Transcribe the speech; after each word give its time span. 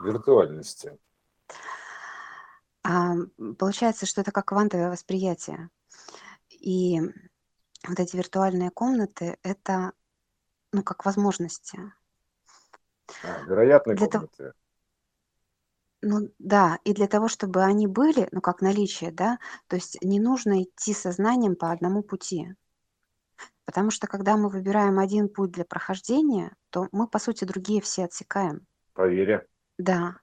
виртуальности? 0.00 0.98
А, 2.84 3.14
получается, 3.58 4.06
что 4.06 4.20
это 4.20 4.32
как 4.32 4.46
квантовое 4.46 4.90
восприятие. 4.90 5.70
И 6.50 7.00
вот 7.86 7.98
эти 7.98 8.16
виртуальные 8.16 8.70
комнаты- 8.70 9.38
это, 9.42 9.92
ну, 10.72 10.82
как 10.82 11.04
возможности. 11.04 11.78
А, 13.22 13.42
вероятные 13.42 13.96
Для 13.96 14.06
того 14.06 14.28
комнаты. 14.28 14.54
Ну 16.04 16.32
да, 16.40 16.80
и 16.82 16.92
для 16.94 17.06
того, 17.06 17.28
чтобы 17.28 17.62
они 17.62 17.86
были, 17.86 18.28
ну, 18.32 18.40
как 18.40 18.60
наличие, 18.60 19.12
да, 19.12 19.38
то 19.68 19.76
есть 19.76 20.02
не 20.02 20.18
нужно 20.18 20.64
идти 20.64 20.94
сознанием 20.94 21.54
по 21.54 21.70
одному 21.70 22.02
пути. 22.02 22.56
Потому 23.64 23.92
что 23.92 24.08
когда 24.08 24.36
мы 24.36 24.48
выбираем 24.48 24.98
один 24.98 25.28
путь 25.28 25.52
для 25.52 25.64
прохождения, 25.64 26.56
то 26.70 26.88
мы, 26.90 27.06
по 27.06 27.20
сути, 27.20 27.44
другие 27.44 27.80
все 27.80 28.04
отсекаем. 28.04 28.66
По 28.94 29.06
вере. 29.06 29.46
Да. 29.78 30.16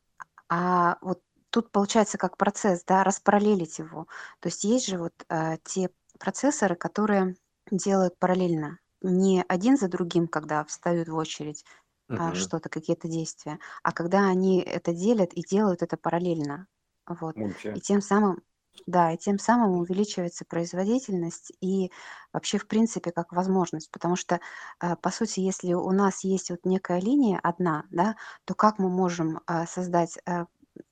А 0.50 0.98
вот 1.02 1.22
тут 1.52 1.72
получается 1.72 2.18
как 2.18 2.38
процесс, 2.38 2.84
да, 2.86 3.04
распараллелить 3.04 3.80
его. 3.80 4.08
То 4.40 4.50
есть 4.50 4.64
есть 4.64 4.88
же 4.88 4.98
вот 4.98 5.14
э, 5.30 5.58
те 5.64 5.90
процессоры, 6.20 6.76
которые 6.76 7.36
делают 7.72 8.18
параллельно. 8.20 8.80
Не 9.02 9.44
один 9.48 9.78
за 9.78 9.88
другим, 9.90 10.28
когда 10.28 10.64
встают 10.66 11.10
в 11.10 11.16
очередь, 11.16 11.66
а, 12.16 12.34
Мгм. 12.34 12.36
что-то, 12.36 12.70
какие-то 12.70 13.08
действия, 13.08 13.60
а 13.84 13.92
когда 13.94 14.28
они 14.28 14.62
это 14.62 14.94
делят 14.94 15.34
и 15.34 15.44
делают 15.44 15.82
это 15.84 15.98
параллельно. 15.98 16.68
Вот. 17.08 17.38
Мульти. 17.38 17.70
И 17.74 17.82
тем 17.82 18.02
самым, 18.02 18.44
да, 18.88 19.12
и 19.12 19.18
тем 19.18 19.40
самым 19.40 19.80
увеличивается 19.80 20.46
производительность 20.46 21.52
и 21.62 21.92
вообще, 22.34 22.58
в 22.58 22.68
принципе, 22.68 23.12
как 23.12 23.32
возможность. 23.32 23.92
Потому 23.92 24.16
что, 24.16 24.40
а, 24.80 24.96
по 24.96 25.12
сути, 25.12 25.40
если 25.42 25.74
у 25.74 25.92
нас 25.92 26.24
есть 26.24 26.50
вот 26.50 26.66
некая 26.66 27.00
линия 27.00 27.40
одна, 27.42 27.86
да, 27.92 28.16
то 28.46 28.56
как 28.56 28.80
мы 28.80 28.90
можем 28.90 29.42
а, 29.46 29.66
создать 29.66 30.18
а, 30.26 30.46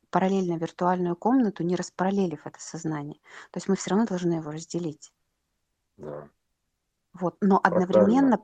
параллельно 0.09 0.57
виртуальную 0.57 1.15
комнату, 1.15 1.63
не 1.63 1.75
распараллелив 1.75 2.45
это 2.45 2.59
сознание? 2.59 3.19
То 3.51 3.57
есть 3.57 3.67
мы 3.67 3.75
все 3.75 3.91
равно 3.91 4.05
должны 4.05 4.33
его 4.33 4.51
разделить. 4.51 5.11
Да. 5.97 6.29
Вот. 7.13 7.37
Но 7.41 7.59
одновременно 7.63 8.39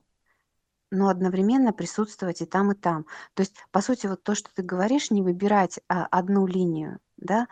но 0.96 1.10
одновременно 1.10 1.74
присутствовать 1.74 2.44
и 2.44 2.46
там, 2.46 2.72
и 2.72 2.76
там. 2.76 3.08
То 3.34 3.42
есть, 3.42 3.56
по 3.72 3.82
сути, 3.82 4.06
вот 4.06 4.22
то, 4.22 4.36
что 4.36 4.54
ты 4.54 4.62
говоришь, 4.62 5.10
не 5.10 5.24
выбирать 5.24 5.80
а, 5.88 6.06
одну 6.06 6.46
линию, 6.46 7.00
да, 7.18 7.48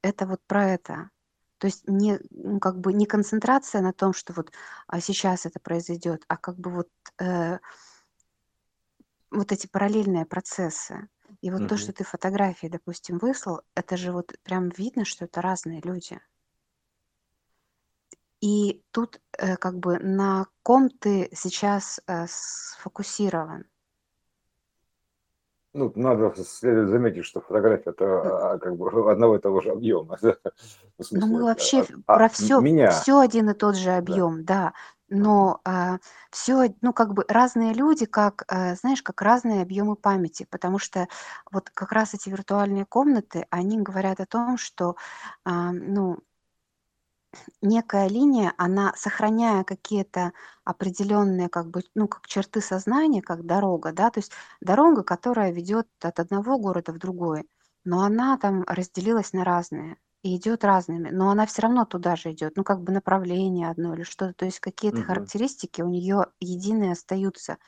это 0.00 0.26
вот 0.26 0.40
про 0.46 0.70
это. 0.70 1.10
То 1.58 1.66
есть 1.66 1.88
не, 1.88 2.18
ну, 2.30 2.60
как 2.60 2.78
бы 2.78 2.92
не 2.92 3.06
концентрация 3.06 3.82
на 3.82 3.92
том, 3.92 4.12
что 4.12 4.32
вот 4.32 4.52
а, 4.86 5.00
сейчас 5.00 5.46
это 5.46 5.60
произойдет, 5.60 6.24
а 6.28 6.36
как 6.36 6.56
бы 6.58 6.70
вот, 6.70 6.88
э, 7.20 7.58
вот 9.30 9.52
эти 9.52 9.66
параллельные 9.66 10.24
процессы. 10.24 11.08
И 11.40 11.50
вот 11.50 11.66
то, 11.66 11.74
Мгм. 11.74 11.78
что 11.78 11.92
ты 11.92 12.04
фотографии, 12.04 12.68
допустим, 12.68 13.18
выслал, 13.18 13.62
это 13.74 13.96
же 13.96 14.12
вот 14.12 14.34
прям 14.42 14.70
видно, 14.70 15.04
что 15.04 15.24
это 15.26 15.42
разные 15.42 15.80
люди. 15.82 16.20
И 18.40 18.82
тут 18.92 19.20
э, 19.36 19.56
как 19.56 19.78
бы 19.78 19.98
на 19.98 20.46
ком 20.62 20.90
ты 20.90 21.28
сейчас 21.34 22.00
э, 22.06 22.26
сфокусирован? 22.28 23.66
Ну, 25.74 25.92
надо 25.94 26.34
следует 26.34 26.88
заметить, 26.88 27.24
что 27.24 27.40
фотография 27.40 27.90
это 27.90 28.52
а, 28.52 28.58
как 28.58 28.76
бы 28.76 29.10
одного 29.10 29.36
и 29.36 29.40
того 29.40 29.60
же 29.60 29.70
объема. 29.70 30.16
да. 30.22 30.36
В 30.98 31.12
Ну, 31.12 31.26
мы 31.26 31.44
вообще 31.44 31.82
а, 32.06 32.14
а, 32.14 32.16
про 32.16 32.28
все, 32.28 32.60
меня, 32.60 32.90
все 32.90 33.20
один 33.20 33.50
и 33.50 33.54
тот 33.54 33.76
же 33.76 33.86
да. 33.86 33.98
объем, 33.98 34.44
да. 34.44 34.72
Мгм. 35.08 35.22
Но 35.22 35.60
все, 36.30 36.74
ну, 36.82 36.92
как 36.92 37.14
бы 37.14 37.24
разные 37.28 37.72
люди, 37.72 38.04
как, 38.04 38.44
э, 38.48 38.74
знаешь, 38.74 39.02
как 39.02 39.22
разные 39.22 39.62
объемы 39.62 39.96
памяти, 39.96 40.46
потому 40.50 40.78
что 40.78 41.08
вот 41.50 41.70
как 41.70 41.92
раз 41.92 42.12
эти 42.12 42.28
виртуальные 42.28 42.84
комнаты, 42.84 43.46
они 43.50 43.80
говорят 43.80 44.20
о 44.20 44.26
том, 44.26 44.58
что, 44.58 44.96
а, 45.44 45.72
ну, 45.72 46.18
некая 47.62 48.08
линия, 48.08 48.52
она, 48.58 48.92
сохраняя 48.96 49.64
какие-то 49.64 50.32
определенные, 50.64 51.48
как 51.48 51.68
бы, 51.70 51.82
ну, 51.94 52.08
как 52.08 52.26
черты 52.26 52.60
сознания, 52.60 53.22
как 53.22 53.44
дорога, 53.46 53.92
да, 53.92 54.10
то 54.10 54.20
есть 54.20 54.32
дорога, 54.60 55.02
которая 55.02 55.52
ведет 55.52 55.88
от 56.02 56.20
одного 56.20 56.58
города 56.58 56.92
в 56.92 56.98
другой, 56.98 57.48
но 57.84 58.02
она 58.02 58.36
там 58.38 58.64
разделилась 58.66 59.32
на 59.32 59.44
разные 59.44 59.96
и 60.22 60.36
идет 60.36 60.64
разными, 60.64 61.10
но 61.10 61.30
она 61.30 61.46
все 61.46 61.62
равно 61.62 61.84
туда 61.84 62.16
же 62.16 62.32
идет, 62.32 62.56
ну, 62.56 62.64
как 62.64 62.82
бы 62.82 62.92
направление 62.92 63.68
одно 63.70 63.94
или 63.94 64.02
что-то, 64.02 64.34
то 64.34 64.44
есть 64.44 64.60
какие-то 64.60 65.00
Мгм. 65.00 65.02
характеристики 65.02 65.80
у 65.82 65.88
нее 65.88 66.26
единые 66.40 66.92
остаются, 66.92 67.58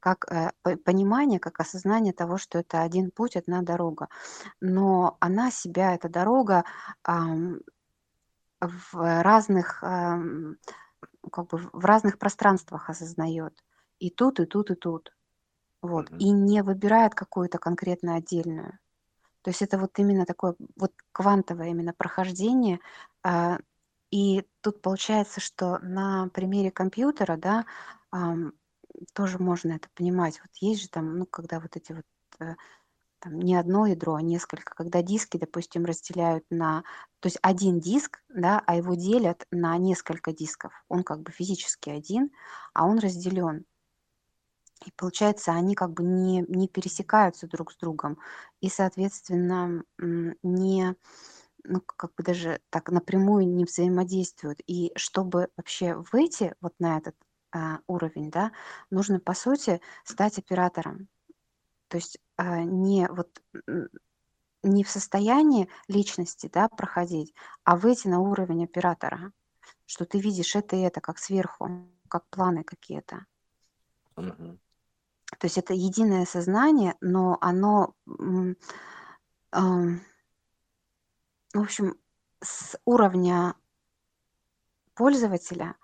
как 0.00 0.24
э, 0.30 0.52
по- 0.62 0.76
понимание, 0.76 1.40
как 1.40 1.60
осознание 1.60 2.12
того, 2.12 2.38
что 2.38 2.58
это 2.58 2.82
один 2.82 3.10
путь, 3.10 3.36
одна 3.36 3.62
дорога. 3.62 4.08
Но 4.60 5.16
она 5.20 5.50
себя, 5.50 5.94
эта 5.94 6.08
дорога, 6.08 6.64
ам, 7.02 7.60
в 8.60 9.22
разных, 9.22 9.82
ам, 9.82 10.56
как 11.32 11.46
бы 11.48 11.58
в 11.72 11.84
разных 11.84 12.18
пространствах 12.18 12.90
осознает. 12.90 13.64
И 13.98 14.10
тут, 14.10 14.40
и 14.40 14.46
тут, 14.46 14.70
и 14.70 14.74
тут. 14.74 15.12
Вот. 15.82 16.10
Мгм. 16.10 16.18
И 16.20 16.30
не 16.30 16.62
выбирает 16.62 17.14
какую-то 17.14 17.58
конкретно 17.58 18.16
отдельную. 18.16 18.78
То 19.42 19.50
есть 19.50 19.62
это 19.62 19.78
вот 19.78 19.98
именно 19.98 20.26
такое 20.26 20.56
вот 20.76 20.92
квантовое 21.12 21.68
именно 21.68 21.94
прохождение. 21.94 22.80
а, 23.24 23.58
И 24.10 24.44
тут 24.62 24.82
получается, 24.82 25.40
что 25.40 25.78
на 25.80 26.28
примере 26.30 26.70
компьютера, 26.70 27.36
да, 27.36 27.66
тоже 29.14 29.38
можно 29.38 29.72
это 29.72 29.88
понимать. 29.94 30.40
Вот 30.40 30.50
есть 30.60 30.82
же 30.82 30.88
там, 30.88 31.18
ну, 31.18 31.26
когда 31.26 31.60
вот 31.60 31.76
эти 31.76 31.92
вот 31.92 32.04
э, 32.40 32.54
там 33.20 33.38
не 33.38 33.56
одно 33.56 33.86
ядро, 33.86 34.14
а 34.14 34.22
несколько. 34.22 34.74
Когда 34.74 35.02
диски, 35.02 35.36
допустим, 35.36 35.84
разделяют 35.84 36.44
на... 36.50 36.82
То 37.20 37.26
есть 37.26 37.38
один 37.42 37.80
диск, 37.80 38.22
да, 38.28 38.62
а 38.66 38.76
его 38.76 38.94
делят 38.94 39.46
на 39.50 39.76
несколько 39.76 40.32
дисков. 40.32 40.72
Он 40.88 41.02
как 41.02 41.22
бы 41.22 41.32
физически 41.32 41.90
один, 41.90 42.30
а 42.74 42.86
он 42.86 42.98
разделен. 42.98 43.64
И 44.86 44.92
получается, 44.92 45.52
они 45.52 45.74
как 45.74 45.92
бы 45.92 46.04
не, 46.04 46.44
не 46.48 46.68
пересекаются 46.68 47.48
друг 47.48 47.72
с 47.72 47.76
другом. 47.76 48.18
И, 48.60 48.68
соответственно, 48.68 49.82
не, 49.98 50.94
ну, 51.64 51.80
как 51.80 52.14
бы 52.14 52.22
даже 52.22 52.60
так 52.70 52.90
напрямую 52.90 53.48
не 53.48 53.64
взаимодействуют. 53.64 54.60
И 54.66 54.92
чтобы 54.94 55.48
вообще 55.56 55.94
выйти 56.12 56.54
вот 56.60 56.74
на 56.78 56.98
этот 56.98 57.16
а, 57.50 57.80
уровень, 57.86 58.30
да, 58.30 58.52
нужно, 58.90 59.18
по 59.18 59.34
сути, 59.34 59.80
стать 60.04 60.38
оператором. 60.38 61.08
То 61.88 61.96
есть 61.96 62.18
а, 62.36 62.62
не 62.62 63.08
вот 63.08 63.40
не 64.62 64.84
в 64.84 64.90
состоянии 64.90 65.68
личности, 65.88 66.50
да, 66.52 66.68
проходить, 66.68 67.34
а 67.64 67.76
выйти 67.76 68.08
на 68.08 68.20
уровень 68.20 68.64
оператора, 68.64 69.32
что 69.86 70.04
ты 70.04 70.18
видишь 70.20 70.56
это 70.56 70.76
и 70.76 70.80
это 70.80 71.00
как 71.00 71.18
сверху, 71.18 71.70
как 72.08 72.26
планы 72.28 72.64
какие-то. 72.64 73.26
Мгм. 74.16 74.58
То 75.38 75.46
есть 75.46 75.58
это 75.58 75.74
единое 75.74 76.24
сознание, 76.26 76.96
но 77.00 77.38
оно, 77.40 77.94
в 79.52 79.96
общем, 81.54 81.98
с 82.40 82.78
уровня 82.84 83.54
пользователя 84.94 85.76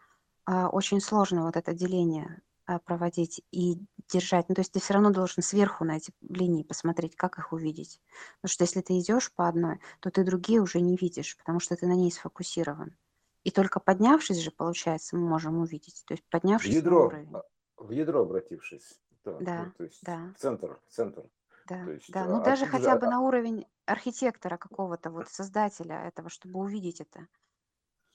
а, 0.45 0.69
очень 0.69 1.01
сложно 1.01 1.45
вот 1.45 1.57
это 1.57 1.73
деление 1.73 2.43
проводить 2.85 3.43
и 3.51 3.79
держать. 4.09 4.49
Ну, 4.49 4.55
то 4.55 4.61
есть 4.61 4.73
ты 4.73 4.81
все 4.81 4.95
равно 4.95 5.11
должен 5.11 5.43
сверху 5.43 5.85
на 5.85 5.97
эти 5.97 6.13
линии 6.23 6.63
посмотреть, 6.63 7.17
как 7.17 7.39
их 7.39 7.53
увидеть. 7.53 8.01
Потому 8.41 8.53
что 8.53 8.65
если 8.65 8.81
ты 8.81 8.99
идешь 8.99 9.33
по 9.33 9.49
одной, 9.49 9.81
то 10.01 10.11
ты 10.11 10.25
другие 10.25 10.61
уже 10.61 10.81
не 10.81 10.97
видишь, 10.97 11.37
потому 11.37 11.61
что 11.61 11.77
ты 11.77 11.87
на 11.87 11.95
ней 11.95 12.11
сфокусирован. 12.13 12.97
И 13.45 13.51
только 13.51 13.81
поднявшись 13.81 14.39
же, 14.39 14.51
получается, 14.51 15.17
мы 15.17 15.29
можем 15.29 15.59
увидеть. 15.59 16.05
То 16.07 16.15
есть 16.15 16.25
В 16.27 16.31
поднявшись 16.31 16.75
на 16.77 16.77
ядро, 16.79 17.07
уровень. 17.07 17.29
а, 17.33 17.43
в 17.77 17.91
ядро 17.91 18.23
обратившись, 18.23 19.01
ну, 19.25 19.45
Да, 19.45 19.73
то 19.77 19.85
есть 19.85 20.03
да. 20.03 20.35
в 20.35 20.39
центр, 20.39 20.81
в 20.87 20.91
центр, 20.93 21.23
то 21.23 21.69
Да, 21.69 21.85
есть 21.91 22.09
да. 22.09 22.27
Ну, 22.27 22.39
а, 22.39 22.41
даже 22.41 22.65
оттуда 22.65 22.81
же, 22.81 22.91
хотя 22.91 22.97
бы 22.97 23.07
а, 23.07 23.11
на 23.11 23.21
уровень 23.21 23.67
архитектора 23.87 24.57
какого-то, 24.57 25.11
вот 25.11 25.29
создателя 25.29 26.07
этого, 26.07 26.31
чтобы 26.31 26.59
увидеть 26.61 27.01
это. 27.03 27.29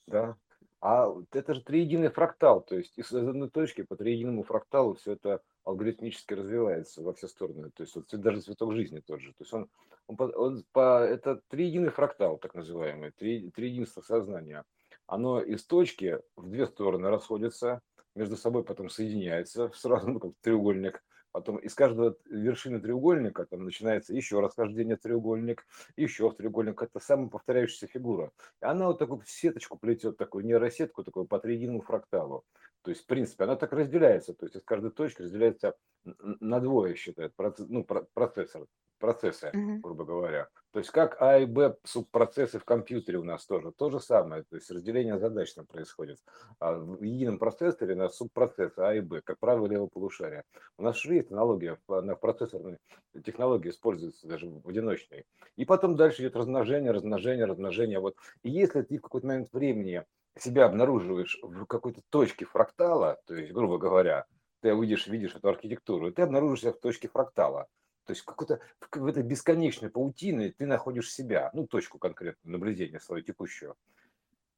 да, 0.08 0.38
а 0.82 1.14
это 1.32 1.54
же 1.54 1.62
триединый 1.62 2.10
фрактал, 2.10 2.62
то 2.62 2.76
есть 2.76 2.98
из 2.98 3.12
одной 3.14 3.50
точки 3.50 3.82
по 3.82 3.96
триединому 3.96 4.44
фракталу 4.44 4.96
все 4.96 5.14
это 5.14 5.42
алгоритмически 5.66 6.34
развивается 6.34 7.02
во 7.02 7.14
все 7.14 7.28
стороны, 7.28 7.70
то 7.72 7.84
есть 7.84 7.96
вот 7.96 8.06
даже 8.12 8.42
цветок 8.42 8.74
жизни 8.74 9.02
тот 9.06 9.20
же, 9.20 9.32
то 9.32 9.44
есть 9.44 9.54
он, 9.54 9.70
он, 10.08 10.16
по, 10.16 10.24
он 10.24 10.64
по, 10.72 11.04
это 11.04 11.42
триединый 11.50 11.90
фрактал, 11.90 12.38
так 12.38 12.56
называемый, 12.56 13.12
три, 13.12 13.50
триединство 13.52 14.02
сознания, 14.02 14.64
оно 15.06 15.42
из 15.42 15.66
точки 15.66 16.20
в 16.38 16.50
две 16.50 16.66
стороны 16.66 17.10
расходится, 17.10 17.82
между 18.16 18.38
собой 18.38 18.64
потом 18.64 18.90
соединяется, 18.90 19.72
сразу 19.76 20.08
ну, 20.08 20.20
как 20.20 20.32
треугольник, 20.42 21.04
потом 21.32 21.58
из 21.58 21.74
каждого 21.76 22.16
вершины 22.30 22.80
треугольника 22.80 23.46
там 23.46 23.64
начинается 23.64 24.14
еще 24.14 24.40
расхождение 24.40 24.98
треугольник, 24.98 25.66
еще 25.96 26.30
в 26.30 26.36
треугольник, 26.36 26.82
это 26.82 27.00
самоповторяющаяся 27.00 27.88
фигура. 27.88 28.32
И 28.62 28.66
она 28.66 28.88
вот 28.88 29.00
такую 29.00 29.22
сеточку 29.26 29.78
плетет, 29.78 30.18
такую 30.18 30.46
нейросетку, 30.46 31.04
такую 31.04 31.26
по 31.26 31.40
триединому 31.40 31.82
фракталу. 31.82 32.44
То 32.84 32.92
есть, 32.92 33.04
в 33.04 33.06
принципе, 33.08 33.44
она 33.46 33.56
так 33.56 33.74
разделяется. 33.74 34.34
То 34.34 34.46
есть 34.46 34.56
из 34.56 34.64
каждой 34.64 34.92
точки 34.92 35.22
разделяется 35.24 35.76
на 36.06 36.60
двое, 36.60 36.96
считает 36.96 37.36
процесс, 37.36 37.68
ну, 37.70 37.86
процессор, 38.14 38.66
процессы, 39.00 39.54
Мгм. 39.54 39.82
грубо 39.82 40.06
говоря. 40.06 40.50
То 40.72 40.80
есть 40.80 40.92
как 40.92 41.22
А 41.22 41.38
и 41.40 41.46
Б 41.46 41.78
субпроцессы 41.84 42.60
в 42.60 42.66
компьютере 42.66 43.18
у 43.18 43.24
нас 43.24 43.46
тоже. 43.46 43.72
То 43.72 43.90
же 43.90 44.00
самое. 44.00 44.44
То 44.44 44.56
есть 44.58 44.70
разделение 44.72 45.18
задач 45.18 45.54
там 45.54 45.66
происходит. 45.66 46.20
А 46.60 46.74
в 46.74 47.02
едином 47.02 47.40
процессоре 47.40 47.96
у 47.96 47.98
нас 47.98 48.16
субпроцессы 48.18 48.80
А 48.80 48.94
и 48.94 49.00
Б, 49.02 49.22
как 49.24 49.40
правое 49.40 49.68
и 49.68 49.72
левое 49.72 49.88
полушарие. 49.88 50.44
У 50.78 50.84
нас 50.84 50.98
же 50.98 51.14
есть 51.16 51.32
аналогия, 51.32 51.78
на 51.88 52.16
процессорной 52.16 52.78
технологии 53.26 53.70
используется 53.70 54.28
даже 54.28 54.48
в 54.50 54.68
одиночной. 54.68 55.26
И 55.56 55.66
потом 55.66 55.96
дальше 55.96 56.22
идет 56.22 56.36
размножение, 56.36 56.92
размножение, 56.92 57.46
размножение. 57.46 58.00
Вот. 58.00 58.16
И 58.44 58.50
если 58.50 58.82
ты 58.82 58.98
в 58.98 59.02
какой-то 59.02 59.28
момент 59.28 59.50
времени 59.54 60.04
себя 60.38 60.66
обнаруживаешь 60.66 61.40
в 61.42 61.66
какой-то 61.66 62.02
точке 62.10 62.46
фрактала, 62.46 63.20
то 63.26 63.36
есть, 63.36 63.52
грубо 63.52 63.78
говоря, 63.78 64.26
ты 64.62 64.74
увидишь, 64.74 65.08
видишь 65.08 65.36
эту 65.36 65.50
архитектуру, 65.50 66.10
и 66.10 66.12
ты 66.12 66.22
обнаружишься 66.24 66.74
в 66.74 66.80
точке 66.80 67.08
фрактала. 67.08 67.68
То 68.06 68.14
есть 68.14 68.24
какой-то, 68.24 68.60
в 68.92 69.06
этой 69.06 69.24
бесконечной 69.24 69.90
паутине 69.90 70.52
ты 70.58 70.66
находишь 70.66 71.14
себя, 71.14 71.52
ну, 71.54 71.68
точку 71.68 72.00
конкретно, 72.00 72.52
наблюдения 72.52 73.00
свою 73.00 73.24
текущую. 73.24 73.76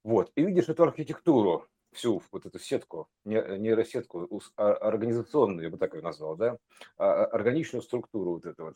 Вот, 0.03 0.31
и 0.35 0.43
видишь 0.43 0.69
эту 0.69 0.83
архитектуру, 0.83 1.67
всю 1.91 2.21
вот 2.31 2.45
эту 2.45 2.59
сетку, 2.59 3.07
нейросетку, 3.25 4.41
а, 4.55 4.73
организационную, 4.73 5.65
я 5.65 5.69
бы 5.69 5.77
так 5.77 5.93
ее 5.93 6.01
назвал, 6.01 6.35
да, 6.35 6.57
а, 6.97 7.11
а, 7.11 7.25
органичную 7.25 7.81
структуру 7.81 8.35
вот 8.35 8.45
эту 8.45 8.63
вот. 8.63 8.75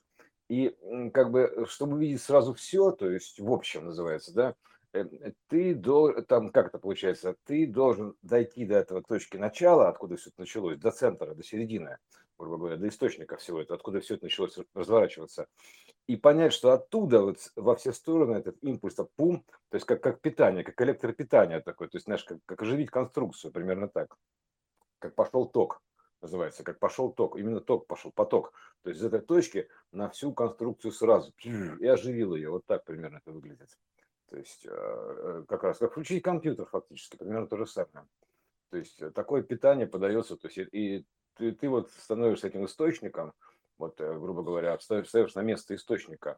И 0.50 0.76
как 1.14 1.32
бы, 1.32 1.66
чтобы 1.68 2.00
видеть 2.00 2.22
сразу 2.22 2.54
все, 2.54 2.92
то 2.92 3.10
есть 3.10 3.40
в 3.40 3.52
общем 3.52 3.86
называется, 3.86 4.34
да, 4.34 4.56
ты 5.48 5.76
должен, 5.76 6.26
там, 6.26 6.50
как 6.50 6.68
это 6.68 6.80
получается, 6.80 7.36
ты 7.46 7.68
должен 7.68 8.16
дойти 8.22 8.66
до 8.66 8.76
этого 8.76 9.02
точки 9.02 9.38
начала, 9.38 9.90
откуда 9.90 10.16
все 10.16 10.30
это 10.30 10.42
началось, 10.42 10.78
до 10.78 10.92
центра, 10.92 11.34
до 11.34 11.44
середины, 11.44 11.98
грубо 12.38 12.58
говоря, 12.58 12.78
до 12.78 12.88
источника 12.88 13.38
всего 13.38 13.62
этого, 13.62 13.76
откуда 13.76 14.00
все 14.00 14.16
это 14.16 14.26
началось 14.26 14.58
разворачиваться, 14.74 15.48
и 16.08 16.16
понять, 16.16 16.54
что 16.54 16.72
оттуда 16.72 17.22
вот 17.22 17.38
во 17.56 17.76
все 17.76 17.92
стороны 17.92 18.38
этот 18.38 18.58
импульс, 18.62 18.96
пум, 19.16 19.44
то 19.70 19.76
есть 19.76 19.86
как, 19.86 20.02
как 20.02 20.22
питание, 20.22 20.64
как 20.64 20.80
электропитание 20.82 21.62
такое, 21.62 21.88
то 21.88 21.98
есть, 21.98 22.06
знаешь, 22.06 22.24
как, 22.24 22.40
как 22.46 22.62
оживить 22.62 22.92
конструкцию, 22.92 23.52
примерно 23.52 23.88
так, 23.88 24.16
как 25.00 25.16
пошел 25.16 25.48
ток, 25.48 25.82
называется, 26.22 26.64
как 26.64 26.80
пошел 26.80 27.12
ток, 27.12 27.38
именно 27.38 27.60
ток 27.60 27.88
пошел, 27.88 28.12
поток, 28.12 28.54
то 28.84 28.90
есть 28.90 29.02
из 29.02 29.06
этой 29.06 29.22
точки 29.22 29.68
на 29.92 30.10
всю 30.10 30.34
конструкцию 30.34 30.92
сразу 30.92 31.34
и 31.44 31.88
оживил 31.88 32.36
ее, 32.36 32.50
вот 32.50 32.66
так 32.66 32.86
примерно 32.86 33.18
это 33.18 33.32
выглядит. 33.32 33.70
То 34.36 34.40
есть 34.40 34.66
э, 34.66 34.70
э, 34.70 35.44
как 35.48 35.64
раз 35.64 35.78
как 35.78 35.92
включить 35.92 36.22
компьютер 36.22 36.66
фактически, 36.66 37.16
примерно 37.16 37.48
то 37.48 37.56
же 37.56 37.66
самое. 37.66 38.06
То 38.70 38.76
есть 38.76 39.02
э, 39.02 39.10
такое 39.12 39.44
питание 39.44 39.88
подается, 39.88 40.36
то 40.36 40.50
есть 40.50 40.58
и 40.74 41.06
ты, 41.36 41.54
ты 41.54 41.70
вот 41.70 41.90
становишься 41.92 42.48
этим 42.48 42.66
источником, 42.66 43.32
вот, 43.78 43.96
грубо 43.98 44.44
говоря, 44.44 44.78
ставишь 44.80 45.36
на 45.36 45.42
место 45.42 45.74
источника, 45.74 46.38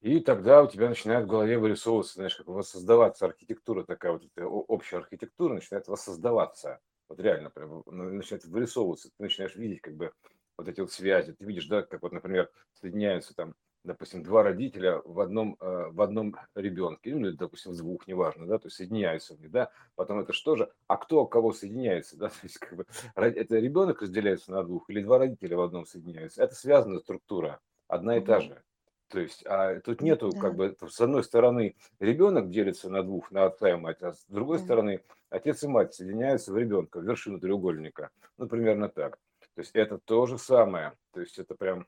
и 0.00 0.18
тогда 0.18 0.64
у 0.64 0.68
тебя 0.68 0.88
начинает 0.88 1.26
в 1.26 1.28
голове 1.28 1.56
вырисовываться, 1.56 2.14
знаешь, 2.14 2.34
как 2.34 2.48
воссоздаваться 2.48 3.26
архитектура 3.26 3.84
такая, 3.84 4.10
вот 4.10 4.24
эта 4.24 4.48
общая 4.48 4.96
архитектура 4.96 5.54
начинает 5.54 5.86
воссоздаваться. 5.86 6.80
Вот 7.08 7.20
реально 7.20 7.50
прям 7.50 7.84
начинает 7.86 8.44
вырисовываться. 8.46 9.10
Ты 9.10 9.22
начинаешь 9.22 9.54
видеть 9.54 9.82
как 9.82 9.94
бы 9.94 10.12
вот 10.58 10.66
эти 10.66 10.80
вот 10.80 10.90
связи. 10.90 11.32
Ты 11.32 11.44
видишь, 11.44 11.68
да, 11.68 11.82
как 11.82 12.02
вот, 12.02 12.10
например, 12.10 12.50
соединяются 12.80 13.36
там 13.36 13.54
допустим, 13.84 14.22
два 14.22 14.42
родителя 14.42 15.00
в 15.04 15.20
одном, 15.20 15.56
э, 15.60 15.90
в 15.90 16.00
одном 16.00 16.34
ребенке, 16.54 17.14
ну, 17.14 17.28
или, 17.28 17.36
допустим, 17.36 17.72
в 17.72 17.76
двух, 17.76 18.06
неважно, 18.08 18.46
да, 18.46 18.58
то 18.58 18.66
есть 18.66 18.76
соединяются 18.76 19.34
в 19.34 19.40
них, 19.40 19.50
да, 19.50 19.70
потом 19.94 20.20
это 20.20 20.32
что 20.32 20.56
же, 20.56 20.72
а 20.86 20.96
кто 20.96 21.26
кого 21.26 21.52
соединяется, 21.52 22.16
да, 22.16 22.28
то 22.30 22.40
есть 22.42 22.58
как 22.58 22.76
бы 22.76 22.86
это 23.14 23.58
ребенок 23.58 24.02
разделяется 24.02 24.50
на 24.50 24.64
двух 24.64 24.88
или 24.88 25.02
два 25.02 25.18
родителя 25.18 25.58
в 25.58 25.60
одном 25.60 25.86
соединяются, 25.86 26.42
это 26.42 26.54
связанная 26.54 26.98
структура, 26.98 27.60
одна 27.86 28.16
и 28.16 28.20
та 28.20 28.40
же. 28.40 28.62
То 29.08 29.20
есть, 29.20 29.44
а 29.46 29.78
тут 29.80 30.00
нету, 30.00 30.30
да. 30.30 30.40
как 30.40 30.56
бы, 30.56 30.76
с 30.88 31.00
одной 31.00 31.22
стороны, 31.22 31.76
ребенок 32.00 32.50
делится 32.50 32.90
на 32.90 33.02
двух, 33.02 33.30
на 33.30 33.44
отца 33.44 33.70
и 33.70 33.76
мать, 33.76 34.02
а 34.02 34.12
с 34.12 34.24
другой 34.26 34.58
да. 34.58 34.64
стороны, 34.64 35.04
отец 35.30 35.62
и 35.62 35.68
мать 35.68 35.94
соединяются 35.94 36.52
в 36.52 36.56
ребенка, 36.56 36.98
в 36.98 37.04
вершину 37.04 37.38
треугольника. 37.38 38.10
Ну, 38.38 38.48
примерно 38.48 38.88
так. 38.88 39.18
То 39.54 39.60
есть, 39.60 39.70
это 39.74 39.98
то 39.98 40.26
же 40.26 40.36
самое. 40.36 40.94
То 41.12 41.20
есть, 41.20 41.38
это 41.38 41.54
прям 41.54 41.86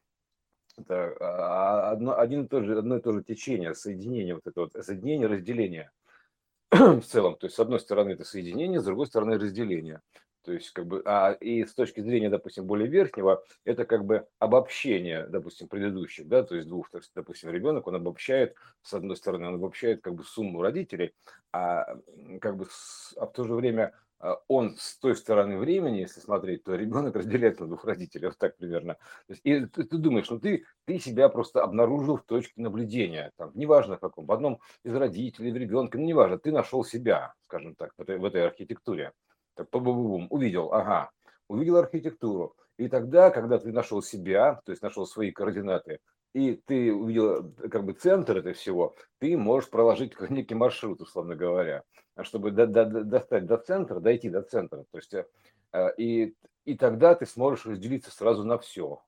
это 0.79 1.17
а, 1.21 1.91
одно, 1.91 2.19
один 2.19 2.45
и 2.45 2.49
тот 2.49 2.65
же, 2.65 2.79
одно 2.79 2.99
и 2.99 3.01
то 3.01 3.13
же 3.13 3.23
течение, 3.23 3.75
соединение, 3.75 4.35
вот 4.35 4.47
это 4.47 4.61
вот 4.61 4.73
соединение, 4.85 5.27
разделение 5.27 5.91
в 6.71 7.03
целом. 7.03 7.37
То 7.37 7.47
есть, 7.47 7.57
с 7.57 7.61
одной 7.61 7.81
стороны, 7.81 8.11
это 8.11 8.25
соединение, 8.25 8.81
с 8.81 8.85
другой 8.85 9.07
стороны, 9.07 9.39
разделение. 9.39 10.01
То 10.47 10.53
есть, 10.53 10.71
как 10.71 10.87
бы, 10.87 11.03
а 11.05 11.33
и 11.33 11.65
с 11.65 11.75
точки 11.75 12.01
зрения, 12.01 12.31
допустим, 12.31 12.67
более 12.67 12.87
верхнего, 12.87 13.43
это 13.65 13.85
как 13.85 14.05
бы 14.05 14.29
обобщение, 14.39 15.27
допустим, 15.27 15.67
предыдущих, 15.67 16.29
да, 16.29 16.45
то 16.45 16.55
есть 16.55 16.69
двух, 16.69 16.89
то 16.89 16.99
есть, 16.99 17.11
допустим, 17.17 17.51
ребенок, 17.51 17.89
он 17.89 17.97
обобщает, 17.97 18.55
с 18.83 18.95
одной 18.95 19.17
стороны, 19.17 19.49
он 19.49 19.55
обобщает 19.57 20.03
как 20.03 20.15
бы 20.15 20.23
сумму 20.23 20.63
родителей, 20.63 21.15
а 21.53 21.97
как 22.41 22.57
бы, 22.57 22.69
а 23.17 23.27
в 23.27 23.33
то 23.33 23.43
же 23.43 23.55
время 23.55 23.93
а, 23.93 24.06
он 24.49 24.77
с 24.77 24.99
той 24.99 25.15
стороны 25.15 25.59
времени, 25.59 25.99
если 25.99 26.21
смотреть, 26.21 26.65
то 26.65 26.75
ребенок 26.75 27.15
разделяется 27.17 27.63
на 27.63 27.69
двух 27.69 27.85
родителей, 27.85 28.27
вот 28.29 28.39
так 28.39 28.57
примерно. 28.57 28.97
И 29.43 29.67
ты, 29.67 29.85
ты 29.85 29.99
думаешь, 29.99 30.29
ну 30.31 30.41
ты, 30.41 30.65
ты 30.85 30.99
себя 30.99 31.29
просто 31.29 31.63
обнаружил 31.63 32.17
в 32.17 32.25
точке 32.25 32.61
наблюдения, 32.61 33.31
там, 33.37 33.51
неважно 33.55 33.97
в 33.97 34.01
каком, 34.01 34.27
в 34.27 34.33
одном 34.33 34.61
из 34.85 34.95
родителей, 34.95 35.53
в 35.53 35.57
ребенке, 35.57 35.99
ну 35.99 36.05
неважно, 36.05 36.39
ты 36.39 36.51
нашел 36.53 36.85
себя, 36.85 37.35
скажем 37.43 37.75
так, 37.75 37.93
в 37.97 38.03
этой, 38.03 38.19
в 38.19 38.25
этой 38.25 38.47
архитектуре. 38.47 39.13
Так, 39.55 39.69
бум 39.71 39.83
бум 39.83 40.27
увидел, 40.31 40.73
ага, 40.73 41.11
увидел 41.49 41.77
архитектуру. 41.77 42.55
И 42.79 42.89
тогда, 42.89 43.31
когда 43.31 43.59
ты 43.59 43.73
нашел 43.73 44.03
себя, 44.03 44.61
то 44.65 44.73
есть 44.73 44.83
нашел 44.83 45.07
свои 45.07 45.31
координаты, 45.31 46.01
и 46.35 46.61
ты 46.67 46.93
увидел 46.93 47.55
как 47.71 47.85
бы 47.85 47.95
центр 47.95 48.39
этого 48.39 48.55
всего, 48.55 48.95
ты 49.19 49.37
можешь 49.39 49.71
проложить 49.71 50.13
некий 50.31 50.55
маршрут, 50.55 51.01
условно 51.01 51.35
говоря 51.35 51.83
чтобы 52.25 52.51
до, 52.51 52.67
до, 52.67 52.85
достать 53.05 53.47
до 53.47 53.59
центра, 53.59 54.01
дойти 54.01 54.31
до 54.31 54.43
центра. 54.43 54.85
То 54.91 54.99
есть, 54.99 55.15
э, 55.15 55.95
и, 55.97 56.35
и 56.65 56.77
тогда 56.77 57.15
ты 57.15 57.27
сможешь 57.27 57.67
разделиться 57.67 58.11
сразу 58.11 58.45
на 58.45 58.59
все. 58.59 59.03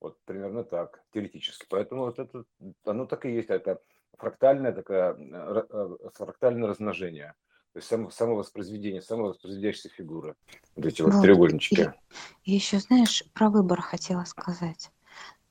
Вот 0.00 0.18
примерно 0.24 0.64
так, 0.64 1.02
теоретически. 1.12 1.66
Поэтому 1.68 2.04
вот 2.04 2.18
это, 2.18 2.44
оно 2.84 3.06
так 3.06 3.24
и 3.26 3.32
есть, 3.32 3.50
это 3.50 3.80
фрактальное 4.16 4.72
такое, 4.72 5.16
э, 5.18 5.96
фрактальное 6.14 6.68
размножение. 6.68 7.34
То 7.72 7.78
есть 7.78 7.88
само, 7.88 8.10
самовоспроизведение, 8.10 9.02
самовоспроизводящиеся 9.02 9.90
фигуры. 9.90 10.34
Вот 10.76 10.86
эти 10.86 11.02
вот, 11.02 11.12
вот 11.12 11.22
треугольнички. 11.22 11.92
И, 12.44 12.52
и 12.52 12.54
еще, 12.54 12.78
знаешь, 12.78 13.22
про 13.34 13.50
выбор 13.50 13.82
хотела 13.82 14.24
сказать. 14.24 14.90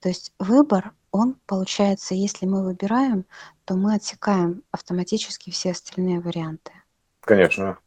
То 0.06 0.10
есть 0.10 0.36
выбор, 0.38 0.94
он 1.10 1.36
получается, 1.48 2.14
если 2.14 2.46
мы 2.46 2.64
выбираем, 2.64 3.26
то 3.64 3.74
мы 3.74 3.96
отсекаем 3.96 4.62
автоматически 4.70 5.50
все 5.50 5.72
остальные 5.72 6.20
варианты. 6.20 6.72
Конечно. 7.22 7.80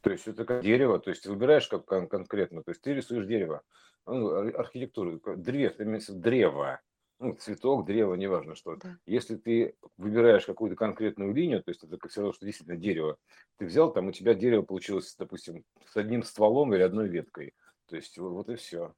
То 0.00 0.12
есть 0.12 0.26
это 0.26 0.46
как 0.46 0.62
дерево, 0.62 0.98
то 0.98 1.10
есть 1.10 1.24
ты 1.24 1.28
выбираешь 1.28 1.68
как 1.68 1.84
кон- 1.84 2.08
конкретно, 2.08 2.62
то 2.62 2.70
есть 2.70 2.80
ты 2.80 2.94
рисуешь 2.94 3.26
дерево, 3.26 3.60
ну, 4.06 4.30
архитектуру, 4.58 5.20
древ, 5.36 5.78
имеется 5.78 6.14
древо, 6.14 6.80
ну, 7.18 7.34
цветок, 7.34 7.84
древо, 7.84 8.14
неважно 8.14 8.54
что. 8.54 8.76
Да. 8.76 8.96
Если 9.04 9.36
ты 9.36 9.76
выбираешь 9.98 10.46
какую-то 10.46 10.74
конкретную 10.74 11.34
линию, 11.34 11.62
то 11.62 11.70
есть 11.70 11.84
это 11.84 11.98
все 12.08 12.22
равно, 12.22 12.32
что 12.32 12.46
действительно 12.46 12.78
дерево, 12.78 13.18
ты 13.58 13.66
взял, 13.66 13.92
там 13.92 14.06
у 14.06 14.12
тебя 14.12 14.32
дерево 14.32 14.62
получилось, 14.62 15.14
допустим, 15.18 15.64
с 15.86 15.98
одним 15.98 16.22
стволом 16.22 16.72
или 16.72 16.80
одной 16.80 17.08
веткой. 17.08 17.52
То 17.90 17.96
есть 17.96 18.16
вот 18.16 18.48
и 18.48 18.56
все. 18.56 18.94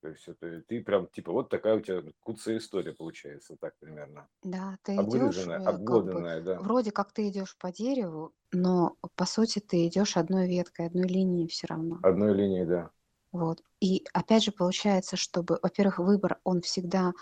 То 0.00 0.08
есть 0.08 0.28
это 0.28 0.62
ты 0.62 0.82
прям 0.82 1.08
типа 1.08 1.32
вот 1.32 1.48
такая 1.48 1.76
у 1.76 1.80
тебя 1.80 2.02
куцая 2.20 2.58
история 2.58 2.92
получается, 2.92 3.56
так 3.56 3.76
примерно. 3.78 4.28
Да, 4.42 4.78
ты 4.82 4.94
идешь, 4.94 5.38
э, 5.38 5.64
как 5.64 5.82
бы, 5.82 6.40
да. 6.42 6.60
вроде 6.60 6.92
как 6.92 7.12
ты 7.12 7.28
идешь 7.28 7.56
по 7.58 7.72
дереву, 7.72 8.32
но 8.52 8.96
по 9.16 9.26
сути 9.26 9.58
ты 9.58 9.86
идешь 9.88 10.16
одной 10.16 10.46
веткой, 10.46 10.86
одной 10.86 11.08
линией 11.08 11.48
все 11.48 11.66
равно. 11.66 11.98
Одной 12.02 12.32
линией, 12.32 12.64
да. 12.64 12.90
Вот. 13.32 13.62
И 13.80 14.04
опять 14.12 14.44
же 14.44 14.52
получается, 14.52 15.16
чтобы, 15.16 15.58
во-первых, 15.62 15.98
выбор, 15.98 16.38
он 16.44 16.60
всегда, 16.60 17.12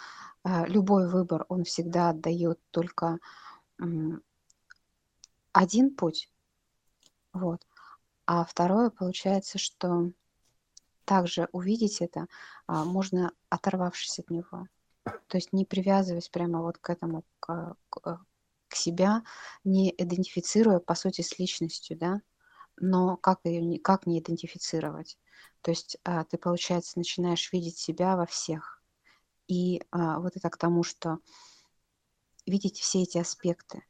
э, 0.44 0.66
любой 0.66 1.08
выбор, 1.08 1.46
он 1.48 1.64
всегда 1.64 2.12
дает 2.12 2.60
только 2.70 3.18
один 5.52 5.94
путь. 5.94 6.30
Вот. 7.32 7.66
А 8.26 8.44
второе 8.44 8.90
получается, 8.90 9.58
что 9.58 10.10
также 11.06 11.48
увидеть 11.52 12.02
это 12.02 12.26
а, 12.66 12.84
можно, 12.84 13.32
оторвавшись 13.48 14.18
от 14.18 14.30
него. 14.30 14.66
То 15.28 15.38
есть 15.38 15.52
не 15.52 15.64
привязываясь 15.64 16.28
прямо 16.28 16.60
вот 16.60 16.78
к 16.78 16.90
этому, 16.90 17.24
к, 17.40 17.76
к, 17.88 18.24
к 18.68 18.74
себя, 18.74 19.22
не 19.64 19.94
идентифицируя, 19.96 20.80
по 20.80 20.94
сути, 20.94 21.22
с 21.22 21.38
личностью, 21.38 21.96
да, 21.96 22.20
но 22.76 23.16
как 23.16 23.40
ее 23.44 23.78
как 23.78 24.06
не 24.06 24.18
идентифицировать? 24.18 25.18
То 25.62 25.70
есть 25.70 25.96
а, 26.04 26.24
ты, 26.24 26.38
получается, 26.38 26.98
начинаешь 26.98 27.52
видеть 27.52 27.78
себя 27.78 28.16
во 28.16 28.26
всех. 28.26 28.82
И 29.48 29.82
а, 29.90 30.18
вот 30.20 30.36
это 30.36 30.50
к 30.50 30.56
тому, 30.56 30.82
что 30.82 31.18
видеть 32.46 32.78
все 32.78 33.02
эти 33.02 33.18
аспекты. 33.18 33.82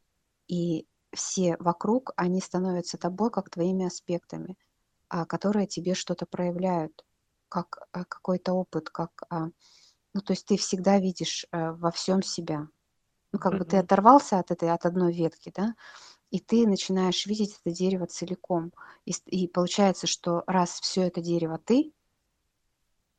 И 0.49 0.87
все 1.13 1.57
вокруг, 1.59 2.13
они 2.17 2.41
становятся 2.41 2.99
тобой, 2.99 3.31
как 3.31 3.51
твоими 3.51 3.87
аспектами. 3.87 4.57
А, 5.09 5.25
которые 5.25 5.67
тебе 5.67 5.95
что-то 5.95 6.27
проявляют, 6.27 7.05
как 7.49 7.89
а, 7.93 8.05
какой-то 8.05 8.53
опыт, 8.53 8.91
как, 8.91 9.23
а, 9.31 9.47
ну, 10.15 10.21
то 10.21 10.33
есть 10.33 10.47
ты 10.47 10.57
всегда 10.57 10.99
видишь 10.99 11.47
а, 11.51 11.73
во 11.73 11.91
всем 11.91 12.23
себя. 12.23 12.69
Ну, 13.33 13.39
как 13.39 13.59
бы 13.59 13.65
ты 13.65 13.77
оторвался 13.77 14.39
от 14.39 14.51
этой, 14.51 14.71
от 14.71 14.87
одной 14.87 15.13
ветки, 15.13 15.53
да, 15.55 15.75
и 16.31 16.41
ты 16.41 16.67
начинаешь 16.67 17.27
видеть 17.27 17.59
это 17.63 17.75
дерево 17.75 18.07
целиком. 18.07 18.73
И, 19.05 19.13
и 19.27 19.49
получается, 19.49 20.07
что 20.07 20.43
раз 20.47 20.81
все 20.81 21.03
это 21.03 21.21
дерево 21.21 21.59
ты, 21.59 21.93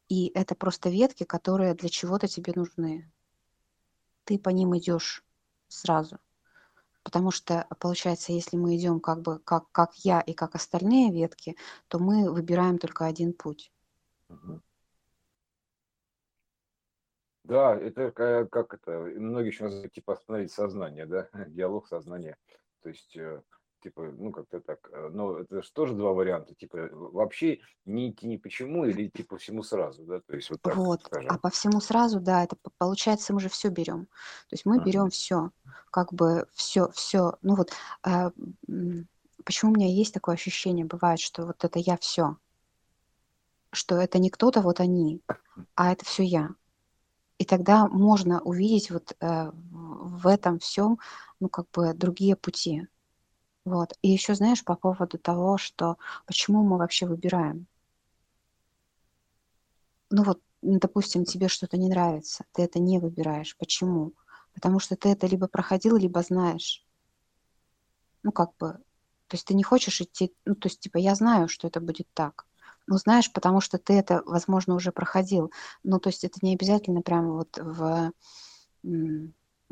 и 0.10 0.32
это 0.34 0.56
просто 0.56 0.90
ветки, 0.90 1.24
которые 1.24 1.74
для 1.74 1.90
чего-то 1.90 2.28
тебе 2.28 2.54
нужны, 2.56 3.12
ты 4.24 4.40
по 4.40 4.50
ним 4.50 4.78
идешь 4.78 5.24
сразу. 5.68 6.20
Потому 7.08 7.32
что, 7.32 7.66
получается, 7.80 8.34
если 8.34 8.58
мы 8.58 8.76
идем 8.76 9.00
как 9.00 9.22
бы 9.22 9.40
как, 9.40 9.72
как 9.72 9.96
я 10.00 10.20
и 10.20 10.34
как 10.34 10.56
остальные 10.56 11.14
ветки, 11.14 11.56
то 11.88 12.00
мы 12.00 12.30
выбираем 12.30 12.80
только 12.80 13.06
один 13.06 13.32
путь. 13.32 13.72
Да, 17.46 17.78
это 17.78 18.12
как, 18.12 18.74
это, 18.74 18.92
многие 18.92 19.48
еще 19.48 19.64
называют, 19.64 19.94
типа, 19.94 20.16
остановить 20.16 20.52
сознание, 20.52 21.06
да, 21.06 21.30
диалог 21.48 21.88
сознания. 21.88 22.36
То 22.82 22.90
есть 22.90 23.16
э, 23.16 23.42
типа, 23.82 24.12
ну, 24.18 24.32
как-то 24.32 24.60
так. 24.60 24.90
Э, 24.92 25.10
но 25.10 25.40
это 25.40 25.62
же 25.62 25.72
тоже 25.72 25.94
два 25.94 26.14
варианта, 26.14 26.54
типа, 26.56 26.90
вообще 26.92 27.60
не 27.86 28.10
идти 28.10 28.28
ни 28.28 28.38
почему 28.38 28.86
или 28.86 29.08
идти 29.08 29.24
по 29.24 29.38
всему 29.38 29.64
сразу, 29.64 30.04
да, 30.04 30.20
то 30.20 30.36
есть 30.36 30.50
вот 30.50 30.62
так, 30.62 30.76
Вот, 30.76 31.10
а 31.12 31.38
по 31.38 31.50
всему 31.50 31.82
сразу, 31.82 32.20
да, 32.20 32.44
это 32.44 32.58
получается 32.78 33.34
мы 33.34 33.40
же 33.40 33.50
все 33.50 33.70
берем. 33.70 34.06
То 34.06 34.54
есть 34.54 34.66
мы 34.66 34.80
берем 34.80 35.10
все, 35.10 35.52
как 35.92 36.14
бы 36.14 36.48
все, 36.54 36.90
все. 36.92 37.38
Ну 37.42 37.56
вот, 37.56 37.72
а, 38.04 38.32
почему 39.44 39.72
у 39.72 39.76
меня 39.76 39.88
есть 39.88 40.14
такое 40.14 40.36
ощущение, 40.36 40.86
бывает, 40.86 41.20
что 41.20 41.46
вот 41.46 41.64
это 41.64 41.80
я 41.80 41.98
все, 41.98 42.38
что 43.72 43.96
это 43.96 44.20
не 44.20 44.30
кто-то, 44.30 44.62
вот 44.62 44.80
они, 44.80 45.22
а 45.76 45.92
это 45.92 46.06
все 46.06 46.24
я. 46.24 46.50
И 47.38 47.46
тогда 47.46 47.88
можно 47.88 48.42
увидеть 48.42 48.90
вот 48.90 49.16
э, 49.20 49.52
в 49.54 50.28
этом 50.28 50.58
всем, 50.60 51.00
ну 51.40 51.50
как 51.50 51.70
бы 51.72 51.94
другие 51.94 52.36
пути. 52.36 52.88
Вот. 53.68 53.94
И 54.02 54.10
еще, 54.10 54.34
знаешь, 54.34 54.64
по 54.64 54.78
поводу 54.78 55.18
того, 55.18 55.58
что 55.58 55.98
почему 56.26 56.64
мы 56.64 56.78
вообще 56.78 57.06
выбираем. 57.06 57.68
Ну 60.10 60.24
вот, 60.24 60.42
допустим, 60.62 61.26
тебе 61.26 61.50
что-то 61.50 61.76
не 61.76 61.90
нравится, 61.90 62.46
ты 62.54 62.62
это 62.62 62.80
не 62.80 62.98
выбираешь. 62.98 63.58
Почему? 63.58 64.14
Потому 64.54 64.80
что 64.80 64.96
ты 64.96 65.10
это 65.10 65.28
либо 65.28 65.50
проходил, 65.50 65.98
либо 65.98 66.22
знаешь. 66.22 66.86
Ну, 68.24 68.32
как 68.32 68.56
бы, 68.56 68.72
то 69.28 69.34
есть 69.34 69.46
ты 69.46 69.54
не 69.54 69.64
хочешь 69.64 70.00
идти, 70.00 70.34
ну, 70.46 70.56
то 70.56 70.70
есть, 70.70 70.80
типа, 70.80 70.98
я 70.98 71.14
знаю, 71.14 71.50
что 71.50 71.68
это 71.68 71.82
будет 71.82 72.08
так. 72.14 72.46
Ну, 72.88 72.96
знаешь, 72.96 73.34
потому 73.34 73.60
что 73.60 73.78
ты 73.78 73.96
это, 73.96 74.24
возможно, 74.26 74.76
уже 74.76 74.94
проходил. 74.94 75.52
Ну, 75.84 76.00
то 76.00 76.08
есть 76.08 76.24
это 76.24 76.40
не 76.42 76.54
обязательно 76.56 77.02
прямо 77.02 77.34
вот 77.34 77.58
в 77.58 78.14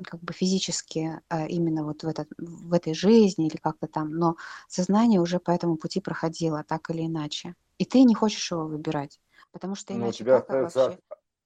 как 0.04 0.22
бы 0.22 0.34
физически 0.34 1.22
а, 1.30 1.48
именно 1.48 1.84
вот 1.84 2.04
в, 2.04 2.08
этот, 2.08 2.28
в 2.38 2.74
этой 2.74 2.94
жизни 2.94 3.48
или 3.48 3.58
как-то 3.58 3.88
там, 3.88 4.12
но 4.12 4.36
сознание 4.68 5.22
уже 5.22 5.40
по 5.40 5.52
этому 5.52 5.78
пути 5.78 6.02
проходило 6.02 6.64
так 6.64 6.90
или 6.90 7.06
иначе. 7.06 7.56
И 7.78 7.86
ты 7.86 8.04
не 8.04 8.16
хочешь 8.16 8.52
его 8.52 8.66
выбирать, 8.66 9.20
потому 9.52 9.76
что 9.76 9.94
иначе 9.94 10.04
Но 10.04 10.10
у 10.10 10.14
тебя 10.14 10.38
остается 10.38 10.80
вообще... 10.80 11.00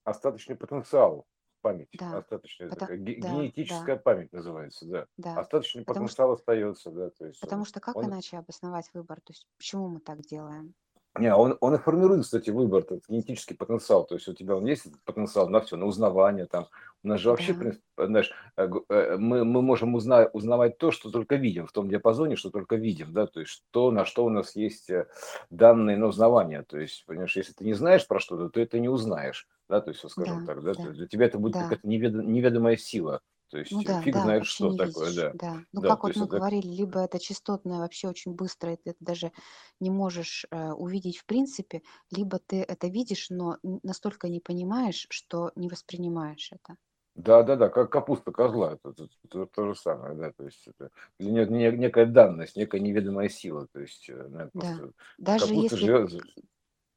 остаточный 0.04 0.56
потенциал 0.56 1.26
память, 1.60 1.88
да. 1.92 2.18
остаточная 2.18 2.68
Потому, 2.68 2.88
такая, 2.88 2.98
да, 2.98 3.28
генетическая 3.28 3.96
да. 3.96 4.02
память 4.02 4.32
называется, 4.32 4.86
да. 4.86 5.06
да. 5.16 5.34
Остаточный 5.40 5.84
Потому 5.84 6.06
потенциал 6.06 6.28
что... 6.28 6.40
остается, 6.40 6.90
да. 6.90 7.10
То 7.10 7.26
есть 7.26 7.40
Потому 7.40 7.62
он, 7.62 7.66
что 7.66 7.80
как 7.80 7.96
он... 7.96 8.06
иначе 8.06 8.38
обосновать 8.38 8.88
выбор? 8.94 9.20
То 9.20 9.32
есть 9.32 9.46
почему 9.58 9.88
мы 9.88 10.00
так 10.00 10.20
делаем? 10.22 10.74
Не, 11.18 11.34
он, 11.34 11.56
он 11.60 11.74
и 11.74 11.78
формирует, 11.78 12.22
кстати, 12.22 12.50
выбор, 12.50 12.82
этот 12.82 13.08
генетический 13.08 13.56
потенциал. 13.56 14.06
То 14.06 14.14
есть 14.14 14.28
у 14.28 14.32
тебя 14.32 14.56
он 14.56 14.64
есть 14.66 14.86
потенциал 15.04 15.48
на 15.48 15.60
все, 15.60 15.76
на 15.76 15.86
узнавание. 15.86 16.46
Там. 16.46 16.68
У 17.02 17.08
нас 17.08 17.20
же 17.20 17.30
вообще, 17.30 17.52
да. 17.52 18.06
знаешь, 18.06 18.30
э, 18.56 18.68
э, 18.88 19.16
мы, 19.16 19.44
мы 19.44 19.60
можем 19.60 19.94
узна, 19.94 20.26
узнавать 20.32 20.78
то, 20.78 20.92
что 20.92 21.10
только 21.10 21.34
видим, 21.34 21.66
в 21.66 21.72
том 21.72 21.88
диапазоне, 21.88 22.36
что 22.36 22.50
только 22.50 22.76
видим, 22.76 23.12
да, 23.12 23.26
то 23.26 23.40
есть 23.40 23.64
то, 23.70 23.90
на 23.90 24.04
что 24.04 24.24
у 24.24 24.28
нас 24.28 24.54
есть 24.54 24.88
э, 24.90 25.08
данные 25.50 25.96
на 25.96 26.06
узнавание. 26.06 26.62
То 26.62 26.78
есть, 26.78 27.04
понимаешь, 27.06 27.36
если 27.36 27.54
ты 27.54 27.64
не 27.64 27.72
знаешь 27.72 28.06
про 28.06 28.20
что-то, 28.20 28.48
то 28.48 28.60
это 28.60 28.78
не 28.78 28.88
узнаешь, 28.88 29.48
да, 29.68 29.80
то 29.80 29.90
есть, 29.90 30.08
скажем 30.08 30.44
да, 30.44 30.54
так, 30.54 30.62
да, 30.62 30.74
да. 30.74 30.90
для 30.90 31.08
тебя 31.08 31.26
это 31.26 31.38
будет 31.38 31.54
да. 31.54 31.62
какая-то 31.62 31.88
неведомая 31.88 32.76
сила. 32.76 33.20
То 33.50 33.58
есть 33.58 33.72
ну, 33.72 33.82
да, 33.82 34.00
фиг 34.00 34.14
да, 34.14 34.22
знает, 34.22 34.46
что 34.46 34.76
такое, 34.76 35.08
видишь, 35.08 35.22
да. 35.22 35.32
да. 35.34 35.64
Ну, 35.72 35.80
да, 35.80 35.88
как 35.88 36.04
вот 36.04 36.16
мы 36.16 36.26
это... 36.26 36.36
говорили, 36.36 36.68
либо 36.68 37.00
это 37.00 37.18
частотное 37.18 37.78
вообще 37.78 38.08
очень 38.08 38.32
быстро, 38.32 38.72
и 38.72 38.76
ты 38.76 38.94
даже 39.00 39.32
не 39.80 39.90
можешь 39.90 40.46
э, 40.50 40.70
увидеть 40.70 41.18
в 41.18 41.26
принципе, 41.26 41.82
либо 42.12 42.38
ты 42.38 42.62
это 42.62 42.86
видишь, 42.86 43.28
но 43.28 43.58
настолько 43.62 44.28
не 44.28 44.38
понимаешь, 44.38 45.06
что 45.10 45.50
не 45.56 45.68
воспринимаешь 45.68 46.52
это. 46.52 46.76
Да, 47.16 47.42
да, 47.42 47.56
да, 47.56 47.68
как 47.68 47.90
капуста 47.90 48.30
козла, 48.30 48.74
это, 48.74 48.90
это, 48.90 49.08
это 49.24 49.46
то 49.46 49.66
же 49.66 49.74
самое, 49.74 50.14
да, 50.14 50.30
то 50.30 50.44
есть 50.44 50.68
это 50.68 50.90
не, 51.18 51.44
не, 51.46 51.76
некая 51.76 52.06
данность, 52.06 52.56
некая 52.56 52.80
неведомая 52.80 53.28
сила, 53.28 53.66
то 53.72 53.80
есть 53.80 54.08
э, 54.08 54.48
да. 54.54 54.78
даже 55.18 55.52
если 55.54 55.76
жрет... 55.76 56.22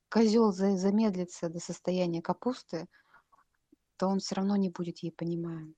козел 0.09 0.51
замедлится 0.51 1.49
до 1.49 1.59
состояния 1.59 2.21
капусты, 2.21 2.87
то 3.97 4.07
он 4.07 4.19
все 4.19 4.35
равно 4.35 4.55
не 4.55 4.69
будет 4.69 4.99
ей 4.99 5.11
понимаем. 5.11 5.75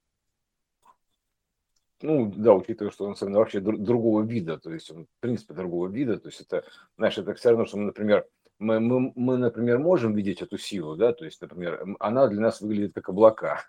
Ну, 2.05 2.31
да, 2.35 2.53
учитывая, 2.53 2.91
что 2.91 3.05
он 3.05 3.13
особенно 3.13 3.39
вообще 3.39 3.59
другого 3.59 4.21
вида, 4.21 4.59
то 4.59 4.71
есть 4.71 4.91
он, 4.91 5.05
в 5.05 5.19
принципе, 5.21 5.55
другого 5.55 5.87
вида, 5.87 6.19
то 6.19 6.27
есть 6.27 6.39
это, 6.39 6.63
знаешь, 6.97 7.17
это 7.17 7.33
все 7.33 7.49
равно, 7.49 7.65
что 7.65 7.77
мы, 7.77 7.85
например, 7.85 8.27
мы, 8.59 8.79
мы, 8.79 9.11
мы, 9.15 9.37
например, 9.37 9.79
можем 9.79 10.13
видеть 10.13 10.43
эту 10.43 10.59
силу, 10.59 10.95
да, 10.95 11.13
то 11.13 11.25
есть, 11.25 11.41
например, 11.41 11.83
она 11.99 12.27
для 12.27 12.41
нас 12.41 12.61
выглядит 12.61 12.93
как 12.93 13.09
облака, 13.09 13.63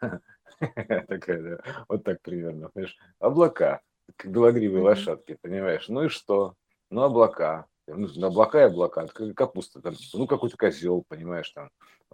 такая, 1.09 1.62
вот 1.88 2.05
так 2.05 2.21
примерно, 2.21 2.69
понимаешь, 2.69 2.99
облака, 3.21 3.81
как 4.16 4.31
белогривые 4.31 4.83
лошадки, 4.83 5.38
понимаешь, 5.40 5.88
ну 5.88 6.05
и 6.05 6.09
что, 6.09 6.57
ну 6.90 7.02
облака, 7.05 7.64
ну, 7.87 8.07
облака 8.23 8.61
и 8.61 8.66
облака, 8.66 9.07
капуста, 9.35 9.81
там, 9.81 9.95
типа, 9.95 10.19
ну 10.19 10.26
какой-то 10.26 10.59
козел, 10.59 11.05
понимаешь, 11.09 11.50
там, 11.52 11.71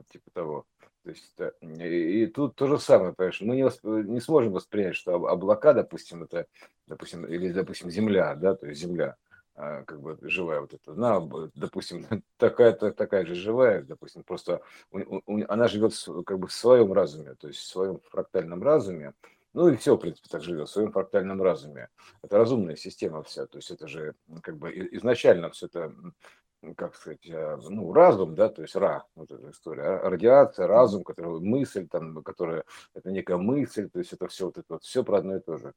типа 0.08 0.30
того. 0.32 0.66
То 1.04 1.10
есть 1.10 1.34
и, 1.60 2.22
и 2.22 2.26
тут 2.26 2.54
то 2.54 2.66
же 2.66 2.78
самое, 2.78 3.12
понимаешь, 3.12 3.40
мы 3.40 3.56
не, 3.56 3.64
восп, 3.64 3.84
не 3.84 4.20
сможем 4.20 4.52
воспринять, 4.52 4.94
что 4.94 5.14
облака, 5.14 5.72
допустим, 5.72 6.22
это, 6.22 6.46
допустим, 6.86 7.26
или, 7.26 7.50
допустим, 7.50 7.90
земля, 7.90 8.36
да, 8.36 8.54
то 8.54 8.66
есть 8.66 8.80
земля, 8.80 9.16
а, 9.56 9.82
как 9.82 10.00
бы 10.00 10.16
живая 10.22 10.60
вот 10.60 10.74
эта, 10.74 10.92
она, 10.92 11.20
допустим, 11.54 12.06
такая, 12.36 12.72
такая 12.72 13.26
же 13.26 13.34
живая, 13.34 13.82
допустим, 13.82 14.22
просто 14.22 14.62
у, 14.92 15.20
у, 15.26 15.44
она 15.48 15.66
живет 15.66 15.92
как 16.24 16.38
бы 16.38 16.46
в 16.46 16.52
своем 16.52 16.92
разуме, 16.92 17.34
то 17.34 17.48
есть 17.48 17.60
в 17.60 17.66
своем 17.66 18.00
фрактальном 18.10 18.62
разуме, 18.62 19.12
ну 19.54 19.68
и 19.68 19.76
все, 19.76 19.96
в 19.96 19.98
принципе, 19.98 20.28
так 20.30 20.42
живет, 20.42 20.68
в 20.68 20.72
своем 20.72 20.92
фрактальном 20.92 21.42
разуме. 21.42 21.88
Это 22.22 22.38
разумная 22.38 22.76
система 22.76 23.22
вся, 23.22 23.46
то 23.46 23.58
есть 23.58 23.70
это 23.70 23.88
же 23.88 24.14
как 24.40 24.56
бы 24.56 24.70
изначально 24.92 25.50
все 25.50 25.66
это 25.66 25.92
как 26.76 26.94
сказать, 26.94 27.26
э, 27.28 27.58
ну, 27.68 27.92
разум, 27.92 28.34
да, 28.34 28.48
то 28.48 28.62
есть 28.62 28.76
ра, 28.76 29.04
вот 29.14 29.30
эта 29.30 29.50
история, 29.50 29.82
а, 29.82 30.10
радиация, 30.10 30.66
разум, 30.66 31.02
который, 31.02 31.40
мысль, 31.40 31.88
там, 31.88 32.22
которая, 32.22 32.64
это 32.94 33.10
некая 33.10 33.36
мысль, 33.36 33.88
то 33.90 33.98
есть 33.98 34.12
это 34.12 34.28
все 34.28 34.46
вот 34.46 34.58
это 34.58 34.66
вот, 34.68 34.84
все 34.84 35.02
про 35.02 35.18
одно 35.18 35.36
и 35.36 35.40
то 35.40 35.56
же. 35.56 35.74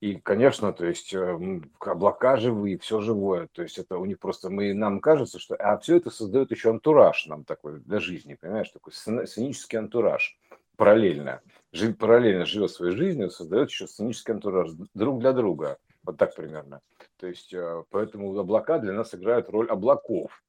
И, 0.00 0.16
конечно, 0.16 0.72
то 0.72 0.86
есть 0.86 1.14
э, 1.14 1.60
облака 1.80 2.36
живые, 2.36 2.78
все 2.78 3.00
живое, 3.00 3.48
то 3.52 3.62
есть 3.62 3.78
это 3.78 3.98
у 3.98 4.04
них 4.04 4.18
просто, 4.18 4.50
мы, 4.50 4.74
нам 4.74 5.00
кажется, 5.00 5.38
что, 5.38 5.56
а 5.56 5.78
все 5.78 5.96
это 5.96 6.10
создает 6.10 6.50
еще 6.50 6.70
антураж 6.70 7.26
нам 7.26 7.44
такой 7.44 7.80
для 7.80 7.98
жизни, 7.98 8.34
понимаешь, 8.40 8.70
такой 8.70 8.92
сценический 8.92 9.78
антураж 9.78 10.38
параллельно, 10.76 11.40
жив, 11.72 11.96
параллельно 11.96 12.44
живет 12.44 12.70
своей 12.70 12.94
жизнью, 12.94 13.30
создает 13.30 13.70
еще 13.70 13.86
сценический 13.86 14.34
антураж 14.34 14.70
друг 14.94 15.20
для 15.20 15.32
друга. 15.32 15.78
Вот 16.04 16.18
так 16.18 16.34
примерно. 16.34 16.80
То 17.16 17.26
есть, 17.26 17.52
э, 17.54 17.84
поэтому 17.90 18.38
облака 18.38 18.78
для 18.78 18.92
нас 18.92 19.14
играют 19.14 19.48
роль 19.48 19.68
облаков. 19.70 20.42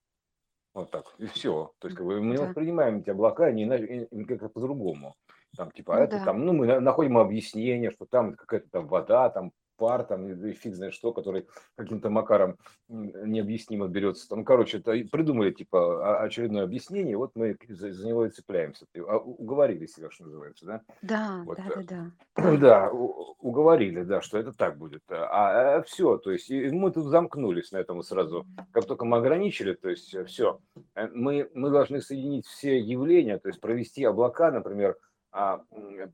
Вот 0.74 0.92
так, 0.92 1.06
и 1.18 1.26
все. 1.28 1.72
То 1.80 1.88
есть, 1.88 1.98
как 1.98 2.06
бы, 2.06 2.22
мы 2.22 2.36
не 2.36 2.38
воспринимаем 2.38 3.00
эти 3.00 3.10
облака 3.10 3.50
не 3.52 3.64
иначе, 3.64 4.08
как-то 4.28 4.50
по-другому. 4.50 5.16
Там, 5.56 5.72
типа, 5.72 5.96
а 5.96 6.00
ну, 6.00 6.04
это 6.04 6.20
да. 6.20 6.26
там, 6.26 6.46
ну, 6.46 6.52
мы 6.52 6.80
находим 6.82 7.18
объяснение, 7.18 7.92
что 7.92 8.06
там 8.06 8.34
какая-то 8.34 8.70
там 8.70 8.88
вода, 8.88 9.30
там 9.30 9.54
пар, 9.76 10.04
там, 10.04 10.28
и 10.28 10.54
фиг 10.54 10.76
знает 10.76 10.94
что, 10.94 11.14
который 11.14 11.48
каким-то 11.76 12.10
макаром 12.10 12.58
необъяснимо 12.88 13.88
берется. 13.88 14.28
Там, 14.30 14.46
короче, 14.46 14.78
это 14.78 14.92
придумали, 15.12 15.52
типа, 15.52 16.22
очередное 16.22 16.64
объяснение, 16.64 17.18
вот 17.18 17.32
мы 17.36 17.58
за, 17.70 17.92
за 17.92 18.08
него 18.08 18.26
и 18.26 18.30
цепляемся. 18.30 18.86
А, 18.98 19.18
уговорили 19.18 19.86
себя, 19.86 20.10
что 20.10 20.26
называется, 20.26 20.66
да? 20.66 20.82
Да, 21.02 21.44
вот. 21.46 21.58
да, 21.76 21.76
да, 21.76 22.12
да. 22.36 22.58
Да, 22.58 22.92
уговорили, 22.92 24.04
да, 24.04 24.22
что 24.22 24.38
это 24.38 24.54
так 24.54 24.78
будет. 24.78 25.04
А, 25.10 25.78
а 25.78 25.82
все, 25.84 26.18
то 26.18 26.32
есть, 26.32 26.50
и 26.50 26.70
мы 26.70 26.92
тут 26.92 27.06
замкнулись 27.06 27.72
на 27.72 27.78
этом 27.78 28.02
сразу. 28.02 28.46
Как 28.72 28.86
только 28.86 29.06
мы 29.06 29.18
ограничили, 29.18 29.74
то 29.74 29.90
есть, 29.90 30.14
э, 30.14 30.26
все, 30.26 30.60
э, 30.96 31.08
мы, 31.14 31.50
мы 31.54 31.70
должны 31.70 32.02
соединить 32.02 32.46
все 32.46 32.80
явления, 32.80 33.38
то 33.38 33.50
есть, 33.50 33.60
провести 33.62 34.04
облака, 34.04 34.52
например, 34.52 34.98
а, 35.32 35.62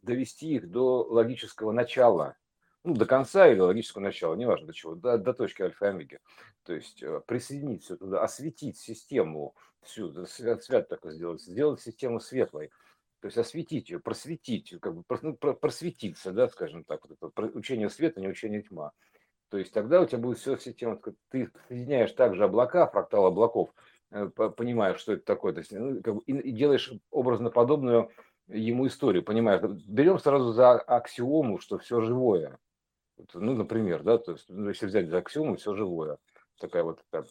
довести 0.02 0.56
их 0.56 0.72
до 0.72 1.04
логического 1.04 1.72
начала, 1.72 2.36
ну, 2.84 2.96
до 2.96 3.06
конца 3.06 3.48
или 3.48 3.60
логического 3.60 4.02
начала, 4.02 4.36
неважно 4.36 4.68
до 4.68 4.74
чего, 4.74 4.96
до, 4.96 5.18
до 5.18 5.34
точки 5.34 5.62
альфа 5.62 5.86
и 5.86 5.90
омеги. 5.90 6.20
То 6.64 6.74
есть 6.74 7.04
э, 7.04 7.22
присоединить 7.26 7.84
все 7.84 7.96
туда, 7.96 8.24
осветить 8.24 8.78
систему 8.78 9.56
всю, 9.82 10.26
свят, 10.26 10.64
свят 10.64 10.90
так 10.90 11.02
сделать, 11.06 11.42
сделать 11.42 11.82
систему 11.82 12.20
светлой. 12.20 12.72
То 13.20 13.28
есть 13.28 13.38
осветить 13.38 13.90
ее, 13.92 14.00
просветить, 14.00 14.74
как 14.82 14.96
бы 14.96 15.04
ну, 15.22 15.36
просветиться, 15.36 16.32
да, 16.32 16.50
скажем 16.50 16.84
так, 16.84 17.02
вот 17.08 17.18
это 17.22 17.58
учение 17.58 17.90
света, 17.90 18.20
не 18.20 18.28
учение 18.28 18.64
тьма. 18.64 18.92
То 19.50 19.58
есть 19.58 19.74
тогда 19.74 20.02
у 20.02 20.06
тебя 20.06 20.18
будет 20.18 20.40
все 20.40 20.58
система, 20.58 21.00
ты 21.30 21.52
соединяешь 21.68 22.14
также 22.14 22.46
облака, 22.46 22.88
фрактал 22.88 23.28
облаков, 23.28 23.70
э, 24.10 24.28
понимаешь, 24.28 25.00
что 25.00 25.14
это 25.14 25.24
такое, 25.24 25.54
то 25.54 25.60
есть, 25.60 25.72
ну, 25.72 26.02
как 26.02 26.16
бы, 26.16 26.22
и, 26.26 26.32
и 26.32 26.52
делаешь 26.52 26.92
образно 27.12 27.52
подобную 27.52 28.10
ему 28.48 28.88
историю, 28.88 29.24
понимаешь. 29.24 29.62
Берем 29.86 30.20
сразу 30.20 30.52
за 30.52 30.74
аксиому, 30.74 31.60
что 31.60 31.78
все 31.78 32.02
живое. 32.02 32.58
Ну, 33.34 33.54
например, 33.54 34.04
да, 34.04 34.18
то 34.18 34.34
есть, 34.34 34.46
ну, 34.50 34.70
если 34.70 34.86
взять 34.86 35.10
за 35.10 35.18
аксиому, 35.18 35.56
все 35.56 35.76
живое. 35.76 36.18
Такая 36.60 36.84
вот 36.84 37.02
такая 37.10 37.26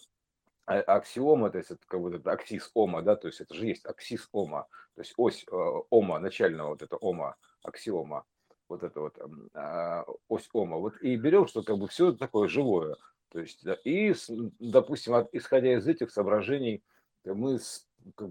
аксиома, 0.67 1.51
то 1.51 1.59
есть 1.59 1.71
это 1.71 1.81
как 1.87 2.01
бы 2.01 2.15
это 2.15 2.31
аксис 2.31 2.71
ома, 2.75 3.03
да, 3.03 3.17
то 3.17 3.27
есть 3.27 3.41
это 3.41 3.55
же 3.55 3.67
есть 3.67 3.85
аксис 3.87 4.29
ома, 4.33 4.69
то 4.95 5.01
есть 5.01 5.15
ось 5.17 5.45
э, 5.51 5.57
ома, 5.91 6.19
начального 6.21 6.71
вот 6.71 6.83
это 6.83 6.97
ома, 6.97 7.37
аксиома, 7.63 8.25
вот 8.69 8.83
это 8.85 9.01
вот 9.01 9.19
э, 9.19 10.05
ось 10.29 10.49
ома. 10.53 10.77
Вот 10.77 10.95
и 11.03 11.17
берем, 11.17 11.47
что 11.47 11.63
как 11.63 11.79
бы 11.79 11.89
все 11.89 12.13
такое 12.13 12.49
живое. 12.49 12.97
То 13.31 13.41
есть, 13.41 13.65
да, 13.65 13.77
и, 13.85 14.15
допустим, 14.59 15.15
от, 15.15 15.29
исходя 15.33 15.75
из 15.75 15.87
этих 15.87 16.11
соображений, 16.11 16.83
мы 17.25 17.59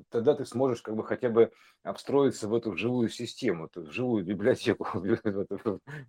тогда 0.09 0.35
ты 0.35 0.45
сможешь 0.45 0.81
как 0.81 0.95
бы 0.95 1.03
хотя 1.03 1.29
бы 1.29 1.51
обстроиться 1.83 2.47
в 2.47 2.55
эту 2.55 2.75
живую 2.75 3.09
систему, 3.09 3.69
в 3.73 3.91
живую 3.91 4.25
библиотеку, 4.25 4.87
в 4.93 5.05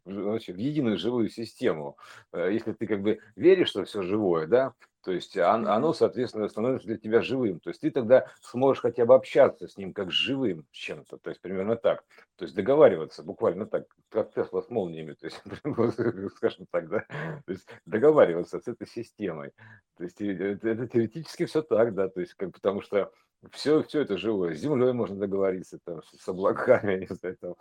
единую 0.04 0.98
живую 0.98 1.28
систему. 1.28 1.96
Э, 2.32 2.50
если 2.52 2.72
ты 2.72 2.86
как 2.86 3.02
бы 3.02 3.18
веришь, 3.36 3.68
что 3.68 3.84
все 3.84 4.02
живое, 4.02 4.46
да, 4.46 4.72
то 5.02 5.12
есть 5.12 5.36
оно, 5.36 5.92
соответственно, 5.94 6.48
становится 6.48 6.86
для 6.86 6.98
тебя 6.98 7.22
живым. 7.22 7.60
То 7.60 7.70
есть 7.70 7.80
ты 7.80 7.90
тогда 7.90 8.26
сможешь 8.42 8.82
хотя 8.82 9.06
бы 9.06 9.14
общаться 9.14 9.66
с 9.66 9.76
ним 9.76 9.94
как 9.94 10.10
с 10.10 10.14
живым 10.14 10.66
чем-то. 10.72 11.18
То 11.18 11.30
есть 11.30 11.40
примерно 11.40 11.76
так. 11.76 12.04
То 12.36 12.44
есть 12.44 12.54
договариваться 12.54 13.22
буквально 13.22 13.66
так, 13.66 13.86
как 14.10 14.32
Тесла 14.34 14.62
с 14.62 14.68
молниями. 14.68 15.14
То 15.14 15.26
есть, 15.26 15.42
скажем 16.36 16.66
так, 16.70 16.88
да. 16.88 17.00
То 17.46 17.52
есть 17.52 17.66
договариваться 17.86 18.60
с 18.60 18.68
этой 18.68 18.86
системой. 18.86 19.52
То 19.96 20.04
есть 20.04 20.20
это, 20.20 20.68
это 20.68 20.86
теоретически 20.86 21.46
все 21.46 21.62
так, 21.62 21.94
да. 21.94 22.08
То 22.08 22.20
есть 22.20 22.34
как 22.34 22.52
потому 22.52 22.82
что 22.82 23.10
все, 23.52 23.82
все 23.82 24.02
это 24.02 24.18
живое. 24.18 24.54
С 24.54 24.60
землей 24.60 24.92
можно 24.92 25.16
договориться, 25.16 25.78
там, 25.84 26.02
с 26.02 26.28
облаками, 26.28 27.00
не 27.00 27.14
знаю, 27.14 27.36
там, 27.40 27.54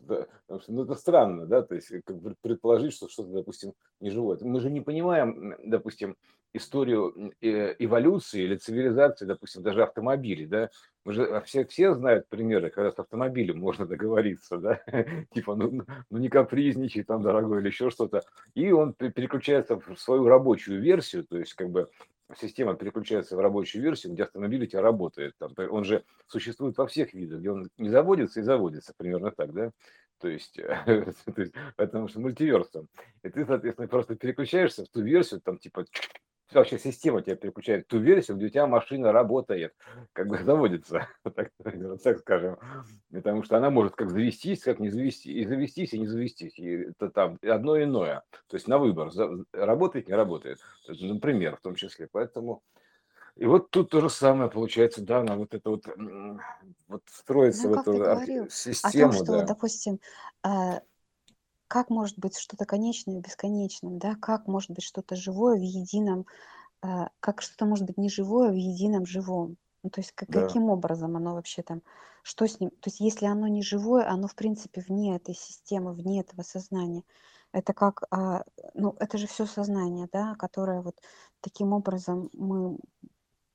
да, 0.00 0.26
потому 0.46 0.60
что, 0.60 0.72
ну, 0.72 0.84
это 0.84 0.94
странно, 0.94 1.46
да, 1.46 1.62
то 1.62 1.74
есть 1.74 1.88
как 2.04 2.20
бы 2.20 2.34
предположить, 2.40 2.92
что 2.92 3.08
что-то, 3.08 3.30
допустим, 3.30 3.74
не 4.00 4.10
живое. 4.10 4.38
Мы 4.40 4.60
же 4.60 4.70
не 4.70 4.80
понимаем, 4.80 5.56
допустим, 5.64 6.16
историю 6.54 7.32
э, 7.40 7.74
эволюции 7.78 8.42
или 8.42 8.56
цивилизации, 8.56 9.26
допустим, 9.26 9.62
даже 9.62 9.82
автомобилей, 9.82 10.46
да, 10.46 10.70
мы 11.04 11.12
же 11.12 11.42
все, 11.44 11.64
все 11.66 11.94
знают 11.94 12.28
примеры, 12.28 12.70
когда 12.70 12.92
с 12.92 12.98
автомобилем 12.98 13.58
можно 13.58 13.86
договориться, 13.86 14.58
да, 14.58 14.80
типа, 15.34 15.56
ну, 15.56 15.70
ну, 15.70 15.84
ну 16.10 16.18
не 16.18 16.28
капризничай 16.28 17.02
там, 17.02 17.22
дорогой, 17.22 17.60
или 17.60 17.68
еще 17.68 17.90
что-то, 17.90 18.22
и 18.54 18.70
он 18.70 18.94
переключается 18.94 19.78
в 19.78 19.96
свою 19.96 20.26
рабочую 20.28 20.80
версию, 20.80 21.26
то 21.26 21.38
есть 21.38 21.54
как 21.54 21.70
бы 21.70 21.88
система 22.36 22.74
переключается 22.74 23.36
в 23.36 23.40
рабочую 23.40 23.82
версию, 23.82 24.12
где 24.12 24.24
автомобиль 24.24 24.64
у 24.64 24.66
тебя 24.66 24.82
работает. 24.82 25.34
Там, 25.38 25.52
он 25.70 25.84
же 25.84 26.04
существует 26.26 26.76
во 26.76 26.86
всех 26.86 27.14
видах, 27.14 27.40
где 27.40 27.50
он 27.50 27.70
не 27.78 27.88
заводится 27.88 28.40
и 28.40 28.42
заводится, 28.42 28.92
примерно 28.96 29.30
так, 29.30 29.52
да? 29.52 29.70
То 30.20 30.28
есть, 30.28 30.54
то 30.84 31.14
есть 31.36 31.54
потому 31.76 32.08
что 32.08 32.20
мультиверсом. 32.20 32.88
И 33.22 33.28
ты, 33.30 33.46
соответственно, 33.46 33.88
просто 33.88 34.16
переключаешься 34.16 34.84
в 34.84 34.88
ту 34.88 35.02
версию, 35.02 35.40
там, 35.40 35.58
типа, 35.58 35.84
вообще 36.52 36.78
система 36.78 37.22
тебя 37.22 37.36
переключает 37.36 37.86
ту 37.88 37.98
версию, 37.98 38.36
где 38.36 38.46
у 38.46 38.48
тебя 38.50 38.66
машина 38.66 39.12
работает, 39.12 39.74
как 40.12 40.28
бы 40.28 40.38
заводится, 40.38 41.08
так, 41.34 41.50
так 42.02 42.18
скажем. 42.18 42.58
Потому 43.12 43.42
что 43.42 43.56
она 43.56 43.70
может 43.70 43.94
как 43.94 44.10
завестись, 44.10 44.62
как 44.62 44.78
не 44.78 44.90
завестись, 44.90 45.34
и 45.34 45.44
завестись, 45.44 45.92
и 45.92 45.98
не 45.98 46.06
завестись. 46.06 46.58
И 46.58 46.90
это 46.90 47.10
там 47.10 47.38
одно 47.42 47.82
иное. 47.82 48.22
То 48.48 48.56
есть 48.56 48.68
на 48.68 48.78
выбор, 48.78 49.10
работает, 49.52 50.08
не 50.08 50.14
работает. 50.14 50.58
Например, 50.88 51.56
в 51.56 51.60
том 51.60 51.74
числе. 51.74 52.08
Поэтому 52.10 52.62
и 53.38 53.46
вот 53.46 53.70
тут 53.70 53.90
то 53.90 54.00
же 54.00 54.10
самое 54.10 54.50
получается, 54.50 55.00
да, 55.00 55.22
на 55.22 55.36
вот 55.36 55.54
это 55.54 55.70
вот, 55.70 55.84
вот 56.88 57.02
строится 57.06 57.68
Ну, 57.68 57.76
в 57.76 57.80
эту 57.80 57.92
говорил 57.92 58.42
о 58.42 58.46
том, 58.46 58.50
систему, 58.50 59.12
что, 59.12 59.24
да. 59.26 59.42
допустим, 59.44 60.00
э, 60.44 60.80
как 61.68 61.90
может 61.90 62.18
быть 62.18 62.36
что-то 62.36 62.64
конечное 62.64 63.18
в 63.18 63.22
бесконечном, 63.22 63.98
да? 63.98 64.16
Как 64.16 64.46
может 64.46 64.70
быть 64.70 64.84
что-то 64.84 65.16
живое 65.16 65.58
в 65.58 65.62
едином, 65.62 66.26
э, 66.82 67.06
как 67.20 67.42
что-то 67.42 67.66
может 67.66 67.86
быть 67.86 67.98
неживое 67.98 68.50
в 68.50 68.56
едином 68.56 69.06
живом? 69.06 69.56
Ну, 69.82 69.90
то 69.90 70.00
есть 70.00 70.12
как, 70.12 70.28
Да. 70.28 70.40
каким 70.42 70.70
образом 70.70 71.16
оно 71.16 71.34
вообще 71.34 71.62
там, 71.62 71.82
что 72.22 72.46
с 72.46 72.60
ним? 72.60 72.70
То 72.70 72.88
есть 72.88 73.00
если 73.00 73.26
оно 73.26 73.48
не 73.48 73.62
живое, 73.62 74.08
оно 74.08 74.28
в 74.28 74.34
принципе 74.34 74.80
вне 74.86 75.16
этой 75.16 75.34
системы, 75.34 75.92
вне 75.92 76.20
этого 76.20 76.42
сознания. 76.42 77.04
Это 77.52 77.72
как, 77.72 78.02
а, 78.10 78.44
ну, 78.74 78.94
это 78.98 79.16
же 79.18 79.26
все 79.26 79.46
сознание, 79.46 80.08
да, 80.12 80.34
которое 80.34 80.82
вот 80.82 80.96
таким 81.40 81.72
образом 81.72 82.28
мы 82.32 82.78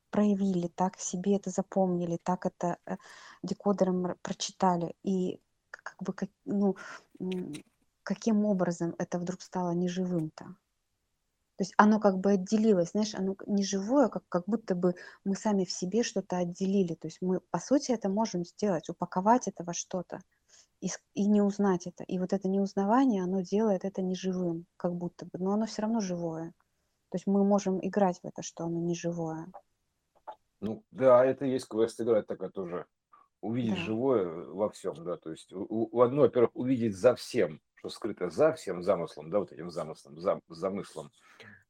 проявили, 0.10 0.68
так 0.68 1.00
себе 1.00 1.36
это 1.36 1.50
запомнили, 1.50 2.18
так 2.24 2.46
это 2.46 2.78
э, 2.86 2.98
декодером 3.44 4.16
прочитали. 4.22 4.96
И 5.04 5.42
как 5.72 5.96
бы, 6.02 6.14
как, 6.14 6.30
ну, 6.46 6.76
каким 8.04 8.46
образом 8.46 8.96
это 8.98 9.20
вдруг 9.20 9.42
стало 9.42 9.72
неживым-то? 9.72 10.56
То 11.56 11.62
есть 11.62 11.74
оно 11.78 12.00
как 12.00 12.18
бы 12.18 12.32
отделилось, 12.32 12.92
знаешь, 12.92 13.14
оно 13.14 13.36
не 13.46 13.64
живое, 13.64 14.10
как, 14.10 14.24
как 14.28 14.44
будто 14.48 14.74
бы 14.76 14.96
мы 15.24 15.36
сами 15.36 15.66
в 15.66 15.72
себе 15.72 16.04
что-то 16.04 16.38
отделили. 16.38 16.96
То 16.96 17.08
есть 17.08 17.22
мы, 17.22 17.42
по 17.42 17.60
сути, 17.60 17.92
это 17.92 18.10
можем 18.10 18.44
сделать, 18.44 18.90
упаковать 18.90 19.48
это 19.48 19.64
во 19.64 19.74
что-то 19.74 20.20
и, 20.82 20.90
и 21.14 21.28
не 21.28 21.42
узнать 21.42 21.88
это. 21.88 22.04
И 22.04 22.18
вот 22.20 22.34
это 22.34 22.50
неузнавание, 22.50 23.24
оно 23.24 23.42
делает 23.42 23.86
это 23.86 24.02
неживым, 24.02 24.66
как 24.78 24.96
будто 24.96 25.26
бы, 25.26 25.40
но 25.40 25.54
оно 25.54 25.66
все 25.66 25.84
равно 25.84 26.02
живое. 26.02 26.54
То 27.10 27.16
есть 27.16 27.28
мы 27.28 27.46
можем 27.46 27.80
играть 27.86 28.20
в 28.22 28.26
это, 28.26 28.42
что 28.42 28.66
оно 28.66 28.80
не 28.80 28.96
живое. 28.96 29.48
Ну, 30.60 30.84
да, 30.92 31.24
это 31.24 31.46
есть 31.46 31.68
квест 31.68 32.02
играть 32.02 32.26
такая 32.26 32.50
тоже. 32.50 32.86
Увидеть 33.42 33.76
Да. 33.76 33.82
живое 33.82 34.46
во 34.46 34.70
всем, 34.70 34.96
да, 35.04 35.18
то 35.18 35.30
есть 35.30 35.54
у, 35.54 35.66
у 35.92 36.02
одно, 36.02 36.22
во-первых, 36.22 36.52
увидеть 36.56 36.96
за 36.96 37.14
всем, 37.14 37.62
что 37.84 37.90
скрыто 37.90 38.30
за 38.30 38.54
всем 38.54 38.82
замыслом, 38.82 39.30
да, 39.30 39.40
вот 39.40 39.52
этим 39.52 39.70
замыслом, 39.70 40.18
зам, 40.18 40.42
замыслом, 40.48 41.12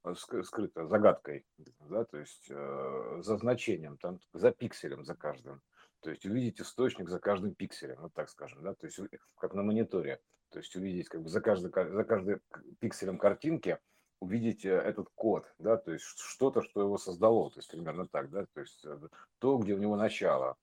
э, 0.03 0.13
скрыто 0.43 0.85
загадкой, 0.85 1.43
да, 1.89 2.05
то 2.05 2.19
есть 2.19 2.45
э, 2.51 3.21
за 3.23 3.37
значением, 3.37 3.97
там, 3.97 4.19
за 4.31 4.51
пикселем, 4.51 5.05
за 5.05 5.15
каждым. 5.15 5.59
То 6.01 6.11
есть 6.11 6.23
увидеть 6.27 6.61
источник 6.61 7.09
за 7.09 7.19
каждым 7.19 7.55
пикселем, 7.55 7.99
вот 7.99 8.13
так 8.13 8.29
скажем, 8.29 8.61
да, 8.61 8.75
то 8.75 8.85
есть 8.85 8.99
как 9.39 9.55
на 9.55 9.63
мониторе. 9.63 10.19
То 10.51 10.59
есть 10.59 10.75
увидеть 10.75 11.09
как 11.09 11.23
бы 11.23 11.29
за, 11.29 11.41
каждый, 11.41 11.71
за 11.71 12.03
каждым 12.03 12.41
пикселем 12.79 13.17
картинки 13.17 13.79
увидеть 14.19 14.65
э, 14.65 14.69
этот 14.69 15.09
код, 15.15 15.51
да, 15.57 15.77
то 15.77 15.93
есть 15.93 16.05
что-то, 16.05 16.61
что 16.61 16.81
его 16.81 16.99
создало, 16.99 17.49
то 17.49 17.57
есть 17.57 17.71
примерно 17.71 18.07
так, 18.07 18.29
да, 18.29 18.45
то 18.53 18.61
есть 18.61 18.85
э, 18.85 18.99
то, 19.39 19.57
где 19.57 19.73
у 19.73 19.79
него 19.79 19.95
начало. 19.95 20.57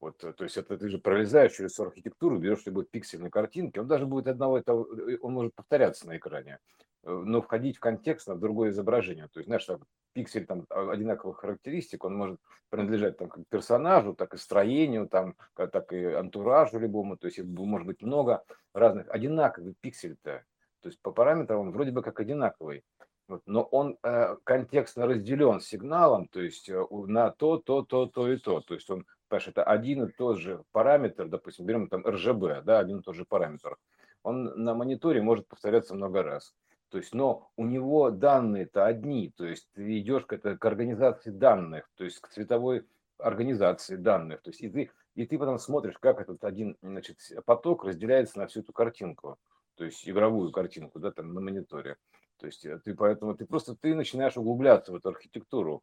Вот, 0.00 0.22
э, 0.24 0.32
то 0.32 0.44
есть 0.44 0.56
это 0.56 0.78
ты 0.78 0.88
же 0.88 0.98
пролезаешь 0.98 1.52
через 1.52 1.78
архитектуру, 1.78 2.38
берешь 2.38 2.64
любой 2.66 2.84
пиксель 2.84 3.22
на 3.22 3.30
картинке, 3.30 3.80
он 3.80 3.86
даже 3.86 4.06
будет 4.06 4.28
одного 4.28 4.58
этого, 4.58 4.86
он 5.20 5.32
может 5.32 5.54
повторяться 5.54 6.06
на 6.06 6.16
экране, 6.16 6.58
но 7.02 7.42
входить 7.42 7.76
в 7.76 7.80
контекст 7.80 8.28
на 8.28 8.36
другое 8.36 8.70
изображение. 8.70 9.28
То 9.32 9.40
есть, 9.40 9.46
знаешь, 9.46 9.64
там, 9.64 9.80
пиксель 10.12 10.46
там 10.46 10.66
а, 10.70 10.90
одинаковых 10.90 11.38
характеристик, 11.38 12.04
он 12.04 12.16
может 12.16 12.38
принадлежать 12.68 13.18
там 13.18 13.28
как 13.28 13.44
персонажу, 13.48 14.14
так 14.14 14.34
и 14.34 14.38
строению, 14.38 15.08
там, 15.08 15.34
так 15.54 15.92
и 15.92 16.04
антуражу 16.04 16.78
любому. 16.78 17.16
То 17.16 17.26
есть, 17.26 17.38
может 17.42 17.86
быть 17.86 18.02
много 18.02 18.42
разных 18.74 19.08
одинаковых 19.08 19.74
пиксель-то 19.80 20.44
то 20.80 20.88
есть 20.88 21.00
по 21.02 21.12
параметрам 21.12 21.60
он 21.60 21.70
вроде 21.72 21.90
бы 21.90 22.02
как 22.02 22.20
одинаковый. 22.20 22.84
Вот, 23.28 23.42
но 23.46 23.62
он 23.62 23.96
э, 24.02 24.36
контекстно 24.42 25.06
разделен 25.06 25.60
сигналом, 25.60 26.26
то 26.26 26.40
есть 26.40 26.68
э, 26.68 26.84
на 26.90 27.30
то, 27.30 27.58
то, 27.58 27.82
то, 27.82 28.06
то 28.06 28.32
и 28.32 28.36
то. 28.36 28.60
То 28.60 28.74
есть 28.74 28.90
он, 28.90 29.06
понимаешь, 29.30 29.48
это 29.48 29.64
один 29.64 30.04
и 30.04 30.12
тот 30.12 30.38
же 30.38 30.62
параметр, 30.72 31.28
допустим, 31.28 31.64
берем 31.64 31.88
там 31.88 32.06
RGB, 32.06 32.62
да, 32.62 32.78
один 32.78 32.98
и 32.98 33.02
тот 33.02 33.14
же 33.14 33.24
параметр. 33.24 33.76
Он 34.22 34.44
на 34.62 34.74
мониторе 34.74 35.22
может 35.22 35.48
повторяться 35.48 35.94
много 35.94 36.22
раз. 36.22 36.54
То 36.90 36.98
есть, 36.98 37.14
но 37.14 37.50
у 37.56 37.64
него 37.64 38.10
данные-то 38.10 38.84
одни, 38.84 39.32
то 39.36 39.46
есть 39.46 39.68
ты 39.72 39.98
идешь 40.00 40.26
к, 40.26 40.34
это, 40.34 40.58
к 40.58 40.64
организации 40.66 41.30
данных, 41.30 41.88
то 41.94 42.04
есть 42.04 42.20
к 42.20 42.28
цветовой 42.28 42.86
организации 43.16 43.96
данных. 43.96 44.42
То 44.42 44.50
есть 44.50 44.60
и 44.60 44.68
ты, 44.68 44.90
и 45.14 45.24
ты 45.24 45.38
потом 45.38 45.58
смотришь, 45.58 45.96
как 45.98 46.20
этот 46.20 46.44
один 46.44 46.76
значит, 46.82 47.18
поток 47.46 47.84
разделяется 47.84 48.38
на 48.38 48.48
всю 48.48 48.60
эту 48.60 48.72
картинку 48.72 49.38
то 49.80 49.86
есть 49.86 50.06
игровую 50.06 50.52
картинку, 50.52 50.98
да, 50.98 51.10
там 51.10 51.32
на 51.32 51.40
мониторе. 51.40 51.96
То 52.36 52.44
есть 52.44 52.66
э, 52.66 52.78
ты 52.84 52.94
поэтому 52.94 53.34
ты 53.34 53.46
просто 53.46 53.74
ты 53.74 53.94
начинаешь 53.94 54.36
углубляться 54.36 54.92
в 54.92 54.96
эту 54.96 55.08
архитектуру 55.08 55.82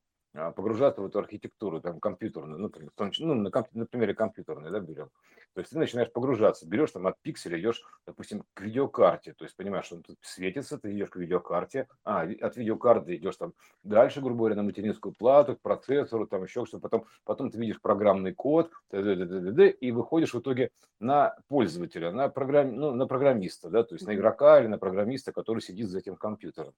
погружаться 0.55 1.01
в 1.01 1.05
эту 1.05 1.19
архитектуру, 1.19 1.81
там, 1.81 1.99
компьютерную, 1.99 2.59
ну, 2.59 2.71
ну 3.19 3.33
на, 3.33 3.51
комп, 3.51 3.67
на 3.73 3.85
примере 3.85 4.13
компьютерной, 4.13 4.71
да, 4.71 4.79
берем. 4.79 5.09
То 5.53 5.61
есть 5.61 5.71
ты 5.71 5.79
начинаешь 5.79 6.11
погружаться, 6.11 6.67
берешь 6.67 6.91
там 6.91 7.07
от 7.07 7.19
пикселя, 7.21 7.59
идешь, 7.59 7.81
допустим, 8.05 8.43
к 8.53 8.61
видеокарте, 8.61 9.33
то 9.33 9.43
есть 9.43 9.55
понимаешь, 9.55 9.85
что 9.85 9.95
он 9.95 10.03
тут 10.03 10.17
светится, 10.21 10.77
ты 10.77 10.93
идешь 10.93 11.09
к 11.09 11.15
видеокарте, 11.15 11.87
а, 12.03 12.21
от 12.21 12.57
видеокарты 12.57 13.15
идешь 13.15 13.37
там 13.37 13.53
дальше, 13.83 14.21
грубо 14.21 14.39
говоря, 14.39 14.55
на 14.55 14.63
материнскую 14.63 15.13
плату, 15.17 15.55
к 15.55 15.61
процессору, 15.61 16.27
там 16.27 16.43
еще 16.43 16.65
что-то, 16.65 16.81
потом, 16.81 17.05
потом 17.23 17.49
ты 17.49 17.57
видишь 17.57 17.81
программный 17.81 18.33
код, 18.33 18.71
и 18.91 19.91
выходишь 19.91 20.33
в 20.33 20.39
итоге 20.39 20.69
на 20.99 21.35
пользователя, 21.47 22.11
на, 22.11 22.29
программ, 22.29 22.75
ну, 22.75 22.93
на 22.93 23.07
программиста, 23.07 23.69
да, 23.69 23.83
то 23.83 23.95
есть 23.95 24.05
на 24.05 24.13
игрока 24.13 24.59
или 24.59 24.67
на 24.67 24.77
программиста, 24.77 25.31
который 25.31 25.61
сидит 25.61 25.89
за 25.89 25.99
этим 25.99 26.15
компьютером. 26.15 26.73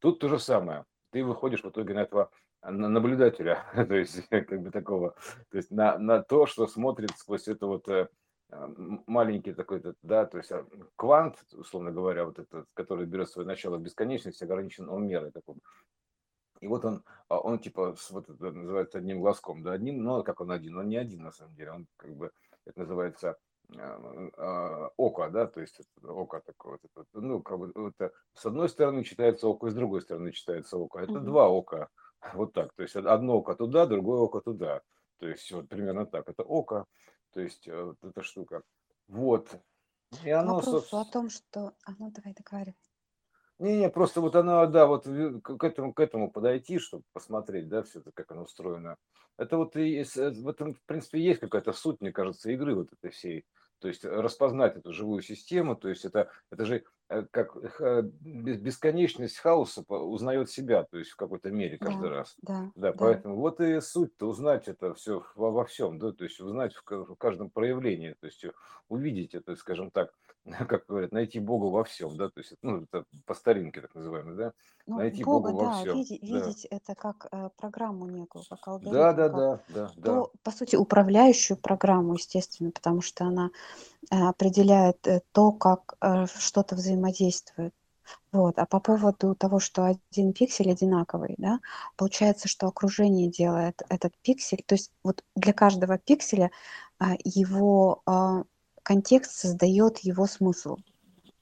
Тут 0.00 0.18
то 0.18 0.28
же 0.28 0.38
самое. 0.38 0.84
Ты 1.10 1.24
выходишь 1.24 1.62
в 1.62 1.68
итоге 1.68 1.94
на 1.94 2.00
этого 2.00 2.30
на 2.62 2.88
наблюдателя, 2.88 3.64
то 3.74 3.94
есть 3.94 4.28
как 4.28 4.60
бы 4.60 4.70
такого, 4.70 5.14
то 5.50 5.56
есть 5.56 5.70
на, 5.70 5.98
на 5.98 6.22
то, 6.22 6.46
что 6.46 6.66
смотрит 6.66 7.10
сквозь 7.16 7.48
это 7.48 7.66
вот 7.66 7.88
э, 7.88 8.08
маленький 9.06 9.52
такой, 9.52 9.82
да, 10.02 10.26
то 10.26 10.38
есть 10.38 10.52
а, 10.52 10.64
квант, 10.96 11.44
условно 11.52 11.90
говоря, 11.90 12.24
вот 12.24 12.38
этот, 12.38 12.66
который 12.74 13.06
берет 13.06 13.28
свое 13.28 13.46
начало 13.46 13.76
в 13.76 13.82
бесконечности, 13.82 14.44
ограничен 14.44 14.88
он 14.88 15.06
мерой 15.06 15.32
такой. 15.32 15.56
И 16.60 16.68
вот 16.68 16.84
он, 16.84 17.02
а, 17.28 17.38
он 17.38 17.58
типа, 17.58 17.96
вот 18.10 18.30
это 18.30 18.52
называется 18.52 18.98
одним 18.98 19.20
глазком, 19.20 19.62
да, 19.62 19.72
одним, 19.72 20.02
но 20.02 20.22
как 20.22 20.40
он 20.40 20.50
один, 20.50 20.76
он 20.76 20.88
не 20.88 20.96
один 20.96 21.22
на 21.22 21.32
самом 21.32 21.54
деле, 21.54 21.72
он 21.72 21.86
как 21.96 22.14
бы, 22.14 22.30
это 22.64 22.80
называется 22.80 23.36
а, 23.76 24.90
око, 24.96 25.28
да, 25.30 25.46
то 25.46 25.60
есть 25.60 25.80
око 26.02 26.40
такое, 26.44 26.78
ну, 27.14 27.42
как 27.42 27.58
бы, 27.58 27.72
это, 27.88 28.12
с 28.34 28.46
одной 28.46 28.68
стороны 28.68 29.02
читается 29.02 29.48
око, 29.48 29.70
с 29.70 29.74
другой 29.74 30.02
стороны 30.02 30.32
читается 30.32 30.76
око. 30.76 31.00
Это 31.00 31.12
mm-hmm. 31.12 31.24
два 31.24 31.48
ока, 31.48 31.88
вот 32.34 32.52
так. 32.52 32.72
То 32.74 32.82
есть 32.82 32.96
одно 32.96 33.38
око 33.38 33.54
туда, 33.54 33.86
другое 33.86 34.20
око 34.20 34.40
туда. 34.40 34.82
То 35.18 35.28
есть 35.28 35.50
вот 35.52 35.68
примерно 35.68 36.06
так. 36.06 36.28
Это 36.28 36.42
око, 36.42 36.86
то 37.32 37.40
есть 37.40 37.66
э, 37.68 37.82
вот 37.82 37.96
эта 38.02 38.22
штука. 38.22 38.62
Вот. 39.08 39.48
И 40.24 40.30
оно, 40.30 40.56
Вопрос 40.56 40.92
о 40.92 41.04
том, 41.04 41.30
что... 41.30 41.72
А 41.84 41.92
ну 41.98 42.10
давай 42.10 42.34
договаривай. 42.34 42.76
Не-не, 43.58 43.88
просто 43.88 44.20
вот 44.20 44.36
оно, 44.36 44.66
да, 44.66 44.86
вот 44.86 45.04
к 45.04 45.64
этому, 45.64 45.94
к 45.94 46.00
этому 46.00 46.30
подойти, 46.30 46.78
чтобы 46.78 47.04
посмотреть, 47.14 47.68
да, 47.68 47.82
все 47.82 48.00
это, 48.00 48.12
как 48.12 48.30
оно 48.32 48.42
устроено. 48.42 48.96
Это 49.38 49.56
вот 49.56 49.76
и 49.76 50.00
э, 50.02 50.30
в 50.30 50.48
этом, 50.48 50.74
в 50.74 50.82
принципе, 50.84 51.20
есть 51.20 51.40
какая-то 51.40 51.72
суть, 51.72 52.00
мне 52.00 52.12
кажется, 52.12 52.50
игры 52.50 52.74
вот 52.74 52.92
этой 52.92 53.10
всей. 53.10 53.46
То 53.78 53.88
есть 53.88 54.04
распознать 54.04 54.76
эту 54.76 54.92
живую 54.92 55.22
систему, 55.22 55.76
то 55.76 55.88
есть 55.88 56.04
это, 56.04 56.30
это 56.50 56.64
же 56.64 56.84
Э, 57.08 57.22
как 57.30 57.56
бесконечность 58.20 59.38
хаоса 59.38 59.82
узнает 59.88 60.50
себя, 60.50 60.82
то 60.82 60.98
есть 60.98 61.12
в 61.12 61.16
какой-то 61.16 61.50
мере 61.52 61.78
каждый 61.78 62.08
Да, 62.08 62.10
раз. 62.10 62.36
да, 62.42 62.72
Да, 62.74 62.92
да. 62.92 62.98
поэтому 62.98 63.36
вот 63.36 63.60
и 63.60 63.80
суть-то 63.80 64.26
узнать 64.28 64.66
это 64.66 64.92
все 64.94 65.24
во, 65.36 65.52
во 65.52 65.64
всем, 65.64 66.00
да, 66.00 66.12
то 66.12 66.24
есть 66.24 66.40
узнать 66.40 66.74
в, 66.74 66.82
в 66.84 67.14
каждом 67.14 67.50
проявлении, 67.50 68.14
то 68.18 68.26
есть 68.26 68.44
увидеть 68.88 69.34
это, 69.36 69.54
скажем 69.54 69.92
так, 69.92 70.14
как 70.68 70.84
говорят, 70.86 71.12
найти 71.12 71.40
Бога 71.40 71.64
во 71.66 71.84
всем, 71.84 72.16
да, 72.16 72.28
то 72.28 72.40
есть 72.40 72.54
ну, 72.62 72.82
это 72.82 73.04
по 73.26 73.34
старинке 73.34 73.80
так 73.80 73.94
называемый, 73.94 74.36
да, 74.36 74.52
Ну, 74.86 74.98
найти 74.98 75.24
Бога 75.24 75.50
Бога, 75.50 75.64
во 75.64 75.70
да, 75.70 75.80
всем, 75.80 75.96
видеть, 75.96 76.20
да. 76.22 76.26
видеть 76.26 76.64
это 76.66 76.94
как 76.94 77.26
э, 77.32 77.50
программу 77.56 78.06
некую, 78.06 78.44
как 78.48 78.60
Да, 78.64 78.72
алгоритм, 78.72 78.92
да, 78.92 79.12
как 79.12 79.32
да, 79.32 79.60
да, 79.68 79.92
да. 79.96 80.02
то, 80.02 80.32
по 80.42 80.50
сути, 80.50 80.76
управляющую 80.76 81.56
программу, 81.56 82.14
естественно, 82.14 82.70
потому 82.70 83.02
что 83.02 83.24
она 83.24 83.50
э, 84.10 84.16
определяет 84.16 85.06
э, 85.06 85.20
то, 85.32 85.52
как 85.52 85.94
э, 86.00 86.26
что-то 86.26 86.76
взаимодействует. 86.76 87.74
Вот. 88.32 88.58
А 88.58 88.66
по 88.66 88.80
поводу 88.80 89.34
того, 89.34 89.58
что 89.58 89.84
один 89.84 90.32
пиксель 90.32 90.70
одинаковый, 90.70 91.34
да, 91.38 91.60
получается, 91.96 92.48
что 92.48 92.68
окружение 92.68 93.28
делает 93.28 93.82
этот 93.88 94.12
пиксель, 94.22 94.62
то 94.64 94.74
есть 94.74 94.92
вот 95.02 95.24
для 95.34 95.52
каждого 95.52 95.98
пикселя 95.98 96.50
а, 96.98 97.14
его 97.24 98.02
а, 98.06 98.44
контекст 98.86 99.32
создает 99.32 99.98
его 99.98 100.26
смысл. 100.26 100.76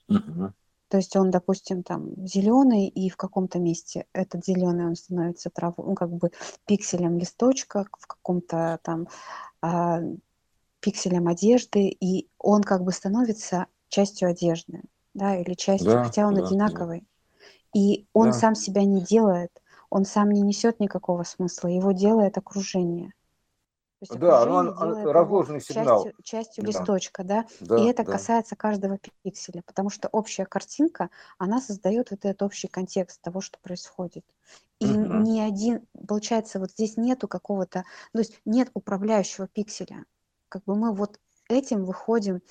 Мгм. 0.08 0.54
То 0.88 0.96
есть 0.96 1.14
он, 1.14 1.30
допустим, 1.30 1.82
там 1.82 2.26
зеленый, 2.26 2.88
и 2.88 3.10
в 3.10 3.18
каком-то 3.18 3.58
месте 3.58 4.06
этот 4.14 4.46
зеленый 4.46 4.86
он 4.86 4.96
становится 4.96 5.50
травой, 5.50 5.86
ну, 5.86 5.94
как 5.94 6.10
бы 6.10 6.30
пикселем 6.66 7.18
листочка, 7.18 7.84
в 7.98 8.06
каком-то 8.06 8.78
там 8.82 9.08
а, 9.60 10.00
пикселем 10.80 11.28
одежды, 11.28 11.88
и 11.88 12.30
он 12.38 12.62
как 12.62 12.82
бы 12.82 12.92
становится 12.92 13.66
частью 13.88 14.30
одежды 14.30 14.80
да, 15.12 15.36
или 15.36 15.52
частью, 15.52 15.92
Да, 15.92 16.04
хотя 16.04 16.26
он 16.26 16.36
да, 16.36 16.40
да, 16.40 16.46
одинаковый. 16.46 17.04
И 17.74 18.06
он 18.14 18.30
да. 18.30 18.32
сам 18.32 18.54
себя 18.54 18.84
не 18.84 19.02
делает, 19.02 19.50
он 19.90 20.06
сам 20.06 20.30
не 20.30 20.40
несет 20.40 20.80
никакого 20.80 21.24
смысла, 21.24 21.68
его 21.68 21.92
делает 21.92 22.38
окружение. 22.38 23.12
Есть 24.10 24.20
Да, 24.20 24.44
ну, 24.44 24.54
он, 24.54 24.68
он- 24.68 25.06
разложенный 25.12 25.60
сигнал. 25.60 26.04
частью, 26.04 26.22
частью 26.22 26.64
Да, 26.64 26.68
листочка, 26.68 27.24
да, 27.24 27.46
и 27.60 27.64
да, 27.66 27.84
это 27.84 28.04
да. 28.04 28.12
касается 28.12 28.54
каждого 28.56 28.98
пикселя, 29.22 29.62
потому 29.64 29.90
что 29.90 30.08
общая 30.08 30.44
картинка, 30.44 31.10
она 31.38 31.60
создает 31.60 32.10
вот 32.10 32.24
этот 32.24 32.42
общий 32.42 32.68
контекст 32.68 33.20
того, 33.22 33.40
что 33.40 33.58
происходит. 33.60 34.24
И 34.78 34.86
Мгм. 34.86 35.24
ни 35.24 35.40
один, 35.40 35.86
получается, 36.06 36.58
вот 36.60 36.72
здесь 36.72 36.96
нету 36.96 37.28
какого-то, 37.28 37.84
то 38.12 38.18
есть 38.18 38.40
нет 38.44 38.70
управляющего 38.74 39.48
пикселя. 39.48 40.04
Как 40.48 40.64
бы 40.64 40.76
мы 40.76 40.92
вот 40.94 41.18
этим 41.48 41.84
выходим 41.84 42.42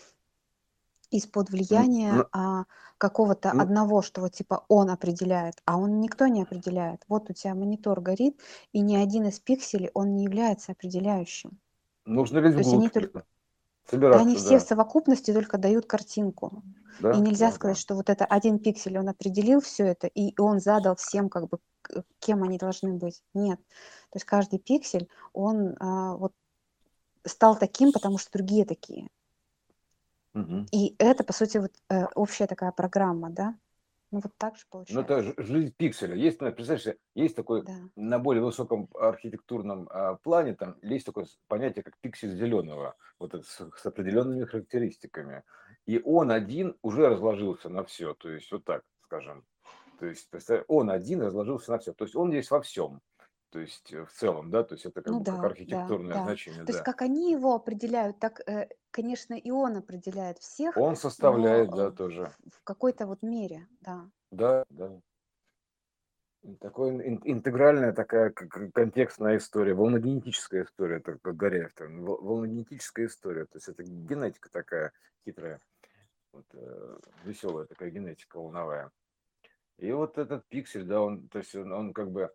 из-под 1.17 1.49
влияния 1.49 2.11
н- 2.19 2.27
а, 2.31 2.65
какого-то 2.97 3.53
Ну, 3.53 3.61
одного, 3.61 4.01
что 4.01 4.21
вот 4.21 4.33
типа 4.33 4.65
он 4.67 4.89
определяет, 4.89 5.61
а 5.65 5.77
он 5.77 5.99
никто 5.99 6.27
не 6.27 6.43
определяет. 6.43 7.03
Вот 7.07 7.29
у 7.29 7.33
тебя 7.33 7.55
монитор 7.55 8.01
горит, 8.01 8.39
и 8.71 8.81
ни 8.81 8.95
один 8.95 9.27
из 9.27 9.39
пикселей, 9.39 9.91
он 9.93 10.15
не 10.15 10.23
является 10.25 10.71
определяющим. 10.71 11.59
нужно 12.05 12.39
лезть 12.39 12.55
То 12.55 12.59
есть 12.59 12.73
они 12.73 12.89
только, 12.89 13.25
они 14.11 14.35
собираться, 14.35 14.37
все 14.37 14.59
в 14.59 14.61
да, 14.61 14.67
совокупности 14.67 15.33
только 15.33 15.57
дают 15.57 15.85
картинку. 15.85 16.63
И 17.01 17.01
да, 17.01 17.19
нельзя 17.19 17.49
да, 17.49 17.55
сказать, 17.55 17.77
да. 17.77 17.81
что 17.81 17.95
вот 17.95 18.09
это 18.09 18.25
один 18.25 18.59
пиксель, 18.59 18.97
он 18.99 19.09
определил 19.09 19.61
все 19.61 19.85
это, 19.87 20.07
и 20.07 20.39
он 20.39 20.59
задал 20.59 20.95
всем, 20.95 21.29
как 21.29 21.49
бы, 21.49 21.59
кем 22.19 22.43
они 22.43 22.57
должны 22.57 22.93
быть. 22.93 23.23
Нет. 23.33 23.59
То 24.11 24.17
есть 24.17 24.25
каждый 24.25 24.59
пиксель, 24.59 25.07
он 25.33 25.75
а, 25.79 26.15
вот 26.15 26.33
стал 27.25 27.57
таким, 27.57 27.91
потому 27.91 28.17
что 28.17 28.31
другие 28.31 28.65
такие. 28.65 29.09
И 30.71 30.95
это, 30.97 31.23
по 31.23 31.33
сути, 31.33 31.57
вот 31.57 31.71
э, 31.89 32.05
общая 32.15 32.47
такая 32.47 32.71
программа, 32.71 33.29
да? 33.29 33.55
Ну 34.11 34.19
вот 34.23 34.31
так 34.37 34.55
же 34.55 34.63
Ну, 34.65 34.69
получается. 34.71 35.01
это 35.01 35.23
ж- 35.23 35.33
жизнь 35.37 35.73
пикселя. 35.75 36.15
Есть, 36.15 36.39
ну, 36.41 36.51
представляешь, 36.51 36.83
себе, 36.83 36.97
есть 37.15 37.35
такой 37.35 37.63
Да. 37.63 37.73
на 37.95 38.19
более 38.19 38.43
высоком 38.43 38.87
архитектурном 38.93 39.87
а, 39.91 40.15
плане, 40.15 40.53
там 40.53 40.77
есть 40.83 41.05
такое 41.05 41.27
понятие, 41.47 41.83
как 41.83 41.97
пиксель 41.97 42.35
зеленого, 42.35 42.95
вот 43.19 43.33
это 43.33 43.43
с, 43.43 43.69
с 43.75 43.85
определенными 43.85 44.45
характеристиками. 44.45 45.43
И 45.87 45.99
он 46.03 46.31
один 46.31 46.75
уже 46.83 47.09
разложился 47.09 47.69
на 47.69 47.83
все, 47.83 48.13
то 48.13 48.29
есть 48.29 48.51
вот 48.51 48.65
так, 48.65 48.83
скажем. 49.03 49.43
То 49.99 50.05
есть 50.05 50.29
он 50.67 50.89
один 50.89 51.21
разложился 51.21 51.71
на 51.71 51.79
все, 51.79 51.93
то 51.93 52.03
есть 52.05 52.15
он 52.15 52.31
есть 52.31 52.51
во 52.51 52.61
всем. 52.61 53.01
То 53.53 53.59
есть 53.59 53.93
э, 53.93 54.03
в 54.03 54.11
целом, 54.11 54.49
да, 54.49 54.63
то 54.63 54.73
есть 54.73 54.87
это 54.87 55.03
как 55.03 55.13
Ну 55.13 55.19
бы 55.19 55.25
как 55.25 55.35
да, 55.35 55.41
да, 55.41 55.51
архитектурное 55.51 56.15
да. 56.15 56.23
значение, 56.23 56.63
То 56.63 56.71
есть 56.71 56.79
да. 56.79 56.83
как 56.83 57.03
они 57.03 57.31
его 57.31 57.53
определяют, 57.53 58.19
так, 58.19 58.41
э, 58.49 58.67
конечно, 58.89 59.35
и 59.35 59.51
он 59.51 59.77
определяет 59.77 60.39
всех, 60.39 60.75
Он 60.75 60.89
но 60.89 60.95
составляет, 60.95 61.69
э, 61.69 61.75
да, 61.75 61.91
тоже. 61.91 62.31
в 62.51 62.63
какой-то 62.63 63.05
вот 63.05 63.21
мере, 63.21 63.67
да. 63.81 64.09
Да, 64.31 64.65
да. 64.71 64.99
Такой 66.59 66.89
ин- 66.89 67.21
интегральная 67.25 67.93
такая 67.93 68.31
к- 68.31 68.47
к- 68.47 68.71
контекстная 68.73 69.37
история, 69.37 69.75
волногенетическая 69.75 70.63
история, 70.63 70.99
так 70.99 71.21
как 71.21 71.35
Горяев 71.35 71.75
там, 71.75 72.03
вол- 72.03 72.21
волногенетическая 72.23 73.05
история, 73.05 73.45
то 73.45 73.57
есть 73.57 73.67
это 73.67 73.83
генетика 73.83 74.49
такая 74.51 74.93
хитрая, 75.25 75.59
вот, 76.31 76.45
веселая 77.23 77.67
такая 77.67 77.91
генетика 77.91 78.39
волновая. 78.39 78.89
И 79.77 79.91
вот 79.91 80.17
этот 80.17 80.47
пиксель, 80.47 80.85
да, 80.85 81.01
он, 81.01 81.27
то 81.29 81.39
есть 81.39 81.53
он, 81.55 81.71
он 81.71 81.93
как 81.93 82.11
бы, 82.11 82.31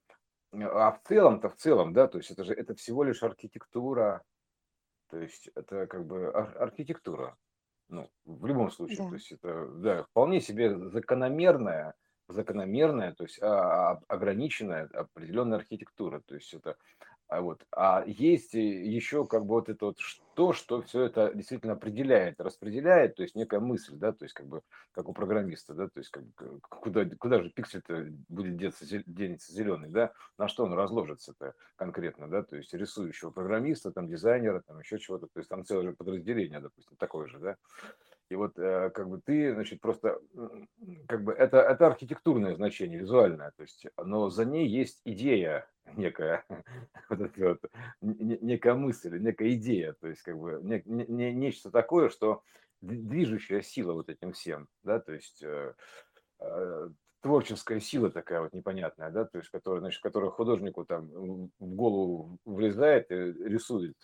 а 0.52 0.92
в 0.92 1.02
целом-то, 1.02 1.48
в 1.50 1.56
целом, 1.56 1.92
да, 1.92 2.08
то 2.08 2.18
есть 2.18 2.30
это 2.30 2.44
же, 2.44 2.54
это 2.54 2.74
всего 2.74 3.04
лишь 3.04 3.22
архитектура, 3.22 4.22
то 5.10 5.18
есть 5.18 5.48
это 5.54 5.86
как 5.86 6.06
бы 6.06 6.28
ар- 6.34 6.62
архитектура, 6.62 7.36
ну, 7.88 8.10
в 8.24 8.46
любом 8.46 8.70
случае, 8.70 9.06
то 9.06 9.14
Да. 9.14 9.16
есть 9.16 9.32
это, 9.32 9.66
да, 9.68 10.02
вполне 10.04 10.40
себе 10.40 10.78
закономерная, 10.90 11.94
закономерная, 12.28 13.14
то 13.14 13.24
есть 13.24 13.40
а, 13.42 13.92
а, 13.92 14.00
ограниченная 14.08 14.86
определенная 14.92 15.58
архитектура, 15.58 16.20
то 16.26 16.34
есть 16.34 16.52
это, 16.54 16.76
а 17.28 17.42
вот, 17.42 17.62
а 17.76 18.04
есть 18.06 18.54
еще 18.54 19.26
как 19.26 19.44
бы 19.44 19.56
вот 19.56 19.68
это 19.68 19.86
вот 19.86 19.98
что, 20.00 20.54
что 20.54 20.80
все 20.80 21.02
это 21.02 21.30
действительно 21.34 21.74
определяет, 21.74 22.40
распределяет, 22.40 23.16
то 23.16 23.22
есть 23.22 23.34
некая 23.34 23.60
мысль, 23.60 23.96
да, 23.96 24.12
то 24.12 24.24
есть 24.24 24.34
как 24.34 24.46
бы 24.46 24.62
как 24.92 25.08
у 25.08 25.12
программиста, 25.12 25.74
да, 25.74 25.88
то 25.88 25.98
есть 25.98 26.10
как, 26.10 26.24
куда, 26.60 27.04
куда 27.18 27.42
же 27.42 27.50
пиксель-то 27.50 28.06
будет 28.30 28.56
деться, 28.56 28.86
денется 29.06 29.52
зеленый, 29.52 29.90
да, 29.90 30.12
на 30.38 30.48
что 30.48 30.64
он 30.64 30.72
разложится-то 30.72 31.54
конкретно, 31.76 32.28
да, 32.28 32.42
то 32.42 32.56
есть 32.56 32.72
рисующего 32.72 33.30
программиста, 33.30 33.92
там 33.92 34.08
дизайнера, 34.08 34.60
там 34.66 34.78
еще 34.78 34.98
чего-то, 34.98 35.26
то 35.26 35.38
есть 35.38 35.50
там 35.50 35.64
целое 35.64 35.92
подразделение, 35.92 36.60
допустим, 36.60 36.96
такое 36.96 37.26
же, 37.26 37.38
да, 37.38 37.56
И 38.30 38.34
вот 38.34 38.58
э, 38.58 38.90
как 38.90 39.08
бы 39.08 39.20
ты, 39.20 39.54
значит, 39.54 39.80
просто 39.80 40.20
как 41.06 41.24
бы 41.24 41.32
это, 41.32 41.58
это 41.58 41.86
архитектурное 41.86 42.54
значение, 42.54 42.98
визуальное, 42.98 43.52
то 43.56 43.62
есть, 43.62 43.86
но 43.96 44.28
за 44.28 44.44
ней 44.44 44.68
есть 44.68 45.00
идея 45.04 45.66
некая, 45.96 46.44
вот 47.08 47.20
это 47.20 47.48
вот, 47.48 47.70
некая 48.00 48.74
мысль, 48.74 49.18
некая 49.18 49.54
идея, 49.54 49.94
то 49.94 50.08
есть 50.08 50.22
как 50.22 50.38
бы 50.38 50.60
не, 50.62 50.82
не, 50.84 51.32
нечто 51.32 51.70
такое, 51.70 52.10
что 52.10 52.42
движущая 52.80 53.62
сила 53.62 53.94
вот 53.94 54.10
этим 54.10 54.32
всем, 54.32 54.68
да, 54.82 55.00
то 55.00 55.12
есть 55.12 55.42
э, 55.42 55.74
э, 56.40 56.88
творческая 57.20 57.80
сила 57.80 58.10
такая 58.10 58.40
вот 58.40 58.52
непонятная, 58.52 59.10
да, 59.10 59.24
то 59.24 59.38
есть 59.38 59.50
которая, 59.50 59.80
значит, 59.80 60.02
которая 60.02 60.30
художнику 60.30 60.84
там 60.84 61.08
в 61.58 61.74
голову 61.74 62.38
влезает 62.44 63.10
и 63.10 63.14
рисует, 63.14 63.96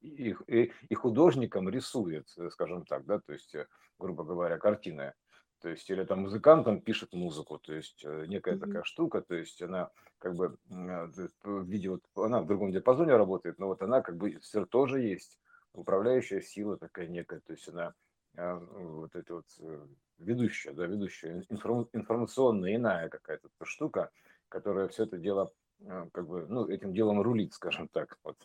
и, 0.00 0.34
и, 0.46 0.72
и 0.88 0.94
художникам 0.94 1.68
рисует, 1.68 2.28
скажем 2.50 2.84
так, 2.86 3.04
да, 3.04 3.20
то 3.20 3.32
есть, 3.32 3.54
грубо 3.98 4.24
говоря, 4.24 4.58
картины. 4.58 5.12
То 5.60 5.68
есть, 5.68 5.88
или 5.90 6.02
там 6.02 6.22
музыкантам 6.22 6.80
пишет 6.80 7.12
музыку, 7.12 7.58
то 7.58 7.72
есть 7.72 8.02
э, 8.04 8.24
некая 8.26 8.56
mm-hmm. 8.56 8.60
такая 8.66 8.82
штука, 8.82 9.22
то 9.22 9.36
есть 9.36 9.62
она 9.62 9.90
как 10.18 10.34
бы 10.34 10.56
в 10.68 11.64
виде 11.64 11.88
вот, 11.88 12.02
она 12.16 12.40
в 12.42 12.46
другом 12.46 12.72
диапазоне 12.72 13.14
работает, 13.14 13.60
но 13.60 13.68
вот 13.68 13.80
она 13.80 14.02
как 14.02 14.16
бы 14.16 14.40
все 14.40 14.66
тоже 14.66 15.02
есть 15.02 15.38
управляющая 15.72 16.40
сила 16.40 16.76
такая 16.76 17.06
некая, 17.06 17.40
то 17.40 17.52
есть 17.52 17.68
она 17.68 17.94
вот 18.34 19.14
эта 19.14 19.34
вот 19.34 19.46
э, 19.60 19.86
ведущая, 20.18 20.72
да, 20.72 20.86
ведущая, 20.86 21.44
информационная 21.50 22.76
иная 22.76 23.08
какая-то 23.08 23.48
штука, 23.64 24.10
которая 24.48 24.88
все 24.88 25.04
это 25.04 25.18
дело, 25.18 25.52
а, 25.86 26.08
как 26.12 26.26
бы, 26.26 26.46
ну, 26.48 26.66
этим 26.68 26.92
делом 26.92 27.20
рулит, 27.20 27.52
скажем 27.54 27.88
так, 27.88 28.18
вот. 28.24 28.36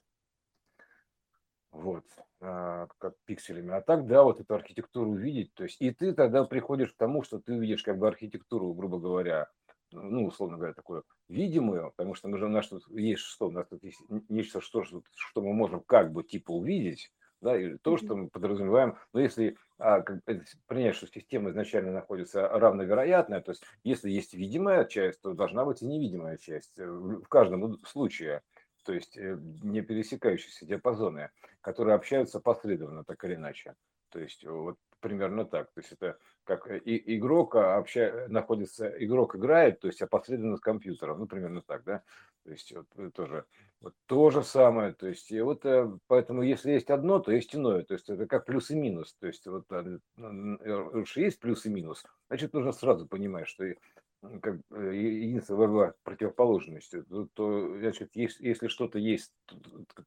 Вот, 1.72 2.06
а, 2.40 2.88
как 2.98 3.16
пикселями. 3.26 3.74
А 3.74 3.82
так, 3.82 4.08
да, 4.08 4.24
вот 4.24 4.40
эту 4.40 4.56
архитектуру 4.56 5.12
увидеть, 5.12 5.54
то 5.54 5.64
есть, 5.64 5.82
и 5.82 5.92
ты 5.92 6.14
тогда 6.14 6.44
приходишь 6.46 6.94
к 6.94 6.98
тому, 6.98 7.24
что 7.24 7.40
ты 7.40 7.58
видишь 7.58 7.84
как 7.84 7.98
бы 7.98 8.08
архитектуру, 8.08 8.74
грубо 8.74 9.00
говоря, 9.00 9.48
ну, 9.92 10.26
условно 10.26 10.58
говоря, 10.58 10.74
такую 10.74 11.04
видимую, 11.30 11.94
потому 11.96 12.16
что 12.16 12.28
мы 12.30 12.38
же, 12.38 12.46
у 12.46 12.50
нас 12.50 12.68
тут 12.68 12.88
есть 12.90 13.22
что, 13.22 13.48
у 13.48 13.52
нас 13.52 13.68
тут 13.68 13.84
есть 13.84 14.02
нечто, 14.28 14.60
что, 14.60 14.84
что 14.84 15.42
мы 15.42 15.54
можем 15.54 15.82
как 15.82 16.12
бы 16.12 16.24
типа 16.24 16.52
увидеть, 16.52 17.12
да, 17.42 17.58
и 17.60 17.78
то, 17.78 17.98
что 17.98 18.16
мы 18.16 18.30
подразумеваем, 18.30 18.98
но 19.14 19.20
если 19.20 19.58
а, 19.67 19.67
принять, 19.78 20.96
что 20.96 21.08
система 21.08 21.52
изначально 21.52 21.92
находится 21.92 22.48
равновероятная, 22.48 23.42
то 23.42 23.52
есть 23.52 23.64
если 23.84 24.10
есть 24.10 24.34
видимая 24.34 24.86
часть, 24.86 25.22
то 25.22 25.34
должна 25.34 25.66
быть 25.66 25.82
и 25.82 25.88
невидимая 25.88 26.38
часть 26.38 26.80
э, 26.80 26.86
в 26.86 27.28
каждом 27.28 27.78
случае, 27.86 28.42
то 28.84 28.94
есть 28.94 29.18
э, 29.18 29.38
не 29.62 29.82
пересекающиеся 29.82 30.66
диапазоны, 30.66 31.30
которые 31.62 31.96
общаются 31.96 32.40
последовательно, 32.40 33.04
так 33.04 33.24
или 33.26 33.36
иначе. 33.36 33.76
То 34.10 34.20
есть 34.20 34.46
вот 34.46 34.78
примерно 35.00 35.46
так. 35.46 35.72
То 35.74 35.82
есть 35.82 35.92
это 35.92 36.18
как 36.44 36.68
игрок 36.86 37.56
обща, 37.56 38.26
находится, 38.30 38.88
игрок 39.04 39.36
играет, 39.36 39.82
то 39.82 39.88
есть 39.88 40.02
опосредованно 40.02 40.58
с 40.58 40.62
компьютером, 40.62 41.20
ну 41.20 41.28
примерно 41.28 41.62
так, 41.62 41.84
да. 41.84 42.04
То 42.48 42.54
есть 42.54 42.74
вот 42.74 42.88
э, 42.96 43.12
тоже 43.14 43.46
вот 43.82 43.94
то 44.06 44.30
же 44.30 44.42
самое. 44.42 44.94
То 44.94 45.08
есть 45.08 45.30
и 45.34 45.42
вот 45.42 45.66
э, 45.66 45.92
поэтому 46.08 46.44
если 46.44 46.72
есть 46.72 46.90
одно, 46.90 47.20
то 47.20 47.34
есть 47.34 47.54
иное. 47.54 47.84
То 47.84 47.96
есть 47.96 48.10
это 48.10 48.26
как 48.26 48.46
плюс 48.46 48.72
и 48.72 48.76
минус. 48.76 49.18
То 49.20 49.28
есть 49.28 49.46
вот 49.48 49.66
уж 49.70 51.18
есть 51.18 51.42
плюс 51.42 51.66
и 51.66 51.70
минус, 51.70 52.06
значит 52.30 52.54
нужно 52.54 52.72
сразу 52.72 53.06
понимать, 53.06 53.50
что 53.50 53.66
как 54.42 54.62
единственная 54.72 55.68
борьба 55.68 55.94
противоположностью, 56.04 57.04
то, 57.04 57.28
то 57.34 57.78
значит, 57.80 58.12
если, 58.16 58.48
если 58.48 58.68
что-то 58.68 58.98
есть 58.98 59.34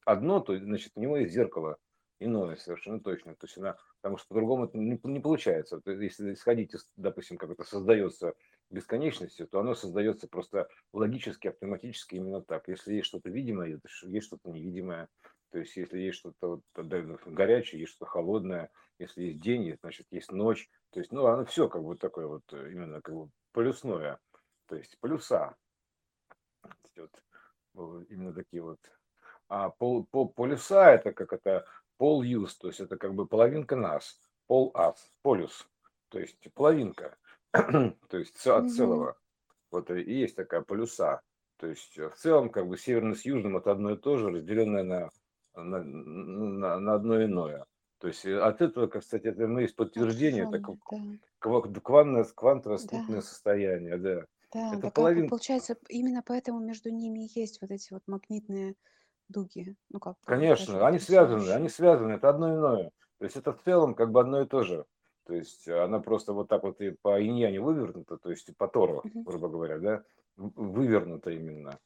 одно, 0.07 0.41
то 0.41 0.57
значит 0.59 0.93
у 0.95 1.01
него 1.01 1.19
есть 1.19 1.35
зеркало 1.35 1.77
иное 2.21 2.57
совершенно 2.57 3.01
точно. 3.01 3.35
То 3.35 3.47
есть 3.47 3.59
она, 3.59 3.77
потому 4.01 4.19
что 4.19 4.29
по-другому 4.29 4.67
это 4.67 4.79
не, 4.79 5.01
не 5.03 5.21
получается. 5.21 5.81
То 5.81 5.91
есть, 5.91 6.03
если 6.19 6.33
исходить, 6.35 6.75
из, 6.75 6.89
допустим, 6.97 7.37
как 7.37 7.51
это 7.51 7.65
создается 7.65 8.35
бесконечностью, 8.71 9.49
то 9.49 9.61
оно 9.61 9.75
создается 9.75 10.29
просто 10.29 10.69
логически, 10.93 11.49
автоматически 11.49 12.15
именно 12.15 12.41
так. 12.41 12.69
Если 12.69 12.95
есть 12.95 13.09
что-то 13.09 13.31
видимое, 13.31 13.81
есть 14.05 14.27
что-то 14.27 14.51
невидимое. 14.51 15.09
То 15.51 15.59
есть, 15.59 15.77
если 15.77 15.99
есть 15.99 16.19
что-то 16.19 16.49
вот, 16.49 16.63
горячее, 17.27 17.81
есть 17.81 17.93
что-то 17.93 18.11
холодное, 18.11 18.71
если 18.99 19.23
есть 19.25 19.41
день, 19.41 19.77
значит, 19.81 20.07
есть 20.11 20.31
ночь. 20.31 20.71
То 20.91 21.01
есть, 21.01 21.11
ну, 21.11 21.27
оно 21.27 21.45
все 21.45 21.69
как 21.69 21.83
бы 21.83 21.97
такое 21.97 22.27
вот 22.27 22.45
именно 22.53 23.01
как 23.01 23.15
бы 23.17 23.31
полюсное. 23.53 24.21
То 24.67 24.77
есть, 24.77 24.97
полюса. 25.01 25.57
Вот, 27.73 28.05
именно 28.11 28.33
такие 28.33 28.63
вот. 28.63 28.79
А 29.49 29.71
пол, 29.71 30.05
пол, 30.05 30.29
полюса 30.29 30.93
это 30.93 31.13
как 31.13 31.33
это 31.33 31.67
пол 32.01 32.23
юз, 32.23 32.57
то 32.57 32.69
есть 32.69 32.81
это 32.81 32.97
как 32.97 33.15
бы 33.15 33.27
половинка 33.27 33.77
нас, 33.77 34.19
пол 34.47 34.71
ас, 34.73 35.13
полюс, 35.21 35.69
то 36.09 36.19
есть 36.19 36.39
половинка, 36.55 37.19
то 37.53 38.19
есть 38.19 38.47
от 38.47 38.71
целого. 38.71 39.19
Вот 39.71 39.91
и 39.91 40.01
есть 40.01 40.35
такая 40.35 40.63
полюса. 40.63 41.21
То 41.59 41.67
есть 41.67 41.99
в 41.99 42.15
целом 42.17 42.49
как 42.49 42.67
бы 42.69 42.79
северно 42.79 43.15
с 43.15 43.27
южным 43.27 43.59
это 43.59 43.73
одно 43.73 43.91
и 43.91 43.99
то 43.99 44.17
же, 44.17 44.31
разделенное 44.31 44.83
на, 44.83 45.11
на, 45.55 45.83
на, 45.83 46.81
на 46.81 46.95
одно 46.95 47.23
иное. 47.23 47.67
То 47.99 48.09
есть 48.09 48.25
от 48.25 48.63
этого, 48.63 48.87
кстати, 48.87 49.27
это 49.27 49.47
ну, 49.47 49.59
есть 49.59 49.77
подтверждение, 49.77 50.45
это 50.45 50.59
да. 50.59 50.77
квантовое, 51.39 52.25
квантовое 52.35 52.79
да. 52.79 53.21
состояние, 53.21 53.99
да. 53.99 54.25
Да, 54.55 54.73
это 54.73 54.81
так 54.81 54.95
половин... 54.95 55.29
получается, 55.29 55.77
именно 55.91 56.23
поэтому 56.27 56.61
между 56.61 56.91
ними 56.91 57.29
есть 57.39 57.61
вот 57.61 57.71
эти 57.71 57.93
вот 57.93 58.05
магнитные 58.07 58.75
дуги. 59.31 59.77
Ну 59.89 60.01
как? 60.01 60.17
Конечно, 60.25 60.87
они 60.87 60.99
связаны, 60.99 61.51
они 61.51 61.69
связаны, 61.69 62.13
это 62.13 62.29
одно 62.29 62.55
иное. 62.55 62.91
То 63.19 63.25
есть 63.25 63.37
это 63.37 63.53
в 63.53 63.63
целом 63.63 63.95
как 63.95 64.11
бы 64.11 64.21
одно 64.21 64.43
и 64.43 64.47
то 64.47 64.63
же. 64.63 64.85
То 65.27 65.35
есть 65.35 65.69
она 65.69 66.01
просто 66.01 66.33
вот 66.33 66.49
так 66.49 66.63
вот 66.63 66.81
и 66.81 66.91
по 66.91 67.23
иньяне 67.23 67.61
вывернута, 67.61 68.17
то 68.17 68.31
есть 68.31 68.51
по 68.57 68.67
Тору, 68.67 69.03
грубо 69.15 69.49
говоря, 69.49 69.79
да, 69.79 70.03
вывернута 70.37 71.31
именно. 71.31 71.79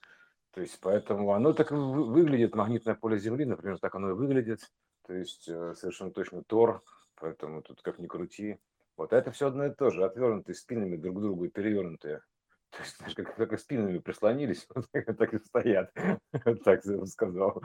То 0.52 0.60
есть 0.60 0.78
поэтому 0.80 1.32
оно 1.32 1.52
так 1.52 1.72
выглядит, 1.72 2.54
магнитное 2.54 2.94
поле 2.94 3.18
Земли, 3.18 3.44
например, 3.44 3.78
так 3.78 3.94
оно 3.96 4.10
и 4.10 4.14
выглядит. 4.14 4.60
То 5.06 5.12
есть 5.12 5.48
э, 5.48 5.74
совершенно 5.74 6.12
точно 6.12 6.42
Тор, 6.44 6.82
поэтому 7.16 7.60
тут 7.60 7.82
как 7.82 7.98
ни 7.98 8.06
крути. 8.06 8.58
Вот 8.96 9.12
а 9.12 9.16
это 9.18 9.32
все 9.32 9.48
одно 9.48 9.66
и 9.66 9.74
то 9.74 9.90
же, 9.90 10.04
отвернутые 10.04 10.54
спинами 10.54 10.96
друг 10.96 11.18
к 11.18 11.20
другу 11.20 11.44
и 11.44 11.50
перевернутые. 11.50 12.22
То 12.76 12.82
есть, 12.82 12.96
знаешь, 12.96 13.14
как, 13.14 13.36
как 13.36 13.60
спинами 13.60 13.98
прислонились, 13.98 14.66
вот 14.74 14.86
так, 14.90 15.34
и 15.34 15.38
стоят. 15.38 15.92
Так 16.64 16.84
я 16.84 17.06
сказал. 17.06 17.62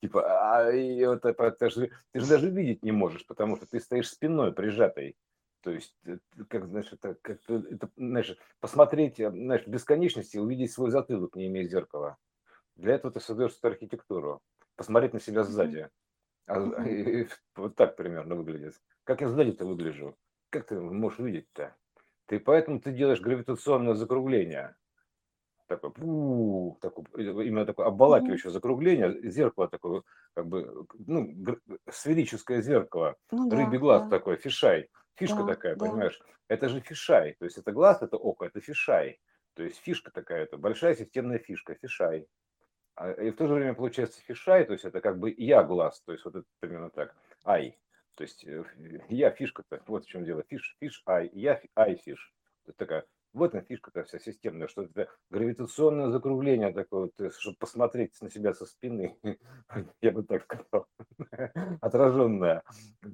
Типа, 0.00 0.58
а 0.58 0.72
и 0.72 1.04
вот, 1.06 1.22
ты, 1.22 1.70
же, 1.70 1.90
ты 2.12 2.20
же 2.20 2.28
даже 2.28 2.50
видеть 2.50 2.82
не 2.82 2.92
можешь, 2.92 3.26
потому 3.26 3.56
что 3.56 3.66
ты 3.66 3.78
стоишь 3.78 4.08
спиной 4.08 4.52
прижатой. 4.52 5.16
То 5.62 5.70
есть, 5.70 5.94
э, 6.06 6.18
как, 6.48 6.66
знаешь, 6.66 6.92
это, 6.92 7.16
как 7.22 7.38
это, 7.48 7.88
знаешь, 7.96 8.36
посмотреть, 8.58 9.20
э, 9.20 9.30
знаешь, 9.30 9.66
бесконечности, 9.66 10.38
увидеть 10.38 10.72
свой 10.72 10.90
затылок, 10.90 11.36
не 11.36 11.46
имея 11.46 11.68
зеркала. 11.68 12.16
Для 12.74 12.94
этого 12.94 13.12
ты 13.12 13.20
создаешь 13.20 13.56
эту 13.56 13.68
архитектуру. 13.68 14.40
Посмотреть 14.74 15.12
на 15.12 15.20
себя 15.20 15.44
сзади. 15.44 15.88
А, 16.46 16.82
и, 16.84 17.22
и, 17.22 17.28
вот 17.54 17.76
так 17.76 17.94
примерно 17.94 18.34
выглядит. 18.34 18.74
Как 19.04 19.20
я 19.20 19.28
сзади-то 19.28 19.64
выгляжу? 19.64 20.16
Как 20.50 20.66
ты 20.66 20.80
можешь 20.80 21.20
видеть-то? 21.20 21.76
Ты 22.32 22.40
поэтому 22.40 22.80
ты 22.80 22.92
делаешь 22.92 23.20
гравитационное 23.20 23.92
закругление. 23.92 24.74
Такое, 25.66 25.90
пу, 25.90 26.78
такое 26.80 27.04
именно 27.44 27.66
такое 27.66 27.84
обволакивающее 27.84 28.48
mm-hmm. 28.48 28.54
закругление, 28.54 29.30
зеркало 29.30 29.68
такое, 29.68 30.02
как 30.32 30.46
бы, 30.46 30.86
ну, 31.06 31.30
сферическое 31.90 32.62
зеркало, 32.62 33.16
ну, 33.30 33.50
рыбий 33.50 33.72
да, 33.72 33.78
глаз 33.78 34.02
да. 34.04 34.08
такой, 34.08 34.36
fisheye, 34.38 34.88
фишка 35.14 35.42
да, 35.42 35.48
такая, 35.48 35.76
да. 35.76 35.84
понимаешь? 35.84 36.18
Это 36.48 36.70
же 36.70 36.80
fisheye, 36.80 37.36
то 37.38 37.44
есть 37.44 37.58
это 37.58 37.70
глаз, 37.70 38.00
это 38.00 38.16
око, 38.16 38.46
это 38.46 38.62
fisheye. 38.62 39.20
То 39.52 39.62
есть 39.64 39.76
фишка 39.80 40.10
такая, 40.10 40.44
это 40.44 40.56
большая 40.56 40.94
системная 40.94 41.38
фишка, 41.38 41.74
fisheye. 41.74 42.26
А, 42.94 43.10
и 43.10 43.30
в 43.30 43.36
то 43.36 43.46
же 43.46 43.52
время 43.52 43.74
получается 43.74 44.22
fisheye, 44.22 44.64
то 44.64 44.72
есть 44.72 44.86
это 44.86 45.02
как 45.02 45.18
бы 45.18 45.34
я 45.36 45.62
глаз, 45.64 46.00
то 46.00 46.12
есть 46.12 46.24
вот 46.24 46.36
это 46.36 46.46
примерно 46.60 46.88
так, 46.88 47.14
I. 47.44 47.78
То 48.14 48.24
есть 48.24 48.44
э, 48.44 48.64
я 49.08 49.30
фишка-то, 49.30 49.82
вот 49.86 50.04
в 50.04 50.08
чем 50.08 50.24
дело, 50.24 50.42
fish, 50.48 50.76
fish, 50.80 51.02
I, 51.06 51.30
я 51.32 51.60
I 51.76 51.96
fish. 51.96 52.32
Это 52.64 52.76
такая, 52.76 53.04
в 53.32 53.42
этом 53.42 53.62
фишка-то 53.62 54.04
вся 54.04 54.18
системная, 54.18 54.68
что 54.68 54.82
это 54.82 55.08
гравитационное 55.30 56.10
закругление 56.10 56.70
такое, 56.72 57.10
вот, 57.16 57.32
чтобы 57.34 57.56
посмотреть 57.58 58.20
на 58.20 58.30
себя 58.30 58.52
со 58.52 58.66
спины, 58.66 59.16
я 60.02 60.12
бы 60.12 60.22
так 60.22 60.44
сказал, 60.44 60.86
отраженное. 61.80 62.62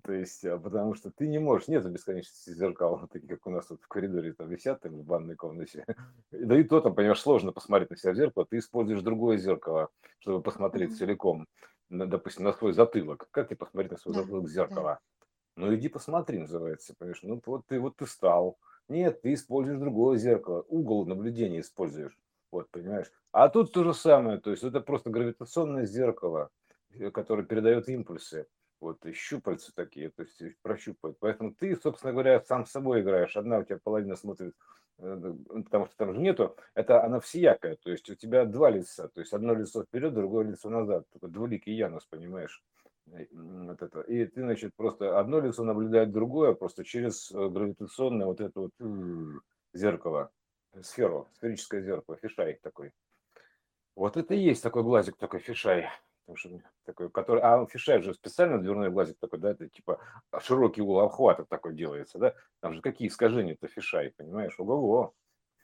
То 0.02 0.12
есть, 0.12 0.44
а, 0.44 0.58
потому 0.58 0.94
что 0.94 1.12
ты 1.12 1.28
не 1.28 1.38
можешь, 1.38 1.68
нет 1.68 1.88
бесконечности 1.88 2.50
зеркал, 2.50 3.08
такие, 3.12 3.28
как 3.28 3.46
у 3.46 3.50
нас 3.50 3.66
тут 3.66 3.80
в 3.82 3.88
коридоре 3.88 4.32
там 4.32 4.48
висят 4.48 4.80
там, 4.80 5.00
в 5.00 5.06
ванной 5.06 5.37
комнате. 5.37 5.84
Да 6.32 6.58
и 6.58 6.64
то 6.64 6.80
там, 6.80 6.94
понимаешь, 6.94 7.20
сложно 7.20 7.52
посмотреть 7.52 7.90
на 7.90 7.96
себя 7.96 8.12
в 8.12 8.16
зеркало, 8.16 8.44
ты 8.44 8.58
используешь 8.58 9.02
другое 9.02 9.38
зеркало, 9.38 9.88
чтобы 10.18 10.42
посмотреть 10.42 10.96
целиком 10.96 11.46
на, 11.88 12.07
допустим, 12.07 12.44
на 12.44 12.53
свой 12.53 12.72
затылок. 12.72 13.29
Как 13.31 13.48
тебе 13.48 13.57
посмотреть 13.57 13.92
на 13.92 13.98
свой 13.98 14.14
да, 14.14 14.22
затылок 14.22 14.44
в 14.44 14.48
зеркало? 14.48 15.01
Да. 15.01 15.22
Ну 15.57 15.74
иди 15.74 15.88
посмотри, 15.88 16.38
называется, 16.38 16.94
понимаешь? 16.96 17.20
Ну 17.22 17.42
вот 17.44 17.66
ты 17.66 17.81
вот 17.81 17.96
ты 17.96 18.07
стал. 18.07 18.59
Нет, 18.88 19.22
ты 19.22 19.35
используешь 19.35 19.81
другое 19.81 20.16
зеркало, 20.16 20.64
угол 20.68 21.05
наблюдения 21.07 21.61
используешь. 21.61 22.16
Вот, 22.51 22.70
понимаешь? 22.70 23.11
А 23.33 23.48
тут 23.48 23.72
то 23.72 23.85
же 23.85 23.92
самое, 23.92 24.40
то 24.40 24.51
есть 24.51 24.62
это 24.62 24.81
просто 24.81 25.11
гравитационное 25.11 25.85
зеркало, 25.85 26.51
э, 26.90 27.11
которое 27.11 27.42
передает 27.42 27.88
импульсы. 27.88 28.46
вот, 28.81 29.05
и 29.05 29.12
щупальца 29.12 29.74
такие, 29.74 30.11
то 30.11 30.22
есть 30.22 30.40
прощупывают. 30.62 31.18
Поэтому 31.18 31.53
ты, 31.53 31.77
собственно 31.77 32.12
говоря, 32.12 32.40
сам 32.42 32.64
с 32.64 32.70
собой 32.70 33.01
играешь. 33.01 33.37
Одна 33.37 33.59
у 33.59 33.64
тебя 33.64 33.79
половина 33.83 34.16
смотрит, 34.16 34.55
потому 34.98 35.87
что 35.87 35.96
там 35.96 36.14
же 36.14 36.20
нету, 36.20 36.56
это 36.74 37.04
она 37.04 37.20
всеякая, 37.20 37.76
то 37.76 37.90
есть 37.90 38.11
у 38.11 38.14
тебя 38.14 38.44
два 38.44 38.70
лица, 38.70 39.08
то 39.08 39.20
есть 39.20 39.32
одно 39.32 39.54
лицо 39.54 39.84
вперед, 39.84 40.12
другое 40.12 40.46
лицо 40.46 40.68
назад, 40.68 41.08
только 41.12 41.28
двуликий 41.28 41.74
Янус, 41.74 42.04
понимаешь? 42.06 42.62
Вот 43.06 43.80
это. 43.80 44.00
И 44.02 44.26
ты, 44.26 44.42
значит, 44.42 44.74
просто 44.76 45.18
одно 45.18 45.40
лицо 45.40 45.64
наблюдает 45.64 46.12
другое, 46.12 46.52
просто 46.52 46.84
через 46.84 47.30
э, 47.30 47.48
гравитационное 47.48 48.26
вот 48.26 48.40
это 48.40 48.61
вот 48.61 48.72
зеркало, 49.72 50.30
сферу, 50.82 51.28
сферическое 51.37 51.80
зеркало, 51.82 52.18
фишай 52.20 52.58
такой. 52.62 52.92
Вот 53.96 54.16
это 54.16 54.34
и 54.34 54.38
есть 54.38 54.62
такой 54.62 54.82
глазик, 54.82 55.16
такой 55.16 55.40
фишай. 55.40 55.88
Потому 56.29 56.37
что 56.37 56.71
такой, 56.85 57.11
который, 57.11 57.41
а 57.41 57.64
фишай 57.64 58.03
же 58.03 58.12
специально 58.12 58.59
дверной 58.59 58.91
глазик 58.91 59.17
такой, 59.19 59.38
да, 59.38 59.53
это 59.53 59.67
типа 59.67 59.99
широкий 60.41 60.83
угол 60.83 61.01
обхвата 61.01 61.47
такой 61.47 61.75
делается, 61.75 62.19
да, 62.19 62.35
там 62.61 62.75
же 62.75 62.83
какие 62.83 63.09
искажения-то 63.09 63.67
фишай, 63.67 64.12
понимаешь, 64.14 64.55
ого-го, 64.59 65.14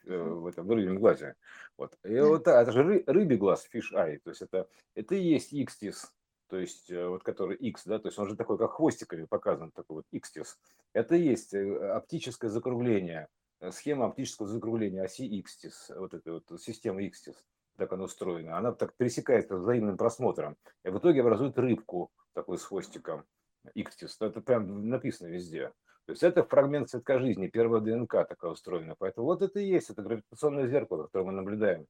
э, 0.07 0.17
в 0.17 0.47
этом 0.47 0.67
рыбьем 0.67 0.97
глазе. 0.97 1.35
Вот. 1.77 1.95
И 2.03 2.19
вот 2.19 2.47
это 2.47 2.71
же 2.71 2.81
ры, 2.81 3.03
рыбий 3.05 3.37
глаз, 3.37 3.61
фиш 3.69 3.93
ай, 3.93 4.17
то 4.17 4.31
есть 4.31 4.41
это, 4.41 4.67
это 4.95 5.13
и 5.13 5.21
есть 5.21 5.53
икстис, 5.53 6.11
то 6.49 6.57
есть 6.57 6.89
э, 6.89 7.07
вот 7.09 7.21
который 7.21 7.57
X, 7.57 7.83
да, 7.85 7.99
то 7.99 8.07
есть 8.07 8.17
он 8.17 8.27
же 8.27 8.35
такой, 8.35 8.57
как 8.57 8.71
хвостиками 8.71 9.25
показан, 9.25 9.69
такой 9.69 9.97
вот 9.97 10.05
Xtis. 10.11 10.47
Это 10.93 11.13
и 11.13 11.21
есть 11.21 11.53
э, 11.53 11.91
оптическое 11.91 12.49
закругление, 12.49 13.27
схема 13.69 14.07
оптического 14.07 14.47
закругления 14.47 15.03
оси 15.03 15.29
Xtis, 15.43 15.95
вот 15.95 16.15
эта 16.15 16.31
вот 16.31 16.59
система 16.59 17.03
Xtis 17.03 17.35
так 17.77 17.91
она 17.93 18.03
устроена, 18.03 18.57
она 18.57 18.71
так 18.71 18.95
пересекается 18.95 19.57
взаимным 19.57 19.97
просмотром. 19.97 20.55
И 20.83 20.89
в 20.89 20.97
итоге 20.97 21.21
образует 21.21 21.57
рыбку 21.57 22.11
такой 22.33 22.57
с 22.57 22.63
хвостиком. 22.63 23.25
Икстис. 23.73 24.17
Это 24.19 24.41
прям 24.41 24.89
написано 24.89 25.27
везде. 25.27 25.71
То 26.05 26.11
есть 26.11 26.21
это 26.21 26.43
фрагмент 26.43 26.89
цветка 26.89 27.19
жизни, 27.19 27.47
первая 27.47 27.81
ДНК 27.81 28.27
такая 28.27 28.51
устроена. 28.51 28.95
Поэтому 28.97 29.25
вот 29.25 29.41
это 29.41 29.59
и 29.59 29.65
есть, 29.65 29.89
это 29.89 30.03
гравитационное 30.03 30.67
зеркало, 30.67 31.03
которое 31.03 31.25
мы 31.25 31.31
наблюдаем 31.31 31.87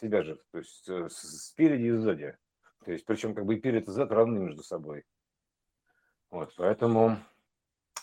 себя 0.00 0.22
же, 0.22 0.40
то 0.50 0.58
есть 0.58 0.88
э, 0.88 1.08
спереди 1.08 1.84
и 1.84 1.92
сзади. 1.92 2.36
То 2.84 2.92
есть 2.92 3.06
причем 3.06 3.34
как 3.34 3.46
бы 3.46 3.54
и 3.54 3.60
перед 3.60 3.88
и 3.88 3.92
зад 3.92 4.10
равны 4.10 4.38
между 4.40 4.62
собой. 4.62 5.04
Вот, 6.30 6.52
поэтому 6.56 7.16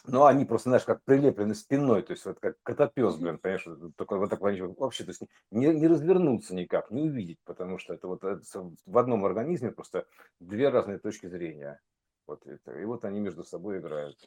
но 0.06 0.25
они 0.25 0.45
просто, 0.45 0.69
знаешь, 0.69 0.84
как 0.84 1.04
прилеплены 1.04 1.54
спиной, 1.54 2.01
то 2.01 2.12
есть 2.13 2.25
вот 2.25 2.39
как 2.39 2.58
котопес, 2.63 3.15
блин, 3.17 3.38
понимаешь, 3.38 3.67
такой 3.95 4.17
вот 4.17 4.30
так 4.30 4.41
вообще, 4.41 5.04
то 5.04 5.12
есть 5.12 5.21
не, 5.51 5.67
не 5.67 5.88
развернуться 5.88 6.56
никак, 6.56 6.91
не 6.91 7.04
увидеть, 7.04 7.39
потому 7.43 7.77
что 7.77 7.93
это 7.93 8.08
вот 8.08 8.23
это 8.23 8.41
в 8.86 8.97
одном 8.97 9.25
организме 9.25 9.71
просто 9.71 10.08
две 10.39 10.69
разные 10.69 10.97
точки 10.97 11.27
зрения. 11.27 11.80
Вот 12.27 12.45
это, 12.47 12.71
и 12.80 12.86
вот 12.86 13.06
они 13.06 13.19
между 13.19 13.43
собой 13.43 13.80
играют. 13.80 14.17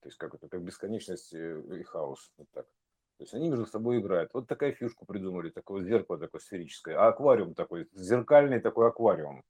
То 0.00 0.08
есть 0.08 0.18
как 0.18 0.34
это, 0.34 0.48
как 0.48 0.62
бесконечность 0.62 1.32
э, 1.32 1.62
и 1.80 1.82
хаос. 1.82 2.30
Вот 2.36 2.48
так. 2.52 2.66
То 3.16 3.22
есть 3.22 3.32
они 3.32 3.48
между 3.48 3.64
собой 3.64 4.00
играют. 4.00 4.30
Вот 4.34 4.46
такая 4.46 4.72
фишку 4.72 5.06
придумали, 5.06 5.50
такое 5.50 5.82
зеркало 5.82 6.18
такое 6.18 6.40
сферическое. 6.40 6.98
А 6.98 7.08
аквариум 7.08 7.54
такой, 7.54 7.88
зеркальный 7.92 8.60
такой 8.60 8.88
аквариум. 8.88 9.44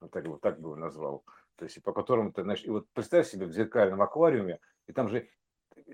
Вот 0.00 0.10
так, 0.10 0.26
вот 0.26 0.40
так 0.40 0.60
бы 0.60 0.68
его 0.70 0.76
назвал 0.76 1.24
то 1.58 1.64
есть 1.64 1.82
по 1.82 1.92
которым 1.92 2.32
ты, 2.32 2.44
знаешь, 2.44 2.64
и 2.64 2.70
вот 2.70 2.86
представь 2.92 3.28
себе 3.28 3.46
в 3.46 3.52
зеркальном 3.52 4.00
аквариуме, 4.00 4.60
и 4.86 4.92
там 4.92 5.08
же 5.08 5.28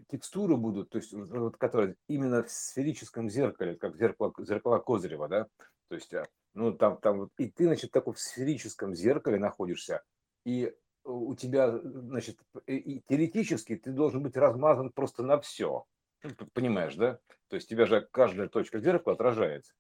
текстуры 0.08 0.56
будут, 0.56 0.90
то 0.90 0.98
есть 0.98 1.12
вот, 1.12 1.56
которые 1.56 1.96
именно 2.06 2.42
в 2.42 2.50
сферическом 2.50 3.30
зеркале, 3.30 3.74
как 3.74 3.96
зеркало, 3.96 4.32
зеркало 4.38 4.78
Козырева, 4.78 5.28
да, 5.28 5.46
то 5.88 5.94
есть, 5.94 6.12
а, 6.12 6.26
ну, 6.52 6.72
там, 6.72 6.98
там, 6.98 7.30
и 7.38 7.48
ты, 7.48 7.64
значит, 7.64 7.90
такой 7.92 8.14
в 8.14 8.20
сферическом 8.20 8.94
зеркале 8.94 9.38
находишься, 9.38 10.02
и 10.44 10.74
у 11.04 11.34
тебя, 11.34 11.78
значит, 11.78 12.38
и 12.66 13.02
теоретически 13.08 13.76
ты 13.76 13.92
должен 13.92 14.22
быть 14.22 14.36
размазан 14.36 14.90
просто 14.90 15.22
на 15.22 15.40
все, 15.40 15.84
ну, 16.22 16.30
понимаешь, 16.52 16.94
да? 16.94 17.18
То 17.48 17.56
есть 17.56 17.68
тебя 17.68 17.86
же 17.86 18.06
каждая 18.10 18.48
точка 18.48 18.80
зеркала 18.80 19.14
отражается. 19.14 19.74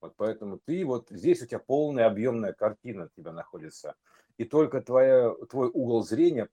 Вот 0.00 0.14
поэтому 0.16 0.60
ты 0.64 0.84
вот 0.84 1.08
здесь 1.10 1.42
у 1.42 1.46
тебя 1.46 1.58
полная 1.58 2.06
объемная 2.06 2.52
картина 2.52 3.06
у 3.06 3.20
тебя 3.20 3.32
находится 3.32 3.94
и 4.38 4.44
только 4.44 4.82
твоя, 4.82 5.34
твой 5.48 5.70
угол 5.72 6.02
зрения 6.02 6.48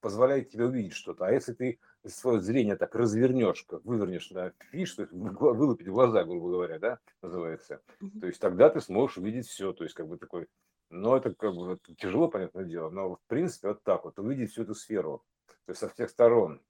позволяет 0.00 0.50
тебе 0.50 0.66
увидеть 0.66 0.92
что-то. 0.92 1.26
А 1.26 1.32
если 1.32 1.54
ты 1.54 1.78
свое 2.06 2.40
зрение 2.40 2.76
так 2.76 2.94
развернешь, 2.94 3.64
как 3.64 3.84
вывернешь 3.84 4.30
на 4.30 4.52
фиш, 4.70 4.94
то 4.94 5.02
есть 5.02 5.12
вылупить 5.12 5.88
глаза, 5.88 6.24
грубо 6.24 6.50
говоря, 6.50 6.78
да, 6.78 6.98
называется, 7.22 7.80
то 8.20 8.26
есть 8.26 8.40
тогда 8.40 8.68
ты 8.68 8.80
сможешь 8.80 9.18
увидеть 9.18 9.46
все, 9.46 9.72
то 9.72 9.84
есть 9.84 9.94
как 9.94 10.06
бы 10.06 10.18
такой, 10.18 10.48
но 10.90 11.16
это 11.16 11.34
как 11.34 11.54
бы 11.54 11.72
это 11.72 11.94
тяжело, 11.94 12.28
понятное 12.28 12.64
дело, 12.64 12.90
но 12.90 13.16
в 13.16 13.20
принципе 13.26 13.68
вот 13.68 13.82
так 13.82 14.04
вот, 14.04 14.18
увидеть 14.18 14.52
всю 14.52 14.62
эту 14.62 14.74
сферу, 14.74 15.24
то 15.46 15.70
есть 15.70 15.80
со 15.80 15.88
всех 15.88 16.10
сторон. 16.10 16.60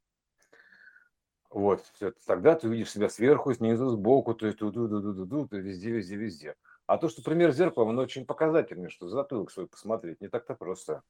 Вот, 1.50 1.84
все, 1.94 2.12
тогда 2.26 2.56
ты 2.56 2.66
увидишь 2.66 2.90
себя 2.90 3.08
сверху, 3.08 3.54
снизу, 3.54 3.88
сбоку, 3.88 4.34
то 4.34 4.46
есть 4.46 4.58
ту 4.58 4.70
-ду 4.70 4.88
-ду 4.88 5.00
-ду 5.00 5.14
-ду 5.14 5.46
-ду, 5.48 5.58
везде, 5.60 5.90
везде, 5.90 6.16
везде. 6.16 6.56
А 6.86 6.98
то, 6.98 7.08
что 7.08 7.22
пример 7.22 7.52
зеркала, 7.52 7.84
он 7.84 7.98
очень 7.98 8.26
показательный, 8.26 8.90
что 8.90 9.08
затылок 9.08 9.50
свой 9.50 9.66
посмотреть 9.66 10.20
не 10.20 10.28
так-то 10.28 10.54
просто. 10.54 11.02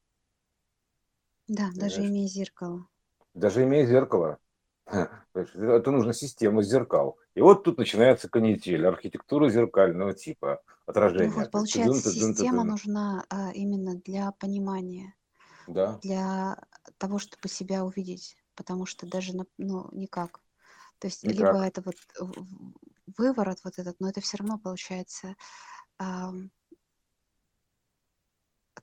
Да, 1.48 1.70
даже 1.74 2.06
имея 2.06 2.28
зеркало. 2.28 2.86
Даже 3.34 3.64
имея 3.64 3.86
зеркало. 3.86 4.38
Это 5.34 5.90
нужна 5.90 6.12
система 6.12 6.62
зеркал. 6.62 7.18
И 7.34 7.40
вот 7.40 7.64
тут 7.64 7.78
начинается 7.78 8.28
канитель, 8.28 8.86
архитектура 8.86 9.48
зеркального 9.48 10.14
типа, 10.14 10.62
отражения. 10.86 11.30
Ну, 11.30 11.40
вот, 11.40 11.50
получается, 11.50 12.10
система 12.10 12.64
нужна 12.64 13.24
а, 13.28 13.50
именно 13.52 13.96
для 13.96 14.30
понимания, 14.32 15.14
да. 15.66 15.98
для 16.02 16.58
того, 16.98 17.18
чтобы 17.18 17.48
себя 17.48 17.84
увидеть, 17.84 18.36
потому 18.54 18.86
что 18.86 19.06
даже, 19.06 19.32
ну, 19.58 19.88
никак. 19.92 20.40
То 20.98 21.08
есть, 21.08 21.24
никак. 21.24 21.38
либо 21.38 21.66
это 21.66 21.82
вот 21.82 21.96
выворот 23.06 23.58
вот 23.64 23.78
этот, 23.78 24.00
но 24.00 24.08
это 24.08 24.20
все 24.20 24.38
равно 24.38 24.58
получается 24.58 25.34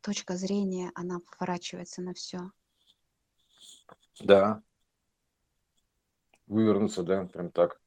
точка 0.01 0.35
зрения, 0.35 0.91
она 0.95 1.19
поворачивается 1.19 2.01
на 2.01 2.13
все. 2.13 2.51
Да. 4.19 4.61
Вывернуться, 6.47 7.03
да, 7.03 7.25
прям 7.25 7.51
так. 7.51 7.79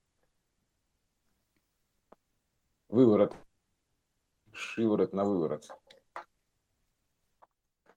Выворот. 2.89 3.37
Шиворот 4.53 5.13
на 5.13 5.25
выворот. 5.25 5.69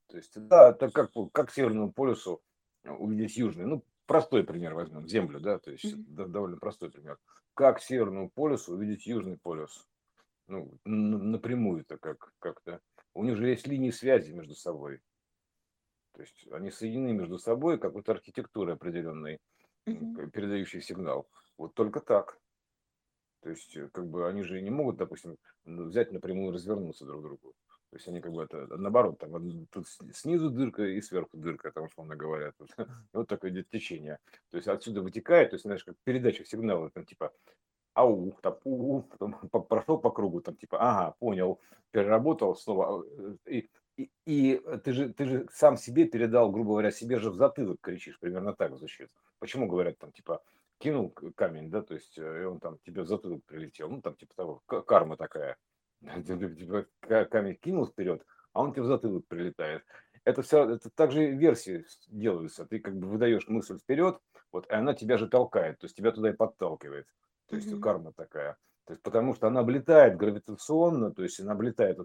То 0.08 0.18
есть, 0.18 0.34
да, 0.36 0.70
это 0.72 0.90
как, 0.90 1.12
как 1.32 1.52
Северному 1.52 1.92
полюсу 1.92 2.42
увидеть 2.84 3.38
Южный. 3.38 3.66
Ну, 3.66 3.86
простой 4.08 4.44
пример 4.44 4.74
возьмем, 4.74 5.08
Землю, 5.08 5.40
да, 5.40 5.60
то 5.60 5.72
есть 5.72 5.86
mm-hmm. 5.86 6.28
довольно 6.28 6.58
простой 6.58 6.90
пример 6.90 7.20
как 7.58 7.82
Северному 7.82 8.30
полюсу 8.30 8.74
увидеть 8.74 9.08
Южный 9.08 9.40
полюс. 9.40 9.88
Ну, 10.46 10.78
напрямую-то 10.86 11.98
как, 11.98 12.32
как-то. 12.38 12.80
У 13.16 13.24
них 13.24 13.36
же 13.36 13.48
есть 13.48 13.66
линии 13.66 13.90
связи 13.90 14.32
между 14.32 14.54
собой. 14.54 15.02
То 16.14 16.22
есть 16.22 16.48
они 16.52 16.70
соединены 16.70 17.14
между 17.14 17.40
собой 17.40 17.80
какой-то 17.80 18.12
архитектурой 18.12 18.76
определенной, 18.76 19.40
mm-hmm. 19.88 20.30
передающей 20.30 20.82
сигнал. 20.82 21.28
Вот 21.58 21.74
только 21.74 22.00
так. 22.00 22.40
То 23.42 23.50
есть, 23.50 23.76
э, 23.76 23.90
как 23.92 24.08
бы 24.08 24.30
они 24.30 24.44
же 24.44 24.62
не 24.62 24.70
могут, 24.70 24.98
допустим, 24.98 25.38
взять 25.66 26.12
напрямую 26.12 26.54
развернуться 26.54 27.06
друг 27.06 27.22
к 27.22 27.24
другу. 27.24 27.56
То 27.90 27.96
есть 27.96 28.08
они 28.08 28.20
как 28.20 28.34
бы 28.34 28.44
это 28.44 28.68
наоборот, 28.78 29.18
там 29.18 29.68
тут 29.68 29.88
снизу 30.14 30.50
дырка 30.50 30.84
и 30.84 31.02
сверху 31.02 31.38
дырка, 31.38 31.72
там 31.72 31.86
условно 31.86 32.16
говоря. 32.16 32.52
Тут, 32.58 32.70
вот 33.14 33.28
такое 33.28 33.52
идет 33.52 33.70
течение. 33.70 34.20
То 34.52 34.58
есть 34.58 34.68
отсюда 34.68 35.02
вытекает, 35.02 35.52
то 35.52 35.56
есть, 35.56 35.64
знаешь, 35.64 35.84
как 35.84 35.96
передача 36.04 36.44
сигнала, 36.44 36.90
там 36.90 37.06
типа 37.06 37.32
ау, 37.98 38.38
там, 38.42 38.58
у, 38.64 39.02
потом 39.20 39.34
прошел 39.68 39.98
по 39.98 40.12
кругу, 40.12 40.42
там 40.42 40.56
типа, 40.56 40.78
ага, 40.80 41.16
понял, 41.20 41.60
переработал 41.92 42.56
снова. 42.56 43.04
Э, 43.18 43.36
и, 43.46 43.70
и, 43.98 44.12
и 44.26 44.62
ты, 44.84 44.94
же, 44.94 45.14
ты 45.14 45.26
же 45.26 45.48
сам 45.52 45.78
себе 45.78 46.06
передал, 46.06 46.52
грубо 46.52 46.72
говоря, 46.72 46.92
себе 46.92 47.20
же 47.20 47.32
в 47.32 47.36
затылок 47.36 47.82
кричишь, 47.82 48.20
примерно 48.20 48.54
так 48.54 48.78
звучит. 48.78 49.10
Почему 49.40 49.68
говорят 49.68 49.98
там, 49.98 50.12
типа, 50.12 50.44
кинул 50.78 51.10
камень, 51.10 51.72
да, 51.72 51.82
то 51.82 51.96
есть, 51.96 52.18
э, 52.18 52.42
и 52.42 52.46
он 52.46 52.60
там 52.60 52.78
тебе 52.86 53.02
в 53.02 53.08
затылок 53.08 53.44
прилетел, 53.46 53.90
ну, 53.90 54.02
там, 54.02 54.16
типа 54.16 54.34
того, 54.36 54.62
карма 54.84 55.18
такая. 55.18 55.58
Камень 57.32 57.56
кинул 57.56 57.88
вперед, 57.88 58.26
а 58.54 58.62
он 58.62 58.74
тебе 58.74 58.84
в 58.84 58.88
затылок 58.88 59.28
прилетает. 59.28 59.84
Это 60.24 60.42
все, 60.42 60.70
это 60.70 60.90
также 60.90 61.32
версии 61.32 61.86
делаются. 62.08 62.66
Ты 62.66 62.80
как 62.80 62.98
бы 62.98 63.08
выдаешь 63.08 63.48
мысль 63.48 63.78
вперед, 63.78 64.20
вот, 64.52 64.70
и 64.70 64.74
она 64.74 64.94
тебя 64.94 65.18
же 65.18 65.28
толкает, 65.28 65.80
то 65.80 65.86
есть 65.86 65.96
тебя 65.96 66.12
туда 66.12 66.30
и 66.30 66.34
подталкивает. 66.34 67.08
То 67.48 67.56
есть 67.56 67.70
mm-hmm. 67.70 67.80
карма 67.80 68.12
такая. 68.14 68.58
То 68.86 68.94
есть, 68.94 69.04
потому 69.04 69.34
что 69.36 69.48
она 69.48 69.62
облетает 69.62 70.18
гравитационно, 70.18 71.14
то 71.14 71.24
есть 71.24 71.40
она 71.40 71.54
облетает. 71.54 72.00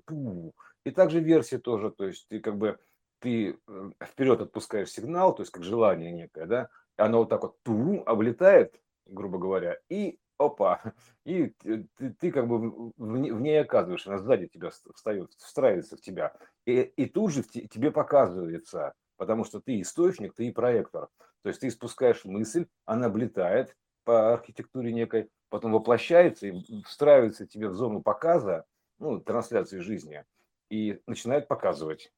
И 0.84 0.90
также 0.90 1.20
версия 1.20 1.58
тоже, 1.58 1.90
то 1.90 2.06
есть 2.06 2.26
ты 2.28 2.40
как 2.40 2.58
бы 2.58 2.78
ты 3.20 3.56
э, 3.68 3.90
вперед 4.04 4.40
отпускаешь 4.40 4.90
сигнал, 4.90 5.34
то 5.34 5.42
есть 5.42 5.52
как 5.52 5.62
желание 5.62 6.10
некое, 6.10 6.46
да, 6.46 6.68
и 6.98 7.02
оно 7.02 7.18
вот 7.18 7.28
так 7.28 7.42
вот 7.42 7.56
ту, 7.62 8.02
облетает, 8.04 8.74
грубо 9.06 9.38
говоря, 9.38 9.78
и 9.88 10.18
опа, 10.46 10.80
и 11.24 11.48
ты, 11.48 11.88
ты 12.18 12.30
как 12.30 12.46
бы 12.46 12.58
в, 12.58 12.92
в 12.96 13.40
ней 13.40 13.60
оказываешь, 13.60 14.06
она 14.06 14.18
сзади 14.18 14.46
тебя 14.48 14.70
встает, 14.70 15.32
встраивается 15.38 15.96
в 15.96 16.00
тебя, 16.00 16.34
и, 16.66 16.80
и 16.80 17.06
тут 17.06 17.32
же 17.32 17.42
тебе 17.42 17.90
показывается, 17.90 18.94
потому 19.16 19.44
что 19.44 19.60
ты 19.60 19.80
источник, 19.80 20.34
ты 20.34 20.48
и 20.48 20.52
проектор. 20.52 21.08
То 21.42 21.48
есть 21.48 21.60
ты 21.60 21.70
спускаешь 21.70 22.24
мысль, 22.24 22.66
она 22.84 23.06
облетает 23.06 23.76
по 24.04 24.34
архитектуре 24.34 24.92
некой, 24.92 25.30
потом 25.48 25.72
воплощается 25.72 26.46
и 26.46 26.82
встраивается 26.84 27.46
тебе 27.46 27.68
в 27.68 27.74
зону 27.74 28.02
показа, 28.02 28.64
ну, 28.98 29.20
трансляции 29.20 29.78
жизни, 29.78 30.24
и 30.70 31.00
начинает 31.06 31.48
показывать 31.48 32.12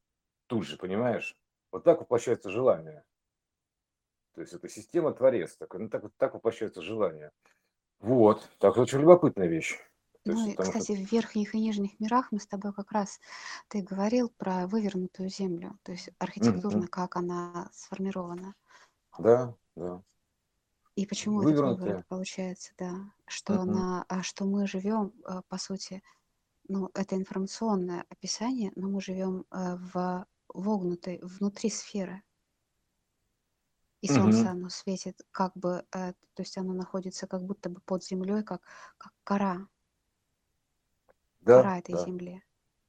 тут 0.47 0.65
же, 0.65 0.77
понимаешь? 0.77 1.37
Вот 1.73 1.85
так 1.85 2.01
воплощается 2.01 2.51
желание. 2.51 3.03
То 4.35 4.41
есть 4.41 4.53
это 4.53 4.69
система 4.69 5.13
творец, 5.13 5.57
так, 5.57 5.75
ну, 5.75 5.89
так, 5.89 6.05
так 6.17 6.35
воплощается 6.35 6.83
желание. 6.83 7.31
Вот, 8.01 8.49
так 8.59 8.77
очень 8.77 9.01
любопытная 9.01 9.47
вещь. 9.47 9.79
То 10.25 10.33
ну 10.33 10.49
и, 10.49 10.55
кстати, 10.55 10.95
что... 10.95 10.95
в 10.95 11.13
верхних 11.13 11.55
и 11.55 11.61
нижних 11.61 12.01
мирах 12.01 12.33
мы 12.33 12.41
с 12.41 12.47
тобой 12.47 12.73
как 12.73 12.93
раз, 12.93 13.21
ты 13.69 13.83
говорил 13.83 14.31
про 14.31 14.67
вывернутую 14.67 15.29
землю, 15.29 15.79
то 15.83 15.93
есть 15.93 16.09
архитектурно, 16.19 16.85
mm-hmm. 16.85 16.89
как 16.89 17.17
она 17.17 17.71
сформирована. 17.75 18.55
Да, 19.19 19.55
да. 19.77 20.03
И 20.97 21.07
почему 21.07 21.43
этот 21.43 21.79
выворот 21.79 22.07
получается, 22.07 22.73
да, 22.79 22.95
что, 23.27 23.55
mm-hmm. 23.55 23.59
она, 23.59 24.05
а 24.09 24.23
что 24.23 24.47
мы 24.47 24.67
живем, 24.67 25.13
э, 25.27 25.43
по 25.49 25.59
сути, 25.59 26.03
ну, 26.69 26.91
это 26.95 27.17
информационное 27.17 28.05
описание, 28.09 28.73
но 28.77 28.89
мы 28.89 29.01
живем 29.03 29.45
э, 29.51 29.77
в 29.77 30.27
вогнутой, 30.49 31.19
внутри 31.23 31.69
сферы. 31.69 32.23
И 34.05 34.07
солнце, 34.07 34.41
mm-hmm. 34.41 34.49
оно 34.49 34.69
светит 34.69 35.23
как 35.31 35.57
бы, 35.57 35.83
э, 35.95 36.13
то 36.13 36.43
есть 36.43 36.59
оно 36.59 36.75
находится 36.75 37.27
как 37.27 37.43
будто 37.43 37.71
бы 37.71 37.81
под 37.81 38.05
землей, 38.05 38.43
как, 38.43 38.61
как 38.99 39.15
кора 39.25 39.67
да, 41.41 41.63
кора 41.63 41.79
этой 41.79 41.95
да. 41.95 42.05
земли. 42.05 42.43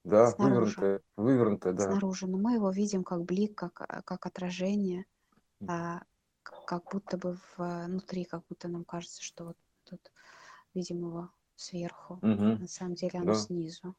Да, 0.04 0.32
снаружи. 0.32 0.76
вывернутая, 0.76 1.02
вывернутая, 1.16 1.74
да. 1.74 1.84
Снаружи. 1.86 2.28
Но 2.28 2.38
мы 2.38 2.56
его 2.56 2.70
видим 2.70 3.06
как 3.06 3.24
блик, 3.24 3.56
как, 3.56 3.80
э, 3.80 4.02
как 4.04 4.26
отражение, 4.26 5.06
а, 5.66 6.04
как 6.44 6.84
будто 6.92 7.18
бы 7.18 7.38
внутри, 7.56 8.26
как 8.26 8.44
будто 8.50 8.68
нам 8.68 8.84
кажется, 8.84 9.24
что 9.24 9.46
вот 9.46 9.58
тут 9.86 10.12
видим 10.74 10.98
его 10.98 11.30
сверху. 11.56 12.16
Угу. 12.16 12.60
На 12.60 12.68
самом 12.68 12.96
деле 12.96 13.20
оно 13.20 13.36
да. 13.36 13.40
снизу. 13.40 13.96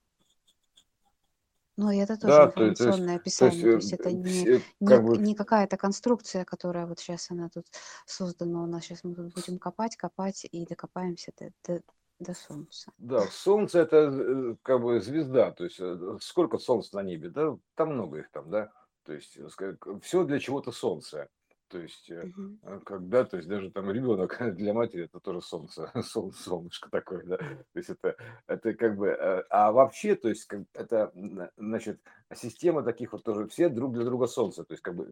Ну, 1.76 1.90
и 1.90 1.98
это 1.98 2.16
тоже 2.16 2.32
да, 2.32 2.44
информационное 2.46 3.16
то, 3.16 3.20
описание, 3.20 3.62
то 3.62 3.68
есть, 3.68 3.90
то 3.90 3.96
есть 3.96 4.00
это 4.00 4.12
не, 4.12 4.62
не, 4.80 4.98
бы... 4.98 5.18
не 5.18 5.34
какая-то 5.34 5.76
конструкция, 5.76 6.44
которая 6.44 6.86
вот 6.86 6.98
сейчас 6.98 7.30
она 7.30 7.50
тут 7.50 7.66
создана 8.06 8.62
у 8.62 8.66
нас, 8.66 8.84
сейчас 8.84 9.04
мы 9.04 9.14
тут 9.14 9.34
будем 9.34 9.58
копать, 9.58 9.96
копать 9.96 10.46
и 10.50 10.64
докопаемся 10.64 11.32
до, 11.38 11.52
до, 11.66 11.82
до 12.18 12.34
Солнца. 12.34 12.90
Да, 12.96 13.20
Солнце 13.26 13.80
это 13.80 14.10
э, 14.10 14.56
как 14.62 14.80
бы 14.80 15.00
звезда, 15.00 15.50
то 15.52 15.64
есть 15.64 15.76
э, 15.78 16.16
сколько 16.20 16.56
Солнц 16.56 16.92
на 16.92 17.02
небе, 17.02 17.28
да, 17.28 17.58
там 17.74 17.92
много 17.92 18.20
их 18.20 18.30
там, 18.30 18.50
да, 18.50 18.72
то 19.04 19.12
есть 19.12 19.36
э, 19.36 19.76
все 20.00 20.24
для 20.24 20.38
чего-то 20.40 20.72
Солнце. 20.72 21.28
То 21.68 21.78
есть, 21.78 22.10
угу. 22.10 22.80
когда, 22.84 23.24
то 23.24 23.38
есть 23.38 23.48
даже 23.48 23.70
там 23.70 23.90
ребенок 23.90 24.36
для 24.56 24.72
матери 24.72 25.04
это 25.04 25.18
тоже 25.18 25.40
солнце, 25.40 25.90
сол, 26.02 26.32
солнышко 26.32 26.88
такое, 26.90 27.24
да. 27.24 27.36
То 27.38 27.56
есть 27.74 27.90
это, 27.90 28.16
это 28.46 28.74
как 28.74 28.96
бы, 28.96 29.12
а 29.50 29.72
вообще, 29.72 30.14
то 30.14 30.28
есть 30.28 30.48
это, 30.74 31.12
значит, 31.56 32.00
система 32.34 32.82
таких 32.82 33.12
вот 33.12 33.24
тоже, 33.24 33.48
все 33.48 33.68
друг 33.68 33.94
для 33.94 34.04
друга 34.04 34.26
солнце, 34.26 34.64
то 34.64 34.74
есть 34.74 34.82
как 34.82 34.94
бы 34.94 35.10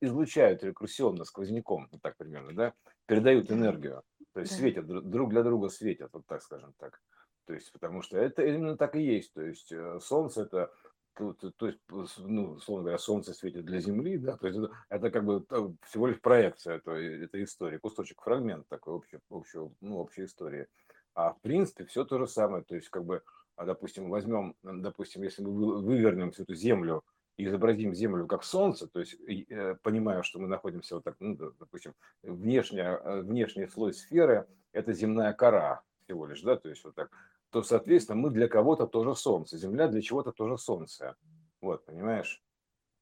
излучают 0.00 0.62
рекурсионно 0.64 1.24
сквозняком, 1.24 1.88
вот 1.92 2.00
так 2.00 2.16
примерно, 2.16 2.54
да, 2.54 2.74
передают 3.06 3.50
энергию. 3.50 4.02
То 4.32 4.40
есть 4.40 4.52
да. 4.52 4.58
светят, 4.58 4.86
друг 4.86 5.30
для 5.30 5.42
друга 5.42 5.68
светят, 5.68 6.10
вот 6.12 6.26
так 6.26 6.42
скажем 6.42 6.72
так. 6.78 7.00
То 7.48 7.54
есть, 7.54 7.72
потому 7.72 8.02
что 8.02 8.18
это 8.18 8.42
именно 8.42 8.76
так 8.76 8.94
и 8.94 9.02
есть. 9.02 9.32
То 9.32 9.42
есть, 9.42 9.72
э, 9.72 9.98
Солнце 10.02 10.42
это, 10.42 10.70
то, 11.18 11.50
то, 11.50 11.66
есть, 11.66 11.78
ну, 12.18 12.52
условно 12.52 12.84
говоря, 12.84 12.98
Солнце 12.98 13.34
светит 13.34 13.64
для 13.64 13.80
Земли, 13.80 14.18
да, 14.18 14.36
то 14.36 14.46
есть 14.46 14.58
это, 14.58 14.70
это 14.88 15.10
как 15.10 15.24
бы 15.24 15.44
всего 15.88 16.06
лишь 16.06 16.20
проекция 16.20 16.76
этой, 16.76 17.24
этой 17.24 17.44
истории, 17.44 17.78
кусочек, 17.78 18.22
фрагмент 18.22 18.68
такой 18.68 18.94
общий, 18.94 19.18
общего, 19.30 19.72
ну, 19.80 19.98
общей 19.98 20.24
истории. 20.24 20.66
А 21.14 21.32
в 21.32 21.40
принципе 21.40 21.84
все 21.84 22.04
то 22.04 22.18
же 22.18 22.26
самое. 22.28 22.62
То 22.62 22.76
есть, 22.76 22.88
как 22.88 23.04
бы, 23.04 23.22
а, 23.56 23.64
допустим, 23.64 24.08
возьмем, 24.08 24.54
допустим, 24.62 25.22
если 25.22 25.42
мы 25.42 25.82
вывернем 25.82 26.30
всю 26.30 26.44
эту 26.44 26.54
Землю 26.54 27.04
и 27.36 27.44
изобразим 27.44 27.94
Землю 27.94 28.26
как 28.26 28.44
Солнце, 28.44 28.86
то 28.86 29.00
есть 29.00 29.16
э, 29.48 29.74
понимая, 29.82 30.22
что 30.22 30.38
мы 30.38 30.46
находимся 30.46 30.94
вот 30.94 31.04
так, 31.04 31.16
ну, 31.18 31.36
допустим, 31.58 31.94
внешняя, 32.22 33.00
э, 33.02 33.20
внешний 33.22 33.66
слой 33.66 33.94
сферы– 33.94 34.46
это 34.72 34.92
земная 34.92 35.32
кора 35.32 35.82
всего 36.04 36.26
лишь, 36.26 36.42
да, 36.42 36.56
то 36.56 36.68
есть 36.68 36.84
вот 36.84 36.94
так, 36.94 37.10
то, 37.50 37.62
соответственно, 37.62 38.20
мы 38.20 38.30
для 38.30 38.48
кого-то 38.48 38.86
тоже 38.86 39.14
Солнце, 39.14 39.58
Земля 39.58 39.88
для 39.88 40.02
чего-то 40.02 40.32
тоже 40.32 40.58
Солнце. 40.58 41.16
Вот, 41.60 41.84
понимаешь? 41.84 42.42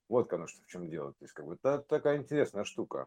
Вот, 0.08 0.28
конечно, 0.28 0.62
в 0.62 0.66
чем 0.66 0.88
дело. 0.88 1.12
То 1.12 1.24
есть, 1.24 1.34
как 1.34 1.46
бы, 1.46 1.54
это 1.54 1.78
такая 1.78 2.18
интересная 2.18 2.64
штука. 2.64 3.06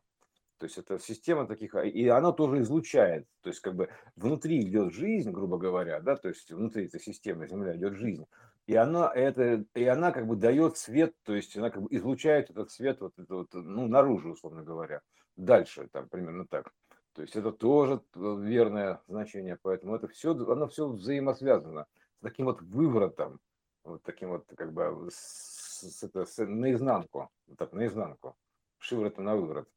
То 0.58 0.66
есть 0.66 0.78
это 0.78 1.00
система 1.00 1.48
таких, 1.48 1.74
а, 1.76 1.86
и 1.86 2.06
она 2.08 2.34
тоже 2.34 2.62
излучает. 2.62 3.26
То 3.42 3.48
есть 3.48 3.62
как 3.62 3.76
бы 3.76 3.88
внутри 4.18 4.62
идет 4.62 4.94
жизнь, 4.94 5.32
грубо 5.32 5.58
говоря, 5.58 6.02
да, 6.02 6.18
то 6.18 6.28
есть 6.28 6.52
внутри 6.52 6.88
этой 6.88 7.00
системы 7.00 7.48
Земля 7.48 7.78
идет 7.78 7.96
жизнь 7.96 8.26
и 8.70 8.76
она 8.76 9.12
это 9.16 9.66
и 9.74 9.84
она 9.86 10.12
как 10.12 10.28
бы 10.28 10.36
дает 10.36 10.78
свет, 10.78 11.16
то 11.24 11.34
есть 11.34 11.58
она 11.58 11.72
как 11.72 11.82
бы 11.82 11.88
излучает 11.90 12.52
этот 12.52 12.70
свет 12.70 13.02
вот, 13.02 13.16
вот 13.28 13.52
ну 13.54 13.88
наружу 13.88 14.30
условно 14.30 14.62
говоря, 14.62 15.02
дальше 15.36 15.90
там 15.92 16.08
примерно 16.08 16.46
так. 16.46 16.72
То 17.20 17.24
есть 17.24 17.36
это 17.36 17.52
тоже 17.52 18.02
верное 18.16 19.02
значение, 19.10 19.60
поэтому 19.62 19.94
это 19.94 20.08
все, 20.08 20.32
оно 20.32 20.70
все 20.70 20.88
взаимосвязано 20.88 21.86
с 22.16 22.22
таким 22.22 22.46
вот 22.46 22.62
выворотом, 22.62 23.42
вот 23.84 24.02
таким 24.04 24.30
вот 24.30 24.48
как 24.56 24.72
бы 24.72 25.10
с, 25.12 25.82
с, 25.82 26.04
это, 26.04 26.26
с, 26.26 26.38
наизнанку, 26.38 27.30
вот 27.48 27.58
так 27.58 27.74
наизнанку, 27.74 28.38
шиворота 28.78 29.22
на 29.22 29.36
выворот, 29.36 29.68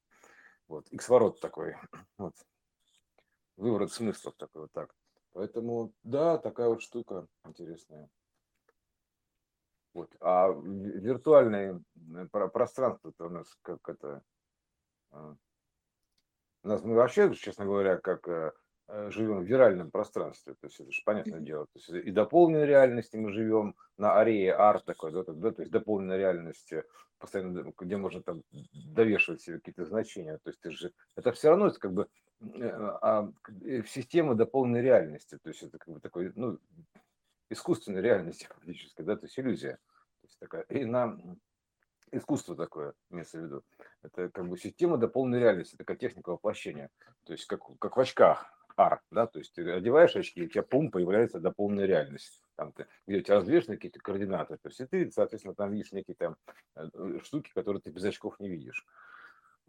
вот, 0.69 0.87
икс-ворот 0.93 1.41
такой, 1.41 1.75
вот, 2.19 2.35
выворот 3.57 3.93
смыслов 3.93 4.37
такой 4.37 4.63
вот 4.63 4.73
так. 4.73 4.95
Поэтому, 5.33 5.93
да, 6.05 6.39
такая 6.39 6.69
вот 6.69 6.81
штука 6.81 7.27
интересная. 7.45 8.09
Вот. 9.95 10.15
А 10.21 10.47
виртуальное 10.53 11.83
пространство 12.31 13.13
у 13.19 13.29
нас 13.31 13.53
как 13.63 13.81
это... 13.89 14.23
У 16.63 16.69
нас 16.69 16.83
мы 16.83 16.95
вообще, 16.95 17.33
честно 17.35 17.65
говоря, 17.65 17.97
как 17.97 18.29
э, 18.29 18.53
э, 18.89 19.11
живем 19.11 19.41
в 19.41 19.45
виральном 19.45 19.91
пространстве, 19.91 20.55
то 20.55 20.67
есть 20.67 20.79
это 20.79 20.93
же 20.93 21.03
понятное 21.05 21.41
дело, 21.41 21.67
то 21.67 21.79
есть 21.79 21.89
и 22.07 22.11
дополненной 22.11 22.67
реальности 22.67 23.17
мы 23.17 23.33
живем 23.33 23.75
на 23.99 24.19
арее 24.19 24.55
арт 24.55 24.85
такой, 24.85 25.13
да, 25.13 25.25
да, 25.25 25.51
то 25.51 25.63
есть 25.63 25.73
дополненной 25.73 26.19
реальности, 26.19 26.85
постоянно, 27.19 27.73
где 27.79 27.97
можно 27.97 28.23
там 28.23 28.43
довешивать 28.73 29.41
себе 29.41 29.59
какие-то 29.59 29.87
значения, 29.87 30.39
то 30.39 30.51
есть 30.51 30.61
это 30.61 30.71
же, 30.71 30.93
это 31.17 31.33
все 31.33 31.51
равно 31.51 31.67
это 31.67 31.81
как 31.81 31.93
бы 31.93 32.09
э, 32.41 32.69
а, 32.71 33.29
система 33.87 34.37
дополненной 34.37 34.83
реальности, 34.83 35.39
то 35.43 35.49
есть 35.49 35.65
это 35.65 35.79
как 35.79 35.95
бы 35.95 36.01
такой, 36.01 36.33
ну, 36.37 36.59
искусственной 37.51 38.03
реальности 38.03 38.47
фактически, 38.49 39.03
да, 39.03 39.17
то 39.17 39.27
есть 39.27 39.39
иллюзия. 39.39 39.79
То 40.21 40.27
есть 40.27 40.39
такая, 40.39 40.63
и 40.63 40.85
на 40.85 41.19
искусство 42.13 42.55
такое, 42.55 42.95
имеется 43.11 43.39
в 43.39 43.45
виду. 43.45 43.63
Это 44.03 44.29
как 44.29 44.49
бы 44.49 44.57
система 44.57 44.99
дополненной 44.99 45.41
реальности, 45.41 45.77
такая 45.77 45.97
техника 45.97 46.31
воплощения. 46.31 46.91
То 47.25 47.33
есть 47.33 47.47
как, 47.47 47.61
как 47.79 47.97
в 47.97 48.01
очках, 48.01 48.53
ар, 48.77 49.01
да, 49.11 49.27
то 49.27 49.39
есть 49.39 49.55
ты 49.55 49.71
одеваешь 49.71 50.17
очки, 50.17 50.41
и 50.41 50.47
у 50.47 50.49
тебя 50.49 50.63
пум, 50.63 50.91
появляется 50.91 51.41
дополненная 51.41 51.87
реальность. 51.87 52.43
Там 52.57 52.73
ты, 52.73 52.87
где 53.07 53.19
у 53.19 53.23
тебя 53.23 53.37
развешены 53.37 53.77
какие-то 53.77 54.01
координаты. 54.01 54.57
То 54.57 54.69
есть 54.69 54.81
и 54.81 54.87
ты, 54.87 55.11
соответственно, 55.11 55.55
там 55.55 55.73
видишь 55.73 55.93
некие 55.93 56.15
там 56.17 56.37
э, 56.77 57.19
штуки, 57.23 57.51
которые 57.55 57.81
ты 57.81 57.91
без 57.91 58.05
очков 58.05 58.39
не 58.39 58.49
видишь. 58.49 58.87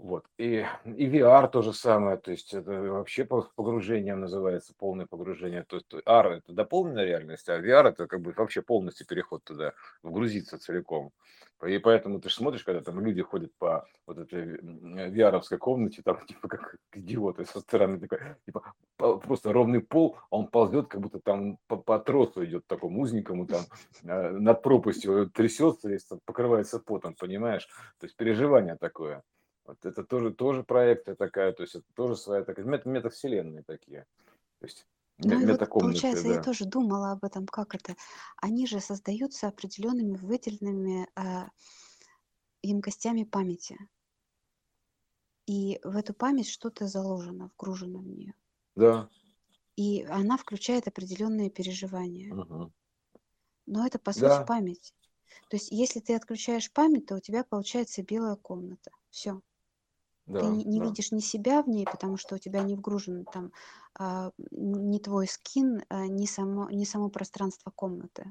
Вот. 0.04 0.26
И, 0.38 0.66
и 0.84 1.08
VR 1.08 1.50
то 1.50 1.62
же 1.62 1.72
самое, 1.72 2.18
то 2.18 2.32
есть 2.32 2.54
это 2.54 2.72
вообще 2.72 3.24
погружением 3.24 4.20
называется, 4.20 4.74
полное 4.78 5.06
погружение. 5.06 5.64
То 5.64 5.78
есть 5.78 5.88
AR 5.94 6.40
это 6.40 6.52
дополненная 6.52 7.06
реальность, 7.06 7.48
а 7.48 7.58
VR 7.58 7.88
это 7.88 8.06
как 8.08 8.20
бы 8.20 8.34
вообще 8.36 8.62
полностью 8.62 9.08
переход 9.08 9.46
туда, 9.46 9.72
вгрузиться 10.04 10.60
целиком. 10.60 11.12
И 11.66 11.78
поэтому 11.78 12.20
ты 12.20 12.28
же 12.28 12.36
смотришь, 12.36 12.66
когда 12.66 12.82
там 12.82 13.00
люди 13.00 13.22
ходят 13.22 13.54
по 13.58 13.88
вот 14.06 14.18
этой 14.18 14.58
vr 14.58 15.58
комнате, 15.58 16.02
там 16.04 16.18
типа 16.28 16.50
как 16.50 16.76
идиоты 16.92 17.46
со 17.46 17.62
стороны, 17.62 17.98
такой, 17.98 18.20
типа 18.46 18.74
просто 18.98 19.54
ровный 19.54 19.80
пол, 19.80 20.18
а 20.30 20.36
он 20.36 20.48
ползет, 20.48 20.90
как 20.90 21.00
будто 21.00 21.22
там 21.22 21.60
по, 21.68 21.78
по 21.78 21.98
тросу 21.98 22.44
идет 22.44 22.68
такому 22.68 23.00
узенькому, 23.00 23.48
там 23.48 23.62
э, 24.04 24.32
над 24.32 24.62
пропастью 24.64 25.30
трясется, 25.30 26.20
покрывается 26.26 26.80
потом, 26.80 27.16
понимаешь? 27.16 27.70
То 28.00 28.06
есть 28.06 28.18
переживание 28.18 28.76
такое. 28.76 29.24
Вот 29.66 29.86
это 29.86 30.04
тоже, 30.04 30.34
тоже 30.34 30.64
проекты 30.64 31.16
такая, 31.16 31.54
то 31.54 31.64
есть 31.64 31.76
это 31.76 31.86
тоже 31.94 32.16
своя 32.16 32.44
такая, 32.44 32.66
мет, 32.66 32.86
метавселенные 32.86 33.64
такие. 33.64 34.06
То 34.60 34.66
есть 34.66 34.86
ну 35.18 35.40
и 35.40 35.46
вот 35.46 35.70
получается, 35.70 36.24
да. 36.24 36.34
я 36.34 36.42
тоже 36.42 36.66
думала 36.66 37.12
об 37.12 37.24
этом, 37.24 37.46
как 37.48 37.76
это. 37.76 37.96
Они 38.38 38.68
же 38.68 38.80
создаются 38.80 39.48
определенными 39.48 40.18
выделенными 40.18 41.08
э, 41.16 41.48
емкостями 42.62 43.24
памяти. 43.24 43.78
И 45.46 45.80
в 45.84 45.96
эту 45.98 46.14
память 46.14 46.50
что-то 46.50 46.88
заложено, 46.88 47.52
вгружено 47.54 48.00
в 48.00 48.08
нее. 48.08 48.34
Да. 48.76 49.10
И 49.76 50.04
она 50.04 50.38
включает 50.38 50.88
определенные 50.88 51.50
переживания. 51.50 52.34
Угу. 52.34 52.74
Но 53.68 53.86
это 53.86 54.00
по 54.00 54.14
сути 54.14 54.26
да. 54.26 54.46
память. 54.46 54.94
То 55.50 55.58
есть, 55.58 55.72
если 55.72 56.00
ты 56.00 56.16
отключаешь 56.16 56.72
память, 56.72 57.08
то 57.08 57.16
у 57.16 57.20
тебя 57.20 57.44
получается 57.44 58.04
белая 58.04 58.36
комната. 58.36 58.92
Все. 59.10 59.42
Ты 60.38 60.48
Да, 60.48 60.50
не, 60.50 60.64
не 60.66 60.80
да. 60.80 60.82
видишь 60.82 61.12
ни 61.12 61.20
себя 61.20 61.62
в 61.64 61.70
ней, 61.70 61.88
потому 61.88 62.18
что 62.18 62.36
у 62.36 62.38
тебя 62.40 62.64
не 62.64 62.76
вгружен 62.76 63.26
там 63.26 63.52
а, 64.00 64.32
ни 64.52 65.00
твой 65.00 65.28
скин, 65.28 65.84
а, 65.90 66.08
ни 66.08 66.26
само, 66.26 66.70
ни 66.72 66.86
само 66.86 67.10
пространство 67.10 67.72
комнаты. 67.72 68.24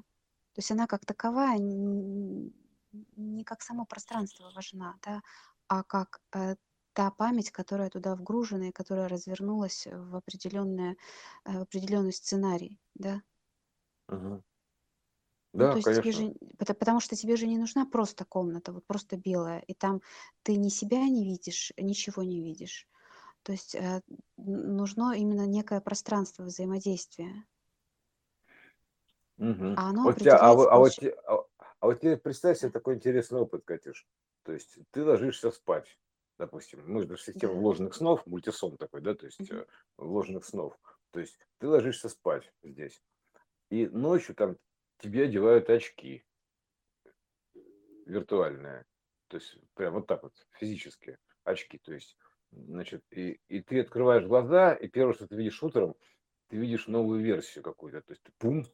То 0.55 0.59
есть 0.59 0.71
она 0.73 0.87
как 0.87 1.07
таковая 1.07 1.59
не 1.59 3.45
как 3.45 3.63
само 3.63 3.87
пространство 3.87 4.51
важна, 4.55 4.97
да, 5.03 5.23
а 5.69 5.83
как 5.83 6.21
э, 6.35 6.57
та 6.93 7.11
память, 7.11 7.51
которая 7.51 7.89
туда 7.91 8.15
вгружена 8.15 8.69
и 8.69 8.73
которая 8.73 9.09
развернулась 9.09 9.87
в 9.91 10.17
определенное, 10.17 10.97
э, 11.45 11.59
в 11.59 11.63
определенный 11.63 12.13
сценарий, 12.13 12.81
да. 12.95 13.23
Ну, 15.55 15.59
Да, 15.61 15.73
то 15.73 15.79
есть 15.79 15.89
тебе 15.89 16.13
же, 16.13 16.23
пото- 16.59 16.75
потому 16.75 17.01
что 17.01 17.15
тебе 17.17 17.37
же 17.37 17.47
не 17.47 17.59
нужна 17.59 17.85
просто 17.87 18.25
комната, 18.25 18.73
вот 18.73 18.87
просто 18.87 19.17
белая, 19.17 19.61
и 19.61 19.75
там 19.75 20.01
ты 20.43 20.57
ни 20.57 20.69
себя 20.71 21.05
не 21.09 21.25
видишь, 21.25 21.73
ничего 21.77 22.23
не 22.23 22.41
видишь. 22.43 22.89
То 23.43 23.53
есть 23.53 23.75
э, 23.75 24.01
нужно 24.37 25.13
именно 25.17 25.47
некое 25.47 25.81
пространство 25.81 26.45
взаимодействия, 26.45 27.45
Мгм. 29.37 29.75
а 29.77 29.91
оно 29.91 30.05
Вот 30.05 30.19
тебя, 30.19 30.39
а, 30.39 30.55
определяется, 30.55 30.57
вот- 30.57 30.69
а 30.71 30.79
вот, 30.79 30.93
а, 31.27 31.67
а 31.81 31.87
вот 31.87 32.01
тебе 32.01 32.17
представь 32.17 32.59
себе 32.59 32.71
такой 32.71 32.95
интересный 32.95 33.41
опыт, 33.41 33.65
Катюш. 33.65 34.07
То 34.45 34.53
есть 34.53 34.79
ты 34.91 35.05
ложишься 35.05 35.51
спать, 35.51 35.99
допустим, 36.39 36.83
мы 36.87 37.03
же 37.03 37.17
система 37.17 37.55
да. 37.55 37.61
вложенных 37.61 37.95
снов, 37.95 38.27
мультисон 38.27 38.77
такой, 38.77 39.01
да, 39.01 39.15
то 39.15 39.27
есть 39.27 39.51
э, 39.51 39.67
вложенных 39.97 40.45
снов. 40.45 40.79
То 41.11 41.21
есть 41.21 41.39
ты 41.59 41.69
ложишься 41.69 42.09
спать 42.09 42.53
здесь, 42.63 43.03
и 43.71 43.87
ночью 43.89 44.35
там 44.35 44.57
тебе 45.03 45.25
одевают 45.25 45.69
очки 45.69 46.25
виртуальные, 48.07 48.87
то 49.29 49.37
есть 49.37 49.57
прям 49.75 49.95
вот 49.95 50.07
так 50.07 50.23
вот 50.23 50.33
физически 50.59 51.19
очки, 51.45 51.79
то 51.79 51.93
есть, 51.93 52.17
значит, 52.51 53.05
и, 53.11 53.41
и 53.49 53.61
ты 53.61 53.81
открываешь 53.81 54.25
глаза, 54.25 54.73
и 54.75 54.89
первое, 54.89 55.15
что 55.15 55.27
ты 55.27 55.37
видишь 55.37 55.63
утром, 55.63 55.97
ты 56.49 56.57
видишь 56.57 56.87
новую 56.87 57.23
версию 57.23 57.65
какую-то, 57.65 58.03
то 58.03 58.13
есть 58.13 58.23
ты 58.23 58.33
пум, 58.39 58.65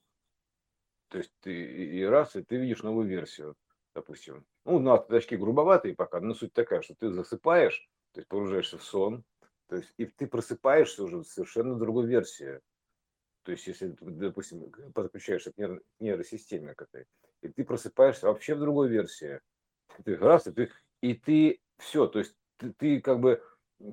то 1.09 1.19
есть 1.19 1.33
ты 1.41 1.53
и 1.53 2.05
раз, 2.05 2.37
и 2.37 2.43
ты 2.43 2.57
видишь 2.57 2.83
новую 2.83 3.09
версию, 3.09 3.57
допустим. 3.95 4.45
Ну, 4.65 4.77
у 4.77 4.81
нас 4.81 5.09
очки 5.09 5.37
грубоватые 5.37 5.95
пока, 5.95 6.21
но 6.21 6.35
суть 6.35 6.53
такая, 6.53 6.83
что 6.83 6.95
ты 6.95 7.11
засыпаешь, 7.11 7.89
то 8.13 8.21
есть 8.21 8.29
погружаешься 8.29 8.77
в 8.77 8.85
сон, 8.85 9.25
то 9.69 9.77
есть 9.77 9.93
и 9.97 10.07
ты 10.07 10.27
просыпаешься 10.27 11.05
уже 11.05 11.19
в 11.19 11.25
совершенно 11.25 11.77
другой 11.77 12.07
версии. 12.07 12.61
То 13.49 13.53
есть 13.53 13.67
если, 13.67 13.97
допустим, 14.03 14.71
подключаешься 14.93 15.53
к 15.55 15.57
нейро- 15.57 15.81
нейросистеме 16.01 16.75
к 16.75 16.83
этой, 16.83 17.07
и 17.41 17.49
ты 17.49 17.65
просыпаешься 17.65 18.27
вообще 18.27 18.55
в 18.55 18.61
другой 18.61 18.91
версии. 18.91 19.41
Ты 20.05 20.17
раз, 20.19 20.49
и 20.49 20.53
ты, 20.53 20.71
и 21.01 21.15
ты 21.15 21.59
все, 21.79 22.07
то 22.09 22.19
есть 22.19 22.37
ты, 22.59 22.75
ты 22.75 23.01
как 23.01 23.21
бы, 23.21 23.43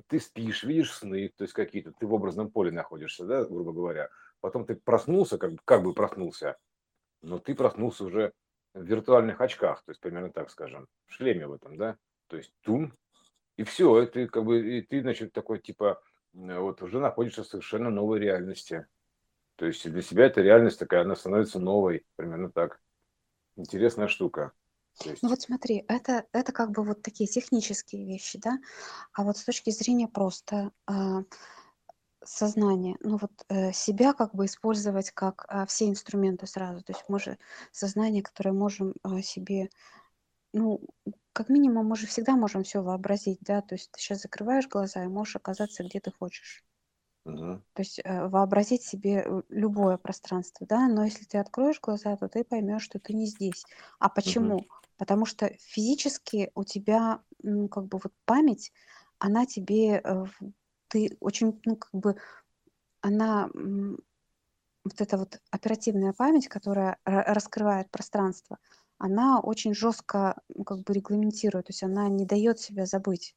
ты 0.08 0.20
спишь, 0.20 0.62
видишь 0.62 0.92
сны, 0.92 1.32
то 1.34 1.44
есть 1.44 1.54
какие-то, 1.54 1.92
ты 1.92 2.06
в 2.06 2.12
образном 2.12 2.50
поле 2.50 2.70
находишься, 2.70 3.24
да, 3.24 3.46
грубо 3.46 3.72
говоря. 3.72 4.10
Потом 4.40 4.66
ты 4.66 4.74
проснулся, 4.74 5.38
как, 5.38 5.52
как 5.64 5.82
бы 5.82 5.94
проснулся, 5.94 6.58
но 7.22 7.38
ты 7.38 7.54
проснулся 7.54 8.04
уже 8.04 8.34
в 8.74 8.82
виртуальных 8.82 9.40
очках, 9.40 9.82
то 9.86 9.90
есть 9.90 10.02
примерно 10.02 10.30
так 10.30 10.50
скажем, 10.50 10.86
в 11.06 11.14
шлеме 11.14 11.46
в 11.46 11.54
этом, 11.54 11.78
да, 11.78 11.96
то 12.26 12.36
есть 12.36 12.52
тум, 12.60 12.92
и 13.56 13.64
все, 13.64 14.02
и 14.02 14.06
ты 14.06 14.26
как 14.28 14.44
бы, 14.44 14.76
и 14.76 14.82
ты, 14.82 15.00
значит, 15.00 15.32
такой 15.32 15.60
типа, 15.60 16.02
м, 16.34 16.60
вот 16.60 16.82
уже 16.82 17.00
находишься 17.00 17.42
в 17.42 17.46
совершенно 17.46 17.88
новой 17.88 18.20
реальности. 18.20 18.86
То 19.56 19.66
есть 19.66 19.90
для 19.90 20.02
себя 20.02 20.26
эта 20.26 20.42
реальность 20.42 20.78
такая, 20.78 21.02
она 21.02 21.16
становится 21.16 21.58
новой, 21.58 22.06
примерно 22.16 22.50
так. 22.50 22.80
Интересная 23.56 24.08
штука. 24.08 24.52
То 24.98 25.10
Ну 25.22 25.28
есть, 25.28 25.30
вот 25.30 25.42
смотри, 25.42 25.84
это, 25.88 26.24
это 26.32 26.52
как 26.52 26.70
бы 26.70 26.82
вот 26.82 27.02
такие 27.02 27.28
технические 27.28 28.06
вещи, 28.06 28.38
да, 28.38 28.58
а 29.12 29.24
вот 29.24 29.36
с 29.36 29.44
точки 29.44 29.70
зрения 29.70 30.08
просто 30.08 30.72
а, 30.86 31.22
сознания, 32.24 32.96
ну 33.00 33.18
вот 33.18 33.32
э, 33.48 33.72
себя 33.72 34.12
как 34.12 34.34
бы 34.34 34.46
использовать 34.46 35.10
как 35.12 35.44
а, 35.48 35.66
все 35.66 35.88
инструменты 35.88 36.46
сразу, 36.46 36.82
то 36.82 36.92
есть 36.92 37.04
мы 37.08 37.20
же 37.20 37.38
сознание, 37.72 38.22
которое 38.22 38.52
можем 38.52 38.94
а, 39.02 39.22
себе, 39.22 39.70
ну, 40.54 40.82
как 41.34 41.50
минимум 41.50 41.88
мы 41.88 41.96
же 41.96 42.06
всегда 42.08 42.36
можем 42.36 42.64
все 42.64 42.82
вообразить, 42.82 43.40
да, 43.42 43.62
то 43.62 43.76
есть 43.76 43.92
ты 43.92 44.00
сейчас 44.00 44.22
закрываешь 44.22 44.68
глаза 44.68 45.04
и 45.04 45.08
можешь 45.08 45.36
оказаться 45.36 45.84
где 45.84 46.00
ты 46.00 46.12
хочешь. 46.12 46.65
То 47.74 47.82
есть 47.82 48.00
э, 48.02 48.28
вообразить 48.28 48.82
себе 48.82 49.22
э, 49.26 49.42
любое 49.50 49.98
пространство, 49.98 50.66
да, 50.66 50.88
но 50.88 51.04
если 51.04 51.24
ты 51.24 51.38
откроешь 51.38 51.80
глаза, 51.80 52.16
то 52.16 52.28
ты 52.28 52.42
поймешь, 52.42 52.82
что 52.82 52.98
ты 52.98 53.12
не 53.12 53.26
здесь. 53.26 53.64
А 53.98 54.08
почему? 54.08 54.66
Потому 54.96 55.26
что 55.26 55.50
физически 55.60 56.50
у 56.54 56.64
тебя, 56.64 57.20
ну, 57.42 57.68
как 57.68 57.86
бы 57.86 57.98
вот 58.02 58.14
память, 58.24 58.72
она 59.18 59.44
тебе, 59.44 60.00
э, 60.02 60.24
ты 60.88 61.16
очень, 61.20 61.60
ну, 61.66 61.76
как 61.76 61.90
бы, 61.92 62.16
она, 63.02 63.50
вот 64.84 65.00
эта 65.00 65.18
вот 65.18 65.40
оперативная 65.50 66.12
память, 66.12 66.48
которая 66.48 66.98
ра- 67.06 67.24
раскрывает 67.26 67.90
пространство, 67.90 68.58
она 68.98 69.40
очень 69.40 69.74
жестко, 69.74 70.40
ну, 70.48 70.64
как 70.64 70.82
бы 70.82 70.94
регламентирует, 70.94 71.66
то 71.66 71.70
есть 71.70 71.82
она 71.82 72.08
не 72.08 72.24
дает 72.24 72.58
себя 72.60 72.86
забыть. 72.86 73.34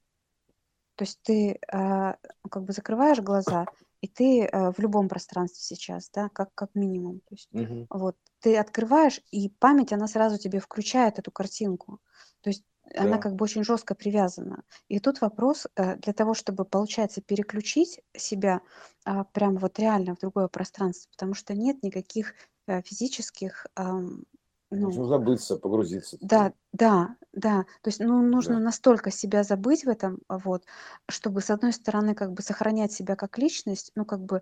То 1.00 1.06
есть 1.06 1.22
ты 1.24 1.58
а, 1.72 2.18
как 2.52 2.66
бы 2.66 2.74
закрываешь 2.74 3.22
глаза, 3.22 3.66
и 4.02 4.08
ты 4.10 4.44
а, 4.44 4.74
в 4.74 4.80
любом 4.80 5.08
пространстве 5.08 5.78
сейчас, 5.78 6.10
да, 6.14 6.28
как, 6.28 6.54
как 6.54 6.76
минимум. 6.76 7.22
То 7.22 7.36
есть 7.36 7.48
мгм. 7.54 7.88
вот 7.90 8.18
ты 8.42 8.58
открываешь, 8.58 9.22
и 9.32 9.48
память, 9.48 9.94
она 9.94 10.08
сразу 10.08 10.38
тебе 10.38 10.60
включает 10.60 11.18
эту 11.18 11.32
картинку. 11.32 12.02
То 12.42 12.50
есть 12.50 12.66
она 12.98 13.16
Да. 13.16 13.18
как 13.18 13.36
бы 13.36 13.46
очень 13.46 13.64
жестко 13.64 13.96
привязана. 13.96 14.64
И 14.90 15.00
тут 15.00 15.22
вопрос 15.22 15.68
э, 15.78 15.96
для 15.96 16.12
того, 16.12 16.34
чтобы, 16.34 16.66
получается, 16.66 17.22
переключить 17.22 18.02
себя 18.18 18.60
а, 19.06 19.24
прямо 19.24 19.58
вот 19.58 19.80
реально 19.80 20.16
в 20.16 20.20
другое 20.20 20.50
пространство, 20.50 21.10
потому 21.12 21.34
что 21.34 21.54
нет 21.54 21.82
никаких 21.82 22.34
э, 22.68 22.82
физических, 22.82 23.68
ам, 23.76 24.26
ну, 24.72 24.92
Нужно 24.92 25.06
забыться, 25.06 25.58
погрузиться 25.58 26.18
да, 26.22 26.54
да, 26.74 27.16
да. 27.34 27.64
То 27.82 27.88
есть, 27.90 28.00
ну, 28.02 28.22
нужно 28.22 28.58
Да. 28.58 28.60
настолько 28.60 29.10
себя 29.12 29.44
забыть 29.44 29.86
в 29.86 29.90
этом, 29.90 30.20
а, 30.28 30.38
вот, 30.38 30.66
чтобы, 31.10 31.42
с 31.42 31.50
одной 31.50 31.72
стороны, 31.74 32.14
как 32.16 32.34
бы 32.34 32.42
сохранять 32.42 32.92
себя 32.92 33.16
как 33.16 33.38
личность, 33.38 33.92
ну, 33.96 34.06
как 34.06 34.22
бы, 34.26 34.42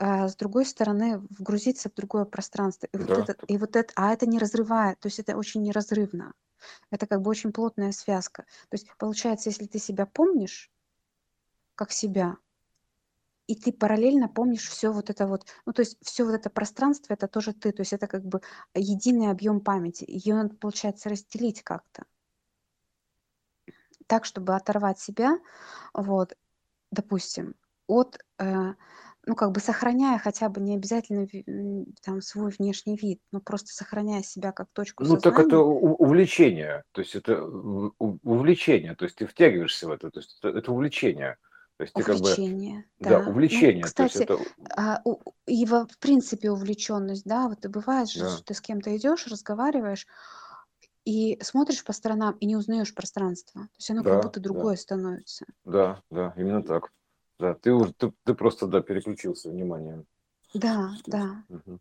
а 0.00 0.28
с 0.28 0.36
другой 0.36 0.66
стороны, 0.66 1.18
вгрузиться 1.30 1.90
в 1.90 1.94
другое 1.94 2.26
пространство. 2.26 2.88
И 2.92 2.98
вот 2.98 3.08
Да. 3.08 3.18
это, 3.18 3.34
так- 3.34 3.50
и 3.50 3.58
вот 3.58 3.76
это, 3.76 3.92
а 3.96 4.12
это 4.12 4.26
не 4.28 4.38
разрывает, 4.38 5.00
то 5.00 5.08
есть 5.08 5.18
это 5.20 5.36
очень 5.36 5.62
неразрывно. 5.62 6.34
Это 6.90 7.06
как 7.06 7.22
бы 7.22 7.30
очень 7.30 7.52
плотная 7.52 7.92
связка. 7.92 8.44
То 8.70 8.74
есть, 8.76 8.88
получается, 8.98 9.50
если 9.50 9.66
ты 9.66 9.78
себя 9.80 10.06
помнишь, 10.06 10.70
как 11.74 11.90
себя, 11.92 12.36
и 13.50 13.56
ты 13.56 13.72
параллельно 13.72 14.28
помнишь 14.28 14.68
все 14.68 14.92
вот 14.92 15.10
это 15.10 15.26
вот, 15.26 15.44
ну, 15.66 15.72
то 15.72 15.82
есть 15.82 15.98
все 16.02 16.24
вот 16.24 16.34
это 16.34 16.50
пространство, 16.50 17.14
это 17.14 17.26
тоже 17.26 17.52
ты, 17.52 17.72
то 17.72 17.80
есть 17.80 17.92
это 17.92 18.06
как 18.06 18.24
бы 18.24 18.40
единый 18.74 19.30
объем 19.30 19.60
памяти. 19.60 20.04
Ее 20.06 20.34
надо, 20.36 20.54
получается, 20.54 21.08
разделить 21.08 21.62
как-то 21.62 22.04
так, 24.06 24.24
чтобы 24.24 24.54
оторвать 24.54 25.00
себя, 25.00 25.38
вот, 25.94 26.34
допустим, 26.92 27.54
от, 27.88 28.18
э, 28.38 28.74
ну, 29.26 29.34
как 29.34 29.52
бы 29.52 29.60
сохраняя 29.60 30.18
хотя 30.18 30.48
бы 30.48 30.60
не 30.60 30.76
обязательно 30.76 31.26
там 32.02 32.20
свой 32.20 32.52
внешний 32.52 32.96
вид, 32.96 33.20
но 33.32 33.40
просто 33.40 33.68
сохраняя 33.72 34.22
себя 34.22 34.52
как 34.52 34.68
точку 34.72 35.04
Ну, 35.04 35.16
так 35.16 35.38
это 35.38 35.58
сознания. 35.58 35.96
увлечение, 35.98 36.84
то 36.92 37.00
есть 37.00 37.16
это 37.16 37.44
у- 37.44 37.94
увлечение, 38.22 38.94
то 38.94 39.04
есть 39.06 39.16
ты 39.16 39.26
втягиваешься 39.26 39.88
в 39.88 39.90
это, 39.92 40.10
то 40.10 40.20
есть 40.20 40.38
это, 40.40 40.56
это 40.56 40.72
увлечение. 40.72 41.36
То 41.80 41.82
есть 41.84 41.94
ты 41.94 42.04
как 42.04 42.20
бы, 42.20 42.40
Увлечение, 42.40 42.84
да, 43.00 43.18
да. 43.18 43.24
Ну, 43.48 43.64
увлечение, 43.64 43.90
есть 43.98 44.14
кстати, 44.14 44.16
это, 44.16 44.38
а, 44.76 45.00
у- 45.04 45.20
и 45.46 45.64
в 45.66 45.86
принципе 45.98 46.50
увлеченность, 46.50 47.24
да, 47.24 47.48
вот 47.48 47.64
и 47.64 47.68
бывает 47.68 48.08
же, 48.10 48.20
да, 48.20 48.26
что 48.26 48.44
ты 48.44 48.54
с 48.54 48.60
кем-то 48.60 48.96
идешь, 48.96 49.26
разговариваешь 49.26 50.06
и 51.04 51.38
смотришь 51.42 51.84
по 51.84 51.92
сторонам 51.92 52.36
и 52.38 52.46
не 52.46 52.56
узнаешь 52.56 52.94
пространство. 52.94 53.62
То 53.64 53.76
есть 53.78 53.90
оно 53.90 54.04
как 54.04 54.16
да, 54.16 54.20
будто 54.20 54.40
да, 54.40 54.40
другое 54.40 54.76
становится. 54.76 55.46
да, 55.64 56.02
да, 56.10 56.34
именно 56.36 56.62
так. 56.62 56.92
Да, 57.38 57.54
ты 57.54 57.72
уже, 57.72 57.92
ты, 57.94 58.12
ты 58.24 58.34
просто, 58.34 58.66
да, 58.68 58.82
переключился 58.82 59.50
вниманием. 59.50 60.06
Да, 60.64 60.74
да. 61.06 61.24
мгм. 61.48 61.80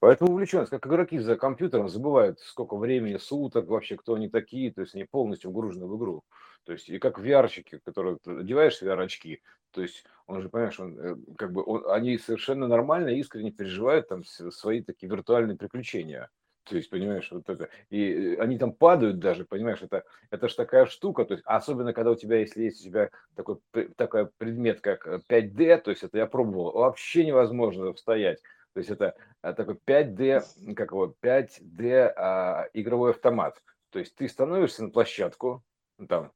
Поэтому 0.00 0.32
увлеченность, 0.32 0.70
как 0.70 0.86
игроки 0.86 1.18
за 1.18 1.36
компьютером 1.36 1.88
забывают, 1.88 2.40
сколько 2.40 2.76
времени, 2.76 3.18
суток, 3.18 3.68
вообще, 3.68 3.96
кто 3.96 4.14
они 4.14 4.28
такие, 4.30 4.72
то 4.72 4.82
есть 4.82 4.94
они 4.94 5.04
полностью 5.04 5.50
вгружены 5.50 5.86
в 5.86 5.96
игру. 5.98 6.24
То 6.64 6.72
есть 6.72 6.88
и 6.88 6.98
как 6.98 7.18
VR-щики, 7.18 7.78
которые 7.84 8.18
одеваешь 8.26 8.80
VR-очки, 8.82 9.42
то 9.70 9.82
есть 9.82 10.04
он 10.26 10.40
же, 10.40 10.48
понимаешь, 10.48 10.80
он, 10.80 10.98
э, 10.98 11.16
как 11.36 11.52
бы 11.52 11.62
он- 11.64 11.90
они 11.90 12.16
совершенно 12.18 12.66
нормально, 12.68 13.08
искренне 13.10 13.52
переживают 13.52 14.08
там 14.08 14.24
свои 14.24 14.82
такие 14.82 15.10
виртуальные 15.10 15.56
приключения. 15.56 16.30
То 16.64 16.76
есть, 16.76 16.88
понимаешь, 16.88 17.30
вот 17.30 17.48
это. 17.50 17.68
И 17.90 18.36
э, 18.36 18.40
они 18.40 18.58
там 18.58 18.72
падают 18.72 19.18
даже, 19.18 19.44
понимаешь, 19.44 19.82
это, 19.82 20.04
это 20.30 20.48
же 20.48 20.56
такая 20.56 20.86
штука. 20.86 21.24
То 21.26 21.34
есть, 21.34 21.44
особенно, 21.46 21.92
когда 21.92 22.10
у 22.12 22.14
тебя, 22.14 22.38
если 22.38 22.62
есть 22.64 22.80
у 22.80 22.84
тебя 22.84 23.10
такой, 23.34 23.58
такой 23.96 24.28
предмет, 24.38 24.80
как 24.80 25.06
э, 25.06 25.20
5D, 25.28 25.76
то 25.78 25.90
есть 25.90 26.02
это 26.04 26.16
я 26.18 26.26
пробовал, 26.26 26.72
вообще 26.72 27.26
невозможно 27.26 27.94
стоять 27.96 28.40
То 28.72 28.78
есть 28.78 28.90
это 28.90 29.14
такой 29.42 29.74
5D, 29.74 30.42
как 30.74 30.92
его, 30.92 31.14
5D 31.20 32.12
а, 32.16 32.68
игровой 32.72 33.10
автомат. 33.10 33.62
То 33.90 33.98
есть 33.98 34.14
ты 34.16 34.26
становишься 34.28 34.84
на 34.84 34.90
площадку, 34.90 35.62
ну, 35.98 36.06
там, 36.06 36.32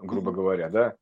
грубо 0.00 0.32
говоря, 0.32 0.68
да, 0.68 0.96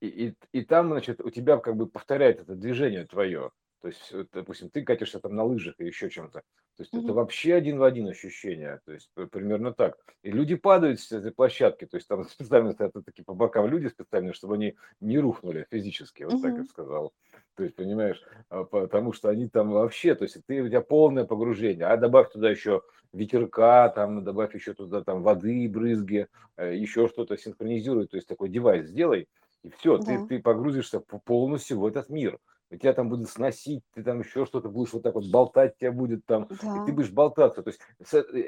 и, 0.00 0.06
и, 0.06 0.34
и 0.52 0.64
там, 0.64 0.88
значит, 0.88 1.20
у 1.20 1.30
тебя 1.30 1.56
как 1.58 1.76
бы 1.76 1.86
повторяет 1.86 2.40
это 2.40 2.54
движение 2.54 3.06
твое. 3.06 3.50
То 3.80 3.88
есть, 3.88 4.14
допустим, 4.32 4.70
ты 4.70 4.82
катишься 4.82 5.20
там 5.20 5.34
на 5.34 5.44
лыжах 5.44 5.74
или 5.78 5.88
еще 5.88 6.08
чем-то. 6.08 6.40
То 6.40 6.82
есть 6.82 6.94
mm-hmm. 6.94 7.04
это 7.04 7.12
вообще 7.12 7.54
один 7.54 7.78
в 7.78 7.82
один 7.82 8.08
ощущение. 8.08 8.80
То 8.86 8.92
есть 8.92 9.10
примерно 9.30 9.74
так. 9.74 9.96
И 10.22 10.30
люди 10.30 10.54
падают 10.54 11.00
с 11.00 11.12
этой 11.12 11.32
площадки. 11.32 11.84
То 11.84 11.98
есть 11.98 12.08
там 12.08 12.24
специально 12.28 12.72
стоят 12.72 12.94
такие 13.04 13.24
по 13.24 13.34
бокам 13.34 13.66
люди 13.66 13.88
специально, 13.88 14.32
чтобы 14.32 14.54
они 14.54 14.74
не 15.00 15.18
рухнули 15.18 15.66
физически. 15.70 16.22
Вот 16.22 16.34
mm-hmm. 16.34 16.42
так 16.42 16.56
я 16.56 16.64
сказал. 16.64 17.12
То 17.56 17.62
есть, 17.62 17.76
понимаешь, 17.76 18.20
а, 18.48 18.64
потому 18.64 19.12
что 19.12 19.28
они 19.28 19.48
там 19.48 19.70
вообще, 19.70 20.14
то 20.14 20.24
есть 20.24 20.38
ты, 20.46 20.60
у 20.60 20.68
тебя 20.68 20.80
полное 20.80 21.24
погружение. 21.24 21.86
А 21.86 21.96
добавь 21.96 22.30
туда 22.32 22.50
еще 22.50 22.82
ветерка, 23.12 23.88
там 23.90 24.24
добавь 24.24 24.54
еще 24.54 24.74
туда 24.74 25.02
там 25.02 25.22
воды, 25.22 25.68
брызги, 25.68 26.26
э, 26.56 26.76
еще 26.76 27.08
что-то 27.08 27.36
синхронизируй. 27.36 28.08
То 28.08 28.16
есть 28.16 28.28
такой 28.28 28.48
девайс 28.48 28.88
сделай, 28.88 29.28
и 29.62 29.70
все, 29.70 29.98
да. 29.98 30.04
ты, 30.04 30.26
ты 30.26 30.38
погрузишься 30.40 31.00
полностью 31.00 31.78
в 31.78 31.86
этот 31.86 32.08
мир 32.08 32.38
тебя 32.78 32.92
там 32.92 33.08
будут 33.08 33.28
сносить, 33.28 33.82
ты 33.94 34.02
там 34.02 34.20
еще 34.20 34.46
что-то 34.46 34.68
будешь 34.68 34.92
вот 34.92 35.02
так 35.02 35.14
вот 35.14 35.30
болтать, 35.30 35.76
тебя 35.78 35.92
будет 35.92 36.24
там, 36.26 36.48
да. 36.62 36.82
и 36.82 36.86
ты 36.86 36.92
будешь 36.92 37.10
болтаться. 37.10 37.62
То 37.62 37.70
есть 37.70 37.80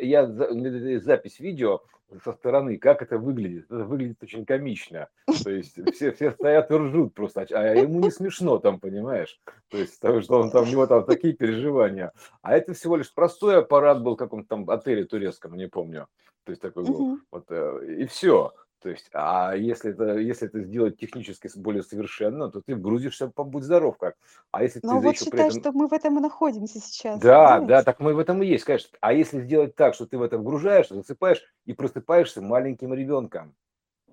я 0.02 0.26
запись 1.00 1.40
видео 1.40 1.82
со 2.22 2.32
стороны, 2.32 2.78
как 2.78 3.02
это 3.02 3.18
выглядит. 3.18 3.66
Это 3.66 3.84
выглядит 3.84 4.22
очень 4.22 4.44
комично. 4.44 5.08
То 5.42 5.50
есть 5.50 5.78
все, 5.94 6.12
все 6.12 6.30
стоят 6.30 6.70
и 6.70 6.74
ржут 6.74 7.14
просто, 7.14 7.46
а 7.50 7.74
ему 7.74 8.00
не 8.00 8.10
смешно 8.10 8.58
там, 8.58 8.78
понимаешь? 8.78 9.40
То 9.68 9.78
есть 9.78 10.00
потому 10.00 10.22
что 10.22 10.40
он 10.40 10.50
там, 10.50 10.64
у 10.64 10.66
него 10.66 10.86
там 10.86 11.04
такие 11.04 11.34
переживания. 11.34 12.12
А 12.42 12.56
это 12.56 12.74
всего 12.74 12.96
лишь 12.96 13.12
простой 13.12 13.58
аппарат 13.58 14.02
был 14.02 14.14
в 14.14 14.18
каком-то 14.18 14.48
там 14.48 14.70
отеле 14.70 15.04
турецком, 15.04 15.56
не 15.56 15.68
помню. 15.68 16.06
То 16.44 16.50
есть 16.50 16.62
такой 16.62 16.84
был. 16.84 16.94
Угу. 16.94 17.18
Вот, 17.32 17.44
э, 17.50 17.96
и 17.98 18.06
все. 18.06 18.52
То 18.86 18.90
есть, 18.90 19.08
а 19.14 19.56
если 19.56 19.90
это, 19.90 20.16
если 20.16 20.46
это 20.46 20.60
сделать 20.60 20.96
технически 20.96 21.50
более 21.58 21.82
совершенно, 21.82 22.52
то 22.52 22.60
ты 22.60 22.76
грузишься, 22.76 23.32
будь 23.34 23.64
здоров 23.64 23.98
как. 23.98 24.14
А 24.52 24.62
если 24.62 24.78
Ну 24.84 25.00
ты 25.00 25.06
вот 25.06 25.14
еще 25.16 25.24
при 25.24 25.38
считай, 25.38 25.48
этом... 25.48 25.60
что 25.60 25.72
мы 25.72 25.88
в 25.88 25.92
этом 25.92 26.18
и 26.18 26.20
находимся 26.20 26.78
сейчас, 26.78 27.18
Да, 27.18 27.58
да, 27.58 27.82
так 27.82 27.98
мы 27.98 28.14
в 28.14 28.20
этом 28.20 28.44
и 28.44 28.46
есть, 28.46 28.62
конечно. 28.62 28.96
А 29.00 29.12
если 29.12 29.40
сделать 29.40 29.74
так, 29.74 29.94
что 29.94 30.06
ты 30.06 30.16
в 30.18 30.22
этом 30.22 30.42
вгружаешься, 30.42 30.94
засыпаешь 30.94 31.42
и 31.64 31.72
просыпаешься 31.72 32.40
маленьким 32.42 32.94
ребенком, 32.94 33.56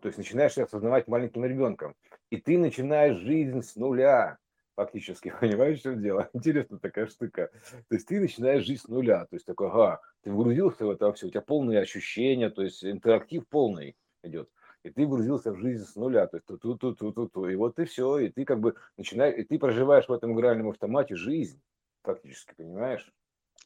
то 0.01 0.07
есть 0.07 0.17
начинаешь 0.17 0.53
себя 0.53 0.65
осознавать 0.65 1.07
маленьким 1.07 1.45
ребенком, 1.45 1.93
и 2.32 2.38
ты 2.38 2.57
начинаешь 2.57 3.17
жизнь 3.17 3.61
с 3.61 3.76
нуля, 3.76 4.39
фактически, 4.76 5.32
понимаешь, 5.39 5.82
что 5.82 5.93
дело? 5.93 6.32
Интересная 6.34 6.80
такая 6.80 7.05
штука. 7.05 7.51
То 7.89 7.93
есть 7.93 8.07
ты 8.07 8.19
начинаешь 8.19 8.65
жить 8.65 8.82
с 8.82 8.88
нуля, 8.88 9.26
то 9.26 9.36
есть 9.36 9.45
такой, 9.45 9.67
ага, 9.67 10.01
ты 10.24 10.32
вгрузился 10.32 10.88
в 10.88 10.89
это 10.89 11.13
все, 11.13 11.28
у 11.28 11.30
тебя 11.30 11.41
полные 11.41 11.80
ощущения, 11.80 12.49
то 12.49 12.63
есть 12.63 12.84
интерактив 12.84 13.47
полный 13.47 13.95
идет. 14.24 14.49
И 14.84 14.89
ты 14.89 15.05
грузился 15.07 15.53
в 15.53 15.57
жизнь 15.57 15.86
с 15.86 15.95
нуля, 15.95 16.27
то 16.27 16.38
есть 16.38 16.45
тут, 16.45 16.61
тут, 16.61 16.79
тут, 16.79 16.99
тут, 16.99 17.15
тут, 17.31 17.49
и 17.49 17.55
вот 17.55 17.79
и 17.79 17.86
все, 17.86 18.17
и 18.19 18.29
ты 18.29 18.43
как 18.45 18.59
бы 18.59 18.75
начинаешь, 18.97 19.38
и 19.39 19.43
ты 19.43 19.57
проживаешь 19.57 20.09
в 20.09 20.11
этом 20.11 20.34
игральном 20.34 20.69
автомате 20.69 21.15
жизнь, 21.15 21.61
фактически, 22.03 22.53
понимаешь? 22.55 23.13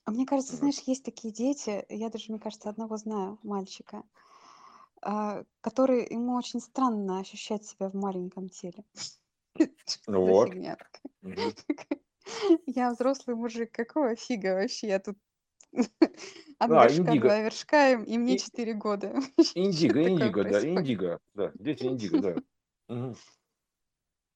А 0.05 0.11
мне 0.11 0.25
кажется, 0.25 0.55
знаешь, 0.55 0.79
есть 0.85 1.03
такие 1.03 1.33
дети, 1.33 1.85
я 1.89 2.09
даже, 2.09 2.31
мне 2.31 2.39
кажется, 2.39 2.69
одного 2.69 2.97
знаю, 2.97 3.39
мальчика, 3.43 4.03
а, 5.01 5.43
который, 5.61 6.07
ему 6.13 6.35
очень 6.35 6.61
странно 6.61 7.19
ощущать 7.19 7.65
себя 7.65 7.89
в 7.89 7.95
маленьком 7.95 8.49
теле. 8.49 8.85
Ну 10.07 10.25
вот. 10.25 10.57
Я 12.67 12.91
взрослый 12.91 13.35
мужик, 13.35 13.71
какого 13.71 14.15
фига 14.15 14.55
вообще 14.55 14.87
я 14.87 14.99
тут 14.99 15.17
От 16.59 16.69
А, 16.71 16.73
горшка 16.73 16.97
индиго. 16.97 17.27
два 17.27 17.39
вершка, 17.41 17.91
и 17.91 18.17
мне 18.17 18.37
4 18.37 18.73
года. 18.73 19.13
Индиго, 19.55 20.01
индиго, 20.07 20.43
да, 20.43 20.67
индиго, 20.67 21.19
да, 21.33 21.51
дети 21.55 21.83
индиго, 21.85 22.19
да. 22.89 23.13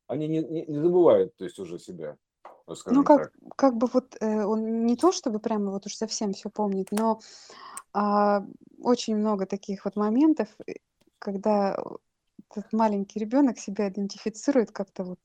Они 0.08 0.28
не, 0.28 0.40
не, 0.40 0.66
не 0.66 0.80
забывают, 0.80 1.36
то 1.38 1.46
есть 1.46 1.58
уже 1.60 1.80
себя, 1.80 2.18
Ну, 2.88 3.04
как, 3.04 3.32
так. 3.32 3.32
как 3.56 3.78
бы 3.78 3.88
вот 3.88 4.18
э, 4.20 4.44
он 4.44 4.86
не 4.86 4.98
то 4.98 5.12
чтобы 5.12 5.40
прямо 5.40 5.72
вот 5.72 5.86
уж 5.86 5.96
совсем 5.96 6.34
все 6.34 6.50
помнит, 6.50 6.88
но 6.92 7.20
а, 7.94 8.44
очень 8.82 9.16
много 9.16 9.46
таких 9.46 9.86
вот 9.86 9.96
моментов, 9.96 10.50
э, 10.68 10.74
когда 11.20 11.78
этот 12.50 12.74
маленький 12.74 13.20
ребенок 13.20 13.60
себя 13.60 13.88
идентифицирует 13.88 14.72
как-то 14.72 15.04
вот 15.04 15.20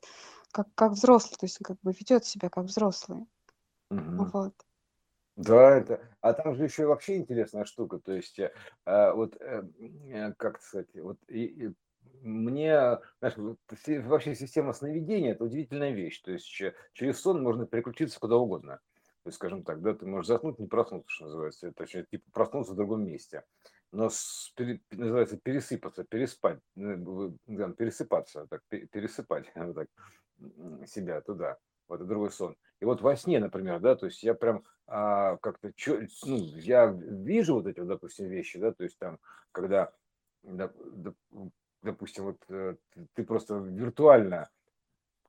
как, 0.53 0.69
как 0.75 0.93
взрослый, 0.93 1.37
то 1.39 1.47
есть 1.47 1.59
он 1.61 1.65
как 1.65 1.81
бы 1.83 1.93
ведет 1.93 2.25
себя 2.25 2.49
как 2.49 2.65
взрослый. 2.67 3.27
Мгм. 3.91 4.31
Вот. 4.33 4.55
Да, 5.37 5.77
это, 5.77 6.01
а 6.23 6.33
там 6.33 6.55
же 6.57 6.65
еще 6.65 6.87
вообще 6.87 7.17
интересная 7.19 7.65
штука, 7.67 7.99
то 7.99 8.13
есть, 8.13 8.39
э, 8.39 8.53
а, 8.87 9.13
вот, 9.13 9.37
э, 9.39 9.65
э, 10.09 10.33
как 10.39 10.63
сказать, 10.63 10.89
вот 10.95 11.19
и, 11.29 11.45
и 11.45 11.71
мне, 12.23 12.99
знаешь, 13.21 13.37
вот 13.37 13.59
вообще 14.07 14.35
система 14.35 14.73
сновидения– 14.73 15.33
это 15.33 15.45
удивительная 15.45 15.91
вещь, 15.91 16.21
то 16.23 16.31
есть 16.33 16.47
че- 16.47 16.75
через 16.95 17.21
сон 17.21 17.43
можно 17.43 17.67
переключиться 17.67 18.19
куда 18.19 18.37
угодно, 18.37 18.77
то 19.25 19.29
есть, 19.29 19.37
скажем 19.37 19.63
так, 19.63 19.83
да, 19.83 19.93
ты 19.95 20.07
можешь 20.07 20.29
заснуть, 20.29 20.59
не 20.59 20.69
проснуться, 20.69 21.11
что 21.13 21.25
называется, 21.27 21.67
это 21.67 21.77
точнее, 21.77 22.07
типа 22.11 22.25
проснуться 22.33 22.73
в 22.73 22.77
другом 22.77 23.05
месте, 23.05 23.45
но 23.93 24.09
пере- 24.57 24.81
называется 24.91 25.37
пересыпаться, 25.37 26.05
переспать, 26.05 26.61
ну, 26.77 27.37
да, 27.47 27.69
пересыпаться, 27.73 28.47
так, 28.49 28.63
пересыпать 28.69 29.53
вот 29.55 29.75
так, 29.75 29.89
себя 30.89 31.21
туда 31.21 31.59
в 31.89 31.93
этот 31.93 32.09
другой 32.09 32.31
сон. 32.31 32.57
И 32.81 32.85
вот 32.85 33.01
во 33.01 33.17
сне, 33.17 33.41
например, 33.41 33.81
да, 33.81 33.97
то 33.97 34.07
есть 34.07 34.23
я 34.23 34.35
прям 34.35 34.65
а, 34.87 35.37
как-то, 35.39 35.73
ну, 36.25 36.37
я 36.57 36.87
вижу 36.87 37.55
вот 37.55 37.67
эти, 37.67 37.81
допустим, 37.81 38.29
вещи, 38.29 38.59
да, 38.59 38.73
то 38.73 38.85
есть 38.85 38.99
там, 38.99 39.19
когда, 39.51 39.93
допустим, 41.83 42.25
вот 42.25 42.39
э, 42.49 42.77
ты 43.15 43.25
просто 43.25 43.57
виртуально, 43.57 44.49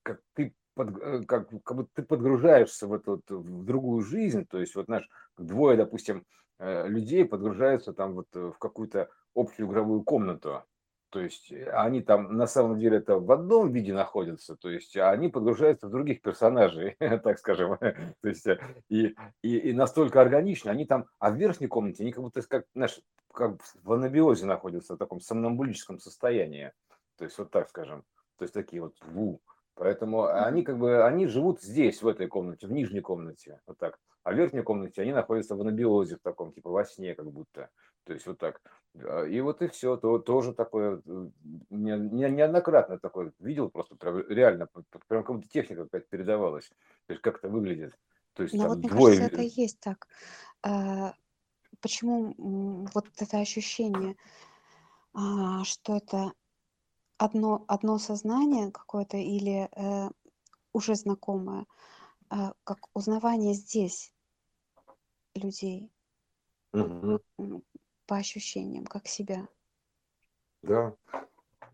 как 0.04 0.22
ты 0.34 0.54
под, 0.76 0.98
э, 1.02 1.24
как, 1.26 1.50
как 1.64 1.78
будто 1.78 1.90
ты 1.94 2.04
подгружаешься 2.04 2.88
в 2.88 2.94
эту 2.94 3.24
в 3.28 3.64
другую 3.64 4.04
жизнь, 4.04 4.46
то 4.46 4.60
есть 4.60 4.76
вот 4.76 4.88
наш 4.88 5.10
двое, 5.38 5.78
допустим, 5.78 6.26
э, 6.60 6.88
людей 6.88 7.26
подгружаются 7.26 7.94
там 7.94 8.14
вот 8.14 8.28
в 8.34 8.58
какую-то 8.60 9.10
общую 9.34 9.68
игровую 9.68 10.04
комнату, 10.04 10.66
то 11.10 11.22
есть 11.22 11.52
э, 11.52 11.70
они 11.72 12.02
там 12.02 12.36
на 12.36 12.48
самом 12.48 12.80
деле 12.80 12.98
это 12.98 13.18
в 13.18 13.32
одном 13.32 13.72
виде 13.72 13.94
находятся, 13.94 14.56
то 14.56 14.70
есть 14.70 14.98
они 14.98 15.30
подгружаются 15.30 15.88
в 15.88 15.92
других 15.92 16.22
персонажей, 16.22 16.96
так 17.24 17.40
скажем. 17.40 17.78
то 17.78 18.28
есть 18.28 18.46
э, 18.48 18.60
и, 18.90 19.16
и, 19.42 19.58
и 19.58 19.74
настолько 19.74 20.22
органично, 20.22 20.72
они 20.72 20.86
там, 20.86 21.06
а 21.20 21.32
в 21.32 21.36
верхней 21.36 21.68
комнате 21.68 22.04
они 22.04 22.12
как 22.12 22.24
будто 22.24 22.42
как, 22.42 22.66
знаешь, 22.76 23.00
как 23.34 23.58
в 23.84 23.94
анабиозе 23.94 24.46
находятся, 24.46 24.96
в 24.96 24.98
таком 24.98 25.22
сомнамбулическом 25.22 26.00
состоянии. 26.00 26.72
То 27.18 27.26
есть 27.26 27.38
вот 27.38 27.52
так 27.52 27.70
скажем. 27.70 28.04
То 28.38 28.44
есть 28.44 28.54
такие 28.54 28.82
вот 28.82 28.96
ву. 29.02 29.42
Поэтому 29.76 30.26
они 30.26 30.64
как 30.64 30.78
бы, 30.80 31.06
они 31.06 31.28
живут 31.28 31.62
здесь, 31.62 32.02
в 32.02 32.08
этой 32.08 32.28
комнате, 32.28 32.68
в 32.68 32.72
нижней 32.72 33.02
комнате, 33.02 33.62
вот 33.68 33.78
так. 33.78 34.00
А 34.24 34.32
в 34.32 34.36
верхней 34.36 34.64
комнате 34.64 35.04
они 35.04 35.14
находятся 35.14 35.56
в 35.56 35.62
анабиозе, 35.62 36.18
в 36.18 36.22
таком, 36.22 36.52
типа 36.52 36.70
во 36.70 36.84
сне 36.84 37.14
как 37.16 37.32
будто. 37.32 37.70
То 38.08 38.14
есть 38.14 38.26
вот 38.26 38.40
так. 38.40 38.62
А, 39.04 39.24
и 39.26 39.42
вот 39.42 39.62
и 39.62 39.68
все, 39.68 39.98
то, 39.98 40.18
тоже 40.18 40.54
такое, 40.54 41.02
не, 41.70 41.92
не, 42.00 42.30
неоднократно 42.32 42.98
такое 42.98 43.34
видел, 43.40 43.70
просто 43.70 43.96
прям 43.96 44.26
реально, 44.30 44.70
прям 45.10 45.24
как 45.26 45.36
будто 45.36 45.50
техника 45.50 45.84
какая-то 45.84 46.08
передавалась, 46.10 46.70
то 47.06 47.12
есть 47.14 47.22
как 47.22 47.40
это 47.40 47.50
выглядит. 47.50 48.00
То 48.34 48.44
есть 48.44 48.56
Ну 48.56 48.70
вот 48.70 48.78
мне 48.78 48.88
двое... 48.88 49.18
кажется, 49.18 49.36
это 49.36 49.42
и 49.42 49.62
есть 49.62 49.80
так. 49.82 50.08
А, 50.64 51.14
Почему 51.82 52.34
вот 52.94 53.06
это 53.18 53.40
ощущение, 53.40 54.16
а, 55.14 55.66
что 55.66 55.98
это 55.98 56.32
одно, 57.18 57.66
одно 57.68 57.98
сознание 58.00 58.72
какое-то 58.72 59.18
или 59.18 59.70
э, 59.76 60.10
уже 60.72 60.96
знакомое, 60.96 61.66
а, 62.30 62.54
как 62.64 62.78
узнавание 62.94 63.54
здесь 63.54 64.14
людей 65.36 65.92
Мгм. 66.74 67.20
По 68.08 68.16
ощущениям, 68.18 68.86
как 68.86 69.08
себя. 69.08 69.48
Да. 70.64 70.96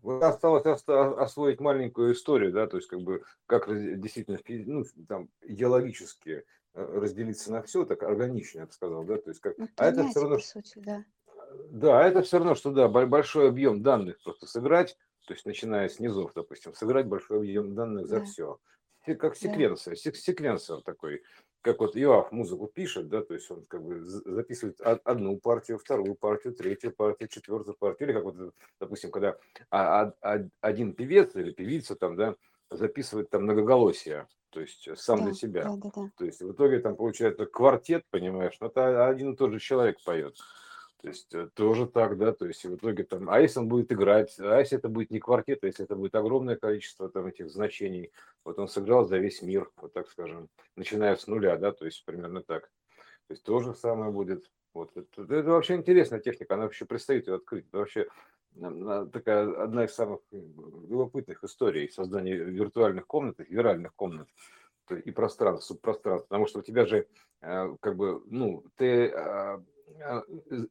Вот 0.02 0.22
осталось 0.22 0.66
оста- 0.66 1.18
освоить 1.18 1.60
маленькую 1.60 2.12
историю, 2.12 2.52
да, 2.52 2.66
то 2.66 2.76
есть 2.76 2.88
как 2.88 3.00
бы 3.00 3.24
как 3.46 3.68
действительно 4.00 4.38
ну, 4.66 4.84
там 5.08 5.30
идеологически 5.40 6.44
э, 6.74 6.84
разделиться 7.00 7.50
на 7.50 7.62
все, 7.62 7.86
так 7.86 8.02
органично, 8.02 8.60
я 8.60 8.66
бы 8.66 8.72
сказал, 8.72 9.04
да, 9.04 9.16
то 9.16 9.30
есть 9.30 9.40
как, 9.40 9.56
Ну, 9.56 9.66
а 9.76 9.86
это 9.86 10.04
все 10.04 10.20
равно, 10.20 10.36
по 10.36 10.42
сути, 10.42 10.78
да. 10.80 11.04
да, 11.70 12.06
это 12.06 12.20
все 12.20 12.36
равно, 12.36 12.54
что 12.54 12.70
да, 12.72 12.88
бо- 12.88 13.06
большой 13.06 13.48
объем 13.48 13.82
данных 13.82 14.22
просто 14.22 14.46
сыграть, 14.46 14.98
то 15.26 15.32
есть 15.32 15.46
начиная 15.46 15.88
с 15.88 15.98
низов, 15.98 16.32
допустим, 16.34 16.74
сыграть 16.74 17.06
большой 17.06 17.38
объем 17.38 17.74
данных 17.74 18.06
за 18.06 18.18
Да, 18.18 18.24
все, 18.26 18.58
как 19.06 19.32
да. 19.32 19.34
секвенсор, 19.34 19.96
сек- 19.96 20.16
секвенсор 20.16 20.82
такой, 20.82 21.22
как 21.64 21.80
вот 21.80 21.96
Иоаф 21.96 22.30
музыку 22.30 22.66
пишет, 22.66 23.08
да, 23.08 23.22
то 23.22 23.34
есть 23.34 23.50
он 23.50 23.64
как 23.64 23.82
бы 23.82 24.00
записывает 24.02 24.80
од- 24.82 25.00
одну 25.04 25.38
партию, 25.40 25.78
вторую 25.78 26.14
партию, 26.14 26.54
третью 26.54 26.92
партию, 26.94 27.28
четвертую 27.28 27.76
партию, 27.76 28.08
или 28.08 28.14
как 28.14 28.24
вот, 28.24 28.54
допустим, 28.78 29.10
когда 29.10 29.38
а- 29.70 30.12
один 30.60 30.94
певец 30.94 31.34
или 31.36 31.52
певица 31.52 31.96
там, 31.96 32.16
да, 32.16 32.36
записывает 32.70 33.30
там 33.30 33.44
многоголосие, 33.44 34.28
то 34.50 34.60
есть 34.60 34.86
э, 34.88 34.96
сам 34.96 35.22
для 35.22 35.32
Да, 35.32 35.38
себя. 35.38 35.62
да-да-да. 35.62 36.10
То 36.16 36.24
есть 36.26 36.40
в 36.40 36.52
итоге 36.52 36.80
там 36.80 36.96
получается 36.96 37.46
квартет, 37.46 38.04
понимаешь, 38.10 38.56
но 38.60 38.68
это 38.68 39.08
один 39.08 39.32
и 39.32 39.36
тот 39.36 39.52
же 39.52 39.58
человек 39.58 39.96
поет. 40.04 40.36
То 41.04 41.10
есть 41.10 41.34
э, 41.34 41.50
тоже 41.52 41.86
так, 41.86 42.16
да, 42.16 42.32
то 42.32 42.46
есть 42.46 42.64
в 42.64 42.76
итоге 42.76 43.04
там, 43.04 43.28
а 43.28 43.38
если 43.38 43.58
он 43.60 43.68
будет 43.68 43.92
играть, 43.92 44.40
а 44.40 44.58
если 44.58 44.78
это 44.78 44.88
будет 44.88 45.10
не 45.10 45.20
квартет, 45.20 45.62
а 45.62 45.66
если 45.66 45.84
это 45.84 45.96
будет 45.96 46.14
огромное 46.14 46.56
количество 46.56 47.10
там 47.10 47.26
этих 47.26 47.50
значений, 47.50 48.10
вот 48.42 48.58
он 48.58 48.68
сыграл 48.68 49.04
за 49.04 49.18
весь 49.18 49.42
мир, 49.42 49.70
вот 49.76 49.92
так 49.92 50.08
скажем, 50.08 50.48
начиная 50.76 51.14
с 51.16 51.26
нуля, 51.26 51.58
да, 51.58 51.72
то 51.72 51.84
есть 51.84 52.02
примерно 52.06 52.42
так. 52.42 52.70
То 53.26 53.34
есть 53.34 53.42
то 53.42 53.60
же 53.60 53.74
самое 53.74 54.12
будет. 54.12 54.50
Вот 54.72 54.96
это, 54.96 55.24
это 55.24 55.50
вообще 55.50 55.74
интересная 55.74 56.20
техника, 56.20 56.54
она 56.54 56.62
вообще 56.62 56.86
предстоит 56.86 57.26
ее 57.26 57.34
открыть. 57.34 57.66
Это 57.68 57.76
вообще 57.76 58.08
такая 59.12 59.62
одна 59.62 59.84
из 59.84 59.92
самых 59.92 60.20
любопытных 60.30 61.44
историй 61.44 61.90
создания 61.90 62.34
виртуальных 62.34 63.06
комнат, 63.06 63.40
виральных 63.40 63.94
комнат 63.94 64.30
и 64.90 65.10
пространств, 65.10 65.66
субпространств, 65.66 66.28
потому 66.28 66.46
что 66.46 66.60
у 66.60 66.62
тебя 66.62 66.86
же 66.86 67.08
э, 67.42 67.76
как 67.80 67.96
бы, 67.96 68.22
ну, 68.26 68.64
ты 68.76 69.08
а, 69.08 69.62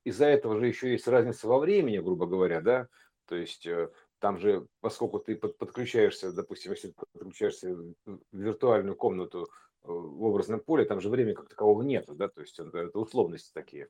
из-за 0.03 0.25
этого 0.25 0.57
же 0.59 0.67
еще 0.67 0.91
есть 0.91 1.07
разница 1.07 1.47
во 1.47 1.59
времени, 1.59 1.99
грубо 1.99 2.25
говоря, 2.25 2.61
да, 2.61 2.87
то 3.27 3.35
есть 3.35 3.65
э, 3.65 3.89
там 4.19 4.37
же, 4.37 4.67
поскольку 4.81 5.19
ты 5.19 5.35
подключаешься, 5.35 6.31
допустим, 6.31 6.71
если 6.71 6.89
ты 6.89 6.95
подключаешься 7.13 7.75
в 7.75 8.19
виртуальную 8.31 8.95
комнату 8.95 9.49
э, 9.83 9.87
в 9.87 10.23
образном 10.23 10.59
поле, 10.59 10.85
там 10.85 11.01
же 11.01 11.09
времени 11.09 11.33
как 11.33 11.49
такового 11.49 11.81
нет, 11.81 12.05
да, 12.07 12.27
то 12.27 12.41
есть 12.41 12.59
это, 12.59 12.87
условности 12.97 13.51
такие. 13.53 13.85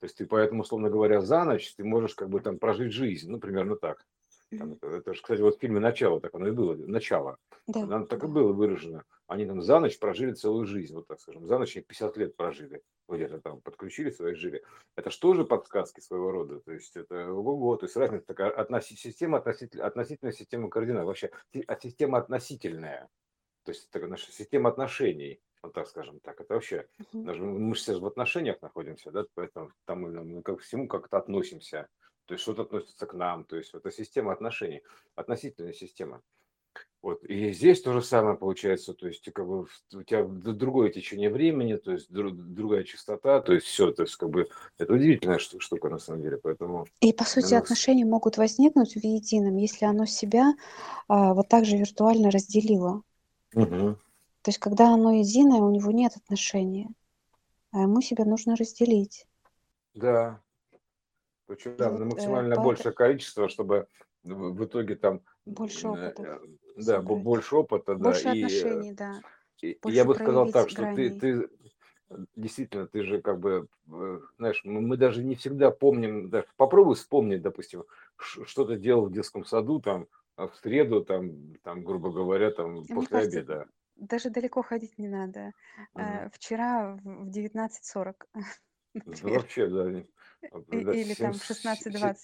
То 0.00 0.04
есть 0.04 0.16
ты 0.16 0.26
поэтому, 0.26 0.62
условно 0.62 0.90
говоря, 0.90 1.20
за 1.20 1.44
ночь 1.44 1.74
ты 1.74 1.84
можешь 1.84 2.14
как 2.14 2.28
бы 2.28 2.40
там 2.40 2.58
прожить 2.58 2.92
жизнь, 2.92 3.30
ну, 3.30 3.38
примерно 3.38 3.76
так. 3.76 4.06
Там, 4.56 4.78
это, 4.80 5.12
же, 5.12 5.20
кстати, 5.20 5.40
вот 5.40 5.56
в 5.56 5.60
фильме 5.60 5.80
«Начало» 5.80 6.20
так 6.20 6.34
оно 6.34 6.48
и 6.48 6.52
было, 6.52 6.74
«Начало». 6.74 7.36
Да, 7.66 7.86
Там 7.86 8.06
так 8.06 8.24
и 8.24 8.26
было 8.26 8.52
выражено. 8.52 9.04
Они 9.28 9.46
там 9.46 9.62
за 9.62 9.78
ночь 9.78 9.98
прожили 9.98 10.32
целую 10.32 10.66
жизнь, 10.66 10.94
вот 10.94 11.06
так 11.06 11.20
скажем. 11.20 11.46
За 11.46 11.58
ночь 11.58 11.76
они 11.76 11.84
50 11.84 12.16
лет 12.16 12.36
прожили. 12.36 12.82
Где-то 13.08 13.40
там 13.40 13.60
подключили 13.60 14.10
свои 14.10 14.34
жили. 14.34 14.64
Это 14.96 15.10
же 15.10 15.20
тоже 15.20 15.44
подсказки 15.44 16.00
своего 16.00 16.30
рода. 16.30 16.60
То 16.60 16.72
есть 16.72 16.96
это 16.96 17.30
ого 17.30 17.76
То 17.76 17.86
есть 17.86 17.96
разница 17.96 18.26
такая. 18.26 18.50
Относи, 18.50 18.96
система 18.96 19.38
относительно, 19.38 19.84
относительная 19.84 20.32
система 20.32 20.70
координат. 20.70 21.04
Вообще 21.04 21.30
а 21.66 21.78
система 21.78 22.18
относительная. 22.18 23.08
То 23.64 23.72
есть 23.72 23.86
это 23.92 24.06
наша 24.06 24.32
система 24.32 24.70
отношений 24.70 25.40
вот 25.62 25.72
так 25.72 25.88
скажем 25.88 26.20
так, 26.20 26.40
это 26.40 26.54
вообще, 26.54 26.88
даже 27.12 27.42
мы 27.42 27.74
же 27.74 27.80
все 27.80 27.98
в 27.98 28.06
отношениях 28.06 28.62
находимся, 28.62 29.10
да, 29.10 29.24
поэтому 29.34 29.72
там 29.84 30.02
мы 30.02 30.42
ко 30.42 30.56
всему 30.56 30.86
как-то 30.86 31.18
относимся, 31.18 31.88
то 32.26 32.34
есть 32.34 32.42
что-то 32.42 32.62
относится 32.62 33.06
к 33.06 33.14
нам, 33.14 33.44
то 33.44 33.56
есть 33.56 33.74
это 33.74 33.90
система 33.90 34.32
отношений, 34.32 34.82
относительная 35.14 35.72
система. 35.72 36.22
Вот. 37.00 37.22
И 37.24 37.52
здесь 37.52 37.80
то 37.80 37.92
же 37.92 38.02
самое 38.02 38.36
получается, 38.36 38.92
то 38.92 39.06
есть 39.06 39.30
как 39.32 39.46
бы 39.46 39.66
у 39.94 40.02
тебя 40.02 40.24
другое 40.24 40.90
течение 40.90 41.30
времени, 41.30 41.76
то 41.76 41.92
есть 41.92 42.10
другая 42.10 42.82
частота, 42.82 43.40
то 43.40 43.52
есть 43.52 43.66
все, 43.66 43.92
то 43.92 44.02
есть 44.02 44.16
как 44.16 44.30
бы 44.30 44.48
это 44.78 44.92
удивительная 44.92 45.38
штука 45.38 45.88
на 45.88 45.98
самом 45.98 46.22
деле, 46.22 46.38
поэтому... 46.38 46.86
И 47.00 47.12
по 47.12 47.24
сути 47.24 47.54
нас... 47.54 47.62
отношения 47.62 48.04
могут 48.04 48.36
возникнуть 48.36 48.94
в 48.94 49.04
едином, 49.04 49.56
если 49.56 49.84
оно 49.84 50.06
себя 50.06 50.54
а, 51.06 51.34
вот 51.34 51.48
так 51.48 51.64
же 51.64 51.76
виртуально 51.76 52.32
разделило. 52.32 53.02
Угу. 53.54 53.96
То 54.42 54.48
есть 54.48 54.58
когда 54.58 54.92
оно 54.92 55.12
единое, 55.12 55.60
у 55.60 55.70
него 55.70 55.92
нет 55.92 56.16
отношения, 56.16 56.88
а 57.70 57.82
ему 57.82 58.00
себя 58.00 58.24
нужно 58.24 58.56
разделить. 58.56 59.24
Да, 59.94 60.40
причем 61.46 61.76
да, 61.76 61.90
вот, 61.90 61.98
на 62.00 62.02
э, 62.02 62.06
максимально 62.06 62.54
э, 62.54 62.62
большее 62.62 62.92
количество, 62.92 63.48
чтобы 63.48 63.86
в 64.22 64.64
итоге 64.64 64.96
там 64.96 65.22
больше 65.48 65.88
опыта. 65.88 66.22
Э, 66.22 66.38
да, 66.76 66.96
собрать. 66.96 67.22
больше 67.22 67.56
опыта, 67.56 67.94
больше 67.94 68.24
да. 68.24 68.30
Больше 68.30 68.44
отношений, 68.44 68.90
и, 68.90 68.94
да. 68.94 69.20
И, 69.60 69.78
я 69.84 70.04
бы 70.04 70.14
сказал 70.14 70.50
так, 70.50 70.70
что 70.70 70.94
ты, 70.94 71.10
ты 71.18 71.48
действительно, 72.36 72.86
ты 72.86 73.02
же 73.02 73.20
как 73.20 73.38
бы, 73.40 73.68
знаешь, 74.38 74.62
мы 74.64 74.96
даже 74.96 75.22
не 75.22 75.34
всегда 75.34 75.70
помним, 75.70 76.30
да, 76.30 76.44
попробуй 76.56 76.94
вспомнить, 76.94 77.42
допустим, 77.42 77.84
что 78.16 78.64
ты 78.64 78.78
делал 78.78 79.06
в 79.06 79.12
детском 79.12 79.44
саду 79.44 79.80
там 79.80 80.06
в 80.36 80.52
среду, 80.62 81.04
там, 81.04 81.54
там 81.62 81.82
грубо 81.82 82.10
говоря, 82.10 82.50
там 82.50 82.74
Мне 82.74 82.94
после 82.94 83.08
кажется, 83.08 83.38
обеда. 83.40 83.68
Даже 83.96 84.30
далеко 84.30 84.62
ходить 84.62 84.96
не 84.98 85.08
надо. 85.08 85.52
Угу. 85.94 86.30
Вчера 86.34 86.96
в 87.02 87.28
19.40. 87.28 88.14
Вообще, 89.22 89.66
да. 89.66 90.04
Или 90.70 91.14
там 91.14 91.32
в 91.32 91.50
16.20. 91.50 92.16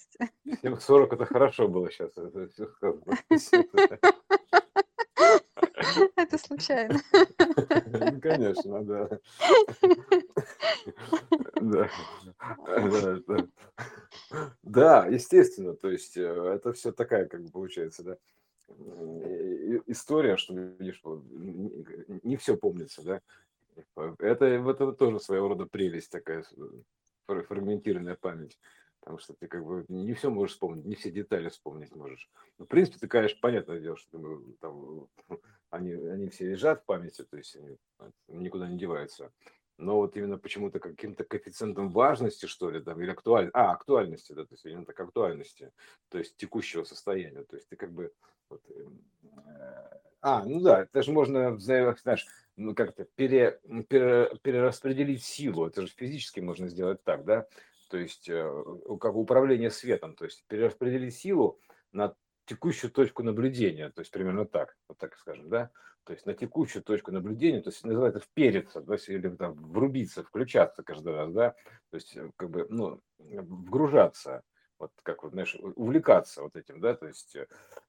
7.40 0.63 1.13
это 1.13 1.25
хорошо 1.25 1.67
было 1.67 1.91
сейчас. 1.91 2.11
Это 6.15 6.37
случайно. 6.37 6.99
Ну, 7.85 8.21
конечно, 8.21 8.83
да. 8.83 9.19
Да. 11.61 11.89
Да, 12.67 13.19
да, 14.63 15.07
естественно, 15.07 15.73
то 15.73 15.89
есть 15.89 16.17
э, 16.17 16.21
это 16.21 16.73
все 16.73 16.91
такая, 16.91 17.27
как 17.27 17.43
бы 17.43 17.49
получается, 17.49 18.03
да, 18.03 18.17
история, 19.87 20.37
что 20.37 20.53
видишь, 20.53 21.01
не 22.23 22.37
все 22.37 22.57
помнится, 22.57 23.03
да. 23.03 23.21
Это, 24.19 24.45
это 24.45 24.93
тоже 24.93 25.19
своего 25.19 25.49
рода 25.49 25.65
прелесть 25.65 26.11
такая, 26.11 26.45
фрагментированная 27.27 28.15
память. 28.15 28.57
Потому 28.99 29.19
что 29.19 29.33
ты 29.35 29.47
как 29.47 29.63
бы 29.63 29.85
не 29.87 30.13
все 30.13 30.31
можешь 30.31 30.53
вспомнить, 30.53 30.85
не 30.85 30.95
все 30.95 31.11
детали 31.11 31.49
вспомнить 31.49 31.95
можешь. 31.95 32.29
Ну, 32.57 32.65
в 32.65 32.67
принципе, 32.67 32.97
ты, 32.97 33.07
конечно, 33.07 33.37
понятное 33.39 33.79
дело, 33.79 33.97
что 33.97 34.17
ты, 34.17 34.53
там, 34.59 35.07
они, 35.69 35.93
они 35.93 36.29
все 36.29 36.49
лежат 36.49 36.81
в 36.81 36.85
памяти, 36.85 37.23
то 37.23 37.37
есть 37.37 37.55
они 37.55 37.77
никуда 38.27 38.67
не 38.67 38.79
деваются 38.79 39.31
но 39.77 39.97
вот 39.97 40.15
именно 40.15 40.37
почему-то 40.37 40.79
каким-то 40.79 41.23
коэффициентом 41.23 41.89
важности, 41.89 42.45
что 42.45 42.69
ли, 42.69 42.81
там, 42.81 43.01
или 43.01 43.11
актуаль... 43.11 43.49
а, 43.53 43.71
актуальности, 43.71 44.33
да, 44.33 44.43
то 44.43 44.53
есть 44.53 44.65
именно 44.65 44.85
так 44.85 44.99
актуальности, 44.99 45.71
то 46.09 46.17
есть 46.17 46.37
текущего 46.37 46.83
состояния, 46.83 47.43
то 47.43 47.55
есть 47.55 47.67
ты 47.67 47.75
как 47.75 47.91
бы, 47.91 48.11
вот, 48.49 48.61
э, 48.69 48.87
а, 50.21 50.43
ну 50.45 50.61
да, 50.61 50.83
это 50.83 51.03
же 51.03 51.11
можно, 51.11 51.57
знаешь, 51.57 52.25
ну 52.55 52.73
как-то 52.73 53.05
пере, 53.15 53.59
пере, 53.89 54.31
перераспределить 54.41 55.23
силу, 55.23 55.67
это 55.67 55.81
же 55.81 55.87
физически 55.87 56.39
можно 56.39 56.67
сделать 56.67 57.03
так, 57.03 57.25
да, 57.25 57.47
то 57.89 57.97
есть 57.97 58.29
э, 58.29 58.63
как 58.99 59.15
управление 59.15 59.71
светом, 59.71 60.15
то 60.15 60.25
есть 60.25 60.45
перераспределить 60.47 61.15
силу 61.15 61.59
на 61.91 62.15
текущую 62.45 62.91
точку 62.91 63.23
наблюдения, 63.23 63.89
то 63.89 64.01
есть 64.01 64.11
примерно 64.11 64.45
так, 64.45 64.75
вот 64.87 64.97
так 64.97 65.15
скажем, 65.17 65.49
да, 65.49 65.71
то 66.05 66.13
есть 66.13 66.25
на 66.25 66.33
текущую 66.33 66.83
точку 66.83 67.11
наблюдения, 67.11 67.61
то 67.61 67.69
есть 67.69 67.83
называется 67.83 68.19
впериться, 68.19 68.81
то 68.81 68.93
есть 68.93 69.09
или 69.09 69.29
там 69.29 69.53
врубиться, 69.53 70.23
включаться 70.23 70.83
каждый 70.83 71.13
раз, 71.13 71.33
да, 71.33 71.55
то 71.89 71.95
есть 71.95 72.15
э, 72.15 72.31
как 72.35 72.49
бы, 72.49 72.67
ну, 72.69 73.01
вгружаться, 73.17 74.43
вот 74.79 74.91
как 75.03 75.23
вот, 75.23 75.31
знаешь, 75.33 75.55
увлекаться 75.75 76.43
вот 76.43 76.55
этим, 76.55 76.79
да, 76.79 76.95
то 76.95 77.07
есть 77.07 77.37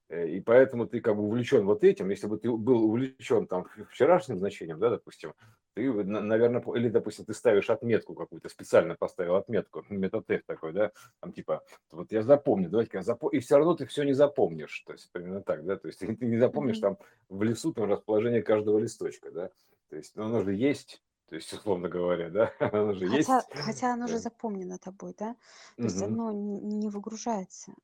э, 0.08 0.28
и 0.28 0.40
поэтому 0.40 0.86
ты 0.86 1.00
как 1.00 1.16
бы 1.16 1.22
увлечен 1.22 1.64
вот 1.66 1.84
этим, 1.84 2.10
если 2.10 2.26
бы 2.26 2.38
ты 2.38 2.50
был 2.50 2.84
увлечен 2.84 3.46
там 3.46 3.66
вчерашним 3.90 4.38
значением, 4.38 4.78
да, 4.78 4.90
допустим, 4.90 5.34
ты, 5.74 5.92
наверное, 5.92 6.62
или, 6.74 6.88
допустим, 6.88 7.24
ты 7.24 7.34
ставишь 7.34 7.70
отметку 7.70 8.14
какую-то, 8.14 8.48
специально 8.48 8.94
поставил 8.94 9.34
отметку, 9.36 9.84
метатех 9.90 10.44
такой, 10.46 10.72
да, 10.72 10.92
там 11.20 11.32
типа, 11.32 11.62
вот 11.90 12.12
я 12.12 12.22
запомню, 12.22 12.70
давайте-ка 12.70 12.98
я 12.98 13.02
запомню, 13.02 13.38
и 13.38 13.40
все 13.40 13.56
равно 13.56 13.74
ты 13.74 13.86
все 13.86 14.04
не 14.04 14.12
запомнишь, 14.12 14.82
то 14.86 14.92
есть 14.92 15.10
примерно 15.12 15.42
так, 15.42 15.64
да, 15.64 15.76
то 15.76 15.88
есть 15.88 15.98
ты 16.20 16.26
не 16.26 16.38
запомнишь 16.38 16.78
там 16.78 16.98
в 17.28 17.42
лесу 17.42 17.72
там 17.72 17.90
расположение 17.90 18.42
каждого 18.42 18.78
листочка, 18.78 19.30
да, 19.30 19.50
то 19.88 19.96
есть 19.96 20.16
ну, 20.16 20.24
оно 20.24 20.42
же 20.42 20.54
есть, 20.54 21.02
то 21.28 21.34
есть, 21.34 21.52
условно 21.52 21.88
говоря, 21.88 22.30
да, 22.30 22.52
оно 22.60 22.92
же 22.92 23.08
хотя, 23.08 23.36
есть. 23.36 23.48
Хотя 23.54 23.92
оно 23.94 24.06
же 24.06 24.18
запомнено 24.18 24.78
тобой, 24.78 25.14
да? 25.18 25.36
То 25.76 25.84
есть 25.84 26.00
оно 26.00 26.32
не 26.32 26.88
выгружается. 26.88 27.74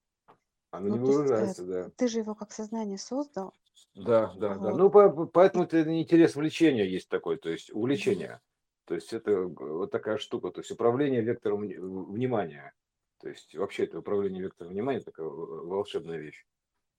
Оно 0.70 0.88
ну, 0.88 0.94
не 0.94 1.00
выгружается, 1.00 1.62
есть, 1.62 1.72
да. 1.72 1.90
Ты 1.96 2.08
же 2.08 2.18
его 2.20 2.34
как 2.34 2.52
сознание 2.52 2.98
создал, 2.98 3.54
да, 3.94 4.32
да, 4.38 4.54
вот. 4.54 4.62
да. 4.62 4.76
Ну, 4.76 4.90
по, 4.90 5.26
поэтому 5.26 5.64
это 5.64 5.82
интерес 6.00 6.34
влечения 6.34 6.84
есть 6.84 7.08
такой, 7.08 7.36
то 7.36 7.50
есть 7.50 7.70
увлечение. 7.72 8.40
То 8.86 8.94
есть 8.94 9.12
это 9.12 9.42
вот 9.42 9.90
такая 9.90 10.18
штука, 10.18 10.50
то 10.50 10.60
есть 10.60 10.70
управление 10.70 11.22
вектором 11.22 11.60
внимания. 11.60 12.72
То 13.20 13.28
есть 13.28 13.54
вообще 13.54 13.84
это 13.84 13.98
управление 13.98 14.42
вектором 14.42 14.72
внимания 14.72 15.00
такая 15.00 15.26
волшебная 15.26 16.18
вещь. 16.18 16.44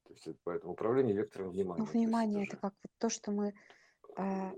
То 0.07 0.13
есть 0.13 0.27
поэтому 0.43 0.73
управление 0.73 1.15
вектором 1.15 1.49
внимания. 1.49 1.81
Ну, 1.81 1.85
внимание 1.85 2.43
это, 2.45 2.55
это 2.55 2.61
как 2.61 2.73
вот 2.83 2.91
то, 2.99 3.09
что 3.09 3.31
мы 3.31 3.49
э, 3.49 3.53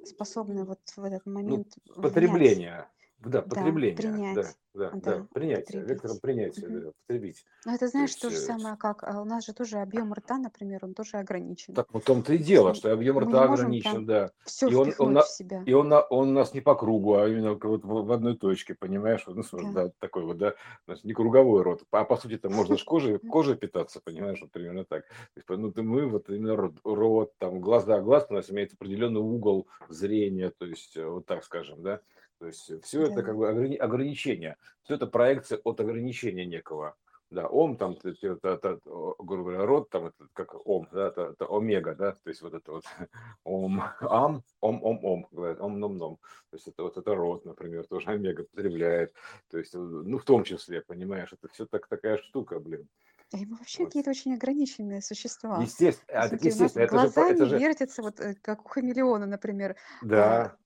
способны 0.05 0.65
вот 0.65 0.79
в 0.95 1.03
этот 1.03 1.25
ну, 1.25 1.33
момент. 1.33 1.75
Ну, 1.95 2.01
потребление. 2.01 2.87
Да, 3.19 3.41
потребление, 3.41 4.01
да, 4.01 4.11
принять. 4.11 4.57
да, 4.73 4.91
да, 4.91 4.97
Да, 5.01 5.27
принятие, 5.33 5.81
вектором 5.83 6.17
потребить. 6.17 6.21
принятия, 6.21 6.67
Мгм. 6.67 6.81
да, 6.85 6.91
потребить. 7.07 7.45
Ну, 7.65 7.71
это 7.73 7.79
То 7.79 7.87
знаешь, 7.87 8.09
есть, 8.09 8.21
то 8.21 8.29
же 8.29 8.35
э, 8.35 8.39
самое, 8.39 8.77
как 8.77 9.03
а, 9.03 9.21
у 9.21 9.25
нас 9.25 9.45
же 9.45 9.53
тоже 9.53 9.77
объем 9.79 10.13
рта, 10.13 10.37
например, 10.37 10.85
он 10.85 10.93
тоже 10.93 11.17
ограничен. 11.17 11.73
Так 11.73 11.87
вот 11.91 12.03
том-то 12.05 12.33
и 12.33 12.37
То 12.37 12.43
дело, 12.43 12.73
что 12.75 12.93
объем 12.93 13.19
рта 13.19 13.43
ограничен, 13.43 14.05
да. 14.05 14.31
все 14.45 14.69
И 14.69 14.75
он, 14.75 14.93
он, 14.99 15.17
в 15.17 15.23
себя. 15.23 15.63
и 15.65 15.73
он, 15.73 15.91
он 15.91 16.29
у 16.29 16.33
нас 16.33 16.53
не 16.53 16.61
по 16.61 16.75
кругу, 16.75 17.15
а 17.15 17.27
именно 17.27 17.53
вот 17.55 17.83
в, 17.83 18.11
одной 18.11 18.37
точке, 18.37 18.75
понимаешь? 18.75 19.23
Ну, 19.27 19.43
Да. 19.51 19.73
да, 19.73 19.91
такой 19.99 20.23
вот, 20.25 20.37
да, 20.37 20.53
значит, 20.85 21.05
не 21.05 21.13
круговой 21.13 21.63
рот. 21.63 21.83
А 21.91 22.03
по 22.03 22.17
сути, 22.17 22.37
там 22.37 22.53
можно 22.53 22.77
же 22.77 22.85
кожей, 22.85 23.17
кожей 23.27 23.55
питаться, 23.55 23.99
понимаешь, 24.03 24.39
вот 24.41 24.51
примерно 24.51 24.85
так. 24.85 25.05
То 25.47 25.57
ну, 25.57 25.71
ты- 25.71 25.81
мы 25.81 26.07
вот 26.07 26.29
именно 26.29 26.55
рот, 26.55 26.75
рот, 26.83 27.33
там, 27.39 27.59
глаза, 27.61 27.99
глаз 27.99 28.27
у 28.29 28.33
нас 28.35 28.49
имеет 28.51 28.73
определенный 28.73 29.21
угол 29.21 29.67
зрения, 29.89 30.51
то 30.51 30.65
есть, 30.65 30.95
э, 30.97 31.05
вот 31.07 31.25
так 31.25 31.43
скажем, 31.43 31.81
да. 31.81 32.01
То 32.39 32.47
есть, 32.47 32.83
все 32.83 33.03
это 33.03 33.15
Да. 33.15 33.21
как 33.23 33.37
бы 33.37 33.49
ограни- 33.49 33.77
ограничения, 33.77 34.57
все 34.83 34.95
это 34.95 35.07
проекция 35.07 35.59
от 35.63 35.79
ограничения 35.79 36.45
некого. 36.45 36.95
Да, 37.31 37.47
ом 37.47 37.75
там, 37.75 37.97
это, 38.03 38.47
это, 38.49 38.79
грубо 39.17 39.51
говоря, 39.51 39.65
род 39.65 39.89
там, 39.89 40.05
это 40.05 40.27
как 40.33 40.55
ом, 40.67 40.87
да, 40.91 41.07
это, 41.07 41.33
это 41.33 41.47
омега, 41.49 41.95
да, 41.95 42.11
то 42.11 42.29
есть 42.29 42.41
вот 42.43 42.53
это 42.53 42.71
вот 42.71 42.83
ом, 43.43 43.81
ам, 44.01 44.43
ом, 44.61 44.83
ом, 44.83 44.99
ом, 45.03 45.27
говорят, 45.31 45.59
ом, 45.59 45.79
ном, 45.79 45.97
ном. 45.97 46.17
То 46.51 46.57
есть 46.57 46.67
это 46.67 46.83
вот 46.83 46.97
это 46.97 47.15
род, 47.15 47.43
например, 47.45 47.87
тоже 47.87 48.07
омега 48.11 48.43
потребляет. 48.43 49.13
То 49.49 49.57
есть, 49.57 49.73
э, 49.73 49.79
ну, 49.79 50.19
в 50.19 50.23
том 50.23 50.43
числе, 50.43 50.81
понимаешь, 50.81 51.33
это 51.33 51.47
все 51.51 51.65
так, 51.65 51.87
такая 51.87 52.17
штука, 52.17 52.59
блин. 52.59 52.87
И 53.33 53.45
мы 53.45 53.57
вообще 53.57 53.79
Вот. 53.79 53.87
какие-то 53.87 54.11
очень 54.11 54.35
ограниченные 54.35 55.01
существа. 55.01 55.59
Естественно, 55.61 56.21
а, 56.21 56.27
у 56.27 56.31
нас 56.31 56.43
естественно, 56.43 56.83
это 56.83 56.99
же, 56.99 57.07
это 57.07 57.43
не 57.43 57.49
же, 57.49 57.57
вертятся, 57.57 58.01
вот 58.03 58.19
э, 58.19 58.35
как 58.35 58.65
у 58.65 58.69
хамелеона, 58.69 59.25
например, 59.25 59.75
а, 60.01 60.05
да, 60.05 60.45
э, 60.45 60.64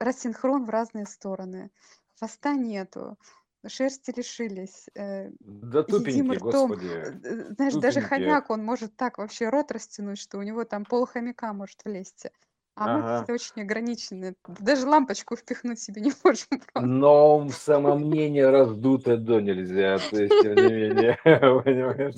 рассинхрон 0.00 0.64
в 0.66 0.70
разные 0.70 1.06
стороны. 1.06 1.70
Хвоста 2.18 2.54
нету, 2.56 3.18
шерсти 3.66 4.12
лишились. 4.16 4.86
э, 4.94 5.30
да 5.72 5.82
едим 5.84 6.32
тупенькие, 6.32 6.38
ртом. 6.38 6.76
господи, 6.78 6.92
Э, 7.02 7.10
э, 7.24 7.54
Знаешь, 7.54 7.76
даже 7.76 8.00
тупенькие. 8.00 8.00
хомяк, 8.00 8.50
он 8.50 8.64
может 8.64 8.96
так 8.96 9.18
вообще 9.18 9.48
рот 9.48 9.70
растянуть, 9.72 10.18
что 10.18 10.38
у 10.38 10.42
него 10.42 10.64
там 10.64 10.84
пол 10.84 11.06
хомяка 11.06 11.52
может 11.52 11.84
влезть. 11.84 12.26
А 12.76 12.88
мы 12.88 13.02
Ага. 13.02 13.04
какие-то 13.04 13.32
очень 13.32 13.62
ограниченные. 13.62 14.34
Даже 14.46 14.86
лампочку 14.86 15.36
впихнуть 15.36 15.80
себе 15.80 16.00
не 16.02 16.12
можем. 16.24 16.46
просто. 16.72 16.90
Но 17.08 17.48
самомнение 17.48 18.50
раздуто 18.50 19.16
до 19.16 19.40
нельзя, 19.40 19.98
то 20.00 20.18
есть, 20.18 20.36
тем 20.40 20.60
не 20.60 20.70
менее, 20.74 21.18
понимаешь? 21.24 22.14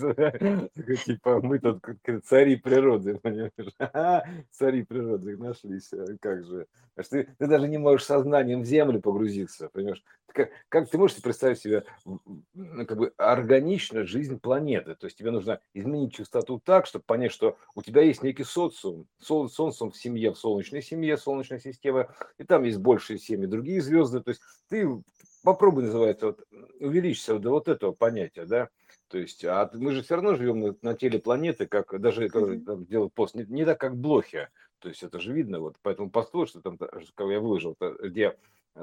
Такой, 0.75 0.99
типа, 0.99 1.41
мы 1.41 1.61
тут 1.61 1.81
как 1.81 1.99
как 2.03 2.25
цари 2.25 2.57
природы, 2.57 3.19
понимаешь, 3.19 3.53
цари 4.51 4.83
природы 4.83 5.37
нашлись, 5.37 5.93
а 5.93 6.17
как 6.21 6.45
же. 6.45 6.67
Ты, 7.09 7.29
ты 7.39 7.47
даже 7.47 7.69
не 7.69 7.79
можешь 7.79 8.05
сознанием 8.05 8.63
в 8.63 8.65
землю 8.65 9.01
погрузиться, 9.01 9.69
понимаешь. 9.73 10.03
Как, 10.35 10.51
как 10.69 10.91
ты 10.91 10.99
можешь 10.99 11.23
представить 11.23 11.61
себе 11.61 11.85
м, 12.05 12.21
м, 12.57 12.85
как 12.87 12.99
бы 12.99 13.13
органично 13.17 14.05
жизнь 14.05 14.41
планеты? 14.41 14.97
То 14.97 15.07
есть 15.07 15.17
тебе 15.17 15.31
нужно 15.31 15.61
изменить 15.73 16.15
частоту 16.15 16.61
так, 16.63 16.87
чтобы 16.87 17.05
понять, 17.07 17.31
что 17.33 17.57
у 17.77 17.83
тебя 17.83 18.03
есть 18.03 18.23
некий 18.25 18.45
социум, 18.45 19.07
сол- 19.21 19.49
социум 19.49 19.93
в 19.93 19.97
семье, 19.97 20.33
в 20.33 20.39
солнечной 20.49 20.83
семье, 20.83 21.19
солнечная 21.19 21.59
система, 21.59 22.09
и 22.39 22.45
там 22.45 22.65
есть 22.65 22.79
большие 22.79 23.19
семьи, 23.19 23.47
другие 23.47 23.83
звезды. 23.83 24.21
То 24.21 24.31
есть 24.31 24.41
ты 24.71 24.89
попробуй, 25.45 25.85
называется, 25.85 26.29
вот, 26.29 26.45
увеличься 26.81 27.39
до 27.39 27.51
вот 27.51 27.69
этого 27.69 27.93
понятия, 27.93 28.47
да. 28.47 28.69
То 29.09 29.19
есть, 29.19 29.45
а 29.45 29.71
мы 29.75 29.93
же 29.93 30.03
все 30.03 30.15
равно 30.15 30.35
живем 30.37 30.61
на, 30.61 30.77
на 30.81 30.95
теле 30.95 31.19
планеты, 31.19 31.67
как 31.67 32.01
даже 32.01 32.31
Мгм. 32.33 32.65
там 32.65 32.87
делают 32.87 33.13
пост, 33.13 33.35
не, 33.35 33.45
не 33.45 33.65
так, 33.67 33.79
как 33.79 33.97
блохи. 33.97 34.49
То 34.79 34.89
есть 34.89 35.03
это 35.03 35.21
же 35.21 35.33
видно, 35.35 35.61
вот 35.61 35.77
поэтому 35.83 36.11
посту, 36.11 36.47
что 36.47 36.63
там, 36.63 36.79
та- 36.79 37.01
что 37.01 37.31
я 37.31 37.41
выложил, 37.41 37.77
где 38.03 38.37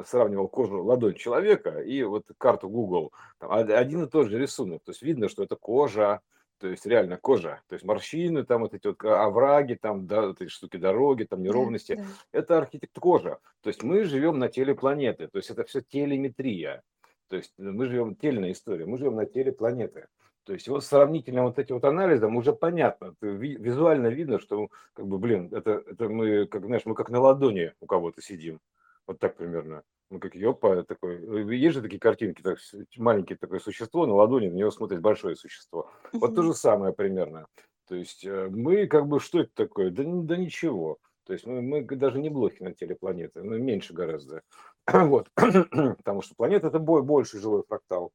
сравнивал 0.06 0.48
кожу 0.48 0.84
ладонь 0.84 1.16
человека 1.16 1.80
и 1.80 2.04
вот 2.04 2.26
карту 2.38 2.70
Google, 2.70 3.12
там 3.40 3.50
од- 3.50 3.72
один 3.72 4.04
и 4.04 4.10
тот 4.10 4.30
же 4.30 4.38
рисунок. 4.38 4.84
То 4.84 4.92
есть 4.92 5.02
видно, 5.02 5.30
что 5.30 5.44
это 5.44 5.56
кожа, 5.56 6.22
то 6.60 6.68
есть 6.68 6.86
реально 6.86 7.18
кожа, 7.18 7.62
то 7.68 7.74
есть 7.74 7.86
морщины, 7.86 8.44
там 8.44 8.62
вот 8.62 8.74
эти 8.74 8.88
вот 8.88 9.04
овраги, 9.04 9.76
там 9.76 10.08
да, 10.08 10.28
вот 10.28 10.42
эти 10.42 10.50
штуки 10.50 10.78
дороги, 10.78 11.24
там 11.24 11.40
Да, 11.40 11.46
неровности. 11.50 11.96
да. 11.96 12.04
Это 12.40 12.58
архитектура 12.58 13.02
кожа. 13.02 13.40
То 13.62 13.70
есть 13.70 13.84
мы 13.84 14.04
живем 14.06 14.40
на 14.40 14.48
теле 14.50 14.74
планеты, 14.74 15.28
то 15.28 15.38
есть 15.38 15.50
это 15.50 15.64
все 15.64 15.82
телеметрия. 15.82 16.82
То 17.28 17.38
есть 17.38 17.54
мы 17.58 17.88
живем 17.88 18.16
тельная 18.16 18.52
история, 18.52 18.86
мы 18.86 18.98
живем 18.98 19.16
на 19.16 19.26
теле 19.26 19.52
планеты. 19.52 20.08
То 20.46 20.54
есть 20.54 20.68
вот 20.68 20.84
сравнительно 20.84 21.44
вот 21.44 21.58
этим 21.58 21.76
вот 21.76 21.86
анализом 21.86 22.36
уже 22.38 22.54
понятно, 22.54 23.16
визуально 23.20 24.08
видно, 24.08 24.40
что 24.40 24.70
как 24.94 25.08
бы, 25.08 25.18
блин, 25.18 25.50
это, 25.52 25.84
это 25.88 26.08
мы, 26.08 26.46
как 26.46 26.66
знаешь, 26.66 26.86
мы 26.86 26.94
как 26.94 27.10
на 27.10 27.20
ладони 27.20 27.74
у 27.80 27.88
кого-то 27.88 28.22
сидим. 28.22 28.60
Вот 29.08 29.20
так 29.20 29.38
примерно. 29.38 29.84
Ну, 30.10 30.20
как 30.20 30.36
ёпа, 30.36 30.84
такой. 30.84 31.16
э, 31.18 31.56
Есть 31.56 31.76
же 31.76 31.82
такие 31.82 32.00
картинки, 32.00 32.42
так, 32.42 32.60
маленькое 32.98 33.38
такое 33.38 33.60
существо 33.60 34.06
на 34.06 34.14
ладони, 34.14 34.50
на 34.50 34.56
него 34.56 34.72
смотрит 34.72 35.02
большое 35.02 35.36
существо. 35.36 35.92
Вот 36.14 36.36
то 36.36 36.44
же 36.44 36.54
самое 36.54 36.94
примерно. 36.94 37.48
То 37.88 37.96
есть 37.96 38.26
э, 38.26 38.48
мы 38.50 38.88
как 38.88 39.08
бы, 39.08 39.20
что 39.20 39.42
это 39.42 39.52
такое? 39.54 39.92
Да, 39.92 40.04
да 40.06 40.38
ничего. 40.38 40.98
То 41.26 41.34
есть 41.34 41.46
мы, 41.48 41.62
мы 41.62 41.84
даже 41.84 42.20
не 42.20 42.30
блохи 42.30 42.62
на 42.62 42.74
теле 42.74 42.96
планеты, 42.96 43.42
ну, 43.42 43.58
меньше 43.58 43.94
гораздо. 43.94 44.42
Вот. 44.88 45.30
Потому 45.36 46.22
что 46.22 46.36
планета 46.36 46.68
это 46.68 46.80
бо- 46.80 47.02
больше 47.02 47.40
живой 47.40 47.64
фрактал. 47.68 48.12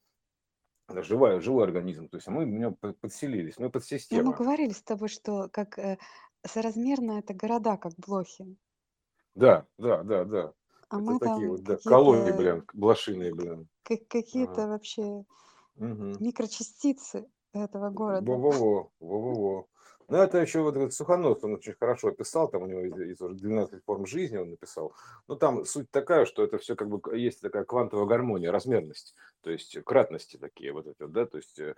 Это 0.89 1.03
живой, 1.03 1.41
живой 1.41 1.65
организм. 1.65 2.09
То 2.09 2.17
есть 2.17 2.29
мы 2.29 2.45
в 2.45 2.49
него 2.49 2.73
под- 2.73 2.99
подселились, 3.01 3.59
мы 3.59 3.71
Ну, 4.11 4.23
мы 4.23 4.33
говорили 4.33 4.73
с 4.73 4.83
тобой, 4.83 5.09
что 5.09 5.49
как 5.49 5.79
э, 5.79 5.99
соразмерно 6.47 7.19
это 7.19 7.35
города, 7.35 7.77
как 7.77 7.93
блохи. 7.97 8.57
Да, 9.35 9.67
да, 9.79 10.03
да, 10.03 10.25
да. 10.25 10.53
А 10.91 10.97
Это 10.97 11.05
мы 11.05 11.19
такие 11.21 11.49
вот, 11.49 11.63
да, 11.63 11.77
колонии, 11.77 12.33
блин, 12.33 12.65
блошиные, 12.75 13.33
блин. 13.33 13.69
как- 13.85 14.01
Ага. 14.01 14.09
какие-то 14.09 14.67
вообще 14.69 15.25
Мгм. 15.77 16.17
микрочастицы 16.19 17.29
этого 17.53 17.91
города. 17.91 18.27
Во-во-во, 18.31 18.91
во-во-во. 18.99 19.67
Ну, 20.11 20.17
это 20.17 20.39
еще 20.39 20.61
вот 20.63 20.93
Суханов, 20.93 21.45
он 21.45 21.55
очень 21.55 21.75
хорошо 21.79 22.09
описал, 22.09 22.49
там 22.49 22.63
у 22.63 22.67
него 22.67 22.81
из 22.81 23.21
уже 23.21 23.37
12 23.37 23.85
форм 23.85 24.07
жизни 24.07 24.39
он 24.39 24.51
написал. 24.51 24.93
Но 25.29 25.37
там 25.37 25.65
суть 25.65 25.89
такая, 25.93 26.25
что 26.25 26.43
это 26.43 26.59
все 26.59 26.75
как 26.75 26.89
бы 26.89 27.17
есть 27.17 27.41
такая 27.41 27.63
квантовая 27.63 28.07
гармония, 28.07 28.51
размерность, 28.51 29.15
то 29.41 29.53
есть 29.53 29.79
кратности 29.85 30.37
такие 30.37 30.73
вот 30.73 30.89
эти, 30.89 31.07
да, 31.07 31.27
то 31.27 31.37
есть 31.37 31.61
э, 31.61 31.77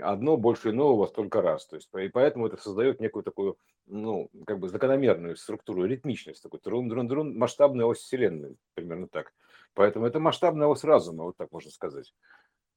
одно 0.00 0.36
больше 0.36 0.70
иного 0.70 0.98
во 0.98 1.06
столько 1.06 1.40
раз, 1.40 1.68
то 1.68 1.76
есть 1.76 1.88
и 1.96 2.08
поэтому 2.08 2.48
это 2.48 2.56
создает 2.56 2.98
некую 2.98 3.22
такую, 3.22 3.56
ну, 3.86 4.28
как 4.44 4.58
бы 4.58 4.68
закономерную 4.68 5.36
структуру, 5.36 5.84
ритмичность, 5.84 6.42
такой 6.42 6.58
трун-друн-друн, 6.58 7.38
масштабная 7.38 7.86
ось 7.86 7.98
Вселенной, 7.98 8.56
примерно 8.74 9.06
так. 9.06 9.32
Поэтому 9.74 10.04
это 10.06 10.18
масштабная 10.18 10.66
ось 10.66 10.82
разума, 10.82 11.22
вот 11.22 11.36
так 11.36 11.52
можно 11.52 11.70
сказать 11.70 12.12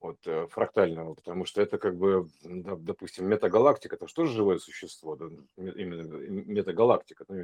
вот, 0.01 0.17
э, 0.25 0.47
фрактального, 0.47 1.13
потому 1.13 1.45
что 1.45 1.61
это 1.61 1.77
как 1.77 1.95
бы, 1.95 2.27
допустим, 2.43 3.27
метагалактика, 3.27 3.95
это 3.95 4.07
же 4.07 4.13
тоже 4.13 4.33
живое 4.33 4.57
существо, 4.57 5.15
да, 5.15 5.25
именно 5.57 6.01
м- 6.01 6.51
метагалактика, 6.51 7.25
ну, 7.27 7.35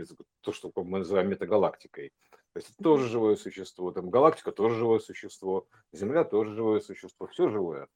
то, 0.42 0.52
что 0.52 0.72
мы 0.76 1.00
называем 1.00 1.30
метагалактикой. 1.30 2.12
То 2.54 2.60
есть 2.60 2.70
это 2.72 2.84
тоже 2.84 3.08
живое 3.08 3.36
существо, 3.36 3.92
там 3.92 4.10
галактика 4.10 4.52
тоже 4.52 4.76
живое 4.76 5.00
существо, 5.00 5.68
Земля 5.92 6.24
тоже 6.24 6.56
живое 6.56 6.80
существо, 6.80 7.28
все 7.28 7.50
живое. 7.50 7.88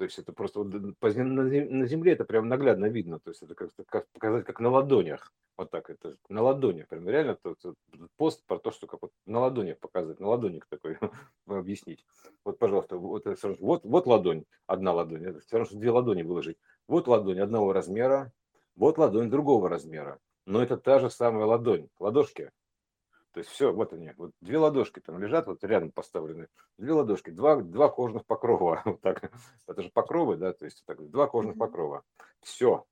То 0.00 0.04
есть 0.04 0.18
это 0.18 0.32
просто 0.32 0.64
на 0.64 1.50
зем- 1.50 1.78
на 1.78 1.86
Земле 1.86 2.12
это 2.12 2.24
прям 2.24 2.48
наглядно 2.48 2.86
видно, 2.86 3.20
то 3.20 3.28
есть 3.32 3.42
это 3.42 3.54
как, 3.54 3.68
как 3.86 4.08
показать 4.12 4.46
как 4.46 4.58
на 4.58 4.70
ладонях, 4.70 5.30
вот 5.58 5.70
так 5.70 5.90
это 5.90 6.16
на 6.30 6.40
ладонях, 6.40 6.88
прям 6.88 7.06
реально 7.06 7.34
тот, 7.34 7.58
тот 7.60 7.76
пост 8.16 8.42
про 8.46 8.58
то, 8.58 8.70
что 8.70 8.86
как 8.86 9.02
вот 9.02 9.12
на 9.26 9.40
ладонях 9.40 9.78
показывать, 9.78 10.18
на 10.18 10.28
ладоник 10.28 10.64
такой 10.70 10.96
объяснить. 11.46 12.06
Вот, 12.46 12.58
пожалуйста, 12.58 12.96
вот, 12.96 13.26
вот, 13.26 13.84
вот 13.84 14.06
ладонь, 14.06 14.44
одна 14.66 14.94
ладонь, 14.94 15.26
это 15.26 15.40
все 15.40 15.58
равно, 15.58 15.66
что 15.66 15.78
две 15.78 15.90
ладони 15.90 16.22
выложить. 16.22 16.56
Вот 16.88 17.06
ладонь 17.06 17.40
одного 17.40 17.74
размера, 17.74 18.32
вот 18.76 18.96
ладонь 18.96 19.28
другого 19.28 19.68
размера. 19.68 20.18
Но 20.46 20.62
это 20.62 20.78
та 20.78 20.98
же 20.98 21.10
самая 21.10 21.44
ладонь, 21.44 21.90
ладошки. 21.98 22.52
То 23.32 23.38
есть 23.38 23.50
все, 23.50 23.72
вот 23.72 23.92
они, 23.92 24.12
вот 24.16 24.32
две 24.40 24.58
ладошки 24.58 25.00
там 25.00 25.18
лежат, 25.18 25.46
вот 25.46 25.62
рядом 25.62 25.92
поставлены, 25.92 26.48
две 26.78 26.92
ладошки, 26.92 27.30
два, 27.30 27.56
два 27.56 27.88
кожных 27.88 28.26
покрова, 28.26 28.82
вот 28.84 29.00
так, 29.00 29.30
это 29.68 29.82
же 29.82 29.90
покровы, 29.90 30.36
да, 30.36 30.52
то 30.52 30.64
есть 30.64 30.82
так, 30.84 31.08
два 31.10 31.28
кожных 31.28 31.56
покрова, 31.56 32.02
все, 32.40 32.84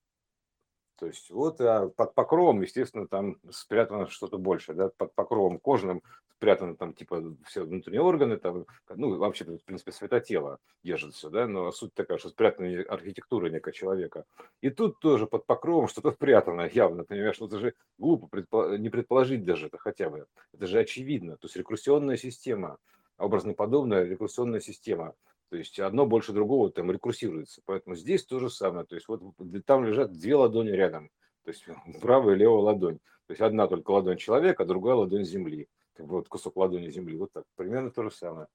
то 0.98 1.06
есть 1.06 1.30
вот 1.30 1.60
а 1.60 1.88
под 1.88 2.14
покровом, 2.14 2.60
естественно, 2.62 3.06
там 3.06 3.36
спрятано 3.50 4.08
что-то 4.08 4.38
большее, 4.38 4.76
да, 4.76 4.90
под 4.96 5.14
покровом 5.14 5.58
кожным 5.58 6.02
спрятано 6.38 6.76
там 6.76 6.92
типа 6.92 7.36
все 7.46 7.64
внутренние 7.64 8.00
органы, 8.00 8.36
там, 8.36 8.64
ну, 8.94 9.16
вообще, 9.16 9.44
в 9.44 9.64
принципе, 9.64 9.90
светотело 9.90 10.58
держит 10.84 11.14
все, 11.14 11.30
да, 11.30 11.48
но 11.48 11.72
суть 11.72 11.94
такая, 11.94 12.18
что 12.18 12.28
спрятана 12.28 12.82
архитектура 12.88 13.50
некого 13.50 13.72
человека. 13.72 14.24
И 14.60 14.70
тут 14.70 15.00
тоже 15.00 15.26
под 15.26 15.46
покровом 15.46 15.88
что-то 15.88 16.12
спрятано 16.12 16.68
явно, 16.72 17.04
понимаешь, 17.04 17.38
ну 17.40 17.46
это 17.46 17.58
же 17.58 17.74
глупо 17.98 18.28
предпо- 18.36 18.78
не 18.78 18.88
предположить 18.88 19.44
даже 19.44 19.66
это 19.66 19.78
хотя 19.78 20.10
бы, 20.10 20.26
это 20.52 20.66
же 20.66 20.78
очевидно, 20.78 21.36
то 21.36 21.46
есть 21.46 21.56
рекурсионная 21.56 22.16
система, 22.16 22.78
образно 23.18 23.52
подобная 23.52 24.04
рекурсионная 24.04 24.60
система, 24.60 25.14
то 25.50 25.56
есть 25.56 25.78
одно 25.80 26.06
больше 26.06 26.32
другого 26.32 26.70
там 26.70 26.90
рекурсируется. 26.90 27.62
Поэтому 27.64 27.96
здесь 27.96 28.24
то 28.24 28.38
же 28.38 28.50
самое. 28.50 28.86
То 28.86 28.94
есть 28.94 29.08
вот 29.08 29.22
там 29.64 29.84
лежат 29.84 30.12
две 30.12 30.34
ладони 30.34 30.70
рядом. 30.70 31.10
То 31.44 31.50
есть 31.50 31.64
правая 32.00 32.34
и 32.34 32.38
левая 32.38 32.60
ладонь. 32.60 32.98
То 33.26 33.32
есть 33.32 33.40
одна 33.40 33.66
только 33.66 33.90
ладонь 33.90 34.18
человека, 34.18 34.62
а 34.62 34.66
другая 34.66 34.94
ладонь 34.94 35.24
земли. 35.24 35.68
Вот 35.98 36.28
кусок 36.28 36.56
ладони 36.56 36.90
земли. 36.90 37.16
Вот 37.16 37.32
так. 37.32 37.44
Примерно 37.56 37.90
то 37.90 38.02
же 38.02 38.10
самое. 38.10 38.46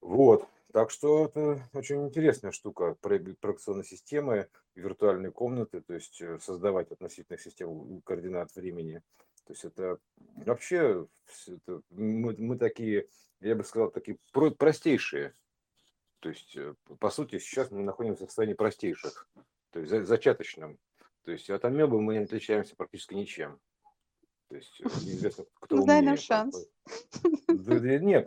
Вот. 0.00 0.46
Так 0.72 0.90
что 0.90 1.24
это 1.24 1.62
очень 1.72 2.06
интересная 2.06 2.52
штука, 2.52 2.94
проекционной 3.00 3.84
системы, 3.84 4.48
виртуальные 4.74 5.32
комнаты, 5.32 5.80
то 5.80 5.94
есть 5.94 6.20
э, 6.20 6.38
создавать 6.40 6.90
относительных 6.92 7.40
систем 7.40 8.02
координат 8.02 8.54
времени. 8.54 9.00
То 9.46 9.54
есть 9.54 9.64
это 9.64 9.98
вообще 10.16 11.06
это, 11.46 11.80
мы, 11.88 12.36
мы 12.36 12.58
такие, 12.58 13.08
я 13.40 13.54
бы 13.54 13.64
сказал, 13.64 13.90
такие 13.90 14.18
простейшие. 14.58 15.34
То 16.20 16.30
есть, 16.30 16.56
э, 16.56 16.74
по 16.98 17.10
сути, 17.10 17.38
сейчас 17.38 17.70
мы 17.70 17.82
находимся 17.82 18.24
в 18.24 18.28
состоянии 18.28 18.54
простейших, 18.54 19.28
то 19.70 19.80
есть 19.80 20.06
зачаточном. 20.06 20.78
То 21.24 21.32
есть 21.32 21.50
от 21.50 21.64
амебы 21.64 22.00
мы 22.00 22.14
не 22.14 22.24
отличаемся 22.24 22.74
практически 22.74 23.14
ничем. 23.14 23.60
То 24.48 24.56
есть 24.56 24.80
э, 24.80 24.84
неизвестно, 25.04 25.44
кто 25.60 25.76
ну, 25.76 25.86
дай 25.86 26.02
нам 26.02 26.16
шанс. 26.16 26.68
Нет, 27.46 28.26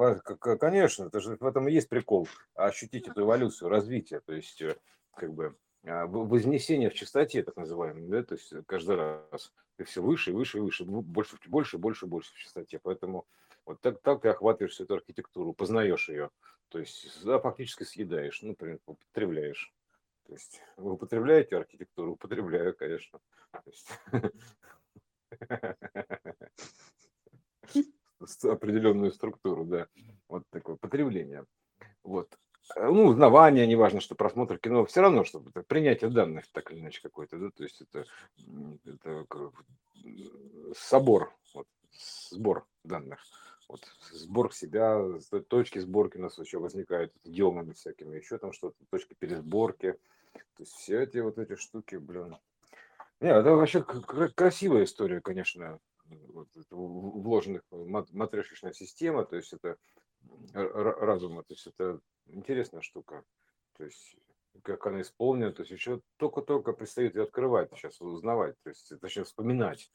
конечно, 0.60 1.06
это 1.06 1.20
же 1.20 1.36
в 1.40 1.46
этом 1.46 1.68
и 1.68 1.74
есть 1.74 1.90
прикол. 1.90 2.28
Ощутить 2.54 3.08
эту 3.08 3.22
эволюцию, 3.22 3.70
развитие, 3.70 4.20
то 4.22 4.34
есть 4.34 4.62
э, 4.62 4.78
как 5.16 5.34
бы 5.34 5.56
а, 5.84 6.06
вознесение 6.06 6.92
в 6.92 6.94
чистоте, 6.94 7.42
так 7.44 7.58
называемое, 7.58 8.08
да, 8.08 8.24
то 8.24 8.36
есть 8.36 8.54
каждый 8.68 8.98
раз 8.98 9.52
ты 9.78 9.84
все 9.84 10.02
выше 10.02 10.30
и 10.30 10.34
выше 10.34 10.60
и 10.60 10.62
выше, 10.62 10.86
больше, 10.86 11.38
больше, 11.48 11.78
больше, 11.80 12.06
больше 12.06 12.34
в 12.34 12.38
чистоте. 12.38 12.80
Поэтому 12.82 13.26
вот 13.66 13.82
так, 13.82 14.02
так 14.02 14.22
ты 14.22 14.30
охватываешь 14.30 14.74
всю 14.74 14.84
эту 14.84 14.96
архитектуру, 14.96 15.54
познаешь 15.54 16.10
ее, 16.10 16.30
то 16.70 16.80
есть 16.80 17.24
да, 17.24 17.40
фактически 17.40 17.84
съедаешь, 17.84 18.42
ну, 18.42 18.50
например, 18.50 18.80
употребляешь. 18.86 19.74
То 20.26 20.34
есть 20.34 20.62
вы 20.78 20.94
употребляете 20.94 21.58
архитектуру? 21.58 22.14
Употребляю, 22.14 22.76
конечно. 22.76 23.20
Определенную 28.44 29.12
структуру, 29.12 29.66
да. 29.66 29.88
Вот 30.30 30.44
такое 30.50 30.78
потребление. 30.78 31.46
Вот. 32.04 32.38
Ну, 32.76 33.08
узнавание, 33.08 33.68
неважно, 33.68 34.00
что 34.00 34.16
просмотр 34.16 34.58
кино, 34.58 34.86
все 34.86 35.02
равно, 35.02 35.26
чтобы 35.26 35.50
это 35.50 35.64
принятие 35.64 36.10
данных 36.10 36.46
так 36.54 36.72
или 36.72 36.80
иначе 36.80 37.02
какой-то, 37.02 37.38
да, 37.38 37.50
то 37.50 37.64
есть 37.64 37.82
это, 37.82 38.06
это 38.86 39.26
собор, 40.78 41.36
вот, 41.54 41.68
сбор 42.30 42.66
данных, 42.84 43.20
вот, 43.72 43.82
сбор 44.12 44.54
себя, 44.54 45.02
точки 45.48 45.80
сборки 45.80 46.18
у 46.18 46.22
нас 46.22 46.38
еще 46.38 46.60
возникают 46.60 47.14
идиомами 47.24 47.74
всякими, 47.74 48.18
еще 48.18 48.38
там 48.38 48.52
что-то, 48.54 48.76
точки 48.90 49.14
пересборки, 49.14 49.94
то 50.34 50.64
есть 50.64 50.74
все 50.74 51.04
эти 51.04 51.20
вот 51.20 51.38
эти 51.38 51.56
штуки, 51.56 51.96
блин, 51.96 52.38
нет, 53.22 53.38
это 53.38 53.52
вообще 53.52 53.84
красивая 53.84 54.84
история, 54.84 55.22
конечно, 55.22 55.80
вот, 56.06 56.50
вложенных 56.70 57.62
матрешечная 57.72 58.74
система, 58.74 59.24
то 59.26 59.38
есть 59.38 59.54
это 59.54 59.78
разума, 60.54 61.44
то 61.44 61.54
есть 61.54 61.68
это 61.68 62.00
интересная 62.28 62.82
штука. 62.82 63.24
То 63.78 63.86
есть 63.86 64.18
как 64.64 64.86
она 64.86 65.02
исполнена, 65.02 65.54
то 65.54 65.62
есть 65.62 65.72
еще 65.72 66.02
только-только 66.18 66.74
предстоит 66.74 67.16
ее 67.16 67.24
открывать, 67.24 67.70
сейчас 67.76 68.02
узнавать, 68.02 68.56
то 68.64 68.70
есть 68.70 68.92
точнее 69.00 69.24
вспоминать, 69.24 69.90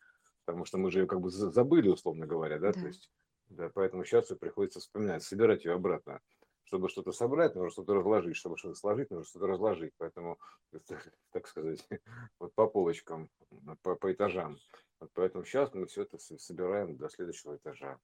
потому 0.45 0.65
что 0.65 0.79
мы 0.79 0.91
же 0.91 1.01
ее 1.01 1.07
как 1.07 1.21
бы 1.21 1.31
забыли, 1.31 1.89
условно 1.89 2.27
говоря, 2.27 2.59
да, 2.59 2.73
да. 2.73 2.81
то 2.81 2.87
есть, 2.87 3.11
да, 3.49 3.71
поэтому 3.75 4.05
сейчас 4.05 4.31
ее 4.31 4.37
приходится 4.37 4.81
вспоминать, 4.81 5.23
собирать 5.23 5.65
ее 5.65 5.75
обратно 5.75 6.21
чтобы 6.67 6.89
что-то 6.89 7.13
собрать, 7.13 7.55
нужно 7.55 7.71
что-то 7.71 7.95
разложить, 7.95 8.37
чтобы 8.37 8.59
что-то 8.59 8.75
сложить, 8.75 9.11
нужно 9.11 9.25
что-то 9.25 9.47
разложить. 9.47 9.93
Поэтому, 9.99 10.39
так 11.33 11.47
сказать, 11.47 11.87
вот 12.41 12.53
по 12.55 12.67
полочкам, 12.67 13.31
по, 13.83 13.95
по 13.95 14.13
этажам. 14.13 14.59
Вот 15.01 15.11
поэтому 15.15 15.45
сейчас 15.45 15.73
мы 15.75 15.87
все 15.87 16.03
это 16.03 16.19
собираем 16.19 16.97
до 16.97 17.09
следующего 17.09 17.57
этажа. 17.57 17.99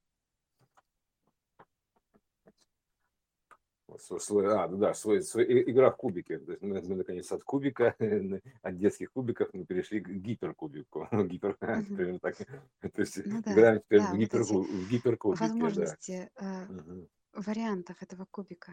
Свой, 3.98 4.54
а, 4.54 4.68
да, 4.68 4.94
свой, 4.94 5.22
свой 5.22 5.70
игра 5.70 5.90
в 5.90 5.96
кубики. 5.96 6.38
То 6.38 6.52
есть 6.52 6.62
мы, 6.62 6.80
мы 6.82 6.96
наконец 6.96 7.30
от 7.32 7.42
кубика, 7.44 7.94
от 8.62 8.78
детских 8.78 9.12
кубиков 9.12 9.48
мы 9.52 9.64
перешли 9.64 10.00
к 10.00 10.08
гиперкубику. 10.08 11.08
Гипер, 11.12 11.56
примерно 11.60 12.18
так. 12.18 12.36
То 12.36 13.00
есть 13.00 13.24
ну, 13.24 13.42
да, 13.44 13.52
играем 13.52 13.80
теперь 13.80 14.00
да, 14.00 14.12
в, 14.12 14.16
гипер, 14.16 14.42
вот 14.44 14.66
в 14.66 14.88
гиперкубике. 14.90 15.44
Возможности 15.44 16.30
да. 16.40 16.66
э, 16.70 17.06
вариантов 17.34 18.02
этого 18.02 18.26
кубика. 18.30 18.72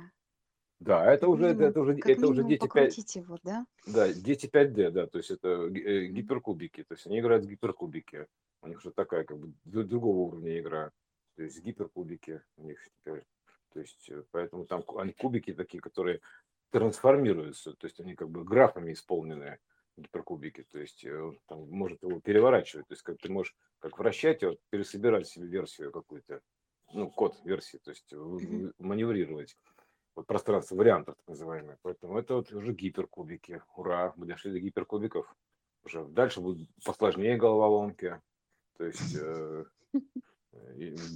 Да, 0.79 1.11
это 1.11 1.27
уже, 1.27 1.49
минимум, 1.49 1.63
это 1.65 1.81
уже, 1.81 1.97
это 2.05 2.27
уже 2.27 2.43
дети 2.45 2.67
5, 2.73 3.15
его, 3.17 3.37
да? 3.43 3.65
Да, 3.85 4.13
дети 4.13 4.45
5D, 4.45 4.91
да, 4.91 5.07
то 5.07 5.17
есть 5.17 5.29
это 5.29 5.67
э, 5.67 6.05
гиперкубики, 6.05 6.83
то 6.83 6.93
есть 6.93 7.05
они 7.05 7.19
играют 7.19 7.43
в 7.43 7.49
гиперкубики. 7.49 8.27
У 8.61 8.67
них 8.67 8.77
уже 8.77 8.91
такая 8.91 9.25
как 9.25 9.37
бы 9.37 9.53
другого 9.65 10.17
уровня 10.29 10.57
игра, 10.57 10.91
то 11.35 11.43
есть 11.43 11.61
гиперкубики 11.61 12.41
у 12.55 12.63
них 12.63 12.79
теперь. 12.97 13.23
То 13.73 13.79
есть 13.79 14.09
э, 14.09 14.23
поэтому 14.31 14.65
там 14.65 14.83
они 14.97 15.13
кубики 15.13 15.53
такие, 15.53 15.81
которые 15.81 16.21
трансформируются, 16.71 17.73
то 17.73 17.87
есть 17.87 17.99
они 17.99 18.15
как 18.15 18.29
бы 18.29 18.43
графами 18.43 18.93
исполненные 18.93 19.59
гиперкубики, 19.97 20.63
то 20.71 20.79
есть 20.79 21.03
э, 21.03 21.31
там 21.47 21.69
может 21.69 22.03
его 22.03 22.19
переворачивать, 22.19 22.87
то 22.87 22.93
есть 22.93 23.03
как 23.03 23.17
ты 23.19 23.31
можешь 23.31 23.55
как 23.79 23.97
вращать 23.97 24.41
его, 24.41 24.57
пересобирать 24.69 25.27
себе 25.27 25.47
версию 25.47 25.91
какую-то 25.91 26.41
ну, 26.93 27.09
код 27.09 27.39
версии, 27.43 27.77
то 27.77 27.91
есть 27.91 28.11
маневрировать 28.79 29.57
вот 30.15 30.27
пространство 30.27 30.75
вариантов 30.75 31.15
так 31.15 31.27
называемое. 31.27 31.77
Поэтому 31.81 32.17
это 32.17 32.35
вот 32.35 32.51
уже 32.51 32.73
гиперкубики. 32.73 33.61
Ура, 33.75 34.13
мы 34.17 34.25
дошли 34.25 34.51
до 34.51 34.59
гиперкубиков. 34.59 35.33
Уже 35.83 36.03
дальше 36.05 36.41
будут 36.41 36.69
посложнее 36.83 37.37
головоломки, 37.37 38.19
то 38.77 38.85
есть 38.85 39.15
э, 39.15 39.65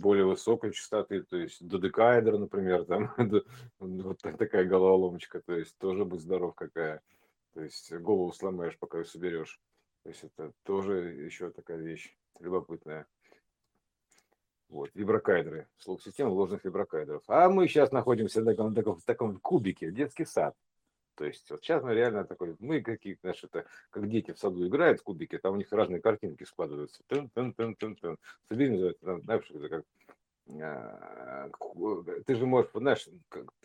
более 0.02 0.26
высокой 0.26 0.72
частоты, 0.72 1.24
то 1.24 1.38
есть 1.38 1.66
додекаэдр, 1.66 2.38
например, 2.38 2.86
там 2.86 3.14
вот 3.80 4.20
такая 4.22 4.66
головоломочка, 4.66 5.42
то 5.42 5.54
есть 5.54 5.78
тоже 5.78 6.06
будь 6.06 6.22
здоров 6.22 6.56
какая. 6.56 7.02
То 7.54 7.62
есть 7.62 7.94
голову 7.94 8.34
сломаешь, 8.34 8.78
пока 8.78 9.00
ее 9.00 9.06
соберешь. 9.06 9.60
То 10.04 10.10
есть 10.10 10.24
это 10.24 10.52
тоже 10.64 11.14
еще 11.14 11.52
такая 11.52 11.78
вещь 11.78 12.16
любопытная. 12.40 13.06
Вот, 14.70 14.90
виброкайдеры, 14.96 15.68
слух 15.78 16.02
системы 16.02 16.32
ложных 16.32 16.66
виброкайдеров. 16.66 17.24
А 17.28 17.48
мы 17.48 17.68
сейчас 17.68 17.92
находимся 17.92 18.42
в 18.42 18.74
таком, 18.74 18.98
в 18.98 19.06
таком 19.06 19.40
кубике, 19.40 19.92
детский 19.92 20.26
сад. 20.26 20.56
То 21.16 21.26
есть 21.26 21.49
вот 21.49 21.64
сейчас 21.64 21.84
мы 21.84 21.93
реально 21.93 22.26
такой, 22.26 22.55
мы 22.59 22.82
какие 22.82 23.18
наши 23.24 23.47
это, 23.47 23.66
как 23.89 24.09
дети 24.09 24.32
в 24.32 24.39
саду 24.39 24.68
играют 24.68 24.99
в 24.99 25.03
кубики, 25.03 25.38
там 25.38 25.53
у 25.53 25.57
них 25.57 25.72
разные 25.72 26.01
картинки 26.01 26.43
складываются. 26.43 27.01
Тын, 27.07 27.30
тын, 27.30 27.53
тын, 27.53 27.76
тын, 27.76 27.95
тын. 27.95 28.18
Называется, 28.49 29.05
там, 29.05 29.22
знаешь, 29.22 29.51
это 29.51 29.70
как, 29.70 29.86
а, 30.61 31.49
ты 32.26 32.36
же 32.36 32.45
можешь, 32.45 32.72
знаешь, 32.74 33.07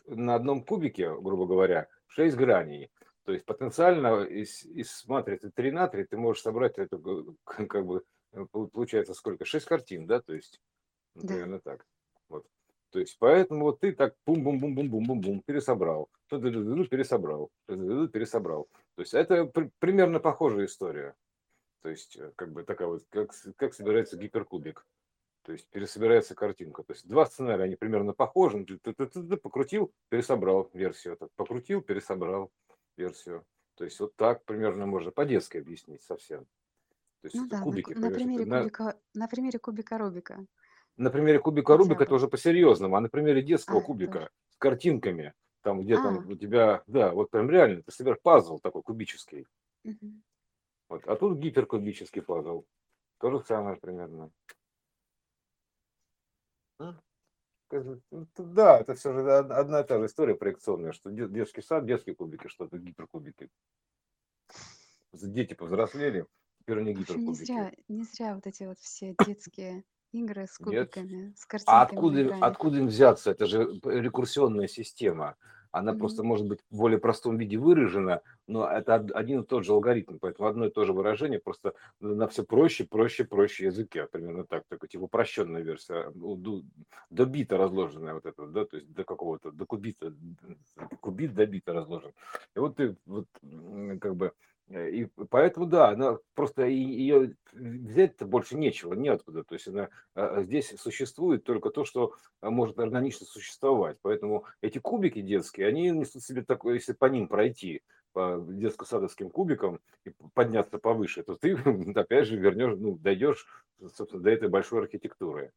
на 0.07 0.35
одном 0.35 0.63
кубике, 0.63 1.15
грубо 1.21 1.47
говоря, 1.47 1.89
6 2.09 2.37
граней. 2.37 2.91
То 3.25 3.33
есть 3.33 3.45
потенциально 3.45 4.23
из, 4.25 4.65
из 4.65 5.05
матрицы 5.07 5.51
3 5.51 5.71
на 5.73 5.89
3 5.89 6.05
ты 6.05 6.17
можешь 6.17 6.43
собрать 6.43 6.79
эту, 6.79 7.37
как 7.45 7.85
бы, 7.85 8.05
получается 8.51 9.15
сколько? 9.15 9.45
6 9.45 9.67
картин, 9.67 10.07
да, 10.07 10.21
то 10.21 10.35
есть 10.35 10.61
Наверное, 11.23 11.61
так. 11.61 11.87
Вот. 12.29 12.47
То 12.91 13.01
есть, 13.01 13.19
поэтому 13.19 13.65
вот 13.67 13.81
ты 13.81 13.93
так 13.93 14.15
бум-бум-бум-бум-бум-бум-бум 14.27 15.43
пересобрал, 15.43 16.09
пересобрал, 16.29 17.51
пересобрал. 17.67 18.69
То 18.95 19.03
есть, 19.03 19.15
это 19.15 19.45
при, 19.45 19.71
примерно 19.79 20.21
похожая 20.21 20.67
история. 20.67 21.15
То 21.83 21.91
есть, 21.91 22.17
э, 22.17 22.33
как 22.35 22.53
бы 22.53 22.65
такая 22.65 22.89
вот, 22.89 23.05
как, 23.11 23.33
как 23.57 23.75
собирается 23.75 24.17
гиперкубик. 24.17 24.87
То 25.43 25.53
есть, 25.53 25.69
пересобирается 25.69 26.35
картинка. 26.35 26.83
То 26.83 26.95
есть, 26.95 27.07
два 27.07 27.27
сценария, 27.27 27.65
они 27.65 27.77
примерно 27.77 28.15
похожи. 28.15 28.65
Ты, 28.65 28.79
ты, 28.79 28.95
ты, 28.95 29.23
ты 29.23 29.37
покрутил, 29.37 29.93
пересобрал 30.09 30.71
версию. 30.73 31.17
Так, 31.17 31.31
покрутил, 31.37 31.83
пересобрал 31.83 32.51
версию. 32.97 33.45
То 33.75 33.85
есть, 33.85 34.01
вот 34.01 34.17
так 34.17 34.45
примерно 34.45 34.87
можно 34.87 35.11
по-детски 35.11 35.59
объяснить 35.59 36.03
совсем. 36.03 36.47
То 37.21 37.27
есть, 37.27 37.37
ну 37.37 37.49
да, 37.49 37.61
кубики. 37.61 37.93
На, 37.93 38.09
на, 38.09 38.15
примере 38.15 38.45
кубика, 38.45 38.99
на 39.15 39.29
примере 39.29 39.59
кубика 39.59 39.99
Рубика 39.99 40.47
на 40.99 41.11
примере 41.11 41.39
кубика 41.39 41.77
Рубика 41.77 42.03
это 42.03 42.15
уже 42.15 42.29
по-серьезному, 42.29 42.97
а 42.97 43.01
на 43.01 43.09
примере 43.09 43.43
детского 43.43 43.79
а, 43.79 43.83
кубика 43.83 44.19
тоже. 44.19 44.31
с 44.51 44.57
картинками, 44.57 45.33
там 45.63 45.81
где 45.81 45.95
а. 45.95 46.03
там 46.03 46.29
у 46.29 46.37
тебя, 46.37 46.83
да, 46.87 47.13
вот 47.13 47.31
прям 47.31 47.49
реально, 47.49 47.83
ты 47.83 47.93
собираешь 47.93 48.21
пазл 48.21 48.59
такой 48.59 48.83
кубический. 48.83 49.47
Угу. 49.85 50.13
Вот, 50.89 51.07
а 51.07 51.17
тут 51.17 51.39
гиперкубический 51.39 52.21
пазл. 52.21 52.65
То 53.19 53.31
же 53.31 53.41
самое 53.45 53.77
примерно. 53.77 54.31
Ну, 56.79 56.95
да, 58.37 58.81
это 58.81 58.95
все 58.95 59.13
же 59.13 59.31
одна 59.31 59.81
и 59.81 59.87
та 59.87 59.99
же 59.99 60.07
история 60.07 60.35
проекционная, 60.35 60.93
что 60.93 61.11
детский 61.11 61.63
сад, 61.63 61.87
детские 61.87 62.15
кубики, 62.15 62.49
что-то 62.49 62.79
гиперкубики. 62.79 63.51
Дети 65.13 65.55
повзрослели, 65.55 66.27
теперь 66.61 66.81
они 66.81 66.95
гиперкубики. 66.95 67.29
Не 67.29 67.35
зря, 67.35 67.73
не 67.89 68.03
зря 68.05 68.35
вот 68.35 68.47
эти 68.47 68.65
вот 68.65 68.79
все 68.79 69.15
детские 69.27 69.85
Игры 70.13 70.47
с 70.47 70.59
Нет? 70.61 70.95
кубиками, 70.95 71.35
с 71.37 71.45
А 71.67 71.87
картинками 71.87 72.23
откуда, 72.27 72.47
откуда 72.47 72.79
им 72.79 72.87
взяться? 72.87 73.31
Это 73.31 73.47
же 73.47 73.81
рекурсионная 73.85 74.67
система. 74.67 75.37
она 75.71 75.93
mm-hmm. 75.93 75.99
просто 75.99 76.23
может 76.23 76.47
быть 76.47 76.61
в 76.71 76.79
более 76.79 76.99
простом 76.99 77.37
виде 77.37 77.59
выражена, 77.59 78.23
но 78.47 78.69
это 78.69 78.95
один 78.95 79.43
и 79.43 79.47
тот 79.47 79.65
же 79.65 79.73
алгоритм, 79.73 80.19
поэтому 80.19 80.49
одно 80.49 80.67
и 80.67 80.71
то 80.71 80.85
же 80.85 80.93
выражение 80.93 81.39
просто 81.39 81.75
на 82.01 82.27
все 82.29 82.43
проще, 82.45 82.85
проще, 82.85 83.25
проще 83.25 83.67
языке, 83.67 84.07
примерно 84.07 84.45
так, 84.45 84.65
такой 84.69 84.89
типа 84.89 85.03
упрощенная 85.03 85.63
версия, 85.63 86.11
до, 86.15 86.63
до 87.11 87.25
бита 87.27 87.57
разложенная 87.57 88.15
вот 88.15 88.27
это, 88.27 88.47
да, 88.47 88.65
то 88.65 88.77
есть 88.77 88.93
до 88.93 89.05
какого-то, 89.05 89.51
до 89.53 89.67
кубита, 89.67 90.15
кубит 91.01 91.35
до 91.35 91.47
бита 91.47 91.73
разложен. 91.73 92.13
И 92.57 92.59
вот 92.59 92.77
ты 92.77 92.97
вот 93.07 93.27
как 94.01 94.17
бы 94.17 94.33
и 94.71 95.07
поэтому, 95.31 95.67
да, 95.67 95.89
она 95.89 96.19
просто 96.35 96.67
ее 96.67 97.35
взять-то 97.53 98.27
больше 98.27 98.55
нечего, 98.57 98.93
неоткуда. 98.93 99.43
То 99.45 99.55
есть 99.55 99.67
она 99.67 99.89
а, 100.15 100.43
здесь 100.43 100.75
существует 100.79 101.45
только 101.45 101.71
то, 101.71 101.85
что 101.85 102.15
а, 102.41 102.51
может 102.51 102.79
органично 102.79 103.25
существовать. 103.25 103.97
Поэтому 104.03 104.45
эти 104.61 104.79
кубики 104.79 105.23
детские, 105.23 105.69
они 105.69 105.91
несут 105.91 106.23
себе 106.23 106.43
такое, 106.43 106.75
если 106.75 106.93
по 106.93 107.07
ним 107.07 107.29
пройти, 107.29 107.83
по 108.13 108.45
детско-садовским 108.47 109.31
кубикам 109.31 109.81
и 110.05 110.13
подняться 110.35 110.79
повыше, 110.79 111.23
то 111.23 111.35
ты 111.35 111.55
опять 111.95 112.27
же 112.27 112.37
вернешь, 112.37 112.77
ну, 112.79 112.99
дойдешь, 112.99 113.47
собственно, 113.95 114.23
до 114.23 114.31
этой 114.31 114.49
большой 114.49 114.83
архитектуры 114.83 115.53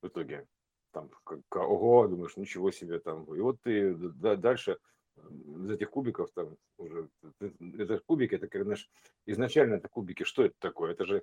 в 0.00 0.06
итоге. 0.06 0.46
Там, 0.92 1.10
как, 1.24 1.40
ого, 1.56 2.06
думаешь, 2.06 2.36
ничего 2.36 2.70
себе 2.70 3.00
там. 3.00 3.24
И 3.34 3.40
вот 3.40 3.60
ты 3.62 3.94
дальше 3.96 4.78
из 5.16 5.70
этих 5.70 5.90
кубиков 5.90 6.30
там 6.34 6.56
уже 6.78 7.08
это 7.78 8.00
кубики, 8.06 8.34
это 8.34 8.48
как 8.48 8.64
знаешь, 8.64 8.88
изначально 9.26 9.74
это 9.74 9.88
кубики, 9.88 10.24
что 10.24 10.44
это 10.44 10.54
такое? 10.58 10.92
Это 10.92 11.04
же 11.04 11.22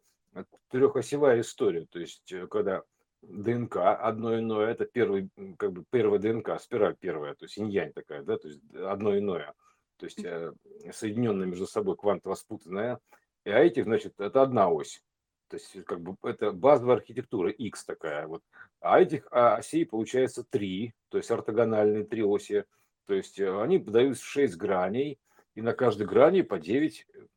трехосевая 0.69 1.41
история, 1.41 1.85
то 1.89 1.99
есть 1.99 2.31
э, 2.31 2.47
когда 2.47 2.83
ДНК 3.21 3.77
одно 3.77 4.39
иное, 4.39 4.71
это 4.71 4.85
первый, 4.85 5.29
как 5.57 5.73
бы 5.73 5.83
первая 5.91 6.19
ДНК, 6.19 6.59
спираль 6.59 6.95
первая, 6.99 7.35
то 7.35 7.45
есть 7.45 7.57
инь 7.57 7.91
такая, 7.93 8.23
да, 8.23 8.37
то 8.37 8.47
есть 8.47 8.61
одно 8.73 9.17
иное, 9.17 9.53
то 9.97 10.05
есть 10.05 10.23
э, 10.23 10.53
соединенная 10.91 11.47
между 11.47 11.67
собой 11.67 11.95
квантово 11.97 12.35
спутанная, 12.35 12.99
а 13.43 13.49
этих, 13.49 13.83
значит, 13.83 14.13
это 14.19 14.41
одна 14.41 14.69
ось, 14.69 15.03
то 15.49 15.57
есть 15.57 15.83
как 15.83 16.01
бы 16.01 16.15
это 16.23 16.51
базовая 16.51 16.95
архитектура 16.95 17.51
X 17.51 17.85
такая 17.85 18.25
вот, 18.25 18.41
а 18.79 18.99
этих 19.01 19.27
а, 19.31 19.57
осей 19.57 19.85
получается 19.85 20.43
три, 20.49 20.93
то 21.09 21.17
есть 21.17 21.29
ортогональные 21.29 22.05
три 22.05 22.23
оси, 22.23 22.63
то 23.11 23.15
есть 23.15 23.41
э, 23.41 23.61
они 23.61 23.77
подают 23.77 24.17
6 24.17 24.55
граней, 24.55 25.19
и 25.53 25.61
на 25.61 25.73
каждой 25.73 26.07
грани 26.07 26.43
по 26.43 26.57
9 26.57 27.07
э, 27.13 27.27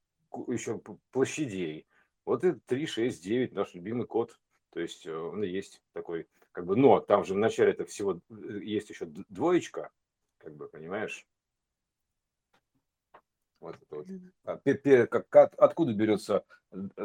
еще 0.47 0.81
площадей. 1.11 1.89
Вот 2.25 2.45
это 2.45 2.61
3, 2.67 2.87
6, 2.87 3.21
9, 3.21 3.53
наш 3.55 3.75
любимый 3.75 4.07
код. 4.07 4.39
То 4.73 4.79
есть 4.79 5.05
э, 5.05 5.13
он 5.13 5.43
есть 5.43 5.83
такой, 5.93 6.29
как 6.53 6.67
бы, 6.67 6.77
но 6.77 7.01
там 7.01 7.25
же 7.25 7.35
в 7.35 7.39
начале 7.39 7.73
это 7.73 7.87
всего 7.87 8.21
есть 8.31 8.89
еще 8.89 9.07
двоечка, 9.07 9.91
как 10.39 10.55
бы, 10.55 10.69
понимаешь? 10.69 11.27
Вот 13.59 13.75
это 13.75 13.97
вот. 13.97 14.07
А, 14.45 15.19
как, 15.29 15.55
откуда 15.59 15.93
берется 15.93 16.45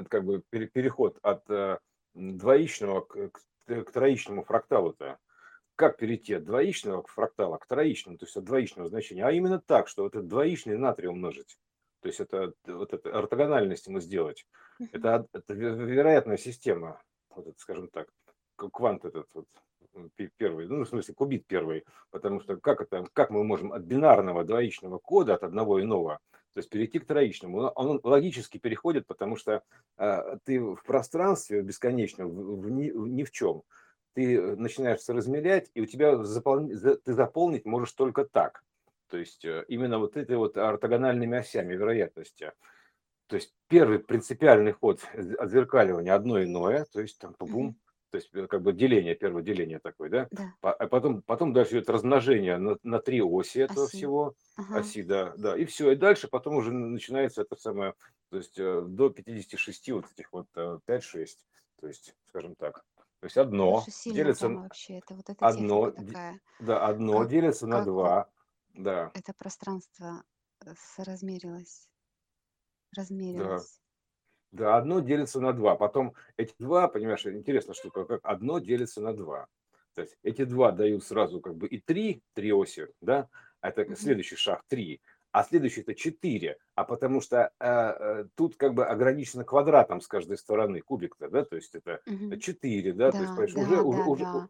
как 0.10 0.24
бы 0.24 0.44
переход 0.52 1.18
от 1.24 1.82
двоичного 2.14 3.02
к, 3.02 3.32
к 3.66 3.92
троичному 3.92 4.44
фракталу-то? 4.44 5.18
Как 5.80 5.96
перейти 5.96 6.34
от 6.34 6.44
двоичного 6.44 7.06
фрактала 7.08 7.58
к 7.58 7.66
троичному, 7.66 8.18
то 8.18 8.26
есть 8.26 8.36
от 8.36 8.44
двоичного 8.44 8.90
значения, 8.90 9.24
а 9.24 9.32
именно 9.32 9.62
так, 9.62 9.88
что 9.88 10.04
вот 10.04 10.14
этот 10.14 10.28
двоичный 10.28 10.78
натрий 10.78 11.08
умножить. 11.08 11.58
То 12.02 12.10
есть 12.10 12.20
это 12.20 12.52
вот 12.68 12.94
это 12.94 13.18
ортогональность 13.18 13.88
ему 13.88 14.02
сделать. 14.02 14.46
Это, 14.92 15.26
это 15.32 15.54
вероятная 15.54 16.36
система, 16.36 17.02
вот 17.34 17.48
это, 17.48 17.58
скажем 17.60 17.88
так, 17.88 18.10
квант 18.58 19.06
этот 19.06 19.28
вот 19.34 19.48
первый, 20.36 20.68
ну, 20.68 20.84
в 20.84 20.90
смысле, 20.90 21.14
кубит 21.14 21.48
первый, 21.48 21.86
потому 22.12 22.42
что 22.42 22.58
как 22.58 22.82
это, 22.82 23.06
как 23.14 23.30
мы 23.30 23.46
можем 23.46 23.72
от 23.72 23.84
бинарного 23.84 24.44
двоичного 24.44 24.98
кода, 24.98 25.36
от 25.36 25.44
одного 25.44 25.82
иного, 25.82 26.20
то 26.54 26.60
есть 26.60 26.70
перейти 26.70 27.00
к 27.00 27.06
троичному. 27.06 27.70
Он 27.76 28.02
логически 28.04 28.58
переходит, 28.58 29.08
потому 29.08 29.38
что 29.38 29.64
э, 29.98 30.38
ты 30.44 30.60
в 30.60 30.84
пространстве 30.86 31.62
бесконечном, 31.62 32.30
в, 32.32 32.62
в, 32.64 32.70
ни, 32.70 32.90
ни 32.90 33.24
в 33.24 33.32
чем 33.32 33.64
ты 34.14 34.36
э, 34.36 34.56
начинаешь 34.56 35.08
размерять, 35.08 35.70
и 35.74 35.82
у 35.82 35.86
тебя 35.86 36.24
запол... 36.24 36.68
ты 36.68 37.14
заполнить 37.14 37.66
можешь 37.66 37.94
только 37.94 38.26
так. 38.26 38.64
То 39.10 39.18
есть 39.18 39.46
э, 39.46 39.66
именно 39.68 40.00
вот 40.00 40.18
этой 40.18 40.38
вот 40.38 40.58
ортогональными 40.58 41.38
осями 41.38 41.74
вероятности. 41.74 42.54
То 43.28 43.36
есть 43.36 43.54
первый 43.68 44.00
принципиальный 44.00 44.72
ход 44.72 45.02
отзеркаливания 45.14 46.14
одно 46.14 46.44
иное, 46.44 46.86
то 46.92 47.02
есть 47.02 47.20
там 47.20 47.36
бум, 47.40 47.76
то 48.12 48.18
есть 48.18 48.30
э, 48.34 48.48
как 48.48 48.62
бы 48.62 48.74
деление, 48.74 49.16
первое 49.16 49.44
деление 49.44 49.80
такое, 49.80 50.10
да? 50.10 50.28
да. 50.32 50.54
А 50.62 50.88
потом, 50.88 51.22
потом 51.22 51.54
дальше 51.54 51.74
идет 51.74 51.90
размножение 51.90 52.58
на, 52.58 52.78
на 52.84 53.00
три 53.00 53.22
оси 53.22 53.60
этого 53.60 53.86
оси. 53.86 53.98
всего, 53.98 54.34
ага. 54.58 54.80
оси, 54.80 55.04
да, 55.04 55.34
да, 55.38 55.58
и 55.58 55.66
все, 55.66 55.92
и 55.92 55.96
дальше 55.96 56.28
потом 56.28 56.56
уже 56.56 56.72
начинается 56.72 57.44
это 57.44 57.56
самое, 57.56 57.94
то 58.30 58.38
есть 58.38 58.58
до 58.58 59.10
56 59.10 59.92
вот 59.92 60.06
этих 60.12 60.32
вот 60.32 60.48
5-6, 60.56 61.28
то 61.80 61.88
есть, 61.88 62.16
скажем 62.30 62.56
так. 62.56 62.84
То 63.20 63.26
есть 63.26 63.38
одно 63.38 63.84
делится 64.06 64.48
вообще. 64.50 65.00
Это 65.00 65.14
вот 65.16 65.30
эта 65.30 65.46
одно, 65.46 65.92
такая. 65.92 66.40
да, 66.60 66.86
одно 66.86 67.20
Как, 67.24 67.30
делится 67.30 67.68
на 67.68 67.84
два, 67.84 68.30
да, 68.74 69.12
это 69.14 69.34
пространство 69.34 70.24
э, 70.66 70.74
соразмерилось, 70.78 71.90
да, 72.90 72.96
размерилось. 72.96 73.82
да, 74.52 74.78
одно 74.78 75.00
делится 75.00 75.40
на 75.42 75.54
два. 75.54 75.76
Потом 75.76 76.16
эти 76.38 76.54
два, 76.60 76.88
понимаешь, 76.88 77.26
интересная 77.26 77.76
штука, 77.76 78.06
как 78.06 78.22
одно 78.24 78.60
делится 78.60 79.02
на 79.02 79.14
два. 79.14 79.48
То 79.96 80.02
есть 80.02 80.18
эти 80.24 80.46
два 80.46 80.72
дают 80.72 81.04
сразу 81.04 81.42
как 81.42 81.56
бы 81.58 81.68
и 81.68 81.82
три, 81.82 82.22
три 82.34 82.54
оси, 82.54 82.88
да, 83.02 83.28
это 83.62 83.84
Мгм. 83.84 83.96
следующий 83.96 84.38
шаг 84.38 84.64
три 84.70 85.02
а 85.32 85.44
следующий 85.44 85.82
это 85.82 85.94
4, 85.94 86.58
а 86.76 86.84
потому 86.84 87.22
что 87.22 87.52
э, 87.60 87.66
э, 87.68 88.26
тут 88.36 88.56
как 88.56 88.74
бы 88.74 88.86
ограничено 88.86 89.44
квадратом 89.44 90.02
с 90.02 90.08
каждой 90.08 90.38
стороны 90.38 90.82
кубик-то, 90.82 91.30
да, 91.30 91.46
то 91.46 91.56
есть 91.56 91.76
это 91.76 92.02
угу. 92.06 92.36
4, 92.36 92.94
да, 92.94 93.12
да, 93.12 93.36
то 93.36 93.44
есть 93.44 93.56
да, 93.56 93.62
уже, 93.62 93.76
да, 93.76 93.82
уже, 93.84 94.04
да. 94.04 94.10
уже, 94.10 94.50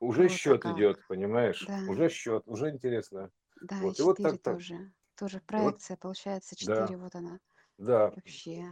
уже 0.00 0.22
вот 0.22 0.30
счет 0.30 0.62
такая. 0.62 0.76
идет, 0.76 1.06
понимаешь, 1.08 1.64
да. 1.66 1.84
уже 1.88 2.08
счет, 2.08 2.42
уже 2.46 2.70
интересно. 2.70 3.30
Да, 3.60 3.76
вот. 3.80 3.94
и 3.94 4.02
4 4.02 4.02
и 4.02 4.06
вот 4.06 4.16
так, 4.18 4.42
тоже, 4.42 4.74
так. 4.74 4.86
тоже 5.18 5.40
проекция, 5.46 5.94
вот, 5.94 6.00
получается 6.00 6.56
4, 6.56 6.86
да. 6.86 6.96
вот 6.96 7.14
она. 7.14 7.38
Да. 7.78 8.10
Вообще. 8.10 8.64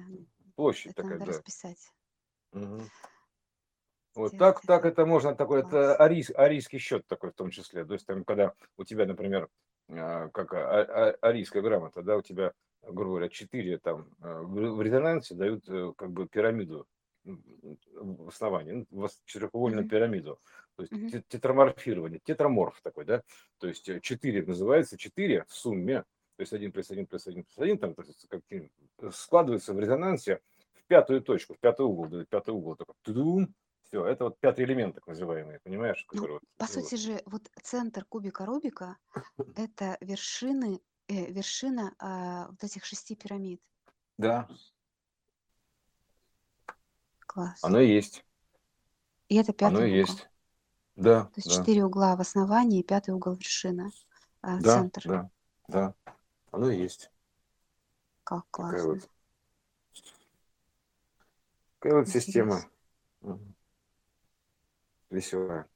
Площадь 0.54 0.92
это 0.92 1.02
такая, 1.02 1.18
надо 1.18 1.32
да. 1.32 1.36
расписать. 1.38 1.92
Угу. 2.52 2.82
Вот 4.14 4.36
так, 4.38 4.60
так 4.60 4.84
это 4.84 5.06
можно 5.06 5.34
такой, 5.34 5.60
это 5.60 5.96
арийс, 5.96 6.30
арийский 6.34 6.78
счет 6.78 7.06
такой 7.06 7.30
в 7.30 7.34
том 7.34 7.50
числе. 7.50 7.84
То 7.84 7.94
есть 7.94 8.06
там, 8.06 8.24
когда 8.24 8.52
у 8.76 8.84
тебя, 8.84 9.06
например, 9.06 9.48
как 9.94 10.54
а, 10.54 10.82
а, 10.82 11.16
арийская 11.20 11.62
грамота, 11.62 12.02
да, 12.02 12.16
у 12.16 12.22
тебя, 12.22 12.52
грубо 12.82 13.10
говоря, 13.10 13.28
четыре 13.28 13.78
там 13.78 14.08
в 14.18 14.82
резонансе 14.82 15.34
дают 15.34 15.68
э, 15.68 15.92
как 15.96 16.10
бы 16.10 16.26
пирамиду 16.26 16.86
в 17.24 18.28
основании, 18.28 18.86
ну, 18.90 19.08
четырехугольную 19.26 19.84
mm-hmm. 19.84 19.88
пирамиду, 19.88 20.40
то 20.76 20.82
есть 20.82 20.92
mm-hmm. 20.92 21.24
тетраморфирование, 21.28 22.20
тетраморф 22.24 22.80
такой, 22.82 23.04
да, 23.04 23.22
то 23.58 23.68
есть 23.68 23.88
э, 23.88 24.00
четыре 24.00 24.42
называется 24.44 24.96
четыре 24.96 25.44
в 25.46 25.54
сумме, 25.54 26.02
то 26.36 26.40
есть 26.40 26.52
один 26.52 26.72
плюс 26.72 26.90
один 26.90 27.06
плюс 27.06 27.26
один 27.26 27.44
плюс 27.44 27.58
один 27.58 27.78
там 27.78 27.94
то 27.94 28.02
есть, 28.02 28.26
как, 28.28 28.42
складывается 29.14 29.74
в 29.74 29.78
резонансе 29.78 30.40
в 30.74 30.84
пятую 30.86 31.20
точку, 31.22 31.54
в 31.54 31.58
пятый 31.60 31.86
угол, 31.86 32.06
дают 32.06 32.28
пятый 32.28 32.50
угол, 32.50 32.74
такой, 32.74 32.94
тудум, 33.02 33.54
все, 33.92 34.06
это 34.06 34.24
вот 34.24 34.40
пятый 34.40 34.64
элемент, 34.64 34.94
так 34.94 35.06
называемый, 35.06 35.60
понимаешь? 35.60 36.06
Ну, 36.14 36.26
вот, 36.26 36.42
по 36.56 36.64
сути 36.66 36.94
же, 36.94 37.22
вот 37.26 37.50
центр 37.62 38.06
кубика 38.06 38.46
Рубика– 38.46 38.96
это 39.54 39.98
вершины, 40.00 40.80
э, 41.08 41.30
вершина 41.30 41.94
а, 41.98 42.46
вот 42.48 42.64
этих 42.64 42.86
шести 42.86 43.14
пирамид. 43.14 43.60
Да, 44.16 44.48
Класс. 47.26 47.60
оно 47.62 47.80
и 47.80 47.88
есть, 47.92 48.24
И 49.28 49.36
это 49.36 49.52
оно 49.52 49.80
пятый 49.80 49.90
и 49.90 49.92
угол. 49.92 49.98
есть. 49.98 50.28
Да, 50.96 51.24
То 51.24 51.32
есть 51.36 51.48
да, 51.50 51.58
четыре 51.58 51.84
угла 51.84 52.16
в 52.16 52.20
основании 52.20 52.80
и 52.80 52.84
пятый 52.84 53.12
угол 53.14 53.34
вершина, 53.34 53.90
а, 54.40 54.58
да, 54.58 54.78
центр. 54.78 55.02
да, 55.06 55.30
да, 55.68 55.94
оно 56.50 56.70
и 56.70 56.78
есть. 56.78 57.10
Как 58.24 58.46
Такая 58.52 58.82
классно. 58.82 58.94
вот, 58.94 59.10
такая 61.78 61.98
вот 61.98 62.08
система. 62.08 62.56
Интересно. 62.56 63.51
Веселая. 65.12 65.68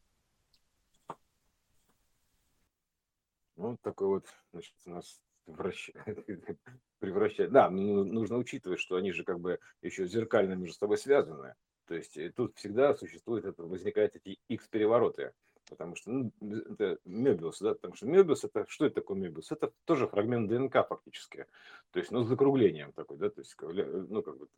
Ну, 3.57 3.77
такой 3.83 4.09
вот, 4.09 4.27
значит, 4.53 4.75
нас 4.87 5.21
вращ- 5.47 5.93
превращает. 6.99 7.53
Да, 7.53 7.71
ну, 7.71 8.05
нужно 8.05 8.39
учитывать, 8.39 8.81
что 8.81 8.97
они 8.97 9.13
же 9.13 9.25
как 9.25 9.41
бы 9.41 9.59
еще 9.83 10.07
зеркально 10.07 10.55
между 10.55 10.77
собой 10.79 10.99
связаны. 10.99 11.55
То 11.87 11.95
есть 11.95 12.17
э, 12.17 12.33
тут 12.35 12.57
всегда 12.57 12.95
существует, 12.95 13.45
это, 13.45 13.63
возникают 13.63 14.17
эти 14.17 14.39
X-перевороты. 14.49 15.33
Потому 15.69 15.97
что, 15.97 16.11
ну, 16.11 16.33
это 16.71 16.99
Мебиус, 17.05 17.59
да, 17.61 17.75
потому 17.75 17.95
что 17.95 18.07
Мебиус, 18.07 18.45
это, 18.45 18.65
что 18.69 18.87
это 18.87 18.97
такое 18.97 19.19
Мебиус? 19.19 19.51
Это 19.51 19.73
тоже 19.85 20.07
фрагмент 20.07 20.49
ДНК 20.49 20.87
фактически. 20.89 21.47
То 21.91 21.99
есть, 21.99 22.13
ну, 22.13 22.23
с 22.23 22.29
закруглением 22.29 22.93
такой, 22.93 23.19
да, 23.19 23.31
то 23.31 23.41
есть, 23.41 23.57
ну, 23.61 24.23
как 24.23 24.39
бы, 24.39 24.49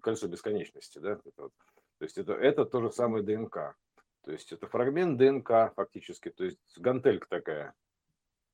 кольцо 0.00 0.28
бесконечности, 0.28 1.00
да, 1.00 1.12
это 1.12 1.30
вот. 1.36 1.52
То 1.98 2.04
есть, 2.04 2.16
это, 2.16 2.34
это 2.34 2.64
то 2.64 2.80
же 2.80 2.92
самое 2.92 3.24
ДНК. 3.24 3.74
То 4.24 4.32
есть 4.32 4.52
это 4.52 4.66
фрагмент 4.66 5.18
ДНК 5.18 5.74
фактически, 5.74 6.30
то 6.30 6.44
есть 6.44 6.60
гантелька 6.78 7.28
такая. 7.28 7.74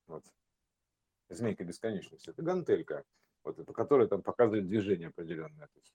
Вот. 0.07 0.23
змейка 1.29 1.63
бесконечности, 1.63 2.31
это 2.31 2.41
гантелька, 2.41 3.03
вот, 3.43 3.63
по 3.63 3.73
которой 3.73 4.07
там 4.07 4.23
показывает 4.23 4.67
движение 4.67 5.09
определенное, 5.09 5.67
то 5.67 5.79
есть, 5.79 5.93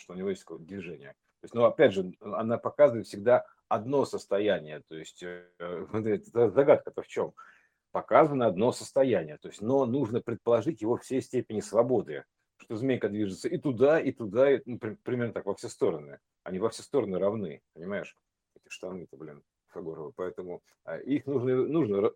что 0.00 0.12
у 0.12 0.16
него 0.16 0.30
есть 0.30 0.42
какое-то 0.42 0.64
движение. 0.64 1.12
То 1.40 1.44
есть, 1.44 1.54
но 1.54 1.64
опять 1.64 1.92
же, 1.92 2.12
она 2.20 2.58
показывает 2.58 3.06
всегда 3.06 3.46
одно 3.68 4.04
состояние, 4.04 4.82
то 4.88 4.96
есть 4.96 5.22
э, 5.22 5.46
загадка-то 6.32 7.02
в 7.02 7.06
чем? 7.06 7.32
Показано 7.92 8.46
одно 8.46 8.72
состояние, 8.72 9.38
то 9.38 9.48
есть, 9.48 9.60
но 9.60 9.86
нужно 9.86 10.20
предположить 10.20 10.82
его 10.82 10.96
всей 10.96 11.20
степени 11.20 11.60
свободы, 11.60 12.24
что 12.56 12.76
змейка 12.76 13.08
движется 13.08 13.48
и 13.48 13.58
туда, 13.58 14.00
и 14.00 14.12
туда, 14.12 14.52
и, 14.52 14.62
ну, 14.64 14.78
примерно 14.78 15.32
так, 15.32 15.46
во 15.46 15.54
все 15.54 15.68
стороны. 15.68 16.18
Они 16.42 16.58
во 16.58 16.70
все 16.70 16.82
стороны 16.82 17.18
равны, 17.18 17.60
понимаешь? 17.74 18.16
Эти 18.56 18.68
штаны-то, 18.68 19.16
блин. 19.16 19.42
Фагорова. 19.72 20.12
Поэтому 20.14 20.62
а, 20.84 20.98
их 20.98 21.26
нужно, 21.26 21.66
нужно 21.66 22.12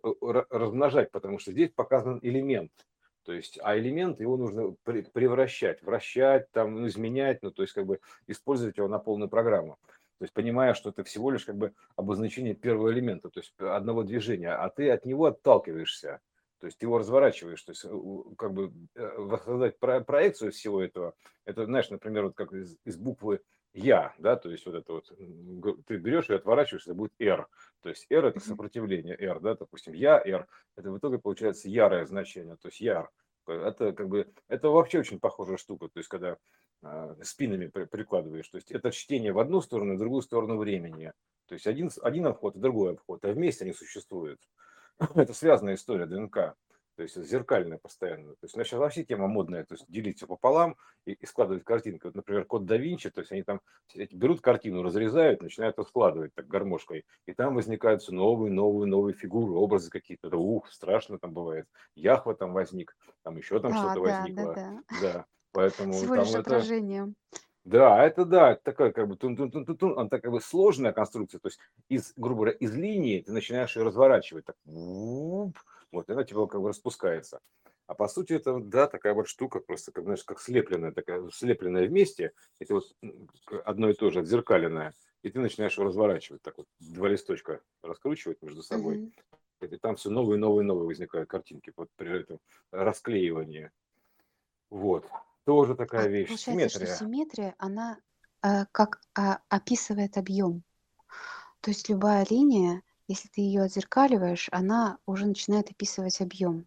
размножать, 0.49 1.11
потому 1.11 1.39
что 1.39 1.51
здесь 1.51 1.71
показан 1.71 2.19
элемент. 2.21 2.71
То 3.23 3.33
есть, 3.33 3.59
а 3.61 3.77
элемент 3.77 4.21
его 4.21 4.37
нужно 4.37 4.75
превращать, 4.83 5.81
вращать, 5.81 6.49
там, 6.51 6.75
ну, 6.75 6.87
изменять, 6.87 7.43
ну, 7.43 7.51
то 7.51 7.61
есть, 7.61 7.73
как 7.73 7.85
бы 7.85 7.99
использовать 8.25 8.77
его 8.77 8.87
на 8.87 8.99
полную 8.99 9.29
программу. 9.29 9.77
То 10.19 10.23
есть, 10.23 10.33
понимая, 10.33 10.73
что 10.73 10.91
это 10.91 11.03
всего 11.03 11.29
лишь 11.29 11.43
как 11.43 11.57
бы 11.57 11.73
обозначение 11.95 12.55
первого 12.55 12.91
элемента, 12.91 13.29
то 13.29 13.39
есть 13.41 13.53
одного 13.59 14.03
движения, 14.03 14.51
а 14.53 14.69
ты 14.69 14.89
от 14.89 15.05
него 15.05 15.25
отталкиваешься. 15.25 16.21
То 16.59 16.65
есть 16.65 16.79
ты 16.79 16.85
его 16.87 16.97
разворачиваешь, 16.97 17.61
то 17.61 17.71
есть 17.71 17.85
как 18.37 18.51
бы 18.51 18.71
э, 18.95 19.17
воссоздать 19.17 19.77
проекцию 19.77 20.51
всего 20.51 20.81
этого. 20.81 21.13
Это, 21.45 21.65
знаешь, 21.65 21.89
например, 21.91 22.25
вот 22.25 22.35
как 22.35 22.51
из, 22.53 22.77
из 22.83 22.97
буквы 22.97 23.41
я, 23.77 24.13
да, 24.17 24.35
то 24.35 24.49
есть 24.49 24.65
вот 24.65 24.75
это 24.75 24.93
вот, 24.93 25.11
ты 25.85 25.97
берешь 25.97 26.29
и 26.29 26.33
отворачиваешь, 26.33 26.83
это 26.83 26.95
будет 26.95 27.13
R. 27.19 27.47
То 27.81 27.89
есть 27.89 28.07
R 28.09 28.25
это 28.25 28.39
сопротивление 28.39 29.15
R, 29.15 29.39
да, 29.39 29.55
допустим, 29.55 29.93
я 29.93 30.19
R, 30.19 30.47
это 30.75 30.91
в 30.91 30.97
итоге 30.97 31.19
получается 31.19 31.69
ярое 31.69 32.05
значение, 32.05 32.55
то 32.57 32.67
есть 32.69 32.81
яр. 32.81 33.09
Это 33.45 33.93
как 33.93 34.09
бы, 34.09 34.27
это 34.49 34.69
вообще 34.69 34.99
очень 34.99 35.19
похожая 35.19 35.57
штука, 35.57 35.87
то 35.87 35.99
есть 35.99 36.09
когда 36.09 36.37
э, 36.81 37.15
спинами 37.23 37.67
при, 37.67 37.85
прикладываешь, 37.85 38.49
то 38.49 38.57
есть 38.57 38.71
это 38.71 38.91
чтение 38.91 39.31
в 39.31 39.39
одну 39.39 39.61
сторону, 39.61 39.95
в 39.95 39.99
другую 39.99 40.21
сторону 40.21 40.57
времени. 40.57 41.13
То 41.47 41.53
есть 41.53 41.65
один, 41.65 41.89
один 42.01 42.25
обход 42.25 42.57
и 42.57 42.59
другой 42.59 42.91
обход, 42.91 43.23
а 43.23 43.31
вместе 43.31 43.63
они 43.63 43.73
существуют. 43.73 44.41
Это 45.15 45.33
связанная 45.33 45.75
история 45.75 46.07
ДНК 46.07 46.55
то 46.97 47.03
есть 47.03 47.15
зеркальная 47.15 47.77
постоянно. 47.77 48.31
То 48.31 48.39
есть 48.43 48.55
у 48.55 48.57
нас 48.57 48.67
сейчас 48.67 48.79
вообще 48.79 49.03
тема 49.03 49.27
модная, 49.27 49.63
то 49.63 49.75
есть 49.75 49.85
делить 49.87 50.17
все 50.17 50.25
пополам 50.25 50.75
и, 51.05 51.13
и 51.13 51.25
складывать 51.27 51.63
картинки. 51.63 52.05
Вот, 52.05 52.15
например, 52.15 52.43
код 52.45 52.65
да 52.65 52.75
Винчи, 52.75 53.11
то 53.11 53.21
есть 53.21 53.31
они 53.31 53.43
там 53.43 53.61
берут 54.11 54.41
картину, 54.41 54.81
разрезают, 54.81 55.43
начинают 55.43 55.77
складывать 55.87 56.33
так 56.33 56.47
гармошкой, 56.47 57.05
и 57.27 57.33
там 57.33 57.53
возникают 57.53 58.01
все 58.01 58.13
новые, 58.13 58.51
новые, 58.51 58.89
новые 58.89 59.13
фигуры, 59.13 59.53
образы 59.53 59.91
какие-то. 59.91 60.35
Ух, 60.35 60.71
страшно 60.71 61.19
там 61.19 61.33
бывает. 61.33 61.67
Яхва 61.95 62.33
там 62.33 62.51
возник, 62.51 62.97
там 63.21 63.37
еще 63.37 63.59
там 63.59 63.73
а, 63.73 63.75
что-то 63.77 63.93
да, 63.93 64.19
возникло. 64.19 64.53
Да, 64.55 64.81
да. 64.89 65.13
да. 65.13 65.25
Поэтому 65.51 65.93
Всего 65.93 66.15
там 66.15 66.23
лишь 66.23 66.31
это... 66.31 66.39
отражение. 66.39 67.13
Да, 67.63 68.03
это 68.03 68.25
да, 68.25 68.55
такая 68.55 68.91
как 68.91 69.07
бы 69.07 69.17
тун 69.17 69.35
-тун 69.35 69.51
-тун 69.51 69.65
-тун, 69.65 69.91
она 69.93 70.05
такая 70.05 70.21
как 70.21 70.31
бы 70.31 70.41
сложная 70.41 70.93
конструкция. 70.93 71.39
То 71.39 71.49
есть 71.49 71.59
из, 71.89 72.13
грубо 72.15 72.41
говоря, 72.41 72.57
из 72.57 72.73
линии 72.73 73.21
ты 73.21 73.31
начинаешь 73.31 73.75
ее 73.75 73.83
разворачивать. 73.83 74.45
Так, 74.45 74.55
вот, 75.91 76.09
и 76.09 76.13
она 76.13 76.23
типа 76.23 76.47
как 76.47 76.61
бы 76.61 76.69
распускается. 76.69 77.39
А 77.87 77.93
по 77.93 78.09
сути 78.09 78.33
это, 78.33 78.59
да, 78.59 78.87
такая 78.87 79.13
вот 79.13 79.29
штука, 79.29 79.61
просто, 79.61 79.93
как, 79.93 80.03
знаешь, 80.03 80.23
как 80.23 80.41
слепленная, 80.41 80.91
такая 80.91 81.29
слепленная 81.29 81.87
вместе, 81.87 82.33
это 82.59 82.75
вот 82.75 82.83
одно 83.63 83.89
и 83.89 83.93
то 83.93 84.09
же, 84.09 84.19
отзеркаленное, 84.19 84.93
и 85.23 85.29
ты 85.29 85.39
начинаешь 85.39 85.77
его 85.77 85.85
разворачивать, 85.85 86.41
так 86.41 86.57
вот, 86.57 86.67
два 86.79 87.07
листочка 87.07 87.61
раскручивать 87.81 88.41
между 88.41 88.61
собой, 88.61 89.13
mm-hmm. 89.61 89.73
и 89.73 89.77
там 89.77 89.95
все 89.95 90.09
новые, 90.09 90.37
новые, 90.37 90.65
новые 90.65 90.85
возникают 90.85 91.29
картинки 91.29 91.71
вот 91.77 91.89
при 91.95 92.21
этом 92.21 92.39
расклеивании. 92.71 93.71
Вот, 94.69 95.05
тоже 95.45 95.75
такая 95.75 96.05
а 96.05 96.07
вещь. 96.09 96.27
Получается, 96.27 96.51
симметрия. 96.51 96.95
что 96.95 97.05
симметрия, 97.05 97.55
она 97.57 97.99
э, 98.43 98.65
как 98.73 98.99
э, 99.17 99.37
описывает 99.47 100.17
объем. 100.17 100.61
То 101.61 101.71
есть 101.71 101.87
любая 101.87 102.25
линия 102.29 102.81
если 103.07 103.29
ты 103.29 103.41
ее 103.41 103.63
отзеркаливаешь, 103.63 104.49
она 104.51 104.99
уже 105.05 105.25
начинает 105.25 105.71
описывать 105.71 106.19
объем 106.21 106.65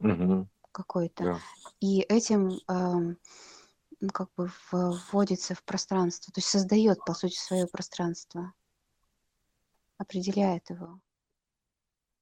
Мгм. 0.00 0.48
какой-то. 0.72 1.24
Да. 1.24 1.38
И 1.80 2.00
этим 2.00 2.58
ну, 2.68 4.10
как 4.12 4.28
бы 4.36 4.50
вводится 4.72 5.54
в 5.54 5.62
пространство, 5.64 6.32
то 6.32 6.38
есть 6.38 6.48
создает, 6.48 6.98
по 7.06 7.14
сути, 7.14 7.36
свое 7.36 7.66
пространство, 7.66 8.52
определяет 9.96 10.68
его. 10.68 11.00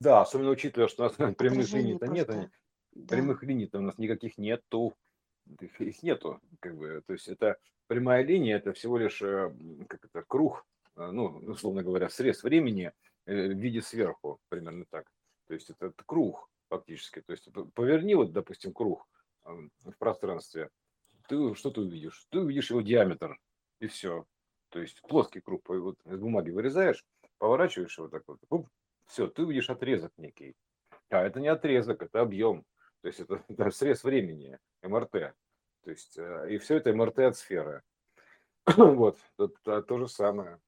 Да, 0.01 0.21
особенно 0.21 0.51
учитывая, 0.51 0.89
что 0.89 1.05
у 1.05 1.07
нас 1.07 1.35
прямых 1.37 1.71
линий-то 1.73 2.07
нет, 2.09 2.31
они, 2.31 2.49
Да. 2.93 3.17
прямых 3.17 3.43
линий-то 3.43 3.79
у 3.79 3.83
нас 3.83 3.99
никаких 3.99 4.39
нету, 4.39 4.95
их, 5.61 5.81
их 5.81 6.03
нету, 6.03 6.41
как 6.61 6.77
бы, 6.77 7.03
то 7.07 7.13
есть 7.13 7.29
это 7.29 7.57
прямая 7.87 8.23
линия, 8.23 8.57
это 8.57 8.73
всего 8.73 8.99
лишь, 8.99 9.21
э, 9.23 9.53
как 9.89 10.05
это, 10.05 10.23
круг, 10.23 10.67
э, 10.97 11.11
ну, 11.11 11.39
условно 11.47 11.83
говоря, 11.83 12.09
срез 12.09 12.43
времени, 12.43 12.93
Э, 12.93 13.14
в 13.27 13.31
виде 13.31 13.81
сверху, 13.83 14.39
примерно 14.49 14.85
так. 14.91 15.07
То 15.47 15.55
есть 15.55 15.71
это, 15.71 15.87
это 15.87 16.03
круг 16.05 16.49
фактически. 16.69 17.21
То 17.21 17.33
есть 17.33 17.49
поверни 17.75 18.15
вот, 18.15 18.33
допустим, 18.33 18.73
круг 18.73 19.07
в 19.45 19.93
пространстве, 19.99 20.71
ты 21.29 21.55
что 21.55 21.71
ты 21.71 21.81
увидишь? 21.81 22.27
Ты 22.31 22.41
увидишь 22.41 22.71
его 22.71 22.81
диаметр, 22.81 23.39
и 23.81 23.87
все. 23.87 24.27
То 24.71 24.81
есть 24.81 25.01
плоский 25.03 25.41
круг 25.41 25.63
вот 25.69 25.97
из 26.05 26.19
бумаги 26.19 26.51
вырезаешь, 26.51 27.05
поворачиваешь 27.39 27.97
его 27.97 28.09
так 28.09 28.23
вот, 28.27 28.41
оп, 28.49 28.69
все, 29.07 29.29
ты 29.29 29.43
увидишь 29.43 29.71
отрезок 29.71 30.13
некий. 30.17 30.55
А 31.11 31.23
это 31.23 31.41
не 31.41 31.49
отрезок, 31.49 32.03
это 32.03 32.21
объем. 32.21 32.65
То 33.03 33.09
есть 33.09 33.21
это, 33.21 33.45
это 33.49 33.71
срез 33.71 34.03
времени, 34.03 34.59
МРТ. 34.83 35.35
То 35.85 35.91
есть, 35.91 36.19
э, 36.19 36.47
и 36.51 36.59
все 36.59 36.77
это 36.77 36.95
МРТ 36.95 37.19
от 37.21 37.37
сферы. 37.37 37.83
вот, 38.77 39.19
это 39.39 39.83
то 39.83 39.99
же 39.99 40.09
самое. 40.09 40.59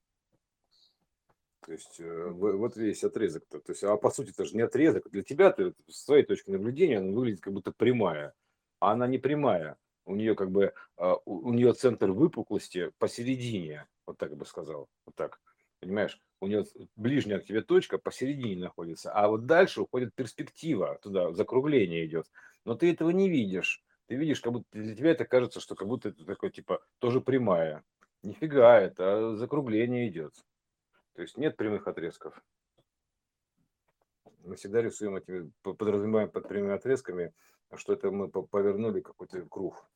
То 1.67 1.73
есть 1.73 1.99
э, 1.99 2.29
вот 2.31 2.77
весь 2.77 3.03
отрезок-то. 3.03 3.59
То 3.59 3.73
есть, 3.73 3.83
а 3.83 3.97
по 3.97 4.11
сути 4.11 4.31
это 4.31 4.45
же 4.45 4.55
не 4.55 4.63
отрезок. 4.63 5.11
Для 5.11 5.25
тебя, 5.25 5.51
ты, 5.51 5.75
с 5.89 6.05
твоей 6.05 6.23
точки 6.23 6.51
наблюдения, 6.51 6.99
она 6.99 7.11
выглядит 7.11 7.41
как 7.41 7.53
будто 7.53 7.73
прямая. 7.73 8.35
А 8.79 8.93
она 8.93 9.09
не 9.09 9.19
прямая. 9.19 9.77
У 10.05 10.15
нее 10.15 10.37
как 10.37 10.53
бы, 10.53 10.73
а, 10.97 11.17
у 11.25 11.53
нее 11.53 11.73
центр 11.73 12.13
выпуклости 12.13 12.93
посередине, 12.99 13.87
вот 14.07 14.17
так 14.17 14.37
бы 14.37 14.47
сказал, 14.47 14.89
вот 15.05 15.17
так. 15.17 15.41
Понимаешь, 15.81 16.21
у 16.41 16.47
нее 16.47 16.65
ближняя 16.95 17.41
к 17.41 17.45
тебе 17.45 17.63
точка 17.63 17.99
посередине 17.99 18.63
находится, 18.63 19.13
а 19.13 19.27
вот 19.27 19.47
дальше 19.47 19.83
уходит 19.83 20.15
перспектива 20.15 21.01
туда, 21.03 21.33
закругление 21.33 22.07
идет. 22.07 22.31
Но 22.65 22.77
ты 22.77 22.93
этого 22.93 23.11
не 23.11 23.29
видишь. 23.29 23.83
Ты 24.07 24.15
видишь, 24.15 24.41
как 24.41 24.53
будто 24.53 24.67
для 24.71 24.95
тебя 24.95 25.11
это 25.11 25.25
кажется, 25.25 25.59
что 25.59 25.75
как 25.75 25.89
будто 25.89 26.11
это 26.11 26.25
такое, 26.25 26.51
типа, 26.51 26.81
тоже 27.01 27.21
прямая. 27.21 27.83
Нифига, 28.23 28.81
это 28.81 29.35
закругление 29.35 30.09
идет. 30.09 30.33
То 31.17 31.23
есть 31.23 31.39
нет 31.39 31.57
прямых 31.57 31.89
отрезков. 31.89 32.39
Мы 34.45 34.57
всегда 34.57 34.83
рисуем 34.83 35.17
эти, 35.17 35.51
подразумеваем 35.63 36.31
под 36.31 36.47
прямыми 36.47 36.75
отрезками, 36.75 37.33
что 37.75 37.95
это 37.95 38.11
мы 38.11 38.29
повернули 38.29 39.01
какой-то 39.01 39.41
круг, 39.47 39.89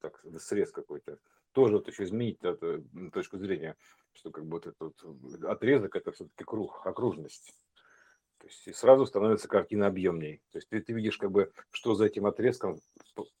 так, 0.00 0.20
срез 0.40 0.72
какой-то. 0.72 1.18
Тоже 1.52 1.76
вот 1.76 1.86
еще 1.86 2.02
изменить 2.02 2.42
эту 2.42 2.84
точку 3.12 3.38
зрения, 3.38 3.76
что 4.12 4.32
как 4.32 4.44
бы 4.44 4.56
вот 4.56 4.66
этот 4.66 5.00
вот 5.02 5.44
отрезок 5.44 5.94
это 5.94 6.10
все-таки 6.10 6.42
круг, 6.42 6.84
окружность. 6.84 7.54
То 8.38 8.48
есть 8.48 8.66
и 8.66 8.72
сразу 8.72 9.06
становится 9.06 9.46
картина 9.46 9.86
объемней. 9.86 10.42
То 10.50 10.58
есть 10.58 10.68
ты, 10.68 10.82
ты 10.82 10.92
видишь, 10.92 11.18
как 11.18 11.30
бы, 11.30 11.52
что 11.70 11.94
за 11.94 12.06
этим 12.06 12.26
отрезком 12.26 12.80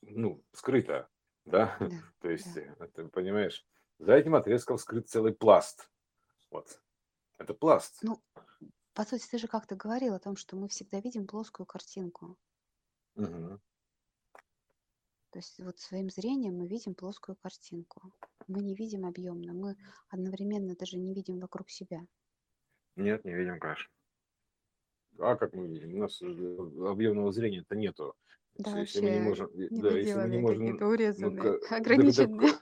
ну, 0.02 0.40
скрыто. 0.52 1.08
Да? 1.44 1.76
да 1.80 1.88
То 2.20 2.30
есть, 2.30 2.54
да. 2.78 2.86
ты 2.94 3.08
понимаешь, 3.08 3.66
за 3.98 4.14
этим 4.14 4.36
отрезком 4.36 4.78
скрыт 4.78 5.08
целый 5.08 5.34
пласт. 5.34 5.90
Вот. 6.52 6.80
Это 7.38 7.54
пласт. 7.54 7.98
Ну, 8.02 8.22
по 8.94 9.04
сути, 9.04 9.26
ты 9.28 9.38
же 9.38 9.48
как-то 9.48 9.74
говорил 9.74 10.14
о 10.14 10.20
том, 10.20 10.36
что 10.36 10.56
мы 10.56 10.68
всегда 10.68 11.00
видим 11.00 11.26
плоскую 11.26 11.66
картинку. 11.66 12.36
Мгм. 13.16 13.60
То 15.30 15.38
есть 15.38 15.58
вот 15.58 15.80
своим 15.80 16.10
зрением 16.10 16.58
мы 16.58 16.68
видим 16.68 16.94
плоскую 16.94 17.34
картинку. 17.34 18.14
Мы 18.46 18.62
не 18.62 18.76
видим 18.76 19.04
объемно, 19.04 19.52
мы 19.52 19.76
одновременно 20.08 20.76
даже 20.76 20.96
не 20.96 21.12
видим 21.12 21.40
вокруг 21.40 21.70
себя. 21.70 22.06
Нет, 22.94 23.24
не 23.24 23.34
видим, 23.34 23.58
конечно. 23.58 23.90
А 25.18 25.34
как 25.36 25.52
мы 25.54 25.66
видим? 25.66 25.94
У 25.94 25.98
нас 25.98 26.22
объемного 26.22 27.32
зрения-то 27.32 27.74
нету. 27.74 28.14
Да, 28.54 28.78
Если 28.78 29.00
мы 29.00 29.10
не 29.10 29.28
вообще 29.28 29.42
можем, 29.46 29.80
да, 29.80 29.98
если 29.98 30.14
мы 30.14 30.28
не 30.28 30.38
можем, 30.38 30.76
ну, 30.76 31.60
ограниченные. 31.70 32.52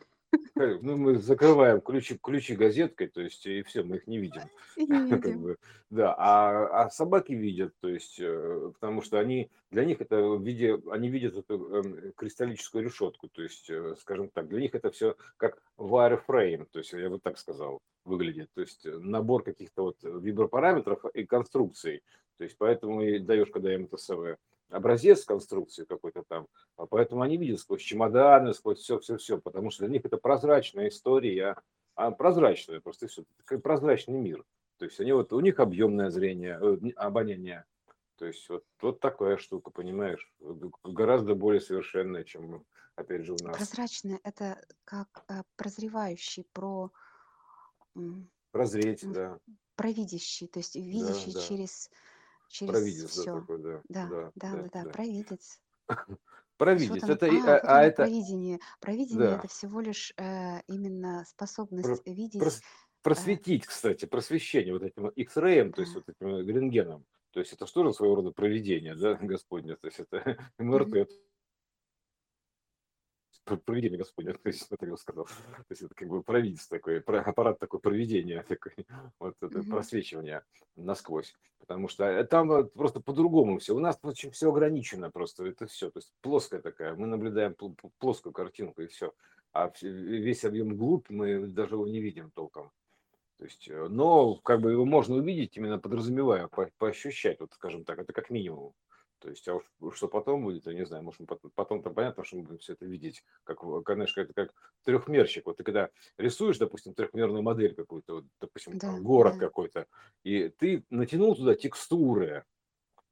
Ну, 0.54 0.96
мы 0.98 1.18
закрываем 1.18 1.80
ключи, 1.80 2.18
ключи 2.22 2.54
газеткой, 2.54 3.08
то 3.08 3.22
есть, 3.22 3.46
и 3.46 3.62
все, 3.62 3.82
мы 3.82 3.96
их 3.96 4.06
не 4.06 4.18
видим. 4.18 4.42
Не 4.76 4.86
Как 5.20 5.36
бы, 5.38 5.56
да, 5.90 6.14
а, 6.18 6.84
а 6.84 6.90
собаки 6.90 7.32
видят, 7.32 7.74
то 7.80 7.88
есть, 7.88 8.20
э, 8.20 8.72
потому 8.74 9.00
что 9.00 9.18
они, 9.18 9.50
для 9.70 9.84
них 9.84 10.00
это 10.00 10.22
в 10.22 10.42
виде, 10.42 10.78
они 10.90 11.08
видят 11.08 11.36
эту 11.36 11.74
эм, 11.74 12.12
кристаллическую 12.16 12.84
решетку, 12.84 13.28
то 13.28 13.42
есть, 13.42 13.70
э, 13.70 13.94
скажем 14.00 14.28
так, 14.28 14.48
для 14.48 14.60
них 14.60 14.74
это 14.74 14.90
все 14.90 15.16
как 15.38 15.62
wireframe, 15.78 16.66
то 16.70 16.78
есть, 16.80 16.92
я 16.92 17.08
вот 17.08 17.22
так 17.22 17.38
сказал, 17.38 17.80
выглядит, 18.04 18.50
то 18.54 18.60
есть, 18.60 18.84
э, 18.84 18.98
набор 18.98 19.44
каких-то 19.44 19.84
вот 19.84 19.96
вибропараметров 20.02 21.04
и 21.14 21.24
конструкций, 21.24 22.02
то 22.36 22.44
есть, 22.44 22.56
поэтому 22.58 23.02
и 23.02 23.18
даешь, 23.18 23.50
когда 23.50 23.72
им 23.72 23.84
это 23.84 23.96
самое, 23.96 24.36
образец 24.73 25.24
конструкции 25.24 25.85
какой-то 25.85 26.24
там, 26.27 26.49
а 26.77 26.86
поэтому 26.86 27.23
они 27.23 27.36
видят 27.36 27.61
сквозь 27.61 27.82
чемоданы, 27.82 28.55
сквозь 28.55 28.78
все-все-все, 28.81 29.39
потому 29.39 29.70
что 29.70 29.85
для 29.85 29.93
них 29.93 30.05
это 30.05 30.16
прозрачная 30.16 30.89
история, 30.89 31.57
а 31.94 32.11
прозрачная 32.11 32.81
просто 32.81 33.07
все, 33.07 33.24
прозрачный 33.62 34.19
мир. 34.19 34.44
То 34.78 34.86
есть 34.86 34.99
они 35.01 35.12
вот, 35.12 35.32
у 35.32 35.40
них 35.40 35.61
объемное 35.61 36.11
зрение, 36.11 36.59
э, 36.61 36.90
обоняние, 36.97 37.65
то 38.23 38.27
есть 38.27 38.49
вот, 38.49 38.65
вот 38.81 39.01
такая 39.01 39.36
штука, 39.36 39.70
понимаешь, 39.70 40.32
гораздо 40.85 41.35
более 41.35 41.61
совершенная, 41.61 42.24
чем, 42.24 42.65
опять 42.94 43.24
же, 43.24 43.32
у 43.32 43.36
нас. 43.44 43.57
Прозрачное– 43.57 44.20
это 44.23 44.65
как 44.85 45.24
э, 45.28 45.43
прозревающий, 45.57 46.47
про... 46.53 46.93
Прозреть, 48.53 49.11
да. 49.11 49.39
Провидящий, 49.74 50.47
то 50.47 50.61
есть 50.61 50.77
видящий 50.77 51.32
да, 51.32 51.40
да. 51.40 51.47
через, 51.47 51.90
через 52.52 52.72
Провидец, 52.72 53.10
все. 53.10 53.24
да, 53.24 53.40
такой, 53.40 53.58
да. 53.58 53.82
Да, 53.88 54.06
да, 54.06 54.32
да, 54.34 54.52
да, 54.52 54.68
да, 54.72 54.84
да. 54.84 54.90
провидец. 54.90 55.60
Провидец, 56.58 57.02
это, 57.02 57.26
а, 57.26 57.56
а, 57.56 57.78
а 57.78 57.82
это... 57.82 58.02
Провидение. 58.04 58.60
Провидение 58.80 59.30
да.– 59.30 59.36
это 59.38 59.48
всего 59.48 59.80
лишь 59.80 60.12
э, 60.16 60.60
именно 60.68 61.24
способность 61.26 62.04
Про, 62.04 62.12
видеть… 62.12 62.40
Прос, 62.40 62.58
э, 62.58 62.62
просветить, 63.02 63.66
кстати, 63.66 64.04
просвещение 64.04 64.72
вот 64.72 64.82
этим 64.82 65.08
X-ray, 65.08 65.72
то 65.72 65.80
есть 65.80 65.94
вот 65.94 66.08
этим 66.08 66.46
рентгеном. 66.46 67.04
То 67.32 67.40
есть 67.40 67.52
это 67.52 67.66
что 67.66 67.84
же 67.84 67.92
своего 67.92 68.16
рода 68.16 68.30
проведение, 68.30 68.94
да, 68.94 69.14
Господне? 69.20 69.76
То 69.76 69.88
есть 69.88 69.98
это 69.98 70.38
МРТ, 70.58 71.08
проведение 73.44 73.98
Господне, 73.98 74.32
то 74.43 74.48
есть 74.48 74.69
я 74.81 74.97
сказал. 74.97 75.24
То 75.24 75.66
есть 75.70 75.82
это 75.82 75.94
как 75.94 76.09
бы 76.09 76.23
провидец 76.23 76.66
такой, 76.66 77.01
аппарат 77.01 77.59
такой 77.59 77.81
проведения, 77.81 78.43
такой, 78.43 78.73
вот 79.19 79.36
это 79.40 79.59
mm-hmm. 79.59 79.70
просвечивание 79.70 80.43
насквозь. 80.77 81.35
Потому 81.59 81.89
что 81.89 82.05
э, 82.05 82.24
там 82.24 82.69
просто 82.70 83.01
по-другому 83.01 83.59
все. 83.59 83.74
У 83.74 83.78
нас 83.78 83.98
очень 84.02 84.31
все 84.31 84.51
ограничено 84.51 85.10
просто, 85.10 85.47
это 85.47 85.66
все. 85.66 85.90
То 85.90 85.98
есть 85.98 86.12
плоская 86.20 86.60
такая, 86.60 86.94
мы 86.94 87.06
наблюдаем 87.06 87.55
плоскую 87.98 88.32
картинку 88.32 88.82
и 88.82 88.86
все. 88.86 89.12
А 89.52 89.70
весь 89.82 90.44
объем 90.44 90.77
глубь 90.77 91.06
мы 91.10 91.47
даже 91.47 91.74
его 91.74 91.86
не 91.86 92.01
видим 92.01 92.31
толком. 92.31 92.70
То 93.39 93.44
есть, 93.44 93.69
э, 93.69 93.89
но 93.89 94.36
как 94.36 94.60
бы 94.60 94.73
его 94.73 94.85
можно 94.85 95.16
увидеть, 95.16 95.56
именно 95.56 95.78
подразумевая, 95.78 96.48
по, 96.48 96.70
поощущать, 96.78 97.40
вот 97.40 97.52
скажем 97.52 97.85
так, 97.85 97.98
это 97.98 98.12
как 98.12 98.31
минимум. 98.31 98.73
То 99.23 99.31
есть, 99.31 99.47
а 99.49 99.61
что 99.94 100.09
потом 100.09 100.43
будет, 100.43 100.66
я 100.66 100.74
не 100.74 100.85
знаю, 100.85 101.05
может, 101.05 101.20
потом-то 101.55 101.90
понятно, 101.90 102.24
что 102.24 102.36
мы 102.36 102.43
будем 102.43 102.59
все 102.59 102.73
это 102.73 102.86
видеть, 102.86 103.24
как, 103.44 103.61
конечно, 103.85 104.20
это 104.20 104.35
как 104.35 104.53
трехмерщик. 104.85 105.47
Вот 105.47 105.59
ты 105.59 105.62
когда 105.62 105.90
рисуешь, 106.19 106.59
допустим, 106.59 106.93
трехмерную 106.93 107.43
модель 107.43 107.74
какую-то, 107.74 108.16
вот, 108.16 108.24
допустим, 108.40 108.78
да, 108.78 108.99
город 108.99 109.35
да. 109.35 109.47
какой-то, 109.47 109.86
и 110.24 110.49
ты 110.49 110.85
натянул 110.90 111.36
туда 111.36 111.55
текстуры, 111.55 112.44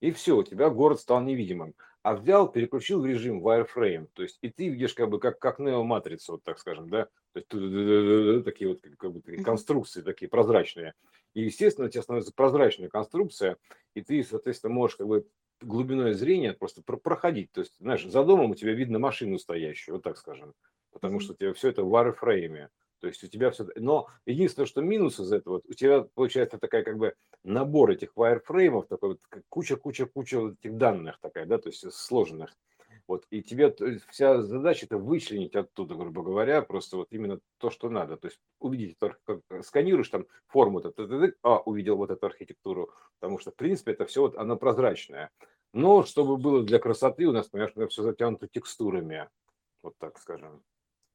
и 0.01 0.11
все, 0.11 0.37
у 0.37 0.43
тебя 0.43 0.69
город 0.69 0.99
стал 0.99 1.23
невидимым. 1.23 1.75
А 2.03 2.17
взял, 2.17 2.51
переключил 2.51 3.03
в 3.03 3.07
режим 3.07 3.47
wireframe, 3.47 4.09
то 4.15 4.23
есть 4.23 4.39
и 4.41 4.49
ты 4.49 4.69
видишь 4.69 4.95
как 4.95 5.11
бы 5.11 5.21
как, 5.21 5.39
как 5.39 5.59
неоматрица, 5.59 6.33
вот 6.33 6.43
так 6.43 6.59
скажем, 6.59 6.89
да, 6.89 7.09
то 7.35 7.41
есть 7.41 8.45
такие 8.45 8.71
вот 8.71 8.81
как 8.97 9.13
бы 9.13 9.21
конструкции 9.45 10.01
такие 10.01 10.29
прозрачные. 10.29 10.95
И, 11.35 11.43
естественно, 11.43 11.87
у 11.87 11.91
тебя 11.91 12.03
становится 12.03 12.33
прозрачная 12.35 12.89
конструкция, 12.89 13.59
и 13.95 14.01
ты, 14.01 14.25
соответственно, 14.25 14.73
можешь 14.73 14.97
как 14.97 15.07
бы 15.07 15.27
глубиной 15.61 16.15
зрения 16.15 16.53
просто 16.53 16.83
проходить. 16.83 17.53
То 17.53 17.61
есть, 17.61 17.75
знаешь, 17.79 18.05
за 18.05 18.25
домом 18.25 18.51
у 18.51 18.55
тебя 18.55 18.73
видно 18.73 18.99
машину 18.99 19.39
стоящую, 19.39 19.97
вот 19.97 20.05
так 20.05 20.17
скажем, 20.19 20.55
потому 20.93 21.21
что 21.21 21.33
у 21.33 21.37
тебя 21.37 21.53
все 21.53 21.69
это 21.69 21.83
в 21.83 21.95
wireframe. 21.95 22.69
То 23.01 23.07
есть 23.07 23.25
у 23.25 23.29
тебя 23.29 23.51
все... 23.51 23.67
Но 23.77 24.09
единственное, 24.27 24.67
что 24.67 24.83
минус 24.83 25.19
из 25.21 25.33
этого, 25.33 25.63
у 25.67 25.73
тебя 25.73 26.03
получается 26.15 26.59
такая 26.59 26.85
как 26.85 26.99
бы 26.99 27.15
набор 27.45 27.91
этих 27.91 28.13
wireframe'ов, 28.15 28.87
такой 28.89 29.11
вот 29.11 29.21
куча-куча-куча 29.49 30.55
этих 30.61 30.77
данных 30.77 31.19
такая, 31.21 31.47
да, 31.47 31.59
то 31.59 31.71
есть 31.71 31.91
сложенных. 31.93 32.55
Вот, 33.11 33.27
и 33.31 33.43
тебе 33.43 33.75
вся 34.09 34.41
задача 34.41 34.87
это 34.87 34.97
вычленить 34.97 35.57
оттуда, 35.57 35.97
грубо 35.97 36.23
говоря, 36.23 36.63
просто 36.63 36.97
вот 36.97 37.09
именно 37.11 37.41
то, 37.59 37.69
что 37.69 37.91
надо. 37.91 38.17
То 38.17 38.29
есть 38.29 38.39
увидеть, 38.61 38.99
как 39.01 39.19
сканируешь 39.65 40.11
там 40.11 40.27
форму, 40.47 40.79
это, 40.79 41.35
а, 41.43 41.59
увидел 41.59 41.97
вот 41.97 42.13
эту 42.13 42.27
архитектуру, 42.27 42.95
потому 43.19 43.41
что, 43.41 43.51
в 43.51 43.57
принципе, 43.57 43.95
это 43.95 44.07
все 44.07 44.21
вот, 44.21 44.37
оно 44.37 44.55
прозрачное. 44.55 45.33
Но 45.73 46.05
чтобы 46.05 46.37
было 46.37 46.63
для 46.63 46.79
красоты, 46.79 47.27
у 47.27 47.33
нас, 47.33 47.49
конечно, 47.49 47.85
все 47.89 48.05
затянуто 48.05 48.47
текстурами, 48.47 49.29
вот 49.83 49.95
так 49.99 50.17
скажем 50.17 50.63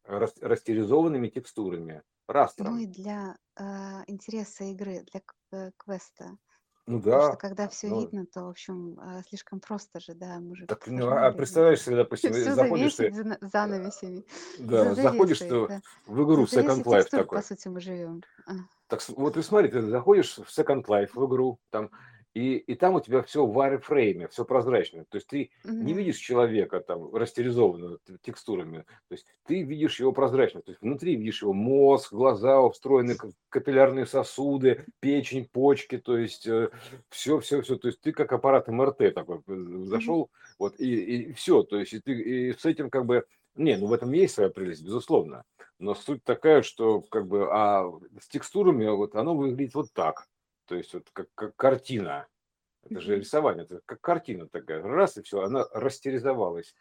растеризованными 0.04 1.30
текстурами, 1.30 2.04
растром. 2.28 2.74
Ну 2.74 2.80
и 2.80 2.88
для 2.88 3.38
э, 3.58 3.64
интереса 4.08 4.66
игры, 4.66 5.06
для 5.14 5.22
э, 5.54 5.72
квеста. 5.78 6.38
Ну 6.88 7.00
Потому 7.02 7.22
да. 7.22 7.28
что 7.30 7.38
когда 7.38 7.68
все 7.68 7.88
Ну, 7.88 8.02
видно, 8.02 8.26
то, 8.28 8.44
в 8.46 8.50
общем, 8.50 9.00
э, 9.00 9.22
слишком 9.28 9.60
просто 9.60 10.00
же, 10.00 10.14
да, 10.14 10.40
же 10.54 10.68
так, 10.68 10.86
ну, 10.86 11.10
а 11.10 11.32
представляешь 11.32 11.82
себе, 11.82 11.96
допустим, 11.96 12.32
Все 12.32 12.54
заходишь 12.54 12.96
завесить 12.96 13.16
ты, 13.18 13.24
за 13.42 13.50
занавесями, 13.50 14.24
да, 14.60 14.94
за 14.94 15.02
заходишь 15.02 15.40
ты 15.40 15.68
да. 15.68 15.82
в 16.06 16.24
игру 16.24 16.46
За 16.46 16.62
Second 16.62 16.84
Life 16.84 17.00
текстур, 17.02 17.20
такой. 17.22 17.40
по 17.40 17.44
сути, 17.44 17.68
мы 17.70 17.82
живем. 17.82 18.22
А. 18.46 18.52
Так 18.88 19.02
с- 19.02 19.10
вот 19.10 19.36
и 19.36 19.42
смотри, 19.42 19.70
ты 19.70 19.82
заходишь 19.82 20.36
в 20.36 20.48
Second 20.60 20.86
Life, 20.86 21.10
в 21.16 21.26
игру, 21.26 21.60
там, 21.72 21.90
и, 22.36 22.58
и 22.58 22.76
там 22.76 22.96
у 22.96 23.00
тебя 23.00 23.22
все 23.24 23.46
в 23.46 23.58
wireframe, 23.58 24.28
все 24.28 24.44
прозрачно. 24.44 25.06
То 25.06 25.16
есть 25.16 25.28
ты 25.28 25.52
не 25.64 25.94
Мгм. 25.94 25.98
видишь 26.00 26.18
человека 26.18 26.82
там 26.82 27.16
растеризованного 27.16 27.98
текстурами, 28.22 28.80
то 29.08 29.14
есть 29.16 29.26
ты 29.46 29.64
видишь 29.64 30.02
его 30.02 30.12
прозрачно. 30.12 30.62
То 30.62 30.72
есть 30.72 30.82
внутри 30.82 31.16
видишь 31.16 31.42
его 31.42 31.54
мозг, 31.54 32.12
глаза, 32.12 32.70
встроенные 32.70 33.16
к- 33.16 33.32
капиллярные 33.50 34.06
сосуды, 34.06 34.86
печень, 35.00 35.48
почки, 35.50 35.98
то 35.98 36.18
есть 36.18 36.48
все, 37.10 37.40
все, 37.40 37.62
все. 37.62 37.78
То 37.78 37.88
есть 37.88 38.02
ты 38.02 38.12
как 38.12 38.34
аппарат 38.34 38.68
МРТ 38.68 39.14
такой 39.16 39.40
э, 39.48 39.84
зашел, 39.86 40.30
вот 40.60 40.76
и, 40.78 41.32
все. 41.34 41.64
То 41.64 41.80
есть 41.80 41.94
и 41.94 42.00
ты 42.02 42.12
и 42.12 42.52
с 42.54 42.66
этим 42.66 42.90
как 42.90 43.06
бы 43.06 43.26
не, 43.56 43.78
ну 43.78 43.88
в 43.88 43.94
этом 43.94 44.12
есть 44.12 44.36
своя 44.36 44.50
прелесть, 44.50 44.84
безусловно. 44.84 45.46
Но 45.80 45.96
суть 45.96 46.24
такая, 46.26 46.62
что 46.64 47.00
как 47.00 47.28
бы 47.28 47.48
а 47.50 47.90
с 48.20 48.28
текстурами 48.28 48.88
вот 48.88 49.16
оно 49.16 49.36
выглядит 49.38 49.74
вот 49.74 49.88
так. 49.94 50.28
То 50.66 50.76
есть 50.76 50.94
вот 50.94 51.10
как, 51.14 51.28
как 51.36 51.56
картина. 51.56 52.28
Это 52.84 53.00
же 53.00 53.16
рисование, 53.18 53.64
это 53.64 53.82
как 53.86 54.00
картина 54.00 54.48
такая. 54.48 54.82
Раз 54.84 55.18
и 55.18 55.24
все, 55.24 55.42
она 55.42 55.66
растеризовалась. 55.74 56.76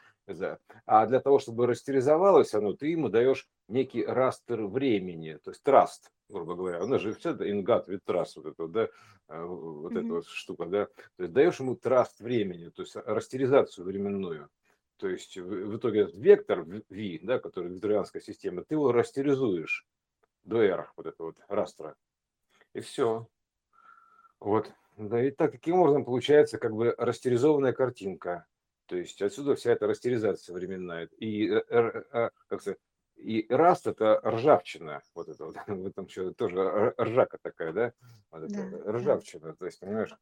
А 0.87 1.07
для 1.07 1.21
того, 1.21 1.39
чтобы 1.39 1.67
растеризовалось 1.67 2.55
оно, 2.55 2.75
ты 2.75 2.89
ему 2.89 3.09
даешь 3.09 3.49
некий 3.69 4.05
растер 4.05 4.67
времени, 4.67 5.39
то 5.43 5.51
есть 5.51 5.63
траст, 5.63 6.11
грубо 6.29 6.55
говоря. 6.55 6.83
Оно 6.83 6.99
же 6.99 7.15
все 7.15 7.31
это 7.31 7.51
ингат 7.51 7.89
вид 7.89 8.05
траст, 8.05 8.37
вот 8.37 8.47
это, 8.47 8.69
да, 8.69 8.89
а, 9.29 9.45
вот 9.45 9.93
эта 9.93 10.07
вот 10.07 10.27
штука, 10.27 10.67
да. 10.67 10.87
То 11.17 11.23
есть 11.23 11.33
даешь 11.33 11.61
ему 11.61 11.77
траст 11.77 12.21
времени, 12.21 12.69
то 12.69 12.83
есть 12.83 12.97
растеризацию 12.97 13.85
временную. 13.87 14.51
То 14.97 15.09
есть 15.09 15.37
в, 15.37 15.77
итоге 15.77 16.03
этот 16.03 16.17
вектор 16.17 16.63
V, 16.63 17.19
да, 17.23 17.39
который 17.39 17.73
викторианская 17.73 18.23
система, 18.23 18.65
ты 18.65 18.75
его 18.75 18.93
растеризуешь 18.93 19.87
до 20.45 20.63
R, 20.63 20.93
вот 20.97 21.07
это 21.07 21.23
вот 21.23 21.37
растра. 21.49 21.97
И 22.75 22.81
все. 22.81 23.27
Вот. 24.45 24.71
Да, 24.99 25.25
и 25.25 25.31
так, 25.31 25.53
таким 25.53 25.77
образом 25.77 26.05
получается 26.05 26.59
как 26.59 26.75
бы 26.75 26.95
растеризованная 26.99 27.73
картинка. 27.73 28.47
То 28.87 28.97
есть 28.97 29.21
отсюда 29.23 29.57
вся 29.57 29.73
эта 29.73 29.87
растеризация 29.87 30.55
временная. 30.55 31.09
И, 31.19 31.49
э, 31.49 31.63
э, 31.71 32.03
э, 32.13 32.31
как 32.49 32.61
сказать, 32.61 32.79
и 33.17 33.47
раст 33.49 33.87
это 33.87 34.21
ржавчина, 34.23 35.01
вот 35.15 35.29
это 35.31 35.47
вот, 35.47 35.57
в 35.67 35.87
этом 35.87 36.05
еще 36.05 36.33
тоже 36.35 36.95
ржака 37.01 37.39
такая, 37.41 37.73
да, 37.73 37.93
вот 38.31 38.43
это 38.43 38.71
Да, 38.71 38.79
да. 38.79 38.93
ржавчина, 38.93 39.55
то 39.55 39.65
есть, 39.65 39.81
понимаешь, 39.81 40.15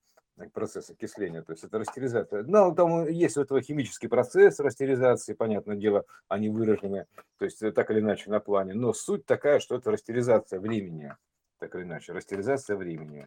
процесс 0.53 0.89
окисления, 0.89 1.43
то 1.43 1.53
есть 1.53 1.65
это 1.65 1.81
растеризация. 1.81 2.45
Ну, 2.45 2.73
там 2.77 3.09
есть 3.09 3.37
у 3.37 3.43
этого 3.43 3.61
химический 3.61 4.09
процесс 4.09 4.61
растеризации, 4.61 5.35
понятное 5.35 5.77
дело, 5.77 6.05
они 6.29 6.49
выражены, 6.49 7.07
то 7.39 7.45
есть 7.45 7.59
так 7.75 7.91
или 7.91 7.99
иначе 7.99 8.31
на 8.31 8.39
плане, 8.39 8.75
но 8.75 8.93
суть 8.93 9.27
такая, 9.27 9.59
что 9.59 9.75
это 9.75 9.91
растеризация 9.91 10.61
времени, 10.61 11.17
так 11.59 11.75
или 11.75 11.83
иначе, 11.83 12.13
растеризация 12.13 12.77
времени. 12.77 13.27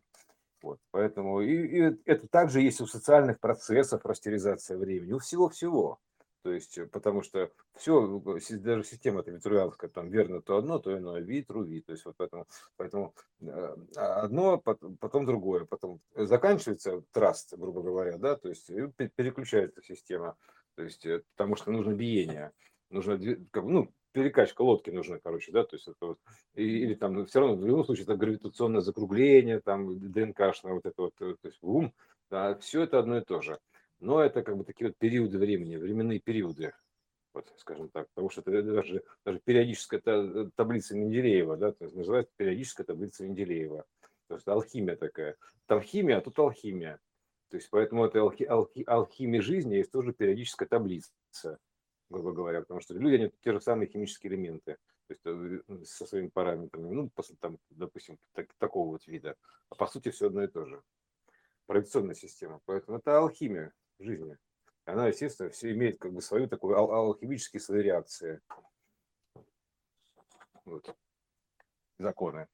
Вот, 0.66 0.80
поэтому 0.90 1.42
и, 1.42 1.54
и 1.54 1.98
это 2.06 2.28
также 2.28 2.60
есть 2.60 2.82
у 2.82 2.88
социальных 2.88 3.40
процессов 3.40 4.04
растеризация 4.04 4.78
времени, 4.78 5.14
у 5.14 5.20
всего-всего. 5.20 6.00
То 6.42 6.52
есть, 6.52 6.76
э, 6.80 6.88
потому 6.88 7.22
что 7.22 7.52
все, 7.76 8.20
даже 8.50 8.84
система 8.84 9.20
это 9.20 9.30
витруянская, 9.30 9.92
там 9.92 10.10
верно 10.10 10.42
то 10.42 10.58
одно, 10.58 10.80
то 10.80 10.98
иное, 10.98 11.22
витру, 11.22 11.62
вид. 11.62 11.86
То 11.86 11.92
есть, 11.92 12.04
вот 12.06 12.16
поэтому, 12.18 12.48
поэтому 12.78 13.14
э, 13.42 13.76
одно, 13.96 14.58
потом 14.58 15.28
другое, 15.28 15.66
потом 15.66 16.02
заканчивается 16.16 17.04
траст, 17.12 17.54
грубо 17.56 17.84
говоря, 17.84 18.18
да, 18.18 18.36
то 18.36 18.50
есть 18.50 18.66
переключается 19.16 19.84
система, 19.84 20.36
то 20.74 20.82
есть, 20.82 21.06
э, 21.06 21.22
потому 21.36 21.58
что 21.58 21.70
нужно 21.70 21.94
биение, 21.94 22.54
нужно, 22.90 23.20
ну, 23.54 23.94
перекачка 24.16 24.62
лодки 24.62 24.90
нужна, 24.92 25.20
короче, 25.20 25.52
да, 25.52 25.66
то 25.66 25.76
есть 25.76 25.90
это 25.90 26.06
вот, 26.06 26.20
и, 26.56 26.64
или 26.64 26.94
там 26.94 27.14
ну, 27.14 27.26
все 27.26 27.42
равно 27.42 27.58
в 27.58 27.66
любом 27.66 27.84
случае 27.84 28.04
это 28.04 28.16
гравитационное 28.16 28.80
закругление, 28.80 29.60
там 29.60 30.00
ДНКшное 30.00 30.74
вот 30.74 30.86
это 30.86 31.02
вот, 31.02 31.14
э, 31.20 31.36
то 31.42 31.48
есть 31.50 31.60
ум, 31.62 31.94
да, 32.32 32.56
все 32.60 32.84
это 32.84 32.98
одно 32.98 33.18
и 33.18 33.22
то 33.26 33.42
же. 33.42 33.60
Но 34.00 34.22
это 34.22 34.42
как 34.42 34.58
бы 34.58 34.64
такие 34.64 34.88
вот 34.88 34.98
периоды 34.98 35.38
времени, 35.38 35.76
временные 35.76 36.22
периоды, 36.22 36.74
вот, 37.34 37.54
скажем 37.58 37.90
так, 37.90 38.08
потому 38.16 38.30
что 38.30 38.40
это 38.40 38.64
даже, 38.64 39.04
даже 39.26 39.42
периодическая 39.44 40.02
э, 40.06 40.50
таблица 40.56 40.96
Менделеева, 40.96 41.58
да, 41.58 41.74
то 41.74 41.84
есть 41.84 41.96
называется 41.98 42.32
периодическая 42.38 42.86
таблица 42.86 43.26
Менделеева. 43.26 43.84
То 44.30 44.36
есть 44.36 44.48
алхимия 44.48 44.96
такая. 44.96 45.36
Там 45.68 45.82
химия, 45.82 46.18
а 46.18 46.22
тут 46.22 46.40
алхимия. 46.40 47.00
То 47.50 47.58
есть 47.58 47.70
поэтому 47.70 48.06
это 48.06 48.22
алхи, 48.22 48.44
алхи, 48.44 48.84
алхимия 48.88 49.42
жизни 49.42 49.76
есть 49.76 49.92
тоже 49.92 50.14
периодическая 50.14 50.68
таблица, 50.68 51.12
грубо 52.16 52.32
говоря, 52.32 52.62
потому 52.62 52.80
что 52.80 52.94
люди, 52.94 53.16
они 53.16 53.32
те 53.42 53.52
же 53.52 53.60
самые 53.60 53.90
химические 53.90 54.34
элементы, 54.34 54.78
то 55.08 55.14
есть 55.14 55.22
э, 55.26 55.84
со 55.86 56.06
своими 56.06 56.30
параметрами, 56.30 56.90
ну, 56.90 57.10
после, 57.10 57.36
там, 57.40 57.60
допустим, 57.70 58.18
так, 58.34 58.54
такого 58.58 58.92
вот 58.92 59.06
вида. 59.06 59.36
А 59.70 59.76
по 59.76 59.88
сути 59.88 60.10
все 60.12 60.28
одно 60.28 60.44
и 60.44 60.48
то 60.48 60.66
же. 60.66 60.82
Проекционная 61.66 62.16
система. 62.16 62.62
Поэтому 62.66 63.00
это 63.00 63.18
алхимия 63.18 63.74
жизни. 64.00 64.38
Она, 64.86 65.08
естественно, 65.08 65.50
все 65.50 65.72
имеет 65.72 65.98
как 66.00 66.14
бы 66.14 66.22
свою 66.22 66.48
такую 66.48 66.78
ал- 66.78 66.92
алхимические 66.92 67.60
свои 67.60 67.82
реакции. 67.82 68.40
Вот. 70.64 70.96
Законы. 72.00 72.48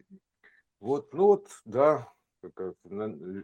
Вот, 0.80 1.14
ну 1.14 1.28
вот, 1.28 1.50
да, 1.66 2.12
как, 2.42 2.76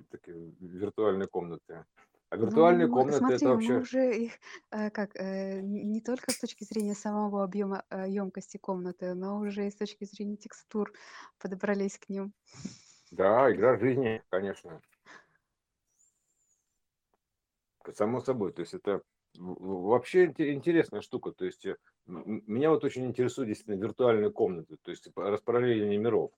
такие 0.09 0.35
виртуальные 0.59 1.27
комнаты. 1.27 1.85
А 2.29 2.37
Ну, 2.39 2.77
виртуальные 2.77 2.87
мы, 2.87 3.05
комнаты 3.07 3.33
это 3.33 3.49
смотри, 3.49 3.55
мы 3.55 3.63
вообще, 3.63 3.81
уже 3.81 4.15
их 4.15 4.33
э, 4.71 4.91
как 4.91 5.15
э, 5.15 5.59
не 5.61 6.01
только 6.01 6.31
с 6.31 6.37
точки 6.37 6.63
зрения 6.65 6.93
самого 6.93 7.43
объема 7.43 7.83
э, 7.89 8.05
емкости 8.09 8.57
комнаты, 8.57 9.15
но 9.15 9.39
уже 9.39 9.65
и 9.67 9.71
с 9.71 9.75
точки 9.75 10.03
зрения 10.05 10.37
текстур 10.37 10.93
подобрались 11.39 11.97
к 11.97 12.09
ним. 12.09 12.33
да, 13.11 13.51
игра 13.51 13.77
жизни, 13.77 14.23
конечно, 14.29 14.81
само 17.93 18.21
собой. 18.21 18.53
То 18.53 18.61
есть 18.61 18.73
это 18.73 19.01
в- 19.37 19.87
вообще 19.87 20.25
инте- 20.27 20.51
интересная 20.53 21.01
штука. 21.01 21.31
То 21.31 21.45
есть 21.45 21.65
э, 21.65 21.77
м- 22.07 22.17
м- 22.23 22.43
меня 22.47 22.69
вот 22.71 22.83
очень 22.83 23.05
интересуют 23.05 23.47
действительно 23.49 23.81
виртуальные 23.81 24.31
комнаты, 24.31 24.77
то 24.81 24.91
есть 24.91 25.03
типа, 25.05 25.29
распараллеление 25.29 25.97
миров. 25.97 26.31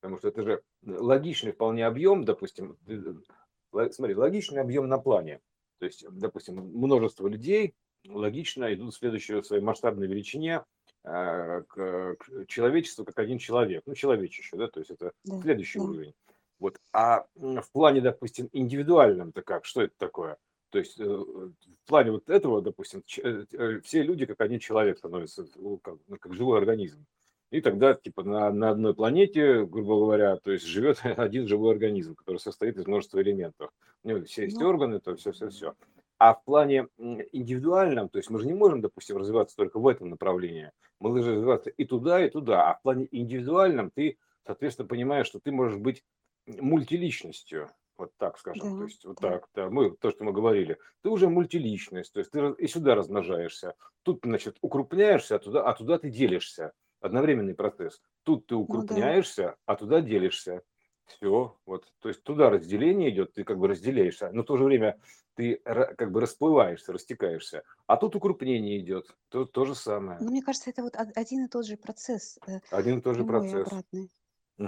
Потому 0.00 0.18
что 0.18 0.28
это 0.28 0.42
же 0.42 0.62
логичный 0.84 1.52
вполне 1.52 1.86
объем, 1.86 2.24
допустим, 2.24 2.76
э, 2.86 3.90
смотри, 3.90 4.14
логичный 4.14 4.60
объем 4.60 4.88
на 4.88 4.98
плане. 4.98 5.40
То 5.78 5.86
есть, 5.86 6.06
допустим, 6.08 6.56
множество 6.56 7.26
людей 7.28 7.74
логично 8.06 8.72
идут 8.72 8.94
в 8.94 8.98
следующей 8.98 9.42
своей 9.42 9.62
масштабной 9.62 10.06
величине 10.06 10.64
э, 11.04 11.62
к, 11.68 12.16
к 12.16 12.46
человечеству 12.46 13.04
как 13.04 13.18
один 13.18 13.38
человек, 13.38 13.82
ну, 13.86 13.94
человечище, 13.94 14.56
да, 14.56 14.68
то 14.68 14.80
есть 14.80 14.90
это 14.90 15.12
Да, 15.24 15.40
следующий 15.40 15.78
да. 15.78 15.84
уровень. 15.84 16.14
Вот. 16.58 16.78
А 16.92 17.26
в 17.34 17.70
плане, 17.72 18.00
допустим, 18.00 18.48
индивидуальном-то 18.52 19.42
как, 19.42 19.64
что 19.64 19.82
это 19.82 19.94
такое? 19.98 20.38
То 20.70 20.78
есть 20.78 20.98
э, 20.98 21.04
в 21.04 21.54
плане 21.86 22.12
вот 22.12 22.28
этого, 22.28 22.60
допустим, 22.60 23.02
э, 23.22 23.44
э, 23.52 23.80
все 23.80 24.02
люди 24.02 24.26
как 24.26 24.40
один 24.40 24.58
человек 24.58 24.98
становятся, 24.98 25.46
как, 25.82 25.96
ну, 26.06 26.18
как 26.18 26.34
живой 26.34 26.58
организм. 26.58 27.06
И 27.50 27.60
тогда, 27.60 27.94
типа, 27.94 28.24
на, 28.24 28.50
на 28.50 28.70
одной 28.70 28.94
планете, 28.94 29.64
грубо 29.64 29.96
говоря, 29.96 30.36
то 30.36 30.50
есть 30.50 30.64
живет 30.64 30.98
один 31.04 31.46
живой 31.46 31.72
организм, 31.72 32.14
который 32.14 32.38
состоит 32.38 32.76
из 32.76 32.86
множества 32.86 33.22
элементов. 33.22 33.70
У 34.02 34.08
него 34.08 34.24
все 34.24 34.44
есть 34.44 34.58
Ну, 34.58 34.68
органы, 34.68 35.00
то 35.00 35.14
все-все-все. 35.16 35.74
А 36.18 36.34
в 36.34 36.42
плане 36.44 36.88
индивидуальном, 36.98 38.08
то 38.08 38.18
есть 38.18 38.30
мы 38.30 38.38
же 38.38 38.46
не 38.46 38.54
можем, 38.54 38.80
допустим, 38.80 39.18
развиваться 39.18 39.54
только 39.54 39.78
в 39.78 39.86
этом 39.86 40.08
направлении. 40.08 40.72
Мы 40.98 41.12
должны 41.12 41.34
развиваться 41.34 41.70
и 41.70 41.84
туда, 41.84 42.24
и 42.24 42.30
туда. 42.30 42.70
А 42.70 42.74
в 42.74 42.82
плане 42.82 43.06
индивидуальном 43.10 43.90
ты, 43.94 44.16
соответственно, 44.46 44.88
понимаешь, 44.88 45.26
что 45.26 45.40
ты 45.40 45.52
можешь 45.52 45.78
быть 45.78 46.02
мультиличностью. 46.46 47.70
Вот 47.98 48.12
так 48.18 48.38
скажем. 48.38 48.70
То 48.70 48.76
да, 48.76 48.84
есть 48.84 49.04
вот 49.04 49.18
да. 49.20 49.30
так, 49.30 49.48
да, 49.54 49.70
мы, 49.70 49.90
то, 49.96 50.10
что 50.10 50.24
мы 50.24 50.32
говорили. 50.32 50.78
Ты 51.02 51.08
уже 51.08 51.28
мультиличность, 51.28 52.12
то 52.12 52.20
есть 52.20 52.30
ты 52.30 52.54
и 52.58 52.66
сюда 52.66 52.94
размножаешься. 52.94 53.74
Тут, 54.02 54.20
значит, 54.22 54.58
укрупняешься, 54.60 55.36
а 55.36 55.38
туда, 55.38 55.62
а 55.62 55.74
туда 55.74 55.98
ты 55.98 56.10
делишься. 56.10 56.72
Одновременный 57.00 57.54
процесс. 57.54 58.00
Тут 58.22 58.46
ты 58.46 58.54
Ну 58.68 58.84
да. 58.84 59.02
укрупняешься, 59.04 59.56
а 59.66 59.76
туда 59.76 60.00
делишься. 60.00 60.62
Все, 61.06 61.56
вот, 61.66 61.92
то 62.00 62.08
есть 62.08 62.24
туда 62.24 62.50
разделение 62.50 63.10
идет, 63.10 63.34
ты 63.34 63.44
как 63.44 63.58
бы 63.60 63.68
разделяешься, 63.68 64.28
но 64.32 64.42
в 64.42 64.46
то 64.46 64.56
же 64.56 64.64
время 64.64 64.98
ты 65.34 65.54
как 65.54 66.10
бы 66.10 66.20
расплываешься, 66.20 66.92
растекаешься, 66.92 67.62
а 67.86 67.96
тут 67.96 68.16
укрупнение 68.16 68.80
идет, 68.80 69.16
то, 69.28 69.44
то 69.44 69.64
же 69.64 69.76
самое, 69.76 70.26
Ну, 70.26 70.30
мне 70.30 70.42
кажется, 70.42 70.70
это 70.70 70.82
вот 70.82 70.96
од- 70.96 71.16
один 71.16 71.44
и 71.44 71.48
тот 71.48 71.66
же 71.66 71.76
процесс, 71.76 72.38
э, 72.46 72.60
один 72.70 72.98
и 72.98 73.02
тот 73.02 73.16
же 73.16 73.24
процесс. 73.24 73.68
обратный. 73.68 74.10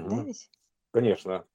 Да, 0.05 0.21
Мгм. 0.21 0.25
ведь? 0.25 0.51
Конечно, 0.93 1.47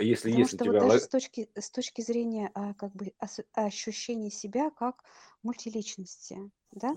если 0.00 0.30
Потому 0.30 0.46
если 0.46 0.56
что 0.56 0.64
вот 0.66 0.78
тебя, 0.78 0.78
даже 0.78 0.98
ло- 0.98 1.00
с 1.00 1.08
точки, 1.08 1.50
с 1.54 1.70
точки 1.70 2.00
зрения 2.02 2.50
а, 2.54 2.74
как 2.74 2.92
бы 2.94 3.12
ос- 3.20 3.40
ощущения 3.52 4.30
себя 4.30 4.70
как 4.70 5.04
мультиличности, 5.42 6.50
да. 6.72 6.96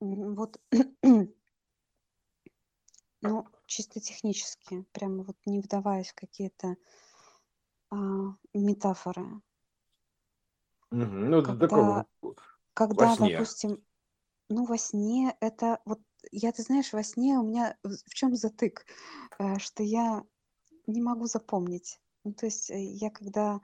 М, 0.00 0.34
вот, 0.36 0.60
ну, 3.24 3.46
чисто 3.66 4.00
технически, 4.00 4.84
прямо 4.92 5.24
вот 5.24 5.36
не 5.46 5.60
вдаваясь 5.60 6.10
в 6.10 6.14
какие-то 6.14 6.76
а, 7.90 7.96
метафоры, 8.54 9.40
Мгм. 10.90 11.30
ну 11.30 11.42
когда, 11.42 11.66
такое 11.66 11.82
во 11.82 12.04
когда, 12.74 13.14
сне, 13.16 13.30
допустим, 13.30 13.84
ну, 14.48 14.64
во 14.66 14.78
сне 14.78 15.36
это 15.40 15.80
вот, 15.84 16.00
я, 16.30 16.52
ты 16.52 16.62
знаешь, 16.62 16.92
во 16.92 17.02
сне 17.02 17.38
у 17.38 17.42
меня 17.42 17.76
в 17.82 17.90
в 17.90 18.14
чем 18.14 18.34
затык, 18.36 18.84
Э, 19.38 19.58
что 19.58 19.82
я 19.82 20.22
не 20.86 21.00
могу 21.00 21.26
запомнить. 21.26 22.00
Ну, 22.24 22.32
то 22.32 22.46
есть 22.46 22.70
э, 22.70 22.82
я 22.82 23.10
когда 23.10 23.60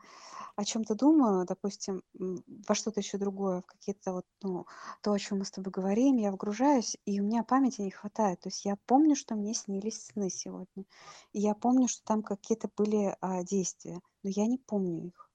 о 0.56 0.64
чем-то 0.64 0.94
думаю, 0.94 1.46
допустим, 1.46 2.02
во 2.12 2.74
что-то 2.74 3.00
еще 3.00 3.16
другое, 3.16 3.62
в 3.62 3.66
какие-то 3.66 4.12
вот, 4.12 4.26
ну, 4.42 4.66
то, 5.02 5.12
о 5.12 5.18
чем 5.18 5.38
мы 5.38 5.46
с 5.46 5.50
тобой 5.50 5.72
говорим, 5.72 6.18
я 6.18 6.30
вгружаюсь, 6.30 6.98
и 7.06 7.20
у 7.20 7.24
меня 7.24 7.42
памяти 7.42 7.80
не 7.80 7.90
хватает. 7.90 8.40
То 8.40 8.48
есть 8.48 8.66
я 8.66 8.76
помню, 8.84 9.16
что 9.16 9.34
мне 9.34 9.54
снились 9.54 10.04
сны 10.04 10.28
сегодня. 10.28 10.84
И 11.32 11.40
я 11.40 11.54
помню, 11.54 11.88
что 11.88 12.04
там 12.04 12.22
какие-то 12.22 12.68
были 12.76 13.16
а, 13.20 13.42
действия, 13.42 14.00
но 14.22 14.30
я 14.30 14.46
не 14.46 14.58
помню 14.58 15.06
их. 15.06 15.30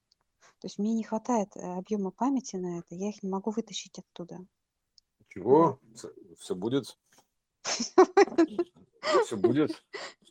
То 0.60 0.66
есть 0.66 0.78
мне 0.78 0.94
не 0.94 1.02
хватает 1.02 1.56
э, 1.56 1.60
объема 1.60 2.12
памяти 2.12 2.56
на 2.56 2.78
это, 2.78 2.94
я 2.94 3.08
их 3.08 3.22
не 3.22 3.28
могу 3.28 3.50
вытащить 3.50 3.98
оттуда. 3.98 4.46
Чего, 5.28 5.80
все 6.38 6.54
будет, 6.54 6.98
все 9.24 9.36
будет. 9.36 9.84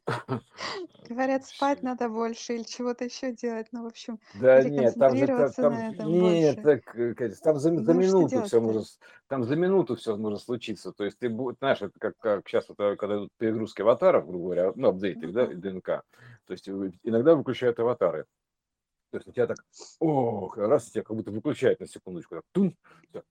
Говорят, 1.09 1.45
спать 1.45 1.83
надо 1.83 2.09
больше 2.09 2.55
или 2.55 2.63
чего-то 2.63 3.05
еще 3.05 3.31
делать, 3.31 3.67
ну, 3.71 3.83
в 3.83 3.87
общем, 3.87 4.19
Да 4.39 4.63
нет, 4.63 4.95
там 4.95 5.15
же 5.15 5.27
там, 5.27 5.73
этом 5.73 6.11
нет, 6.11 6.55
больше. 6.55 6.61
так, 6.63 6.95
э, 6.95 7.13
Катя, 7.13 7.41
там 7.41 7.59
за, 7.59 7.71
Ну, 7.71 7.93
минуту 7.93 8.43
все 8.43 8.59
может, 8.59 8.87
там 9.27 9.43
за 9.43 9.55
минуту 9.55 9.95
все 9.95 10.15
может 10.15 10.41
случиться. 10.41 10.91
То 10.91 11.05
есть 11.05 11.17
ты 11.19 11.29
будешь, 11.29 11.57
знаешь, 11.59 11.81
это 11.81 11.99
как, 11.99 12.17
как 12.17 12.47
сейчас, 12.47 12.69
вот, 12.69 12.79
э, 12.79 12.95
когда 12.95 13.15
идут 13.17 13.29
перегрузки 13.37 13.81
аватаров, 13.81 14.27
грубо 14.27 14.45
говоря, 14.45 14.73
ну, 14.75 14.89
апдейты, 14.89 15.27
да, 15.31 15.47
ДНК. 15.47 15.85
То 15.85 16.03
есть 16.51 16.67
иногда 16.69 17.35
выключают 17.35 17.79
аватары. 17.79 18.25
То 19.11 19.17
есть 19.17 19.27
у 19.27 19.31
тебя 19.31 19.47
так, 19.47 19.57
ох, 19.99 20.57
раз 20.57 20.87
у 20.87 20.91
тебя 20.91 21.03
как 21.03 21.15
будто 21.15 21.31
выключает 21.31 21.79
на 21.79 21.87
секундочку, 21.87 22.35
так, 22.35 22.43
всё. 22.53 22.73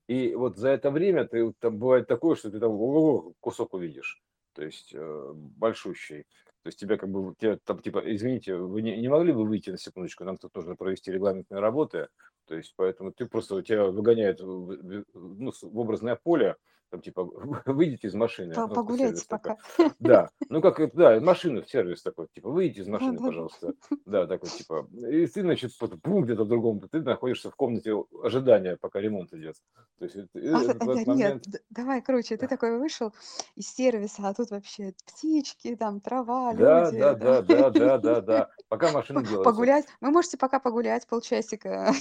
и 0.07 0.33
вот 0.33 0.57
за 0.57 0.69
это 0.69 0.89
время 0.89 1.25
ты 1.25 1.53
там 1.59 1.77
бывает 1.77 2.07
такое, 2.07 2.35
что 2.35 2.49
ты 2.49 2.59
там 2.59 2.71
о, 2.71 3.33
кусок 3.39 3.73
увидишь, 3.75 4.23
то 4.53 4.63
есть 4.63 4.91
э, 4.95 5.31
большущий. 5.35 6.25
То 6.65 6.69
есть 6.69 6.79
тебя 6.79 6.97
как 6.97 7.11
бы, 7.11 7.35
тебе 7.35 7.59
там 7.63 7.79
типа, 7.79 8.01
извините, 8.03 8.55
вы 8.55 8.81
не, 8.81 8.97
не 8.97 9.07
могли 9.07 9.31
бы 9.31 9.45
выйти 9.45 9.69
на 9.69 9.77
секундочку, 9.77 10.23
нам 10.23 10.37
тут 10.37 10.55
нужно 10.55 10.75
провести 10.75 11.11
регламентные 11.11 11.61
работы, 11.61 12.07
то 12.47 12.55
есть 12.55 12.73
поэтому 12.75 13.11
ты 13.11 13.27
просто, 13.27 13.61
тебя 13.61 13.85
выгоняют 13.85 14.39
ну, 14.39 15.51
в 15.61 15.77
образное 15.77 16.15
поле, 16.15 16.55
там 16.89 17.01
типа, 17.01 17.23
выйдите 17.65 18.07
из 18.07 18.13
машины, 18.13 18.53
По- 18.53 18.67
ну, 18.67 18.75
Погуляйте 18.75 19.07
сервис 19.07 19.25
такой. 19.27 19.55
пока. 19.77 19.93
Да, 19.99 20.29
ну 20.49 20.61
как, 20.61 20.93
да, 20.95 21.19
машина, 21.19 21.63
сервис 21.65 22.01
такой, 22.01 22.27
типа, 22.33 22.49
выйдите 22.49 22.81
из 22.81 22.87
машины, 22.87 23.17
пожалуйста. 23.19 23.73
Да, 24.05 24.27
такой, 24.27 24.49
типа, 24.49 24.87
и 25.09 25.25
ты, 25.27 25.41
значит, 25.41 25.71
бум, 26.03 26.23
где-то 26.23 26.43
в 26.43 26.47
другом, 26.47 26.79
ты 26.81 27.01
находишься 27.01 27.49
в 27.49 27.55
комнате 27.55 27.93
ожидания, 28.23 28.77
пока 28.79 29.01
ремонт 29.01 29.33
идет. 29.33 29.55
То 29.99 30.05
есть 30.05 30.15
А, 30.17 30.61
этот, 30.61 30.81
в 30.81 30.85
нет, 30.87 31.07
момент, 31.07 31.43
давай 31.69 32.01
круче. 32.01 32.37
Ты 32.37 32.47
такой 32.47 32.77
вышел 32.77 33.13
из 33.55 33.73
сервиса, 33.73 34.27
а 34.27 34.33
тут 34.33 34.51
вообще 34.51 34.93
птички, 35.05 35.75
там 35.75 36.01
трава, 36.01 36.53
да, 36.53 36.85
люди, 36.89 36.99
да, 36.99 37.13
да, 37.15 37.41
да, 37.41 37.69
да, 37.69 37.97
да, 37.97 38.21
да, 38.21 38.49
пока 38.69 38.91
машина 38.91 39.21
делается. 39.21 39.43
погулять. 39.43 39.85
Вы 40.01 40.11
можете 40.11 40.37
пока 40.37 40.59
погулять 40.59 41.07
полчасика, 41.07 41.93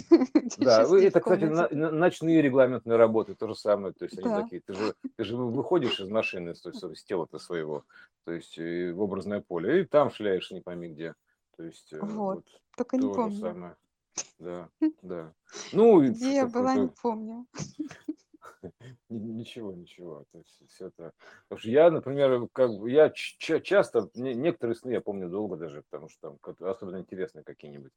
Да, 0.58 0.82
это, 0.82 1.20
в 1.20 1.22
кстати, 1.22 1.74
ночные 1.74 2.42
регламентные 2.42 2.96
работы, 2.96 3.34
то 3.34 3.46
же 3.48 3.54
самое, 3.54 3.94
то 3.94 4.04
есть 4.04 4.18
они 4.18 4.42
такие, 4.42 4.60
ты 4.60 4.73
же, 4.74 4.94
ты 5.16 5.24
же 5.24 5.36
выходишь 5.36 6.00
из 6.00 6.08
машины, 6.08 6.54
то 6.54 6.70
есть 6.70 6.82
из 6.82 7.04
тела-то 7.04 7.38
своего, 7.38 7.84
то 8.24 8.32
есть 8.32 8.58
э, 8.58 8.92
в 8.92 9.00
образное 9.00 9.40
поле, 9.40 9.82
и 9.82 9.84
там 9.84 10.10
шляешь 10.10 10.50
не 10.50 10.60
пойми 10.60 10.88
где, 10.88 11.14
то 11.56 11.62
есть 11.62 11.92
э, 11.92 12.00
Вот, 12.00 12.36
вот 12.36 12.44
только 12.78 12.96
не 12.96 13.08
помню. 13.08 13.40
самое, 13.40 13.76
да, 14.38 14.68
да. 15.02 15.32
Ну, 15.72 16.02
Где 16.02 16.34
я 16.34 16.46
была, 16.46 16.74
не 16.74 16.88
помню. 16.88 17.46
Ничего, 19.08 19.72
ничего. 19.74 20.24
То 20.32 20.38
есть 20.38 20.60
все 20.68 20.86
это. 20.88 21.12
Потому 21.48 21.58
что 21.60 21.70
я, 21.70 21.90
например, 21.90 22.48
как 22.52 22.70
бы 22.72 22.90
я 22.90 23.10
ч- 23.10 23.36
ча- 23.38 23.60
часто 23.60 24.10
не- 24.14 24.34
некоторые 24.34 24.74
сны 24.76 24.90
я 24.92 25.00
помню 25.00 25.28
долго 25.28 25.56
даже, 25.56 25.82
потому 25.90 26.08
что 26.08 26.36
там 26.42 26.56
особенно 26.68 26.98
интересные 27.00 27.44
какие-нибудь. 27.44 27.92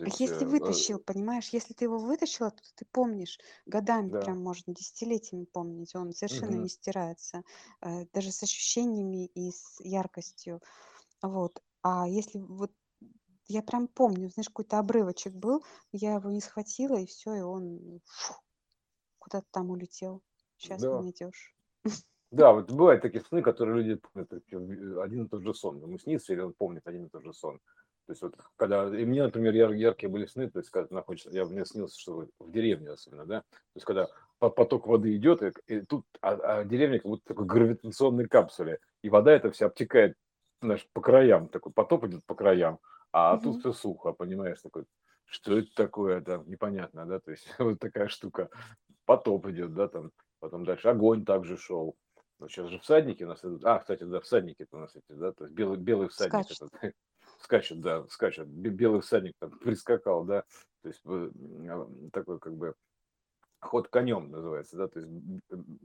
А 0.00 0.08
есть, 0.08 0.20
если 0.20 0.44
э, 0.44 0.54
э, 0.60 0.82
вытащил, 0.84 0.98
понимаешь, 1.00 1.48
если 1.48 1.74
ты 1.74 1.84
его 1.84 1.98
вытащила, 1.98 2.50
то 2.50 2.62
ты 2.76 2.84
помнишь 2.92 3.38
годами, 3.66 4.12
да. 4.12 4.20
прям 4.20 4.40
можно 4.42 4.72
десятилетиями 4.72 5.44
помнить, 5.44 5.94
он 5.96 6.12
совершенно 6.12 6.54
Мгм. 6.54 6.54
не 6.54 6.68
стирается, 6.68 7.42
э, 7.80 8.04
даже 8.12 8.30
с 8.30 8.42
ощущениями 8.42 9.26
и 9.26 9.50
с 9.50 9.80
яркостью. 9.80 10.60
Вот. 11.22 11.62
А 11.82 12.08
если 12.08 12.38
вот 12.40 12.72
Я 13.48 13.62
прям 13.62 13.88
помню, 13.88 14.30
знаешь, 14.30 14.48
какой-то 14.48 14.78
обрывочек 14.78 15.34
был, 15.34 15.64
я 15.92 16.14
его 16.16 16.30
не 16.32 16.40
схватила, 16.40 16.96
и 16.98 17.06
все, 17.06 17.34
и 17.36 17.40
он 17.42 18.00
фу, 18.06 18.34
куда-то 19.28 19.46
там 19.50 19.70
улетел. 19.70 20.22
Сейчас 20.56 20.80
не 20.80 20.88
Да. 20.88 21.02
найдешь. 21.02 21.54
Да, 22.30 22.52
вот 22.52 22.70
бывают 22.70 23.00
такие 23.02 23.22
сны, 23.24 23.42
которые 23.42 23.82
люди 23.82 24.00
помнят 24.00 24.28
причем 24.28 25.00
один 25.00 25.24
и 25.24 25.28
тот 25.28 25.42
же 25.42 25.54
сон. 25.54 25.80
Ему 25.80 25.98
снится, 25.98 26.32
или 26.32 26.40
он 26.40 26.52
помнит 26.52 26.86
один 26.86 27.06
и 27.06 27.08
тот 27.08 27.22
же 27.22 27.32
сон. 27.32 27.58
То 28.06 28.12
есть 28.12 28.22
вот 28.22 28.36
когда, 28.56 28.84
и 28.86 29.04
мне, 29.04 29.22
например, 29.22 29.54
яр- 29.54 29.72
яркие 29.72 30.10
были 30.10 30.26
сны, 30.26 30.50
то 30.50 30.58
есть 30.58 30.70
когда 30.70 30.88
ты 30.88 30.94
находишься, 30.94 31.30
я, 31.30 31.44
мне 31.44 31.64
снился, 31.66 31.98
что 31.98 32.26
в 32.38 32.50
деревне 32.50 32.90
особенно, 32.90 33.26
да, 33.26 33.40
то 33.42 33.56
есть 33.74 33.84
когда 33.84 34.08
по- 34.38 34.48
поток 34.48 34.86
воды 34.86 35.14
идет, 35.14 35.42
и, 35.42 35.52
и 35.66 35.80
тут, 35.82 36.06
а, 36.22 36.60
а 36.60 36.64
деревня 36.64 36.98
как 37.00 37.06
будто 37.06 37.24
такой 37.26 37.44
гравитационной 37.46 38.26
капсуле, 38.26 38.78
и 39.02 39.10
вода 39.10 39.32
эта 39.32 39.50
вся 39.50 39.66
обтекает, 39.66 40.16
знаешь, 40.62 40.86
по 40.94 41.02
краям, 41.02 41.48
такой 41.48 41.70
поток 41.72 42.04
идет 42.06 42.24
по 42.24 42.34
краям, 42.34 42.78
а 43.12 43.36
тут 43.38 43.56
Мгм. 43.56 43.60
все 43.60 43.72
сухо, 43.74 44.12
понимаешь, 44.12 44.60
такой, 44.62 44.86
что 45.26 45.58
это 45.58 45.68
такое, 45.74 46.22
да, 46.22 46.42
непонятно, 46.46 47.04
да, 47.04 47.20
то 47.20 47.30
есть 47.30 47.46
вот 47.58 47.78
такая 47.78 48.08
штука, 48.08 48.48
потоп 49.08 49.46
идет, 49.46 49.72
да, 49.72 49.88
там, 49.88 50.12
потом 50.38 50.66
дальше 50.66 50.88
огонь 50.88 51.24
также 51.24 51.56
шел, 51.56 51.96
ну, 52.38 52.48
сейчас 52.48 52.68
же 52.68 52.78
всадники 52.78 53.24
у 53.24 53.28
нас 53.28 53.42
идут. 53.42 53.64
А, 53.64 53.78
кстати, 53.78 54.04
да, 54.04 54.20
всадники 54.20 54.66
у 54.70 54.76
нас 54.76 54.94
эти, 54.94 55.18
да, 55.18 55.32
то 55.32 55.44
есть 55.44 55.54
белый, 55.54 55.78
белый 55.78 56.08
всадник 56.08 56.44
Скачет. 56.44 56.68
этот, 56.82 56.94
скачет, 57.40 57.80
да, 57.80 58.06
скачет. 58.08 58.46
Бе- 58.48 58.68
Белый 58.68 59.00
всадник 59.00 59.32
там 59.40 59.58
прискакал, 59.58 60.24
да, 60.24 60.44
то 60.82 60.88
есть 60.88 61.00
э, 61.06 61.30
такой 62.12 62.38
как 62.38 62.54
бы 62.54 62.74
ход 63.60 63.88
конем 63.88 64.30
называется, 64.30 64.76
да, 64.76 64.88
то 64.88 65.00
есть 65.00 65.10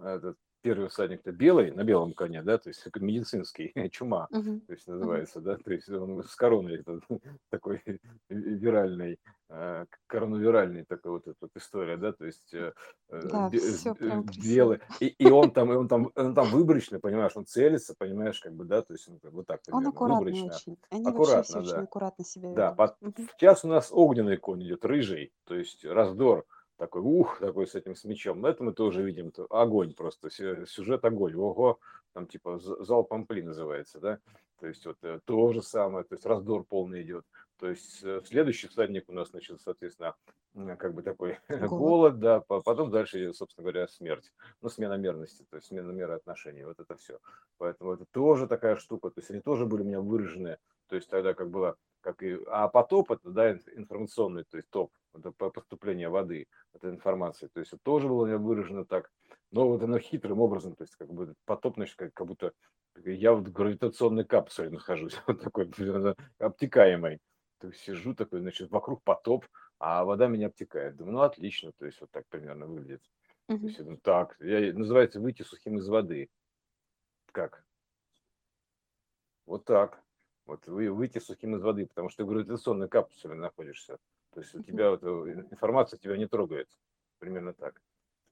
этот 0.02 0.38
первый 0.62 0.88
всадник-то 0.90 1.32
белый, 1.32 1.72
на 1.72 1.84
белом 1.84 2.14
коне, 2.14 2.42
да, 2.44 2.58
то 2.58 2.70
есть 2.70 2.86
медицинский, 2.96 3.74
чума, 3.92 4.30
Мгм. 4.30 4.62
то 4.68 4.74
есть 4.74 4.88
называется, 4.88 5.42
да, 5.42 5.58
то 5.58 5.74
есть 5.74 5.90
он 5.90 6.24
с 6.24 6.36
короной 6.36 6.80
это, 6.80 7.00
такой 7.50 7.82
виральный, 8.30 9.20
э, 9.50 9.86
коронавиральный 10.08 10.86
такой 10.86 11.12
вот 11.12 11.28
эта 11.28 11.38
вот 11.42 11.52
история, 11.56 11.98
да, 11.98 12.14
то 12.14 12.26
есть 12.26 12.54
э, 12.54 12.74
э, 13.10 13.32
Да, 13.32 13.50
бе- 13.50 13.60
все 13.60 13.96
прям 13.96 14.24
белый, 14.38 14.80
и, 15.00 15.08
и 15.08 15.30
он 15.30 15.52
там, 15.52 15.72
и 15.74 15.76
он 15.76 15.88
там, 15.88 16.12
он 16.16 16.34
там 16.34 16.50
выборочно, 16.50 17.00
понимаешь, 17.00 17.34
он 17.36 17.46
целится, 17.46 17.94
понимаешь, 17.98 18.40
как 18.40 18.54
бы, 18.54 18.66
да, 18.66 18.82
то 18.82 18.94
есть 18.94 19.08
он 19.10 19.20
как 19.20 19.32
бы 19.32 19.38
вот 19.38 19.48
так 19.48 19.62
Он 19.72 19.86
примерно, 19.86 19.88
аккуратный 19.88 20.40
выборочно, 20.40 20.40
очень. 20.40 20.78
Они 20.90 21.12
аккуратно, 21.12 21.62
очень 21.62 21.64
да. 21.64 21.84
аккуратно 21.84 22.24
себя 22.24 22.54
Да, 22.54 22.72
ведут. 22.72 22.78
под- 22.78 22.98
Мгм. 23.02 23.30
сейчас 23.32 23.66
у 23.66 23.68
нас 23.68 23.90
огненный 23.92 24.38
конь 24.38 24.64
идет, 24.64 24.86
рыжий, 24.86 25.34
то 25.46 25.56
есть 25.56 25.86
раздор 25.86 26.46
такой, 26.78 27.02
ух, 27.02 27.40
такой 27.40 27.68
с 27.68 27.76
этим 27.76 27.96
с 27.96 28.04
мечом. 28.04 28.42
Но 28.42 28.48
это 28.50 28.64
мы 28.64 28.74
тоже 28.74 29.04
видим, 29.04 29.32
то 29.32 29.46
огонь 29.50 29.94
просто, 29.94 30.30
сю- 30.30 30.66
сюжет 30.66 31.04
огонь. 31.06 31.36
Ого, 31.36 31.80
там 32.14 32.28
типа 32.28 32.58
зал 32.60 33.04
Пампли 33.04 33.42
называется, 33.42 34.00
да? 34.00 34.20
То 34.60 34.68
есть 34.68 34.86
вот 34.86 34.98
э, 35.04 35.20
то 35.26 35.52
же 35.52 35.62
самое, 35.62 36.06
то 36.06 36.16
есть 36.16 36.26
раздор 36.26 36.64
полный 36.64 37.02
идет. 37.02 37.26
То 37.58 37.70
есть 37.70 38.04
э, 38.04 38.22
следующий 38.26 38.68
всадник 38.68 39.10
у 39.10 39.14
нас, 39.14 39.30
значит, 39.30 39.60
соответственно, 39.62 40.16
как 40.78 40.94
бы 40.94 41.02
такой 41.02 41.40
Голод. 41.50 41.70
голод, 41.70 42.20
да, 42.20 42.40
по- 42.40 42.62
потом 42.62 42.90
дальше, 42.92 43.34
собственно 43.34 43.64
говоря, 43.64 43.88
смерть. 43.88 44.32
Ну, 44.62 44.70
смена 44.70 44.94
мерности, 44.98 45.46
то 45.50 45.58
есть 45.58 45.68
смена 45.68 45.92
меры 45.92 46.14
отношений, 46.14 46.64
вот 46.64 46.80
это 46.80 46.96
все. 46.96 47.20
Поэтому 47.58 47.94
это 47.94 48.06
тоже 48.06 48.48
такая 48.48 48.76
штука, 48.78 49.10
то 49.10 49.20
есть 49.20 49.32
они 49.32 49.42
тоже 49.42 49.66
были 49.66 49.82
у 49.82 49.86
меня 49.86 50.02
выражены, 50.02 50.58
то 50.88 50.96
есть 50.96 51.10
тогда 51.10 51.34
как 51.34 51.50
было, 51.50 51.76
как 52.02 52.24
и, 52.24 52.40
а 52.48 52.68
потоп 52.68 53.12
это, 53.12 53.30
да, 53.32 53.52
инф- 53.54 53.70
информационный, 53.76 54.44
то 54.44 54.58
есть 54.58 54.70
топ, 54.70 54.92
это 55.14 55.32
по- 55.32 55.50
поступление 55.50 56.10
воды, 56.10 56.48
это 56.74 56.90
информация, 56.90 57.50
то 57.50 57.60
есть 57.60 57.74
это 57.74 57.82
тоже 57.84 58.08
было 58.08 58.26
меня 58.26 58.38
выражено 58.38 58.86
так, 58.86 59.12
но 59.52 59.68
вот 59.68 59.82
оно 59.84 60.00
хитрым 60.00 60.40
образом, 60.40 60.76
то 60.76 60.84
есть 60.84 60.96
как 60.96 61.12
бы 61.12 61.34
потоп, 61.46 61.76
значит, 61.76 61.96
как, 61.96 62.14
как 62.14 62.28
будто 62.28 62.54
я 63.06 63.34
вот 63.34 63.48
в 63.48 63.52
гравитационной 63.52 64.26
капсуле 64.26 64.70
нахожусь, 64.70 65.20
вот 65.28 65.42
такой 65.42 65.72
обтекаемой, 66.40 67.20
то 67.60 67.68
есть 67.68 67.80
сижу 67.82 68.14
такой, 68.14 68.42
значит, 68.42 68.70
вокруг 68.72 69.04
потоп, 69.04 69.46
а 69.80 70.04
вода 70.06 70.28
меня 70.28 70.48
обтекает. 70.48 70.96
Думаю, 70.96 71.14
ну 71.14 71.22
отлично, 71.22 71.72
то 71.78 71.86
есть 71.86 72.00
вот 72.02 72.12
так 72.12 72.26
примерно 72.30 72.68
выглядит. 72.68 73.02
То 73.48 73.54
Мгм. 73.54 73.68
есть, 73.68 73.80
думаю, 73.80 74.00
так, 74.02 74.38
я, 74.40 74.74
называется 74.74 75.20
выйти 75.20 75.44
сухим 75.44 75.78
из 75.78 75.88
воды. 75.88 76.30
Как? 77.32 77.66
Вот 79.46 79.66
так. 79.66 80.02
Вот 80.46 80.68
вы 80.68 80.92
выйти 80.92 81.20
сухим 81.20 81.56
из 81.56 81.62
воды, 81.62 81.86
потому 81.86 82.10
что 82.10 82.26
в 82.26 82.28
гравитационной 82.28 82.90
капсуле 82.90 83.36
находишься. 83.36 83.98
То 84.34 84.42
есть 84.42 84.56
у 84.56 84.62
тебя 84.62 84.90
вот, 84.90 85.04
э, 85.04 85.46
информация 85.52 85.98
тебя 85.98 86.18
не 86.18 86.28
трогает. 86.28 86.68
Примерно 87.20 87.54
так. 87.54 87.82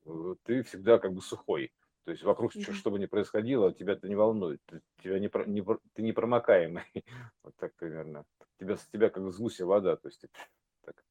Вот 0.03 0.39
Ты 0.43 0.63
всегда 0.63 0.97
как 0.99 1.13
бы 1.13 1.21
сухой. 1.21 1.71
То 2.05 2.11
есть 2.11 2.23
вокруг 2.23 2.51
Да. 2.55 2.73
что 2.73 2.89
бы 2.89 2.97
ни 2.97 3.05
происходило, 3.05 3.73
тебя 3.73 3.93
это 3.93 4.07
не 4.07 4.15
волнует. 4.15 4.59
Ты, 4.65 4.81
тебя 5.03 5.19
не, 5.19 5.29
не, 5.47 5.63
ты 5.93 6.01
непромокаемый. 6.01 6.83
Вот 7.43 7.55
так 7.57 7.75
примерно. 7.75 8.25
Тебя, 8.59 8.75
тебя 8.91 9.09
как 9.09 9.31
с 9.31 9.37
гуся 9.37 9.65
вода. 9.65 9.95
То 9.95 10.07
есть 10.07 10.21
ты 10.21 10.29
так 10.85 11.03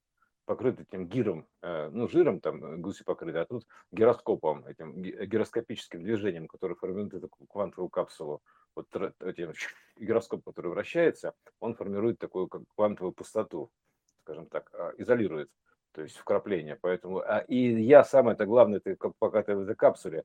покрыт 0.44 0.80
этим 0.80 1.06
гиром, 1.06 1.46
э, 1.62 1.90
ну, 1.90 2.08
жиром 2.08 2.40
там 2.40 2.64
э, 2.64 2.76
гуси 2.78 3.04
покрыты, 3.04 3.38
а 3.38 3.44
тут 3.44 3.64
гироскопом, 3.92 4.66
этим 4.66 5.00
ги- 5.00 5.26
гироскопическим 5.26 6.02
движением, 6.02 6.48
которое 6.48 6.74
формирует 6.74 7.14
эту 7.14 7.28
квантовую 7.28 7.88
капсулу. 7.88 8.42
Вот 8.74 8.88
этим 9.20 9.52
гироскоп, 9.96 10.42
который 10.44 10.72
вращается, 10.72 11.34
он 11.60 11.76
формирует 11.76 12.18
такую 12.18 12.48
как 12.48 12.62
квантовую 12.74 13.12
пустоту, 13.12 13.70
скажем 14.30 14.46
так, 14.46 14.70
а, 14.74 14.92
изолирует, 14.96 15.50
то 15.92 16.02
есть 16.02 16.16
вкрапление. 16.16 16.78
Поэтому, 16.80 17.18
а, 17.18 17.38
и 17.48 17.82
я 17.82 18.04
самое 18.04 18.34
это 18.34 18.46
главное, 18.46 18.78
ты 18.78 18.96
пока 19.18 19.42
ты 19.42 19.56
в 19.56 19.62
этой 19.62 19.74
капсуле, 19.74 20.24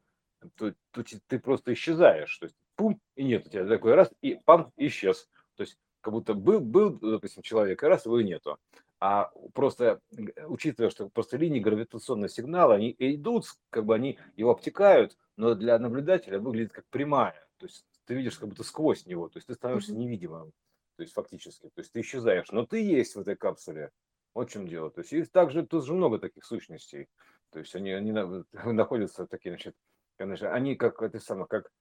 то, 0.56 0.74
то 0.92 1.04
ты 1.28 1.40
просто 1.40 1.74
исчезаешь, 1.74 2.38
то 2.38 2.46
есть 2.46 2.56
пум, 2.76 3.00
и 3.16 3.24
нет 3.24 3.48
у 3.48 3.50
тебя 3.50 3.66
такой 3.66 3.96
раз, 3.96 4.12
и 4.22 4.40
пам, 4.46 4.72
исчез. 4.78 5.28
То 5.56 5.62
есть 5.64 5.78
как 6.02 6.14
будто 6.14 6.36
был, 6.36 6.60
был, 6.60 6.92
допустим, 6.92 7.42
человек, 7.42 7.82
и 7.82 7.88
раз 7.88 8.06
его 8.06 8.22
нету. 8.22 8.60
А 9.00 9.32
просто 9.54 10.02
э, 10.16 10.46
учитывая, 10.46 10.92
что 10.92 11.10
просто 11.10 11.38
линии 11.38 11.60
гравитационного 11.60 12.30
сигнала, 12.30 12.76
они 12.76 12.96
идут, 13.00 13.46
как 13.72 13.86
бы 13.86 13.96
они 13.96 14.20
его 14.36 14.52
обтекают, 14.52 15.18
но 15.36 15.56
для 15.56 15.80
наблюдателя 15.80 16.38
выглядит 16.38 16.74
как 16.74 16.86
прямая. 16.92 17.48
То 17.58 17.66
есть 17.66 17.86
ты 18.06 18.14
видишь 18.14 18.38
как 18.38 18.50
будто 18.50 18.64
сквозь 18.64 19.08
него, 19.08 19.30
то 19.30 19.38
есть 19.38 19.48
ты 19.48 19.56
становишься 19.56 19.96
невидимым, 19.96 20.52
то 20.96 21.04
есть 21.04 21.14
фактически, 21.14 21.68
то 21.68 21.82
есть 21.82 21.92
ты 21.92 22.02
исчезаешь, 22.02 22.52
но 22.52 22.66
ты 22.66 22.82
есть 22.84 23.16
в 23.16 23.20
этой 23.20 23.36
капсуле. 23.36 23.92
Вот 24.34 24.50
в 24.50 24.52
чем 24.52 24.68
дело. 24.68 24.92
То 24.92 25.00
есть 25.02 25.14
и 25.14 25.24
также 25.24 25.66
тут 25.66 25.86
же 25.86 25.94
много 25.94 26.20
таких 26.20 26.44
сущностей. 26.44 27.08
То 27.52 27.60
есть 27.60 27.74
они, 27.76 27.92
они 27.92 28.12
на- 28.12 28.44
находятся 28.74 29.26
такие, 29.28 29.52
значит, 29.52 29.76
конечно, 30.18 30.54
они 30.54 30.76
как 30.76 31.02
это 31.02 31.20
самое, 31.20 31.48
как 31.48 31.72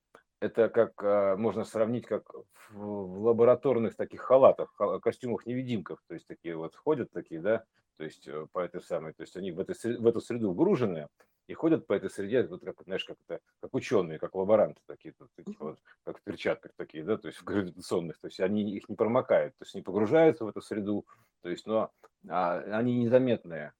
это 0.41 0.69
как 0.69 0.93
а, 1.03 1.37
можно 1.37 1.65
сравнить 1.65 2.07
как 2.07 2.33
в, 2.71 3.25
лабораторных 3.25 3.97
таких 3.97 4.21
халатах, 4.21 4.73
ха- 4.77 5.01
костюмах 5.01 5.47
невидимках, 5.47 6.03
то 6.07 6.15
есть 6.15 6.27
такие 6.27 6.57
вот 6.57 6.75
ходят 6.77 7.11
такие, 7.11 7.41
да, 7.41 7.65
то 7.97 8.05
есть 8.05 8.29
э, 8.29 8.47
по 8.53 8.59
этой 8.61 8.83
самой, 8.83 9.15
то 9.15 9.23
есть 9.23 9.37
они 9.37 9.53
в, 9.53 9.61
этой, 9.61 9.75
в 9.97 10.07
эту 10.07 10.21
среду 10.21 10.51
вгружены 10.51 11.09
и 11.47 11.55
ходят 11.55 11.87
по 11.87 11.93
этой 11.93 12.11
среде, 12.11 12.43
вот 12.45 12.65
как, 12.65 12.83
знаешь, 12.85 13.05
как 13.05 13.17
это, 13.27 13.41
как 13.61 13.75
ученые, 13.75 14.19
как 14.19 14.35
лаборанты 14.35 14.81
такие, 14.87 15.13
тут 15.13 15.29
такие 15.35 15.57
вот, 15.59 15.79
как 16.05 16.19
в 16.19 16.23
перчатках 16.23 16.73
такие, 16.77 17.05
да, 17.05 17.17
то 17.17 17.29
есть 17.29 17.41
в 17.41 17.45
гравитационных, 17.45 18.19
то 18.19 18.29
есть 18.29 18.41
они 18.41 18.75
их 18.75 18.89
не 18.89 18.97
промокают, 18.97 19.55
то 19.59 19.65
есть 19.65 19.75
они 19.75 19.83
погружаются 19.83 20.45
в 20.45 20.49
эту 20.49 20.63
среду, 20.63 21.07
то 21.43 21.51
есть, 21.51 21.67
но 21.67 21.91
а, 22.29 22.59
они 22.59 22.97
незаметные, 22.97 23.73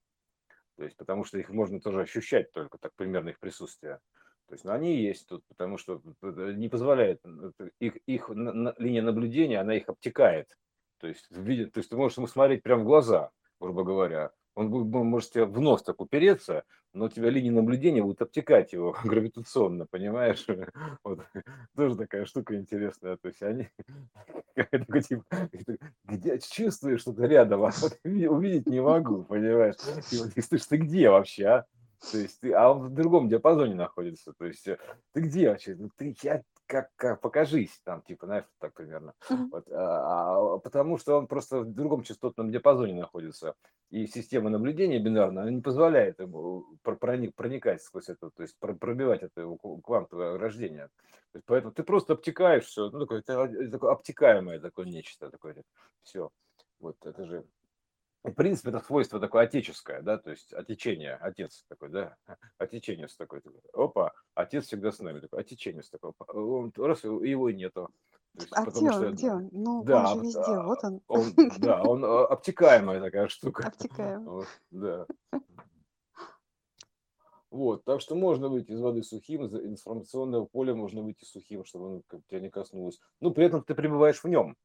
то 0.77 0.85
есть 0.85 0.97
потому 0.97 1.25
что 1.25 1.39
их 1.39 1.51
можно 1.51 1.81
тоже 1.81 2.03
ощущать 2.03 2.53
только 2.53 2.79
так 2.79 2.93
примерно 2.97 3.31
их 3.31 3.39
присутствие. 3.39 4.01
То 4.47 4.55
есть, 4.55 4.65
но 4.65 4.73
они 4.73 4.97
есть 4.97 5.27
тут, 5.27 5.43
потому 5.47 5.79
что 5.79 6.03
не 6.23 6.69
позволяет 6.69 7.21
э, 7.25 7.71
их, 7.81 7.97
их 8.07 8.29
на- 8.29 8.53
на- 8.53 8.75
линия 8.77 9.01
наблюдения, 9.01 9.59
она 9.59 9.75
их 9.75 9.89
обтекает. 9.89 10.49
То 10.99 11.07
есть, 11.07 11.31
видит, 11.31 11.73
то 11.73 11.79
есть 11.79 11.89
ты 11.89 11.97
можешь 11.97 12.19
ему 12.19 12.27
смотреть 12.27 12.63
прямо 12.63 12.83
в 12.83 12.87
глаза, 12.87 13.31
грубо 13.59 13.85
говоря. 13.85 14.33
Он 14.55 14.73
бу- 14.73 15.03
может 15.03 15.31
тебе 15.31 15.47
в 15.47 15.61
нос 15.61 15.83
так 15.83 16.01
упереться, 16.01 16.63
но 16.93 17.07
у 17.07 17.09
тебя 17.09 17.29
линия 17.31 17.51
наблюдения 17.51 18.03
будет 18.03 18.23
обтекать 18.23 18.73
его 18.73 18.97
гравитационно, 19.05 19.87
понимаешь? 19.87 20.47
Вот. 21.05 21.21
Тоже 21.77 21.97
такая 21.97 22.25
штука 22.25 22.55
интересная. 22.57 23.17
То 23.17 23.29
есть 23.29 23.43
они 23.43 23.69
типа, 25.09 25.25
где 26.05 26.39
чувствую 26.39 26.99
что-то 26.99 27.27
рядом, 27.27 27.65
а 27.65 27.71
вот 27.81 27.99
уви- 28.05 28.29
увидеть 28.29 28.67
не 28.67 28.81
могу, 28.81 29.25
понимаешь? 29.25 29.77
И 30.37 30.41
слышишь, 30.41 30.67
ты 30.69 30.77
где 30.77 31.11
вообще, 31.11 31.45
а? 31.47 31.65
То 32.13 32.19
есть 32.19 32.41
ты, 32.41 32.53
а 32.53 32.71
он 32.71 32.89
в 32.89 32.95
другом 32.95 33.29
диапазоне 33.29 33.75
находится. 33.75 34.35
То 34.35 34.45
есть 34.45 34.69
э, 34.69 34.79
ты 35.13 35.23
где 35.23 35.49
вообще? 35.49 35.75
Ну, 35.75 35.89
Ты 35.97 36.15
я, 36.23 36.43
как, 36.67 36.91
как 36.97 37.21
покажись 37.21 37.81
там, 37.85 38.03
типа, 38.03 38.27
знаешь, 38.27 38.45
так 38.59 38.75
примерно. 38.75 39.15
Мгм. 39.31 39.49
Вот, 39.51 39.69
а, 39.71 40.55
а, 40.55 40.59
потому 40.59 40.99
что 40.99 41.19
он 41.19 41.27
просто 41.27 41.61
в 41.61 41.73
другом 41.73 42.03
частотном 42.03 42.51
диапазоне 42.51 42.95
находится. 42.95 43.55
И 43.91 44.07
система 44.07 44.51
наблюдения 44.51 44.99
бинарная, 44.99 45.51
не 45.51 45.61
позволяет 45.61 46.19
ему 46.19 46.65
про- 46.83 46.97
проник- 46.97 47.35
проникать 47.35 47.83
сквозь 47.83 48.09
это, 48.09 48.31
то 48.31 48.43
есть 48.43 48.57
про- 48.59 48.75
пробивать 48.75 49.23
это 49.23 49.43
его 49.43 49.57
квантовое 49.57 50.39
рождение. 50.39 50.89
Есть 51.35 51.47
поэтому 51.47 51.73
ты 51.73 51.83
просто 51.83 52.15
обтекаешь 52.15 52.65
все, 52.65 52.91
ну, 52.91 53.01
такое, 53.01 53.21
это, 53.21 53.45
э, 53.45 53.69
такое 53.69 53.93
обтекаемое 53.93 54.61
такое 54.61 54.87
нечто, 54.87 55.31
такое, 55.31 55.63
все. 56.03 56.31
Вот 56.81 56.97
это 57.05 57.25
же 57.25 57.45
в 58.25 58.33
принципе, 58.33 58.71
это 58.71 58.81
свойство 58.81 59.21
такое 59.21 59.45
отеческое, 59.45 60.03
да, 60.03 60.19
то 60.19 60.31
есть 60.31 60.53
отечение, 60.53 61.15
отец 61.15 61.65
такой, 61.69 61.91
да, 61.91 62.17
отеченец 62.59 63.15
такой, 63.17 63.41
такой. 63.41 63.61
опа, 63.73 64.13
отец 64.35 64.67
всегда 64.67 64.91
с 64.93 64.99
нами, 64.99 65.21
такой, 65.21 65.41
отеченец 65.41 65.91
такой, 65.91 66.13
он, 66.29 66.73
раз 66.77 67.05
его 67.05 67.49
и 67.49 67.55
нету, 67.55 67.91
есть, 68.35 68.49
а 68.53 68.65
где 68.65 68.87
он? 68.87 68.93
что, 68.93 69.11
Где 69.13 69.33
он? 69.33 69.49
Ну, 69.53 69.79
он 69.81 69.85
да, 69.85 70.07
же 70.07 70.15
вот, 70.17 70.25
везде. 70.25 70.41
а, 70.41 70.63
Вот 70.65 70.79
он. 70.83 71.01
он, 71.07 71.33
да, 71.59 71.83
он 71.83 72.05
а, 72.05 72.27
обтекаемая 72.27 73.01
такая 73.01 73.29
штука. 73.29 73.69
Обтекаем. 73.69 74.25
Вот, 74.25 74.47
да. 74.71 75.07
Вот, 77.51 77.85
так 77.85 78.01
что 78.01 78.17
можно 78.17 78.49
выйти 78.49 78.73
из 78.73 78.81
воды 78.81 79.05
сухим, 79.05 79.45
из 79.45 79.55
информационного 79.55 80.47
поля 80.47 80.75
можно 80.75 81.03
выйти 81.03 81.25
сухим, 81.25 81.65
чтобы 81.65 81.87
оно 81.87 81.97
бы 82.11 82.23
тебя 82.29 82.41
не 82.41 82.51
коснулось. 82.51 82.99
Ну, 83.21 83.31
при 83.31 83.45
этом 83.47 83.63
ты 83.63 83.77
пребываешь 83.77 84.25
в 84.25 84.27
нем. 84.27 84.57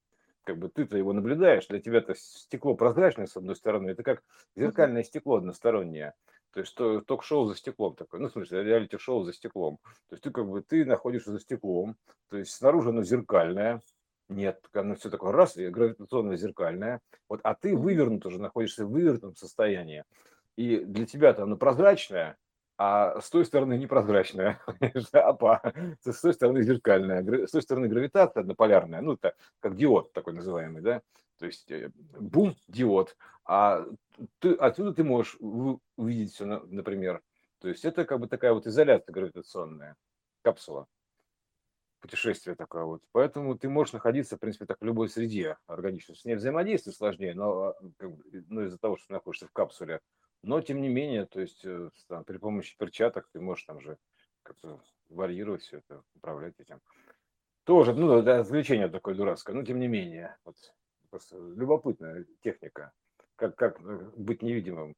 Как 0.44 0.58
бы 0.58 0.70
ты-то 0.70 0.98
его 0.98 1.14
наблюдаешь, 1.14 1.68
для 1.68 1.80
тебя 1.80 2.00
это 2.00 2.16
стекло 2.16 2.76
прозрачное, 2.76 3.28
с 3.28 3.38
одной 3.38 3.56
стороны, 3.56 3.92
это 3.92 4.04
как 4.04 4.24
зеркальное 4.56 5.04
стекло 5.04 5.38
одностороннее. 5.38 6.14
То 6.52 6.62
есть 6.62 6.74
то- 6.76 7.02
ток-шоу 7.02 7.46
за 7.46 7.56
стеклом 7.56 7.96
такое, 7.96 8.22
ну, 8.22 8.28
в 8.28 8.32
смысле, 8.32 8.64
реалити-шоу 8.64 9.24
за 9.24 9.34
стеклом. 9.34 9.78
То 10.08 10.14
есть 10.16 10.24
ты 10.24 10.32
как 10.32 10.48
бы, 10.48 10.62
ты 10.62 10.86
находишься 10.86 11.32
за 11.32 11.40
стеклом, 11.40 11.96
то 12.30 12.38
есть 12.38 12.52
снаружи 12.52 12.90
оно 12.90 13.04
зеркальное, 13.04 13.82
нет, 14.30 14.64
оно 14.74 14.96
все 14.96 15.10
такое 15.10 15.32
раз, 15.32 15.58
и 15.58 15.68
гравитационно 15.70 16.36
зеркальное, 16.36 17.02
вот, 17.28 17.42
а 17.44 17.54
ты 17.54 17.76
вывернут 17.76 18.26
уже, 18.26 18.40
находишься 18.40 18.86
в 18.86 18.92
вывернутом 18.92 19.36
состоянии. 19.36 20.04
И 20.56 20.78
для 20.80 21.06
тебя-то 21.06 21.44
оно 21.44 21.56
прозрачное, 21.56 22.38
а 22.80 23.20
с 23.20 23.30
той 23.30 23.44
стороны 23.44 23.78
непрозрачная, 23.78 24.62
апа, 25.12 25.62
с 26.02 26.22
той 26.22 26.34
стороны 26.34 26.64
зеркальная, 26.64 27.46
с 27.46 27.52
той 27.52 27.62
стороны 27.62 27.90
гравитация 27.90 28.40
однополярная, 28.40 29.02
ну, 29.02 29.14
это 29.16 29.36
как 29.60 29.76
диод 29.76 30.14
такой 30.14 30.32
называемый, 30.32 30.82
да, 30.82 31.02
то 31.40 31.46
есть 31.46 31.70
э, 31.70 31.92
бум, 32.18 32.56
диод, 32.70 33.18
а 33.44 33.86
ты, 34.40 34.54
отсюда 34.54 34.94
ты 34.94 35.04
можешь 35.04 35.36
увидеть 35.98 36.34
все, 36.34 36.46
например, 36.46 37.22
то 37.60 37.68
есть 37.68 37.84
это 37.84 38.06
как 38.06 38.22
бы 38.22 38.28
такая 38.30 38.54
вот 38.54 38.66
изоляция 38.66 39.12
гравитационная, 39.12 39.98
капсула, 40.42 40.88
путешествие 42.00 42.56
такое 42.56 42.86
вот, 42.86 43.02
поэтому 43.12 43.58
ты 43.58 43.68
можешь 43.68 43.92
находиться, 43.92 44.38
в 44.38 44.40
принципе, 44.40 44.66
так 44.66 44.78
в 44.80 44.86
любой 44.86 45.10
среде. 45.10 45.58
Органической, 45.68 46.16
с 46.16 46.24
ней 46.24 46.36
взаимодействие 46.36 46.94
сложнее, 46.94 47.34
но 47.34 47.62
а, 47.62 47.76
как 47.98 48.16
бы, 48.16 48.24
ну, 48.48 48.62
из-за 48.62 48.78
того, 48.78 48.96
что 48.96 49.08
ты 49.08 49.14
находишься 49.16 49.48
в 49.48 49.52
капсуле, 49.52 50.00
но 50.42 50.62
тем 50.62 50.82
не 50.82 50.90
менее, 50.90 51.26
то 51.26 51.42
есть 51.42 51.66
э, 51.66 51.90
там, 52.08 52.24
при 52.24 52.38
помощи 52.38 52.78
перчаток 52.78 53.30
ты 53.32 53.40
можешь 53.40 53.66
там 53.66 53.82
же 53.82 53.98
как-то 54.44 54.82
варьировать 55.10 55.62
все 55.62 55.78
это, 55.78 56.04
управлять 56.16 56.60
этим. 56.60 56.82
Тоже, 57.66 57.94
ну, 57.94 58.22
да, 58.22 58.40
развлечение 58.40 58.88
такое 58.88 59.16
дурацкое, 59.16 59.56
но 59.56 59.64
тем 59.64 59.80
не 59.80 59.88
менее. 59.88 60.38
Вот, 60.44 60.56
просто 61.10 61.38
любопытная 61.38 62.26
техника, 62.42 62.92
как, 63.36 63.56
как 63.56 63.80
э, 63.82 64.12
быть 64.16 64.42
невидимым. 64.42 64.96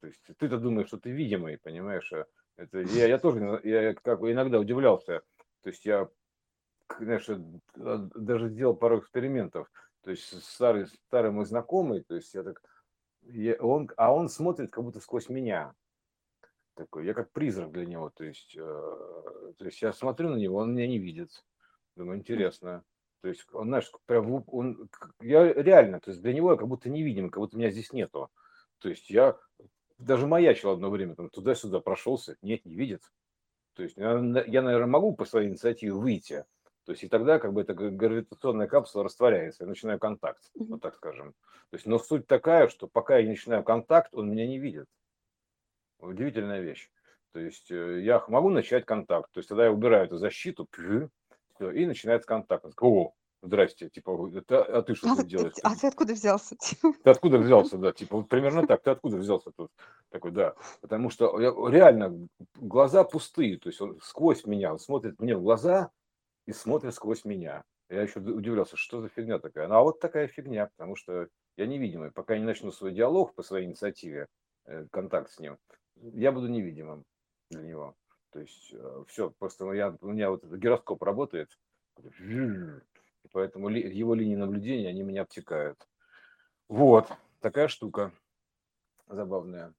То 0.00 0.08
есть 0.08 0.20
ты-то 0.38 0.58
думаешь, 0.58 0.88
что 0.88 0.98
ты 0.98 1.10
видимый, 1.10 1.58
понимаешь? 1.58 2.12
а 2.12 2.26
Это, 2.56 2.80
я, 2.80 3.06
я 3.06 3.18
тоже 3.18 3.60
я 3.64 3.94
как 3.94 4.20
иногда 4.20 4.58
удивлялся. 4.60 5.22
То 5.62 5.70
есть 5.70 5.86
я, 5.86 6.08
к- 6.86 6.98
знаешь, 7.02 7.28
э, 7.28 7.36
д- 7.36 8.10
даже 8.14 8.50
сделал 8.50 8.76
пару 8.76 9.00
экспериментов. 9.00 9.70
То 10.02 10.10
есть 10.10 10.42
старый, 10.44 10.86
старый 10.86 11.30
мой 11.30 11.46
знакомый, 11.46 12.02
то 12.02 12.14
есть 12.14 12.34
я 12.34 12.42
так, 12.42 12.62
он, 13.60 13.90
а 13.96 14.14
он 14.14 14.28
смотрит 14.28 14.70
как 14.70 14.84
будто 14.84 15.00
сквозь 15.00 15.28
меня. 15.28 15.74
Такой, 16.74 17.06
я 17.06 17.14
как 17.14 17.30
призрак 17.30 17.70
для 17.70 17.86
него, 17.86 18.10
то 18.10 18.24
есть, 18.24 18.56
э, 18.56 18.60
то 18.60 19.64
есть 19.64 19.80
я 19.80 19.92
смотрю 19.92 20.30
на 20.30 20.36
него, 20.36 20.56
он 20.56 20.74
меня 20.74 20.88
не 20.88 20.98
видит, 20.98 21.44
думаю, 21.94 22.18
интересно, 22.18 22.82
то 23.20 23.28
есть 23.28 23.46
он, 23.52 23.68
знаешь, 23.68 23.92
прям, 24.06 24.42
он, 24.48 24.90
я 25.20 25.52
реально, 25.52 26.00
то 26.00 26.10
есть 26.10 26.20
для 26.20 26.32
него 26.32 26.50
я 26.50 26.58
как 26.58 26.66
будто 26.66 26.90
невидимый, 26.90 27.30
как 27.30 27.38
будто 27.38 27.56
меня 27.56 27.70
здесь 27.70 27.92
нету, 27.92 28.28
то 28.80 28.88
есть 28.88 29.08
я 29.08 29.36
даже 29.98 30.26
маячил 30.26 30.70
одно 30.70 30.90
время, 30.90 31.14
там 31.14 31.30
туда-сюда 31.30 31.78
прошелся, 31.78 32.36
нет, 32.42 32.64
не 32.64 32.74
видит, 32.74 33.02
то 33.74 33.84
есть 33.84 33.96
я, 33.96 34.12
наверное, 34.18 34.86
могу 34.86 35.14
по 35.14 35.24
своей 35.24 35.48
инициативе 35.50 35.92
выйти, 35.92 36.44
то 36.84 36.92
есть 36.92 37.02
и 37.04 37.08
тогда 37.08 37.38
как 37.38 37.52
бы 37.52 37.62
эта 37.62 37.74
гравитационная 37.74 38.66
капсула 38.66 39.04
растворяется, 39.04 39.64
я 39.64 39.68
начинаю 39.68 39.98
контакт, 39.98 40.50
вот 40.54 40.80
так 40.80 40.94
скажем, 40.94 41.32
то 41.70 41.76
есть, 41.76 41.86
но 41.86 41.98
суть 41.98 42.26
такая, 42.26 42.68
что 42.68 42.86
пока 42.86 43.16
я 43.18 43.24
не 43.24 43.30
начинаю 43.30 43.64
контакт, 43.64 44.14
он 44.14 44.30
меня 44.30 44.46
не 44.46 44.58
видит, 44.58 44.86
Удивительная 45.98 46.60
вещь. 46.60 46.90
То 47.32 47.40
есть 47.40 47.70
э, 47.70 48.00
я 48.02 48.22
могу 48.28 48.50
начать 48.50 48.84
контакт. 48.84 49.30
То 49.32 49.38
есть 49.38 49.48
тогда 49.48 49.64
я 49.64 49.72
убираю 49.72 50.06
эту 50.06 50.18
защиту, 50.18 50.68
всё, 51.56 51.70
и 51.70 51.86
начинается 51.86 52.26
контакт. 52.28 52.66
О, 52.80 53.12
здрасте, 53.42 53.88
типа, 53.88 54.30
это, 54.34 54.62
а 54.62 54.82
ты 54.82 54.94
что 54.94 55.08
А 55.10 55.16
тут 55.16 55.26
делаешь? 55.28 55.54
а 55.62 55.74
ты 55.76 55.86
откуда 55.86 56.14
взялся? 56.14 56.56
Типа, 56.56 56.92
Ты 57.02 57.10
откуда 57.10 57.38
взялся, 57.38 57.78
да, 57.78 57.92
типа, 57.92 58.18
вот 58.18 58.28
примерно 58.28 58.66
так, 58.66 58.82
ты 58.82 58.90
откуда 58.90 59.16
взялся 59.16 59.50
тут? 59.56 59.70
Такой, 60.10 60.30
да, 60.30 60.54
потому 60.80 61.10
что 61.10 61.40
я- 61.40 61.52
реально 61.70 62.28
глаза 62.56 63.04
пустые, 63.04 63.58
то 63.58 63.68
есть 63.68 63.80
он 63.80 63.98
сквозь 64.02 64.44
меня, 64.46 64.72
он 64.72 64.78
смотрит 64.78 65.18
мне 65.20 65.36
в 65.36 65.42
глаза 65.42 65.90
и 66.46 66.52
смотрит 66.52 66.94
сквозь 66.94 67.24
меня. 67.24 67.64
Я 67.88 68.02
еще 68.02 68.20
удивлялся, 68.20 68.76
что 68.76 69.00
за 69.00 69.08
фигня 69.08 69.38
такая. 69.38 69.68
Ну, 69.68 69.74
а 69.74 69.82
вот 69.82 70.00
такая 70.00 70.26
фигня, 70.26 70.66
потому 70.66 70.96
что 70.96 71.28
я 71.56 71.66
невидимый. 71.66 72.10
Пока 72.10 72.36
не 72.38 72.44
начну 72.44 72.72
свой 72.72 72.92
диалог 72.92 73.34
по 73.34 73.42
своей 73.42 73.66
инициативе, 73.66 74.26
э, 74.64 74.86
контакт 74.90 75.30
с 75.30 75.38
ним, 75.38 75.58
я 75.96 76.32
буду 76.32 76.48
невидимым 76.48 77.04
для 77.50 77.62
него. 77.62 77.94
То 78.30 78.40
есть 78.40 78.74
все, 79.06 79.30
просто 79.38 79.70
я, 79.72 79.96
у 80.00 80.08
меня 80.08 80.30
вот 80.30 80.44
гироскоп 80.44 81.02
работает, 81.02 81.48
поэтому 83.30 83.68
его 83.68 84.14
линии 84.14 84.34
наблюдения, 84.34 84.88
они 84.88 85.02
меня 85.02 85.22
обтекают. 85.22 85.78
Вот, 86.68 87.12
такая 87.40 87.68
штука 87.68 88.12
забавная. 89.06 89.72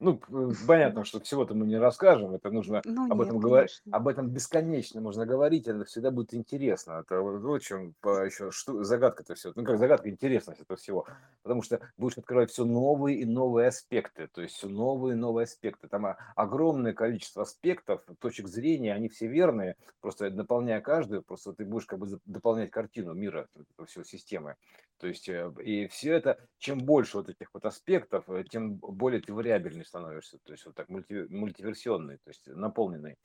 Ну, 0.00 0.16
п- 0.16 0.54
понятно, 0.66 1.04
что 1.04 1.20
всего-то 1.20 1.54
мы 1.54 1.66
не 1.66 1.76
расскажем, 1.76 2.34
это 2.34 2.50
нужно 2.50 2.82
Ну 2.84 3.06
об 3.06 3.18
нет, 3.18 3.28
этом 3.28 3.38
говорить, 3.38 3.80
конечно. 3.84 3.98
об 3.98 4.08
этом 4.08 4.30
бесконечно 4.30 5.00
можно 5.02 5.26
говорить, 5.26 5.68
это 5.68 5.84
всегда 5.84 6.10
будет 6.10 6.32
интересно. 6.32 7.02
Это 7.04 7.20
вот 7.20 7.42
в 7.42 7.58
чем 7.60 7.94
еще 8.02 8.50
что, 8.50 8.82
загадка-то 8.82 9.34
все. 9.34 9.52
Ну, 9.54 9.64
как 9.64 9.78
загадка, 9.78 10.08
интересность 10.08 10.60
этого 10.60 10.78
всего. 10.78 11.06
Потому 11.42 11.62
что 11.62 11.80
будешь 11.96 12.18
открывать 12.18 12.50
все 12.50 12.64
новые 12.64 13.18
и 13.18 13.24
новые 13.24 13.68
аспекты, 13.68 14.28
то 14.28 14.42
есть 14.42 14.56
все 14.56 14.68
новые 14.68 15.14
и 15.14 15.18
новые 15.18 15.44
аспекты. 15.44 15.88
Там 15.88 16.16
огромное 16.36 16.92
количество 16.92 17.42
аспектов, 17.42 18.02
точек 18.20 18.46
зрения, 18.48 18.94
они 18.94 19.08
все 19.08 19.26
верные, 19.26 19.76
просто 20.00 20.30
наполняя 20.30 20.80
каждую, 20.80 21.22
просто 21.22 21.52
ты 21.52 21.64
будешь 21.64 21.86
как 21.86 21.98
бы 21.98 22.18
дополнять 22.24 22.70
картину 22.70 23.14
мира, 23.14 23.48
всего 23.86 24.04
системы. 24.04 24.56
То 24.98 25.06
есть, 25.06 25.28
э, 25.30 25.50
и 25.64 25.86
все 25.88 26.12
это, 26.12 26.38
чем 26.58 26.78
больше 26.78 27.16
вот 27.16 27.30
этих 27.30 27.48
вот 27.54 27.64
аспектов, 27.64 28.28
э, 28.28 28.44
тем 28.44 28.76
более 28.76 29.20
ты 29.22 29.32
вариабельный 29.32 29.84
становишься, 29.84 30.38
то 30.44 30.52
есть 30.52 30.66
вот 30.66 30.74
так 30.74 30.90
мульти, 30.90 31.26
мультиверсионный, 31.30 32.18
то 32.18 32.28
есть 32.28 32.46
наполненный. 32.46 33.16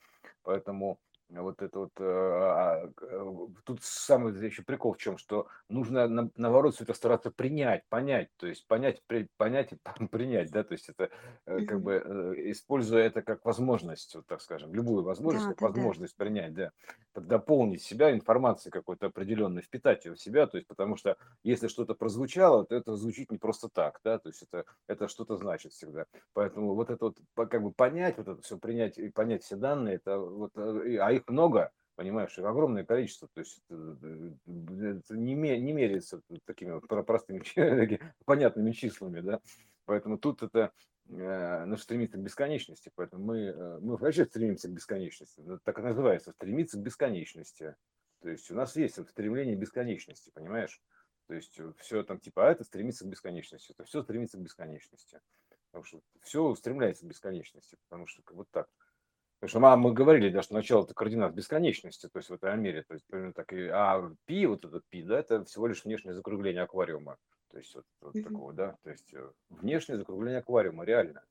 Поэтому 0.43 0.99
вот 1.29 1.61
это 1.61 1.79
вот, 1.79 1.91
э, 1.99 2.03
а, 2.03 2.91
э, 3.01 3.25
тут 3.65 3.83
самый 3.83 4.33
еще 4.45 4.63
прикол 4.63 4.93
в 4.93 4.97
чем, 4.97 5.17
что 5.17 5.47
нужно 5.69 6.07
на- 6.07 6.29
наоборот 6.35 6.75
все 6.75 6.83
это 6.83 6.93
стараться 6.93 7.31
принять, 7.31 7.83
понять, 7.89 8.29
то 8.37 8.47
есть 8.47 8.67
понять, 8.67 9.01
при- 9.07 9.29
понять 9.37 9.73
и 9.73 9.77
принять, 10.07 10.51
да, 10.51 10.63
то 10.63 10.73
есть 10.73 10.89
это 10.89 11.09
э, 11.45 11.61
как 11.63 11.81
бы 11.81 11.97
используя 12.51 13.03
это 13.03 13.21
как 13.23 13.43
возможность, 13.45 14.13
вот 14.15 14.27
так 14.27 14.41
скажем, 14.41 14.73
любую 14.73 15.03
возможность, 15.03 15.45
Да, 15.45 15.47
как 15.47 15.59
да, 15.59 15.69
да. 15.69 15.91
возможность 15.91 16.15
принять, 16.15 16.53
да, 16.53 16.71
дополнить 17.13 17.81
себя 17.81 18.11
информацией 18.11 18.71
какой-то 18.71 19.07
определенной, 19.07 19.61
впитать 19.61 20.05
ее 20.05 20.13
в 20.15 20.19
себя, 20.21 20.47
то 20.47 20.57
есть 20.57 20.67
потому 20.67 20.97
что 20.97 21.17
если 21.43 21.67
что-то 21.69 21.95
прозвучало, 21.95 22.65
то 22.65 22.75
это 22.75 22.95
звучит 22.95 23.31
не 23.31 23.37
просто 23.37 23.69
так, 23.69 23.99
да, 24.03 24.19
то 24.19 24.29
есть 24.29 24.43
это, 24.43 24.65
это 24.87 25.07
что-то 25.07 25.37
значит 25.37 25.71
всегда. 25.71 26.05
Поэтому 26.33 26.75
вот 26.75 26.89
это 26.89 27.05
вот 27.05 27.17
как 27.49 27.63
бы 27.63 27.71
понять, 27.71 28.17
вот 28.17 28.27
это 28.27 28.41
все 28.41 28.57
принять 28.57 28.97
и 28.97 29.09
понять 29.09 29.43
все 29.43 29.55
данные, 29.55 29.95
это 29.95 30.17
вот, 30.19 30.51
а 30.57 31.11
их 31.15 31.27
много, 31.27 31.71
понимаешь, 31.95 32.37
их 32.37 32.45
огромное 32.45 32.83
количество, 32.83 33.27
то 33.33 33.39
есть 33.39 33.61
это, 33.69 33.97
э, 34.03 34.97
это 34.99 35.17
не, 35.17 35.33
не 35.35 35.73
меряется 35.73 36.21
такими 36.45 36.71
вот 36.71 36.87
про- 36.87 37.03
простыми, 37.03 37.43
понятными 38.25 38.71
числами, 38.71 39.21
да, 39.21 39.39
поэтому 39.85 40.17
тут 40.17 40.43
это 40.43 40.71
э, 41.09 41.65
ну, 41.65 41.77
стремится 41.77 42.17
к 42.17 42.21
бесконечности, 42.21 42.91
поэтому 42.95 43.23
мы, 43.23 43.39
э, 43.39 43.79
мы 43.81 43.97
вообще 43.97 44.25
стремимся 44.25 44.67
к 44.67 44.73
бесконечности, 44.73 45.41
Это 45.41 45.59
так 45.63 45.79
и 45.79 45.81
называется, 45.81 46.31
стремиться 46.31 46.77
к 46.77 46.81
бесконечности, 46.81 47.75
то 48.21 48.29
есть 48.29 48.49
у 48.51 48.55
нас 48.55 48.75
есть 48.75 48.95
стремление 49.09 49.55
к 49.55 49.59
бесконечности, 49.59 50.31
понимаешь? 50.33 50.81
То 51.27 51.33
есть 51.33 51.59
все 51.77 52.03
там 52.03 52.19
типа, 52.19 52.47
а 52.47 52.51
это 52.51 52.63
стремится 52.63 53.05
к 53.05 53.07
бесконечности, 53.07 53.71
это 53.71 53.83
все 53.83 54.03
стремится 54.03 54.37
к 54.37 54.41
бесконечности. 54.41 55.21
Потому 55.75 55.83
что 55.83 56.01
все 56.21 56.41
устремляется 56.41 57.05
к 57.05 57.09
бесконечности, 57.09 57.77
потому 57.89 58.07
что 58.07 58.21
вот 58.31 58.47
так. 58.49 58.69
Потому 59.45 59.49
что 59.63 59.77
мы, 59.77 59.89
мы 59.89 59.93
говорили, 59.93 60.29
да, 60.29 60.41
что 60.41 60.55
начало 60.55 60.85
это 60.85 60.95
координат 60.95 61.35
бесконечности, 61.35 62.09
то 62.09 62.17
есть 62.17 62.31
в 62.31 62.33
этой 62.33 62.51
Амере, 62.51 62.81
то 62.81 62.95
есть 62.95 63.05
примерно 63.05 63.33
так 63.33 63.53
и, 63.53 63.67
а 63.67 64.11
пи, 64.25 64.47
вот 64.47 64.65
этот 64.65 64.83
пи, 64.89 65.03
да, 65.03 65.19
это 65.19 65.45
всего 65.45 65.67
лишь 65.67 65.85
внешнее 65.85 66.15
закругление 66.15 66.63
аквариума, 66.63 67.17
то 67.51 67.59
есть 67.59 67.75
вот, 67.75 67.85
вот 68.01 68.23
такого, 68.23 68.53
да, 68.53 68.75
то 68.81 68.89
есть 68.89 69.13
э, 69.13 69.29
внешнее 69.49 69.99
закругление 69.99 70.39
аквариума, 70.39 70.83
реально. 70.83 71.21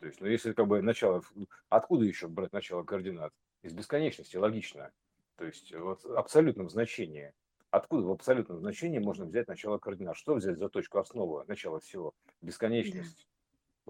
То 0.00 0.06
есть, 0.06 0.20
ну 0.20 0.26
если 0.26 0.52
как 0.52 0.66
бы 0.66 0.82
начало, 0.82 1.22
откуда 1.68 2.04
еще 2.04 2.26
брать 2.26 2.52
начало 2.52 2.82
координат? 2.82 3.32
Из 3.62 3.72
бесконечности, 3.72 4.36
логично. 4.36 4.90
То 5.36 5.44
есть 5.44 5.72
вот 5.72 6.02
в 6.02 6.16
абсолютном 6.16 6.70
значении. 6.70 7.32
Откуда 7.70 8.04
в 8.04 8.10
абсолютном 8.10 8.58
значении 8.58 8.98
можно 8.98 9.26
взять 9.26 9.46
начало 9.46 9.78
координат? 9.78 10.16
Что 10.16 10.34
взять 10.34 10.58
за 10.58 10.68
точку 10.70 10.98
основы, 10.98 11.44
начало 11.46 11.78
всего? 11.78 12.14
Бесконечность. 12.40 13.28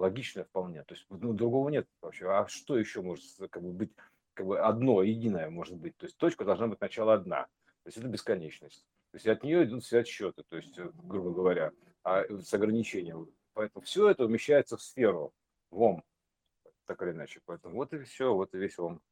Логично 0.01 0.45
вполне. 0.45 0.83
То 0.85 0.95
есть 0.95 1.05
ну, 1.11 1.35
другого 1.35 1.69
нет 1.69 1.87
вообще. 2.01 2.27
А 2.27 2.49
что 2.49 2.79
еще 2.79 3.03
может 3.03 3.23
как 3.51 3.63
бы, 3.63 3.71
быть, 3.71 3.93
как 4.33 4.47
бы 4.47 4.59
одно, 4.59 5.03
единое 5.03 5.51
может 5.51 5.77
быть? 5.77 5.95
То 5.99 6.07
есть 6.07 6.17
точка 6.17 6.47
должна 6.47 6.69
быть 6.69 6.81
начало 6.81 7.13
одна. 7.13 7.43
То 7.83 7.89
есть 7.89 7.99
это 7.99 8.09
бесконечность. 8.09 8.87
То 9.11 9.17
есть 9.17 9.27
от 9.27 9.45
нее 9.45 9.65
идут 9.65 9.85
все 9.85 9.99
отсчеты, 9.99 10.43
то 10.49 10.57
есть, 10.57 10.79
э, 10.79 10.91
грубо 10.95 11.33
говоря, 11.33 11.73
а 12.03 12.25
с 12.25 12.55
ограничением. 12.55 13.29
Поэтому 13.53 13.85
все 13.85 14.09
это 14.09 14.25
умещается 14.25 14.79
в 14.79 14.83
сферу, 14.83 15.35
в 15.71 15.83
ом, 15.83 16.03
так 16.87 17.03
или 17.03 17.11
иначе. 17.11 17.43
Поэтому 17.45 17.75
вот 17.75 17.93
и 17.93 17.99
все, 18.05 18.35
вот 18.35 18.55
и 18.55 18.59
весь 18.59 18.79
ом. 18.79 19.03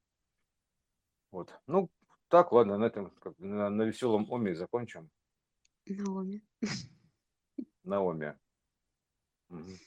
Вот. 1.32 1.52
Ну, 1.66 1.90
так, 2.28 2.50
ладно, 2.50 2.78
на 2.78 2.86
этом, 2.86 3.10
как, 3.10 3.38
на, 3.38 3.68
на 3.68 3.82
веселом 3.82 4.26
оме 4.32 4.54
закончим. 4.54 5.10
Наоми. 5.84 6.42
На 7.84 8.00
оме. 8.00 8.38
Мгм. 9.48 9.78